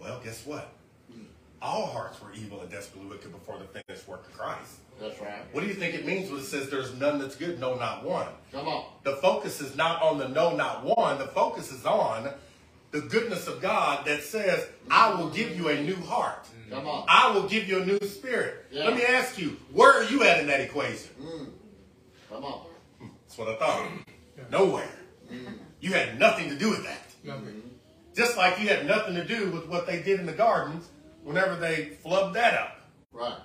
Well, 0.00 0.20
guess 0.22 0.44
what? 0.46 0.70
All 1.60 1.86
hearts 1.86 2.20
were 2.20 2.32
evil 2.34 2.60
and 2.60 2.70
desperately 2.70 3.08
wicked 3.08 3.32
before 3.32 3.58
the 3.58 3.64
finished 3.64 4.06
work 4.06 4.26
of 4.26 4.36
Christ. 4.36 4.76
That's 5.00 5.18
right. 5.20 5.42
What 5.52 5.62
do 5.62 5.66
you 5.66 5.74
think 5.74 5.94
it 5.94 6.04
means 6.04 6.30
when 6.30 6.40
it 6.40 6.44
says 6.44 6.68
there's 6.68 6.94
none 6.94 7.18
that's 7.18 7.36
good, 7.36 7.58
no, 7.58 7.74
not 7.76 8.04
one? 8.04 8.28
Come 8.52 8.68
on. 8.68 8.84
The 9.02 9.16
focus 9.16 9.60
is 9.60 9.74
not 9.74 10.02
on 10.02 10.18
the 10.18 10.28
no, 10.28 10.54
not 10.54 10.84
one. 10.84 11.18
The 11.18 11.26
focus 11.26 11.72
is 11.72 11.86
on 11.86 12.30
the 12.90 13.00
goodness 13.00 13.48
of 13.48 13.60
God 13.60 14.04
that 14.06 14.22
says, 14.22 14.66
I 14.90 15.14
will 15.14 15.30
give 15.30 15.56
you 15.56 15.68
a 15.68 15.82
new 15.82 15.96
heart. 15.96 16.46
Come 16.70 16.86
on. 16.86 17.04
I 17.08 17.32
will 17.32 17.48
give 17.48 17.68
you 17.68 17.82
a 17.82 17.86
new 17.86 17.98
spirit. 18.00 18.66
Yeah. 18.70 18.84
Let 18.84 18.96
me 18.96 19.02
ask 19.02 19.38
you, 19.38 19.56
where 19.72 19.92
are 19.92 20.04
you 20.04 20.22
at 20.24 20.40
in 20.40 20.46
that 20.48 20.60
equation? 20.60 21.10
Mm. 21.20 21.48
Come 22.30 22.44
on. 22.44 22.66
That's 23.00 23.38
what 23.38 23.48
I 23.48 23.56
thought. 23.56 23.90
Nowhere. 24.50 24.88
You 25.80 25.92
had 25.92 26.18
nothing 26.18 26.48
to 26.48 26.54
do 26.56 26.70
with 26.70 26.84
that. 26.84 27.02
Nothing. 27.24 27.62
Just 28.14 28.36
like 28.36 28.60
you 28.60 28.68
had 28.68 28.86
nothing 28.86 29.14
to 29.14 29.24
do 29.24 29.50
with 29.50 29.66
what 29.66 29.86
they 29.86 30.02
did 30.02 30.20
in 30.20 30.26
the 30.26 30.32
gardens 30.32 30.88
whenever 31.22 31.56
they 31.56 31.96
flubbed 32.04 32.34
that 32.34 32.54
up. 32.54 32.80
Right. 33.12 33.38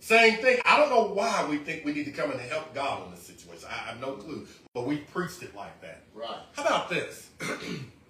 Same 0.00 0.36
thing. 0.38 0.58
I 0.66 0.78
don't 0.78 0.90
know 0.90 1.14
why 1.14 1.46
we 1.48 1.56
think 1.58 1.84
we 1.84 1.92
need 1.92 2.04
to 2.04 2.10
come 2.10 2.30
in 2.30 2.38
and 2.38 2.50
help 2.50 2.74
God 2.74 3.06
in 3.06 3.12
this 3.12 3.22
situation. 3.22 3.68
I 3.70 3.74
have 3.88 4.00
no 4.00 4.12
clue. 4.12 4.46
But 4.74 4.86
we 4.86 4.98
preached 4.98 5.42
it 5.42 5.54
like 5.56 5.80
that. 5.80 6.02
Right. 6.12 6.40
How 6.52 6.62
about 6.64 6.90
this? 6.90 7.30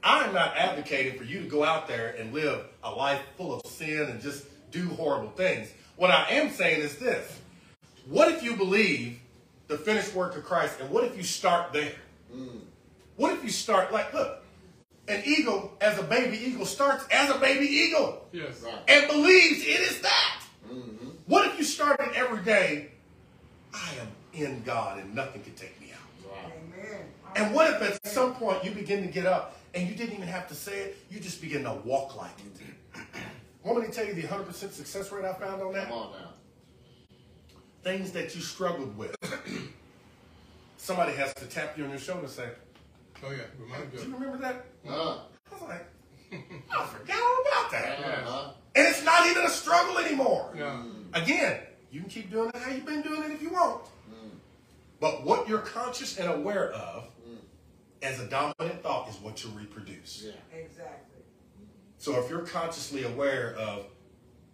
I'm 0.05 0.35
not 0.35 0.55
advocating 0.57 1.17
for 1.19 1.25
you 1.25 1.41
to 1.41 1.47
go 1.49 1.65
out 1.65 1.89
there 1.89 2.15
and 2.19 2.33
live 2.35 2.67
a 2.83 2.91
life 2.91 3.23
full 3.39 3.55
of 3.55 3.67
sin 3.67 4.03
and 4.11 4.21
just 4.21 4.45
do 4.71 4.87
horrible 4.91 5.31
things. 5.31 5.71
What 5.97 6.11
I 6.11 6.29
am 6.31 6.51
saying 6.51 6.81
is 6.83 6.97
this. 6.99 7.41
What 8.07 8.31
if 8.31 8.43
you 8.43 8.55
believe 8.55 9.19
the 9.69 9.79
finished 9.79 10.15
work 10.15 10.37
of 10.37 10.45
Christ 10.45 10.79
and 10.81 10.91
what 10.91 11.05
if 11.05 11.17
you 11.17 11.23
start 11.23 11.73
there? 11.73 11.93
Mm. 12.35 12.61
What 13.17 13.33
if 13.33 13.43
you 13.43 13.49
start 13.51 13.93
like, 13.93 14.13
look, 14.13 14.43
an 15.09 15.23
eagle 15.25 15.73
as 15.81 15.99
a 15.99 16.03
baby 16.03 16.37
eagle 16.37 16.67
starts 16.67 17.07
as 17.11 17.31
a 17.31 17.39
baby 17.39 17.67
eagle 17.67 18.27
Yes. 18.33 18.63
Right. 18.63 18.75
and 18.89 19.07
believes 19.11 19.61
it 19.61 19.81
is 19.81 20.01
that. 20.01 20.41
Mm-hmm. 20.71 21.09
What 21.27 21.47
if 21.47 21.59
you 21.59 21.65
started 21.65 22.11
every 22.15 22.43
day, 22.45 22.89
I 23.73 23.91
am 24.01 24.09
in 24.35 24.63
God 24.65 24.99
and 24.99 25.15
nothing 25.15 25.43
can 25.43 25.55
take 25.55 25.81
me 25.81 25.93
out? 25.93 26.31
Right. 26.31 26.53
Amen. 26.89 27.01
And 27.37 27.55
what 27.55 27.73
if 27.75 27.83
at 27.83 28.07
some 28.07 28.35
point 28.35 28.65
you 28.65 28.71
begin 28.73 29.03
to 29.03 29.09
get 29.11 29.25
up 29.27 29.57
and 29.75 29.89
you 29.89 29.95
didn't 29.95 30.15
even 30.15 30.29
have 30.29 30.49
to 30.49 30.55
say 30.55 30.81
it, 30.81 30.97
you 31.11 31.21
just 31.21 31.41
begin 31.41 31.65
to 31.65 31.73
walk 31.85 32.17
like 32.17 32.33
it? 32.39 33.01
Want 33.63 33.81
me 33.81 33.87
to 33.87 33.93
tell 33.93 34.05
you 34.07 34.15
the 34.15 34.23
100% 34.23 34.53
success 34.73 35.11
rate 35.11 35.25
I 35.25 35.33
found 35.35 35.63
on 35.63 35.73
that? 35.73 35.85
Come 35.89 35.93
on 35.99 36.13
now. 36.13 36.31
Things 37.83 38.13
that 38.13 38.35
you 38.35 38.41
struggled 38.41 38.97
with. 38.97 39.15
Somebody 40.77 41.13
has 41.15 41.33
to 41.35 41.47
tap 41.47 41.77
you 41.79 41.85
on 41.85 41.91
your 41.91 41.99
shoulder 41.99 42.23
and 42.25 42.31
say, 42.31 42.49
Oh 43.25 43.31
yeah. 43.31 43.39
Remind 43.59 43.91
Do 43.93 43.99
you. 43.99 44.05
you 44.09 44.15
remember 44.15 44.39
that? 44.39 44.67
Uh, 44.87 45.19
I 45.51 45.55
was 45.55 45.63
like, 45.63 45.87
I 46.33 46.85
forgot 46.87 47.17
all 47.23 47.39
about 47.43 47.71
that. 47.73 47.99
uh, 48.27 48.51
And 48.75 48.87
it's 48.89 49.03
not 49.05 49.27
even 49.29 49.45
a 49.45 49.49
struggle 49.51 49.99
anymore. 49.99 50.53
Yeah. 50.57 50.83
Again, 51.15 51.61
you 51.91 52.01
can 52.01 52.09
keep 52.11 52.31
doing 52.31 52.51
it 52.51 52.57
how 52.57 52.71
you've 52.71 52.85
been 52.85 53.03
doing 53.03 53.23
it 53.23 53.31
if 53.31 53.41
you 53.43 53.51
want. 53.51 53.83
But 55.01 55.25
what 55.25 55.49
you're 55.49 55.59
conscious 55.61 56.19
and 56.19 56.31
aware 56.31 56.73
of 56.73 57.09
as 58.05 58.21
a 58.21 58.27
dominant 58.27 58.83
thought 58.83 59.09
is 59.09 59.17
what 59.17 59.43
you 59.43 59.51
reproduce. 59.51 60.25
Yeah. 60.27 60.59
Exactly. 60.59 61.23
So 61.99 62.21
if 62.23 62.29
you're 62.29 62.43
consciously 62.43 63.05
aware 63.05 63.55
of, 63.59 63.87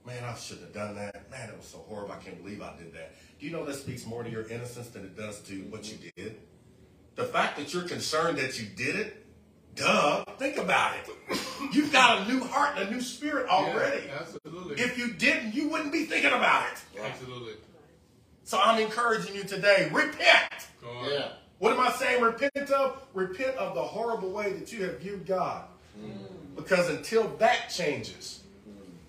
man, 0.07 0.23
I 0.25 0.35
shouldn't 0.35 0.67
have 0.67 0.75
done 0.75 0.95
that. 0.95 1.31
Man, 1.31 1.49
it 1.49 1.57
was 1.57 1.67
so 1.67 1.79
horrible. 1.79 2.13
I 2.13 2.19
can't 2.19 2.41
believe 2.43 2.63
I 2.63 2.77
did 2.79 2.95
that. 2.95 3.13
Do 3.39 3.47
you 3.47 3.53
know 3.53 3.65
that 3.65 3.75
speaks 3.75 4.07
more 4.07 4.23
to 4.23 4.31
your 4.31 4.49
innocence 4.49 4.89
than 4.89 5.03
it 5.03 5.17
does 5.17 5.41
to 5.43 5.55
what 5.63 5.91
you 5.91 5.99
mm-hmm. 5.99 6.23
did? 6.23 6.37
The 7.17 7.25
fact 7.25 7.59
that 7.59 7.75
you're 7.75 7.83
concerned 7.83 8.39
that 8.39 8.61
you 8.61 8.67
did 8.69 8.95
it, 8.97 9.27
duh, 9.75 10.25
think 10.39 10.57
about 10.57 10.95
it. 10.97 11.11
You've 11.73 11.93
got 11.93 12.29
a 12.29 12.33
new 12.33 12.45
heart 12.45 12.79
and 12.79 12.89
a 12.89 12.93
new 12.93 13.01
spirit 13.01 13.49
already. 13.49 14.07
Yeah, 14.07 14.19
absolutely. 14.21 14.81
If 14.81 14.97
you 14.97 15.13
didn't, 15.13 15.55
you 15.55 15.69
wouldn't 15.69 15.93
be 15.93 16.05
thinking 16.05 16.33
about 16.33 16.67
it. 16.73 17.03
absolutely. 17.03 17.55
So 18.45 18.61
I'm 18.63 18.81
encouraging 18.81 19.35
you 19.35 19.43
today, 19.43 19.89
repent. 19.93 20.69
Yeah. 21.05 21.33
What 21.61 21.75
am 21.75 21.81
I 21.81 21.93
saying 21.93 22.23
repent 22.23 22.71
of? 22.71 23.03
Repent 23.13 23.55
of 23.57 23.75
the 23.75 23.83
horrible 23.83 24.31
way 24.31 24.55
that 24.55 24.73
you 24.73 24.83
have 24.85 24.99
viewed 24.99 25.27
God. 25.27 25.65
Mm. 26.03 26.57
Because 26.57 26.89
until 26.89 27.29
that 27.37 27.69
changes, 27.69 28.41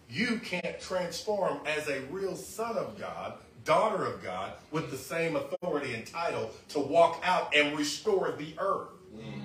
you 0.10 0.38
can't 0.44 0.78
transform 0.78 1.62
as 1.66 1.88
a 1.88 2.02
real 2.12 2.36
son 2.36 2.78
of 2.78 3.00
God, 3.00 3.36
daughter 3.64 4.06
of 4.06 4.22
God, 4.22 4.52
with 4.70 4.92
the 4.92 4.98
same 4.98 5.38
authority 5.38 5.94
and 5.94 6.06
title 6.06 6.52
to 6.70 6.80
walk 6.80 7.22
out 7.24 7.56
and 7.56 7.78
restore 7.78 8.36
the 8.38 8.54
earth. 8.60 8.90
Mm. 9.16 9.44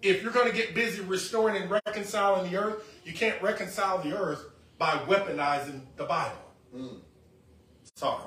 If 0.00 0.22
you're 0.22 0.32
going 0.32 0.50
to 0.50 0.56
get 0.56 0.74
busy 0.74 1.02
restoring 1.02 1.62
and 1.62 1.70
reconciling 1.70 2.50
the 2.50 2.56
earth, 2.56 2.90
you 3.04 3.12
can't 3.12 3.40
reconcile 3.42 3.98
the 3.98 4.16
earth 4.16 4.42
by 4.78 4.92
weaponizing 5.06 5.82
the 5.96 6.04
Bible. 6.04 6.38
Mm. 6.74 7.00
Sorry. 7.96 8.22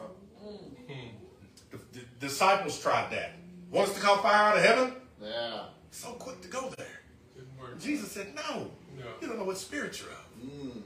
The, 1.71 1.77
the 1.93 2.05
disciples 2.19 2.79
tried 2.79 3.09
that. 3.11 3.38
Want 3.71 3.89
us 3.89 3.95
to 3.95 4.01
call 4.01 4.17
fire 4.17 4.51
out 4.51 4.57
of 4.57 4.63
heaven? 4.63 4.93
Yeah. 5.21 5.63
So 5.91 6.09
quick 6.13 6.41
to 6.41 6.47
go 6.47 6.71
there. 6.77 6.87
Didn't 7.35 7.59
work. 7.59 7.79
Jesus 7.79 8.11
said, 8.11 8.33
No. 8.35 8.71
No. 8.97 9.05
You 9.21 9.27
don't 9.27 9.37
know 9.37 9.43
what 9.45 9.57
spirit 9.57 9.99
you're 9.99 10.09
of. 10.09 10.83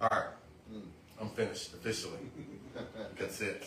All 0.00 0.08
right. 0.10 0.28
Mm. 0.72 0.82
I'm 1.20 1.28
finished 1.30 1.74
officially. 1.74 2.18
That's 3.18 3.40
it. 3.40 3.64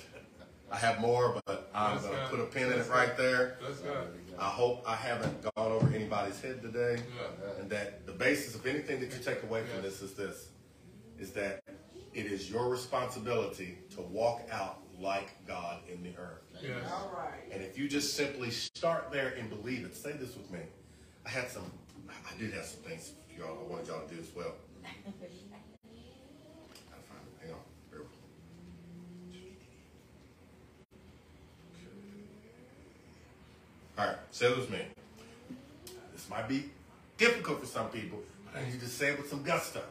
I 0.71 0.77
have 0.77 1.01
more, 1.01 1.37
but 1.45 1.69
I'm 1.75 1.99
going 2.01 2.13
to 2.13 2.27
put 2.29 2.39
a 2.39 2.45
pin 2.45 2.71
in 2.71 2.79
it 2.79 2.87
right 2.89 3.17
there. 3.17 3.57
That's 3.61 3.79
good. 3.79 4.07
I 4.39 4.45
hope 4.45 4.83
I 4.87 4.95
haven't 4.95 5.41
gone 5.41 5.71
over 5.71 5.93
anybody's 5.93 6.39
head 6.39 6.61
today. 6.61 7.01
Yeah. 7.17 7.59
And 7.61 7.69
that 7.69 8.05
the 8.05 8.13
basis 8.13 8.55
of 8.55 8.65
anything 8.65 9.01
that 9.01 9.11
you 9.11 9.19
take 9.21 9.43
away 9.43 9.63
from 9.63 9.83
Yes. 9.83 9.99
this 9.99 10.01
is 10.01 10.13
this 10.13 10.47
is 11.19 11.31
that 11.33 11.61
it 12.13 12.25
is 12.25 12.49
your 12.49 12.69
responsibility 12.69 13.77
to 13.95 14.01
walk 14.01 14.41
out 14.51 14.79
like 15.01 15.29
God 15.47 15.79
in 15.91 16.03
the 16.03 16.09
earth. 16.17 16.43
Yes. 16.61 16.89
All 16.91 17.11
right. 17.17 17.51
And 17.51 17.61
if 17.63 17.77
you 17.77 17.87
just 17.87 18.15
simply 18.15 18.51
start 18.51 19.11
there 19.11 19.33
and 19.37 19.49
believe 19.49 19.85
it, 19.85 19.95
say 19.95 20.11
this 20.11 20.35
with 20.35 20.51
me. 20.51 20.59
I 21.25 21.29
had 21.29 21.49
some, 21.49 21.71
I 22.09 22.37
did 22.39 22.53
have 22.53 22.65
some 22.65 22.81
things 22.81 23.11
for 23.27 23.41
y'all. 23.41 23.57
I 23.65 23.71
wanted 23.71 23.87
y'all 23.87 24.05
to 24.07 24.13
do 24.13 24.21
as 24.21 24.27
well. 24.35 24.53
Gotta 24.83 24.93
find 27.07 27.21
it. 27.25 27.45
Hang 27.45 27.53
on. 27.53 27.59
Bear 27.89 27.99
with 27.99 28.09
me. 28.09 28.17
All 33.97 34.05
right, 34.07 34.17
say 34.31 34.49
this 34.49 34.57
with 34.57 34.71
me. 34.71 34.85
This 36.13 36.29
might 36.29 36.47
be 36.47 36.69
difficult 37.17 37.59
for 37.59 37.65
some 37.65 37.89
people, 37.89 38.19
but 38.45 38.59
I 38.59 38.65
need 38.65 38.73
you 38.73 38.79
to 38.79 38.87
say 38.87 39.09
it 39.09 39.17
with 39.17 39.29
some 39.29 39.43
gusto. 39.43 39.81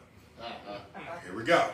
Uh-huh. 0.41 0.79
Here 1.25 1.37
we 1.37 1.45
go. 1.45 1.71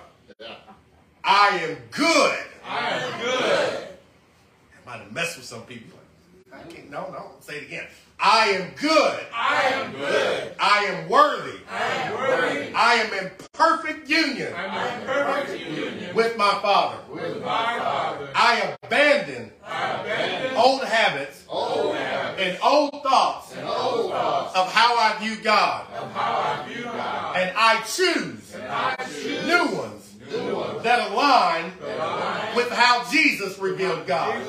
I 1.28 1.59
am 1.69 1.77
good. 1.90 2.39
I 2.65 2.90
am 2.90 3.20
good. 3.20 3.89
I 3.89 4.86
might 4.90 4.98
have 5.01 5.12
messed 5.12 5.36
with 5.36 5.47
some 5.47 5.62
people. 5.62 5.98
I 6.53 6.62
can't, 6.70 6.89
no, 6.90 7.11
no, 7.11 7.32
say 7.40 7.57
it 7.59 7.62
again. 7.65 7.85
I 8.19 8.47
am 8.51 8.70
good. 8.81 9.20
I 9.35 9.62
am 9.74 9.93
good. 9.93 10.55
I 10.61 10.85
am 10.85 11.09
worthy. 11.09 11.59
I 11.69 11.82
am 11.85 12.15
worthy. 12.15 12.73
I 12.74 12.94
am 12.94 13.12
in 13.24 13.31
perfect 13.53 14.09
union 14.09 14.53
I'm 14.57 15.01
in 15.01 15.07
perfect 15.07 15.61
union 15.69 16.15
with 16.15 16.36
my 16.39 16.53
Father. 16.62 16.98
with 17.12 17.40
my 17.43 17.78
Father. 17.78 18.28
I 18.35 18.77
abandon 18.85 19.51
I 19.66 20.01
abandon 20.01 20.57
old 20.57 20.85
habits 20.85 21.44
Oh, 21.51 21.93
and 21.93 22.59
old 22.62 23.03
thoughts 23.03 23.53
old 23.57 24.11
thoughts 24.12 24.57
of 24.57 24.73
how 24.73 24.97
I 24.97 25.19
view 25.23 25.36
God. 25.43 25.86
of 25.93 26.11
how 26.12 26.62
I 26.65 26.69
view 26.73 26.85
God. 26.85 27.36
And 27.36 27.53
I 27.57 27.82
choose 27.82 28.57
I 28.69 28.97
choose 29.05 29.47
new 29.47 29.77
ones 29.77 29.95
that 30.87 31.11
align 31.11 31.73
with 32.55 32.71
how 32.71 33.05
Jesus 33.11 33.59
revealed 33.59 34.07
God. 34.07 34.41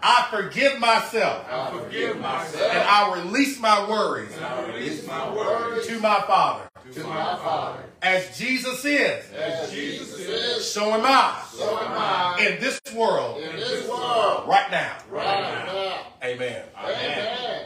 I 0.00 0.28
forgive 0.30 0.78
myself 0.78 1.44
I 1.50 1.70
forgive 1.72 2.20
myself. 2.20 2.72
and 2.72 2.82
I 2.88 3.14
release 3.20 3.58
my 3.58 3.88
worries 3.90 4.30
release 4.68 5.04
my 5.08 5.34
words 5.34 5.88
to 5.88 5.98
my 5.98 6.20
Father. 6.20 6.68
to 6.94 7.00
my 7.04 7.36
Father. 7.36 7.82
As 8.00 8.38
Jesus 8.38 8.84
is, 8.84 9.24
As 9.32 9.72
Jesus 9.72 10.16
is, 10.20 10.70
so 10.70 10.92
am 10.92 11.00
I 11.04 11.42
so 11.52 11.76
am 11.80 11.92
I 11.92 12.46
in 12.46 12.60
this 12.60 12.80
world 12.94 13.42
in 13.42 13.56
this 13.56 13.88
world 13.88 14.48
right 14.48 14.70
now. 14.70 14.96
right 15.10 15.66
now. 15.66 15.98
Amen. 16.22 16.62
Amen. 16.78 17.24
Amen. 17.26 17.64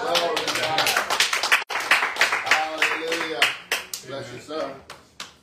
Glory 0.00 0.36
to 0.36 0.60
God. 0.60 0.88
Hallelujah. 1.70 3.40
Bless 4.06 4.32
you, 4.32 4.38
sir. 4.40 4.74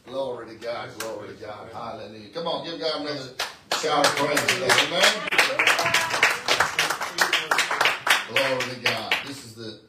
Glory 0.05 0.47
to 0.49 0.55
God. 0.55 0.89
Glory 0.99 1.29
to 1.29 1.33
God. 1.35 1.69
Hallelujah. 1.71 2.29
Come 2.33 2.47
on, 2.47 2.65
give 2.65 2.79
God 2.79 3.01
another 3.01 3.29
shout 3.81 4.05
of 4.05 4.15
praise. 4.15 4.41
today. 4.47 4.67
Amen. 4.87 6.21
Glory 8.29 8.75
to 8.75 8.79
God. 8.83 9.15
This 9.27 9.45
is 9.45 9.53
the 9.55 9.79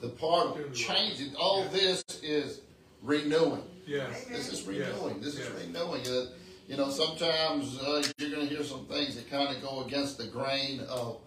the 0.00 0.08
part 0.08 0.58
of 0.58 0.74
changing. 0.74 1.34
All 1.36 1.64
this 1.68 2.02
is 2.22 2.60
renewing. 3.02 3.62
yes. 3.86 4.24
This 4.24 4.52
is 4.52 4.62
renewing. 4.66 5.20
This 5.20 5.38
is 5.38 5.48
renewing. 5.50 6.06
Uh, 6.06 6.26
you 6.68 6.76
know, 6.76 6.88
sometimes 6.90 7.78
uh, 7.80 8.02
you're 8.18 8.30
going 8.30 8.48
to 8.48 8.54
hear 8.54 8.64
some 8.64 8.86
things 8.86 9.16
that 9.16 9.28
kind 9.30 9.54
of 9.54 9.60
go 9.62 9.82
against 9.84 10.18
the 10.18 10.26
grain 10.26 10.80
of 10.88 11.18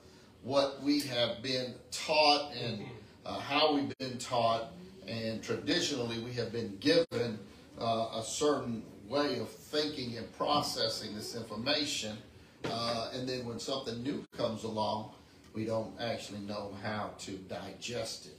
what 0.41 0.81
we 0.81 1.01
have 1.01 1.41
been 1.43 1.73
taught 1.91 2.53
and 2.53 2.83
uh, 3.25 3.39
how 3.39 3.75
we've 3.75 3.95
been 3.99 4.17
taught. 4.17 4.71
And 5.07 5.43
traditionally, 5.43 6.19
we 6.19 6.31
have 6.33 6.51
been 6.53 6.77
given 6.79 7.37
uh, 7.79 8.09
a 8.15 8.23
certain 8.23 8.83
way 9.07 9.39
of 9.39 9.49
thinking 9.49 10.17
and 10.17 10.31
processing 10.37 11.15
this 11.15 11.35
information. 11.35 12.17
Uh, 12.65 13.11
and 13.13 13.27
then 13.27 13.45
when 13.45 13.59
something 13.59 14.01
new 14.03 14.23
comes 14.37 14.63
along, 14.63 15.11
we 15.53 15.65
don't 15.65 15.93
actually 15.99 16.39
know 16.39 16.73
how 16.81 17.11
to 17.19 17.31
digest 17.31 18.27
it. 18.27 18.37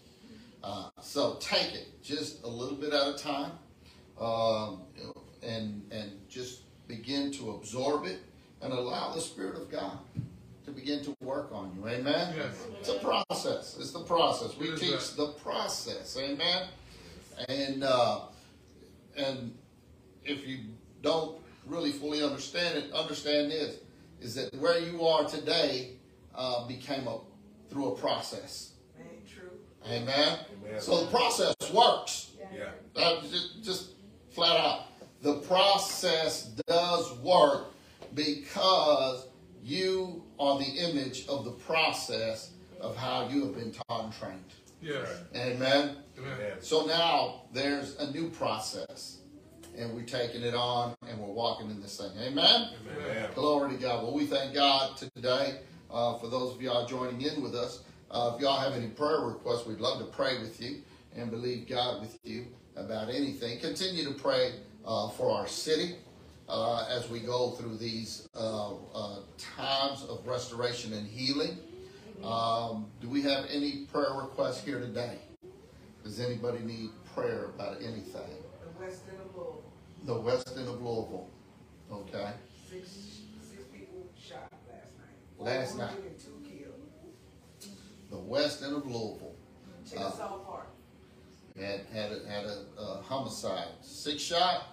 Uh, 0.63 0.89
so 1.01 1.37
take 1.41 1.75
it 1.75 2.03
just 2.03 2.43
a 2.43 2.49
little 2.49 2.77
bit 2.77 2.93
at 2.93 3.07
a 3.07 3.19
time 3.19 3.53
um, 4.19 4.81
and 5.43 5.83
and 5.93 6.11
just 6.29 6.63
begin 6.89 7.31
to 7.33 7.51
absorb 7.51 8.07
it 8.07 8.21
and 8.63 8.73
allow 8.73 9.13
the 9.13 9.21
Spirit 9.21 9.57
of 9.57 9.71
God 9.71 9.99
to 10.65 10.71
begin 10.71 11.05
to 11.05 11.15
work 11.21 11.51
on 11.53 11.77
you. 11.77 11.87
Amen. 11.87 12.35
Yes. 12.37 12.67
It's 12.81 12.89
a 12.89 12.99
process. 12.99 13.77
It's 13.79 13.91
the 13.91 14.01
process. 14.01 14.57
We 14.57 14.75
teach 14.75 15.15
the 15.17 15.29
process. 15.43 16.17
Amen. 16.19 16.69
And 17.49 17.85
uh, 17.85 18.21
and 19.17 19.57
if 20.25 20.47
you 20.47 20.59
don't 21.03 21.39
really 21.67 21.93
fully 21.93 22.23
understand 22.23 22.79
it, 22.79 22.93
understand 22.93 23.51
this 23.51 23.79
is 24.21 24.35
that 24.35 24.55
where 24.57 24.79
you 24.79 25.05
are 25.07 25.25
today 25.25 25.97
uh, 26.35 26.67
became 26.67 27.07
a 27.07 27.19
through 27.69 27.93
a 27.93 27.97
process. 27.97 28.73
Ain't 28.99 29.29
true. 29.29 29.51
Amen. 29.87 30.39
Amen. 30.65 30.81
So 30.81 31.05
the 31.05 31.11
process 31.11 31.55
works. 31.73 32.33
Yeah. 32.55 32.71
Uh, 32.97 33.21
just, 33.23 33.63
just 33.63 33.91
flat 34.31 34.57
out. 34.57 34.87
The 35.23 35.35
process 35.41 36.45
does 36.67 37.19
work 37.19 37.73
because 38.15 39.27
you 39.63 40.23
are 40.39 40.59
the 40.59 40.65
image 40.65 41.27
of 41.27 41.45
the 41.45 41.51
process 41.51 42.51
of 42.81 42.97
how 42.97 43.29
you 43.29 43.47
have 43.47 43.55
been 43.55 43.73
taught 43.73 44.05
and 44.05 44.13
trained. 44.13 44.45
Yes. 44.85 45.09
Amen. 45.35 45.97
Amen. 46.19 46.53
So 46.61 46.85
now 46.85 47.45
there's 47.55 47.97
a 47.97 48.13
new 48.13 48.29
process, 48.29 49.21
and 49.79 49.95
we're 49.95 50.03
taking 50.05 50.43
it 50.43 50.55
on 50.55 50.95
and 51.09 51.19
we're 51.19 51.33
walking 51.33 51.71
in 51.71 51.81
this 51.81 51.97
thing. 51.97 52.11
Amen. 52.21 52.69
Amen. 52.93 53.31
Glory 53.35 53.71
to 53.71 53.83
God. 53.83 54.03
Well, 54.03 54.13
we 54.13 54.27
thank 54.27 54.53
God 54.53 54.99
today 54.99 55.61
uh, 55.91 56.19
for 56.19 56.29
those 56.29 56.55
of 56.55 56.61
y'all 56.61 56.87
joining 56.87 57.23
in 57.23 57.43
with 57.43 57.55
us. 57.55 57.83
Uh, 58.11 58.33
if 58.35 58.43
y'all 58.43 58.61
have 58.61 58.75
any 58.75 58.89
prayer 58.89 59.21
requests, 59.21 59.67
we'd 59.67 59.81
love 59.81 59.99
to 60.01 60.05
pray 60.05 60.39
with 60.39 60.61
you 60.61 60.83
and 61.17 61.31
believe 61.31 61.67
God 61.67 62.03
with 62.03 62.19
you 62.23 62.47
about 62.77 63.09
anything. 63.09 63.61
Continue 63.61 64.05
to 64.05 64.13
pray 64.13 64.53
uh, 64.85 65.09
for 65.09 65.35
our 65.35 65.49
city 65.49 65.97
uh, 66.47 66.87
as 66.91 67.09
we 67.09 67.21
go 67.21 67.53
through 67.53 67.79
these 67.79 68.29
uh, 68.37 68.75
uh, 68.75 69.21
times 69.39 70.05
of 70.05 70.27
restoration 70.27 70.93
and 70.93 71.07
healing. 71.07 71.59
Um, 72.23 72.87
do 73.01 73.09
we 73.09 73.23
have 73.23 73.47
any 73.51 73.87
prayer 73.93 74.13
requests 74.15 74.65
here 74.65 74.79
today? 74.79 75.19
Does 76.03 76.21
anybody 76.21 76.59
need 76.61 76.91
prayer 77.15 77.45
about 77.47 77.77
anything. 77.81 78.23
The 78.63 78.85
west 78.85 79.03
end 79.09 79.21
of 79.21 79.37
Louisville, 79.37 79.63
The 80.05 80.21
west 80.21 80.53
end 80.57 80.69
of 80.69 80.83
Louisville. 80.83 81.29
Okay. 81.93 82.31
six, 82.69 82.89
six 83.41 83.63
people 83.73 84.07
shot 84.19 84.51
last 84.69 84.95
night. 84.99 85.39
Last 85.39 85.79
night. 85.79 86.19
two 86.19 86.43
killed. 86.43 87.71
The 88.11 88.19
west 88.19 88.63
end 88.63 88.75
of 88.77 88.87
Louisville 88.87 89.35
Chickasaw 89.89 90.39
Park, 90.39 90.69
had 91.57 91.81
had 91.93 92.13
a, 92.13 92.29
had 92.29 92.45
a 92.47 92.65
uh, 92.81 93.03
homicide. 93.03 93.69
Six 93.83 94.23
shot, 94.23 94.69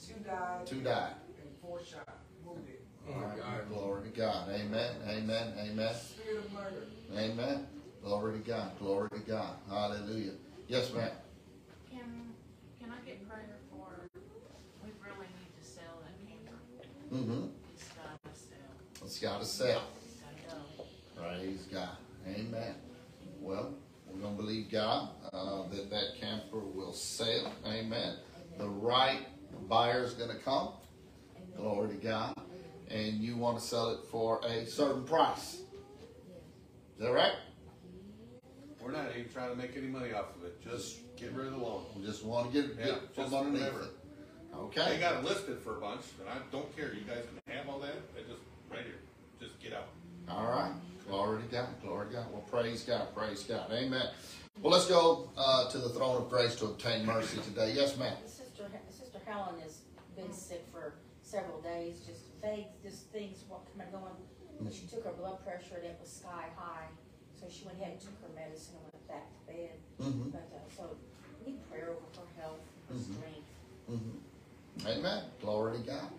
two 0.00 0.14
died. 0.24 0.66
two 0.66 0.80
died. 0.80 1.14
And 1.42 1.50
four 1.60 1.80
shot, 1.84 2.19
right, 3.12 3.36
God. 3.36 3.68
Glory 3.68 4.10
to 4.10 4.16
God. 4.16 4.48
Amen. 4.50 4.94
Amen. 5.08 5.54
Amen. 5.58 5.94
Spirit. 5.94 6.44
Amen. 7.16 7.66
Glory 8.02 8.38
to 8.40 8.46
God. 8.46 8.78
Glory 8.78 9.08
to 9.10 9.18
God. 9.20 9.56
Hallelujah. 9.68 10.32
Yes, 10.68 10.92
ma'am. 10.92 11.10
Can, 11.90 12.00
can 12.80 12.90
I 12.90 13.06
get 13.06 13.28
prayer 13.28 13.58
for, 13.70 14.08
we 14.84 14.90
really 15.04 15.26
need 15.26 15.52
to 15.60 15.68
sell 15.68 16.00
that 16.02 16.16
camper. 16.28 16.58
Mm-hmm. 17.12 17.46
It's 17.74 17.88
gotta 17.88 18.36
sell. 18.36 19.04
It's 19.04 19.18
got 19.18 19.40
to 19.40 19.46
sell. 19.46 19.82
It's 20.04 20.20
gotta. 20.46 21.38
Praise 21.38 21.66
God. 21.72 21.96
Amen. 22.26 22.74
Well, 23.40 23.74
we're 24.06 24.20
going 24.20 24.36
to 24.36 24.42
believe 24.42 24.70
God 24.70 25.10
uh, 25.32 25.68
that 25.68 25.90
that 25.90 26.20
camper 26.20 26.58
will 26.58 26.92
sell. 26.92 27.52
Amen. 27.66 28.16
The 28.58 28.68
right 28.68 29.26
buyer 29.68 30.04
is 30.04 30.14
going 30.14 30.30
to 30.30 30.42
come. 30.42 30.70
Glory 31.56 31.88
to 31.88 31.94
God. 31.94 32.34
And 32.90 33.20
you 33.20 33.36
want 33.36 33.58
to 33.58 33.64
sell 33.64 33.90
it 33.90 34.00
for 34.10 34.40
a 34.44 34.66
certain 34.66 35.04
price. 35.04 35.54
Is 35.54 35.62
that 36.98 37.12
right? 37.12 37.32
We're 38.80 38.92
not 38.92 39.10
even 39.16 39.30
trying 39.32 39.50
to 39.50 39.56
make 39.56 39.76
any 39.76 39.86
money 39.86 40.12
off 40.12 40.34
of 40.36 40.44
it, 40.44 40.60
just 40.62 40.98
get 41.16 41.32
rid 41.32 41.46
of 41.46 41.52
the 41.52 41.58
loan. 41.58 41.84
We 41.96 42.04
just 42.04 42.24
want 42.24 42.52
to 42.52 42.62
get, 42.62 42.76
Yeah, 42.78 42.84
get 42.86 43.14
from 43.14 43.24
just 43.24 43.34
underneath 43.36 43.60
whatever. 43.62 43.82
it. 43.82 43.90
They 44.74 44.80
Okay. 44.82 44.98
got 45.00 45.16
it 45.22 45.24
listed 45.24 45.58
for 45.60 45.76
a 45.76 45.80
bunch, 45.80 46.02
and 46.18 46.28
I 46.28 46.38
don't 46.50 46.74
care, 46.76 46.92
you 46.92 47.02
guys 47.02 47.24
can 47.46 47.54
have 47.54 47.68
all 47.68 47.78
that, 47.80 47.94
I 48.16 48.20
just, 48.22 48.40
right 48.70 48.84
here, 48.84 48.98
just 49.38 49.60
get 49.60 49.72
out. 49.74 49.86
All 50.28 50.46
right. 50.50 50.72
Glory 51.06 51.42
to 51.42 51.48
God. 51.48 51.68
Glory 51.82 52.08
to 52.08 52.12
God. 52.14 52.32
Well, 52.32 52.42
praise 52.42 52.82
God. 52.82 53.14
Praise 53.14 53.42
God. 53.44 53.70
Amen. 53.72 54.08
Well, 54.60 54.72
let's 54.72 54.86
go 54.86 55.30
uh, 55.36 55.68
to 55.70 55.78
the 55.78 55.88
throne 55.90 56.22
of 56.22 56.28
grace 56.28 56.54
to 56.56 56.66
obtain 56.66 57.04
mercy 57.06 57.38
today. 57.42 57.72
Yes, 57.74 57.96
ma'am. 57.96 58.16
Sister, 58.26 58.68
Sister 58.90 59.18
Helen 59.26 59.60
has 59.60 59.78
been 60.16 60.32
sick 60.32 60.66
for 60.72 60.94
several 61.22 61.60
days, 61.60 62.00
just 62.06 62.29
vague, 62.42 62.66
just 62.82 63.08
things 63.10 63.44
what 63.48 63.60
come 63.72 63.80
and 63.82 63.92
going. 63.92 64.16
But 64.60 64.72
she 64.74 64.86
took 64.86 65.04
her 65.04 65.12
blood 65.12 65.42
pressure 65.44 65.76
and 65.76 65.86
it 65.86 65.98
was 66.00 66.10
sky 66.10 66.46
high, 66.56 66.88
so 67.38 67.46
she 67.48 67.64
went 67.64 67.78
ahead 67.80 67.92
and 67.92 68.00
took 68.00 68.16
her 68.22 68.32
medicine 68.34 68.74
and 68.76 68.92
went 68.92 69.08
back 69.08 69.26
to 69.32 69.40
bed. 69.52 69.76
Mhm. 70.00 70.32
But, 70.32 70.48
uh, 70.52 70.60
so, 70.76 70.96
we 71.44 71.52
need 71.52 71.70
prayer 71.70 71.90
over 71.90 72.20
her 72.20 72.40
health, 72.42 72.60
her 72.88 72.94
Mhm. 72.94 73.14
strength. 73.16 73.48
Mm-hmm. 73.90 74.86
Amen. 74.86 75.24
Glory 75.40 75.78
to 75.78 75.84
God. 75.84 76.10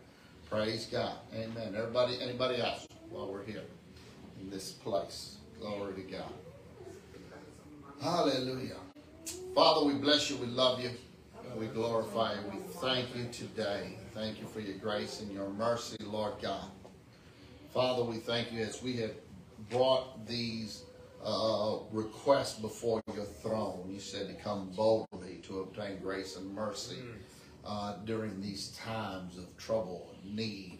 Praise 0.49 0.85
God. 0.87 1.17
Amen. 1.33 1.75
Everybody, 1.75 2.19
anybody 2.19 2.57
else 2.61 2.87
while 3.09 3.27
we're 3.31 3.45
here 3.45 3.63
in 4.39 4.49
this 4.49 4.71
place? 4.73 5.37
Glory 5.59 5.93
to 5.95 6.01
God. 6.01 6.33
Hallelujah. 8.01 8.77
Father, 9.53 9.85
we 9.85 9.93
bless 9.93 10.29
you. 10.29 10.37
We 10.37 10.47
love 10.47 10.81
you. 10.81 10.91
We 11.57 11.67
glorify 11.67 12.33
you. 12.33 12.39
We 12.49 12.57
thank 12.81 13.15
you 13.15 13.25
today. 13.31 13.97
Thank 14.13 14.41
you 14.41 14.47
for 14.47 14.59
your 14.59 14.77
grace 14.77 15.21
and 15.21 15.31
your 15.31 15.49
mercy, 15.49 15.95
Lord 16.03 16.33
God. 16.41 16.69
Father, 17.73 18.03
we 18.03 18.17
thank 18.17 18.51
you 18.51 18.61
as 18.61 18.83
we 18.83 18.97
have 18.97 19.13
brought 19.69 20.27
these 20.27 20.83
uh, 21.23 21.77
requests 21.93 22.59
before 22.59 23.01
your 23.15 23.23
throne. 23.23 23.89
You 23.89 24.01
said 24.01 24.27
to 24.27 24.33
come 24.33 24.69
boldly 24.75 25.39
to 25.43 25.61
obtain 25.61 25.99
grace 25.99 26.35
and 26.35 26.53
mercy 26.53 26.97
uh, 27.65 27.97
during 28.03 28.41
these 28.41 28.75
times 28.77 29.37
of 29.37 29.55
trouble 29.57 30.13
and 30.21 30.35
need. 30.35 30.79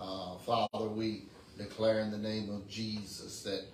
Uh, 0.00 0.38
Father, 0.38 0.88
we 0.88 1.26
declare 1.58 2.00
in 2.00 2.10
the 2.10 2.18
name 2.18 2.48
of 2.50 2.66
Jesus 2.66 3.42
that, 3.42 3.64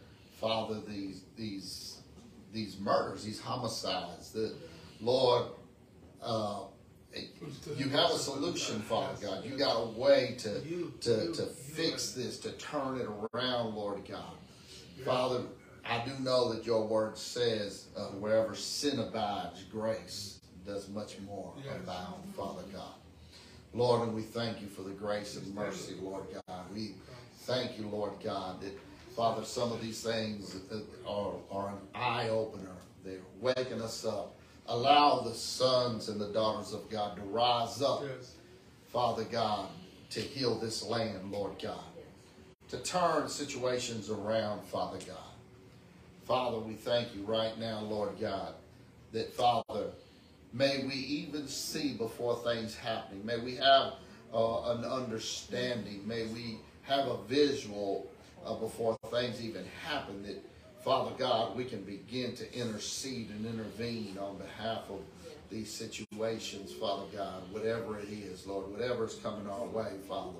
Father, 0.40 0.80
these 0.88 1.22
these 1.36 2.00
these 2.52 2.80
murders, 2.80 3.22
these 3.22 3.40
homicides, 3.40 4.32
that 4.32 4.52
Lord, 5.00 5.44
uh, 6.20 6.62
you 7.77 7.89
have 7.89 8.11
a 8.11 8.19
solution, 8.19 8.81
Father 8.82 9.27
God. 9.27 9.45
You 9.45 9.57
got 9.57 9.77
a 9.77 9.87
way 9.89 10.37
to 10.39 10.61
to 11.01 11.32
to 11.32 11.43
fix 11.47 12.12
this, 12.12 12.39
to 12.41 12.53
turn 12.53 13.01
it 13.01 13.09
around, 13.35 13.74
Lord 13.74 14.07
God. 14.09 14.37
Father, 15.05 15.43
I 15.85 16.05
do 16.05 16.12
know 16.23 16.53
that 16.53 16.66
your 16.66 16.87
word 16.87 17.16
says, 17.16 17.87
uh, 17.97 18.09
wherever 18.09 18.55
sin 18.55 18.99
abides, 18.99 19.65
grace 19.65 20.41
does 20.66 20.89
much 20.89 21.19
more 21.20 21.55
abound, 21.74 22.23
Father 22.37 22.62
God. 22.73 22.95
Lord, 23.73 24.03
and 24.09 24.15
we 24.15 24.23
thank 24.23 24.61
you 24.61 24.66
for 24.66 24.82
the 24.82 24.91
grace 24.91 25.37
and 25.37 25.55
mercy, 25.55 25.95
Lord 26.01 26.24
God. 26.47 26.65
We 26.74 26.95
thank 27.41 27.78
you, 27.78 27.87
Lord 27.87 28.12
God, 28.23 28.61
that, 28.61 28.78
Father, 29.16 29.45
some 29.45 29.73
of 29.73 29.81
these 29.81 30.03
things 30.03 30.57
uh, 30.73 30.78
are, 31.09 31.35
are 31.51 31.69
an 31.70 31.78
eye 31.95 32.28
opener. 32.28 32.77
They're 33.05 33.20
waking 33.41 33.81
us 33.81 34.05
up. 34.05 34.37
Allow 34.70 35.22
the 35.22 35.34
sons 35.34 36.09
and 36.09 36.20
the 36.20 36.28
daughters 36.28 36.72
of 36.72 36.88
God 36.88 37.16
to 37.16 37.22
rise 37.22 37.82
up, 37.82 38.05
Yes. 38.05 38.34
Father 38.92 39.24
God, 39.24 39.68
to 40.10 40.20
heal 40.20 40.60
this 40.60 40.84
land, 40.84 41.32
Lord 41.32 41.52
God. 41.60 41.80
To 42.68 42.78
turn 42.78 43.28
situations 43.28 44.10
around, 44.10 44.62
Father 44.62 44.98
God. 45.05 45.16
Father, 46.24 46.60
we 46.60 46.74
thank 46.74 47.12
you 47.16 47.22
right 47.22 47.59
now, 47.59 47.80
Lord 47.80 48.20
God, 48.20 48.55
that 49.10 49.32
Father, 49.32 49.90
may 50.52 50.84
we 50.84 50.94
even 50.94 51.48
see 51.48 51.94
before 51.94 52.36
things 52.36 52.76
happening. 52.76 53.26
May 53.26 53.40
we 53.40 53.56
have 53.56 53.94
uh, 54.32 54.70
an 54.76 54.84
understanding. 54.84 56.06
May 56.06 56.26
we 56.26 56.59
have 56.82 57.09
a 57.09 57.16
visual 57.24 58.09
uh, 58.47 58.55
before 58.55 58.97
things 59.10 59.44
even 59.44 59.64
happen 59.84 60.22
that, 60.22 60.40
Father 60.85 61.11
God, 61.19 61.57
we 61.57 61.65
can 61.65 61.82
begin 61.82 62.35
to 62.36 62.55
intercede 62.55 63.28
and 63.31 63.44
intervene 63.44 64.16
on 64.19 64.39
behalf 64.39 64.89
of 64.89 65.01
these 65.51 65.70
situations, 65.70 66.73
Father 66.73 67.05
God, 67.15 67.43
whatever 67.51 67.98
it 67.98 68.09
is, 68.09 68.47
Lord, 68.47 68.70
whatever 68.70 69.05
is 69.05 69.15
coming 69.16 69.47
our 69.47 69.66
way, 69.66 69.90
Father. 70.09 70.39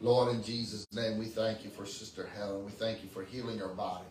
Lord, 0.00 0.34
in 0.34 0.42
Jesus' 0.42 0.86
name, 0.92 1.18
we 1.18 1.26
thank 1.26 1.64
you 1.64 1.70
for 1.70 1.84
Sister 1.84 2.28
Helen. 2.36 2.64
We 2.64 2.70
thank 2.70 3.02
you 3.02 3.08
for 3.08 3.24
healing 3.24 3.58
her 3.58 3.68
body. 3.68 4.04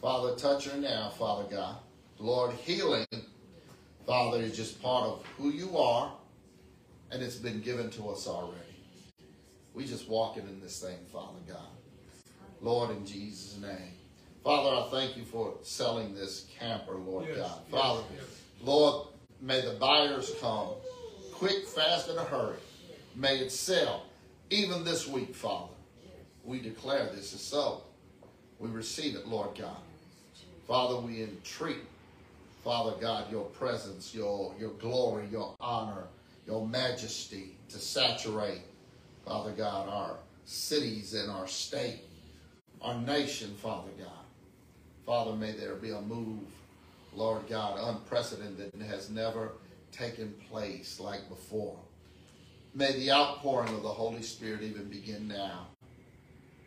Father, 0.00 0.36
touch 0.36 0.68
her 0.68 0.78
now, 0.78 1.10
Father 1.10 1.48
God. 1.50 1.76
Lord, 2.18 2.52
healing, 2.52 3.06
Father, 4.06 4.42
is 4.42 4.56
just 4.56 4.80
part 4.80 5.04
of 5.04 5.24
who 5.38 5.50
you 5.50 5.76
are, 5.76 6.12
and 7.10 7.20
it's 7.20 7.36
been 7.36 7.60
given 7.60 7.90
to 7.90 8.10
us 8.10 8.28
already. 8.28 8.58
We 9.74 9.86
just 9.86 10.08
walking 10.08 10.44
in 10.44 10.60
this 10.60 10.80
thing, 10.80 10.98
Father 11.12 11.40
God. 11.48 11.58
Lord, 12.60 12.90
in 12.90 13.04
Jesus' 13.04 13.58
name. 13.60 14.01
Father, 14.44 14.70
I 14.70 14.88
thank 14.90 15.16
you 15.16 15.24
for 15.24 15.54
selling 15.62 16.14
this 16.14 16.46
camper, 16.58 16.94
Lord 16.94 17.26
Yes, 17.28 17.36
God. 17.38 17.60
yes, 17.70 17.80
Father, 17.80 18.02
yes. 18.16 18.24
Lord, 18.62 19.06
may 19.40 19.60
the 19.60 19.74
buyers 19.74 20.32
come 20.40 20.68
quick, 21.32 21.66
fast, 21.66 22.08
in 22.08 22.16
a 22.18 22.24
hurry. 22.24 22.56
May 23.14 23.38
it 23.38 23.52
sell 23.52 24.04
even 24.50 24.84
this 24.84 25.06
week, 25.06 25.34
Father. 25.34 25.72
We 26.44 26.60
declare 26.60 27.08
this 27.14 27.32
is 27.32 27.40
so. 27.40 27.82
We 28.58 28.68
receive 28.70 29.14
it, 29.14 29.28
Lord 29.28 29.56
God. 29.56 29.76
Father, 30.66 30.96
we 30.96 31.22
entreat, 31.22 31.78
Father 32.64 32.94
God, 33.00 33.30
your 33.30 33.44
presence, 33.44 34.12
your, 34.14 34.52
your 34.58 34.70
glory, 34.70 35.26
your 35.30 35.54
honor, 35.60 36.04
your 36.46 36.66
majesty 36.66 37.56
to 37.68 37.78
saturate, 37.78 38.62
Father 39.24 39.52
God, 39.52 39.88
our 39.88 40.16
cities 40.46 41.14
and 41.14 41.30
our 41.30 41.46
state, 41.46 42.00
our 42.80 43.00
nation, 43.00 43.54
Father 43.62 43.90
God. 43.98 44.08
Father, 45.06 45.32
may 45.32 45.52
there 45.52 45.74
be 45.74 45.90
a 45.90 46.00
move, 46.00 46.40
Lord 47.14 47.48
God, 47.48 47.78
unprecedented 47.82 48.72
and 48.72 48.82
has 48.82 49.10
never 49.10 49.52
taken 49.90 50.32
place 50.48 51.00
like 51.00 51.28
before. 51.28 51.76
May 52.74 52.92
the 52.92 53.10
outpouring 53.10 53.74
of 53.74 53.82
the 53.82 53.88
Holy 53.88 54.22
Spirit 54.22 54.62
even 54.62 54.88
begin 54.88 55.28
now 55.28 55.66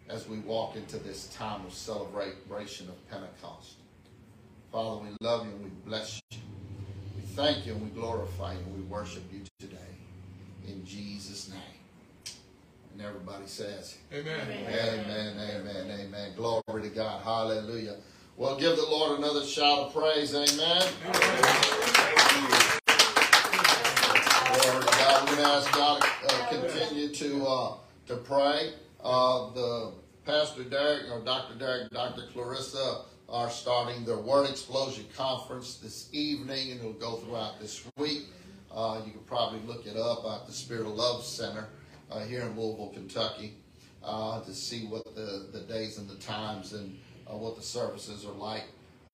as 0.09 0.27
we 0.27 0.37
walk 0.39 0.75
into 0.75 0.97
this 0.97 1.27
time 1.27 1.65
of 1.65 1.73
celebration 1.73 2.87
of 2.87 3.09
Pentecost. 3.09 3.75
Father, 4.71 5.01
we 5.01 5.07
love 5.25 5.47
you 5.47 5.53
and 5.53 5.63
we 5.63 5.69
bless 5.85 6.21
you. 6.31 6.39
We 7.15 7.21
thank 7.21 7.65
you 7.65 7.73
and 7.73 7.81
we 7.81 7.89
glorify 7.89 8.53
you 8.53 8.59
and 8.59 8.75
we 8.75 8.81
worship 8.81 9.23
you 9.33 9.41
today. 9.59 9.77
In 10.67 10.85
Jesus' 10.85 11.49
name. 11.49 12.35
And 12.93 13.05
everybody 13.05 13.47
says, 13.47 13.97
Amen. 14.13 14.39
Amen, 14.47 15.37
amen, 15.37 15.99
amen. 15.99 16.31
Glory 16.35 16.83
to 16.83 16.89
God. 16.89 17.23
Hallelujah. 17.23 17.95
Well, 18.37 18.57
give 18.57 18.75
the 18.75 18.85
Lord 18.85 19.17
another 19.17 19.45
shout 19.45 19.79
of 19.79 19.93
praise. 19.93 20.35
Amen. 20.35 20.81
To 20.81 20.89
God. 24.97 25.27
To 25.27 25.41
ask 25.41 25.71
God 25.73 26.01
to 26.01 26.35
uh, 26.35 26.47
continue 26.49 27.13
to 27.13 27.45
uh, 27.45 27.77
to 28.07 28.17
pray. 28.17 28.73
Uh, 29.01 29.53
the 29.53 29.93
Pastor 30.25 30.65
Derek 30.65 31.09
or 31.11 31.23
Dr. 31.23 31.57
Derek, 31.57 31.89
Dr. 31.91 32.23
Clarissa 32.33 33.03
are 33.29 33.49
starting 33.49 34.03
their 34.03 34.17
Word 34.17 34.49
Explosion 34.49 35.05
Conference 35.15 35.77
this 35.77 36.09
evening, 36.11 36.71
and 36.71 36.81
it'll 36.81 36.91
go 36.91 37.15
throughout 37.15 37.61
this 37.61 37.85
week. 37.95 38.25
Uh, 38.69 39.01
you 39.05 39.13
can 39.13 39.21
probably 39.21 39.61
look 39.65 39.85
it 39.85 39.95
up 39.95 40.25
at 40.25 40.45
the 40.45 40.51
Spirit 40.51 40.81
of 40.87 40.93
Love 40.95 41.23
Center 41.23 41.69
uh, 42.11 42.19
here 42.19 42.41
in 42.41 42.59
Louisville, 42.59 42.91
Kentucky, 42.93 43.53
uh, 44.03 44.41
to 44.41 44.53
see 44.53 44.87
what 44.87 45.05
the, 45.15 45.47
the 45.53 45.61
days 45.61 45.97
and 45.97 46.09
the 46.09 46.15
times 46.15 46.73
and 46.73 46.99
uh, 47.29 47.35
what 47.35 47.55
the 47.55 47.63
services 47.63 48.25
are 48.25 48.33
like. 48.33 48.65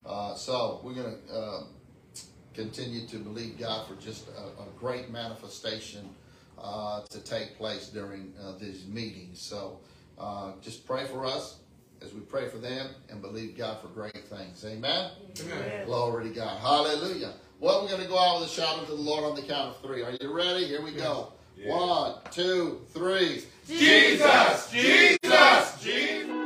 Uh, 0.04 0.34
so 0.34 0.80
we're 0.82 0.94
going 0.94 1.16
to 1.28 1.34
uh, 1.34 1.62
continue 2.54 3.06
to 3.06 3.16
believe 3.18 3.58
God 3.58 3.86
for 3.86 3.94
just 3.94 4.28
a, 4.28 4.62
a 4.62 4.66
great 4.78 5.10
manifestation 5.10 6.08
uh, 6.60 7.02
to 7.02 7.20
take 7.20 7.56
place 7.56 7.88
during 7.88 8.32
uh, 8.42 8.52
these 8.58 8.86
meetings. 8.86 9.40
So 9.40 9.78
uh, 10.18 10.52
just 10.60 10.86
pray 10.86 11.06
for 11.06 11.24
us 11.24 11.58
as 12.02 12.12
we 12.12 12.20
pray 12.20 12.48
for 12.48 12.58
them 12.58 12.88
and 13.10 13.22
believe 13.22 13.56
God 13.56 13.80
for 13.80 13.88
great 13.88 14.24
things. 14.24 14.64
Amen. 14.64 15.10
Amen. 15.40 15.86
Glory 15.86 16.28
to 16.28 16.34
God. 16.34 16.60
Hallelujah. 16.60 17.34
Well, 17.60 17.82
we're 17.82 17.90
going 17.90 18.02
to 18.02 18.08
go 18.08 18.18
out 18.18 18.40
with 18.40 18.50
a 18.50 18.52
shout 18.52 18.78
unto 18.80 18.96
the 18.96 19.00
Lord 19.00 19.24
on 19.24 19.36
the 19.36 19.42
count 19.42 19.76
of 19.76 19.80
three. 19.82 20.02
Are 20.02 20.10
you 20.20 20.32
ready? 20.32 20.66
Here 20.66 20.82
we 20.82 20.92
go. 20.92 21.32
One, 21.64 22.14
two, 22.32 22.80
three. 22.92 23.44
Jesus, 23.68 24.68
Jesus, 24.70 25.80
Jesus. 25.80 26.41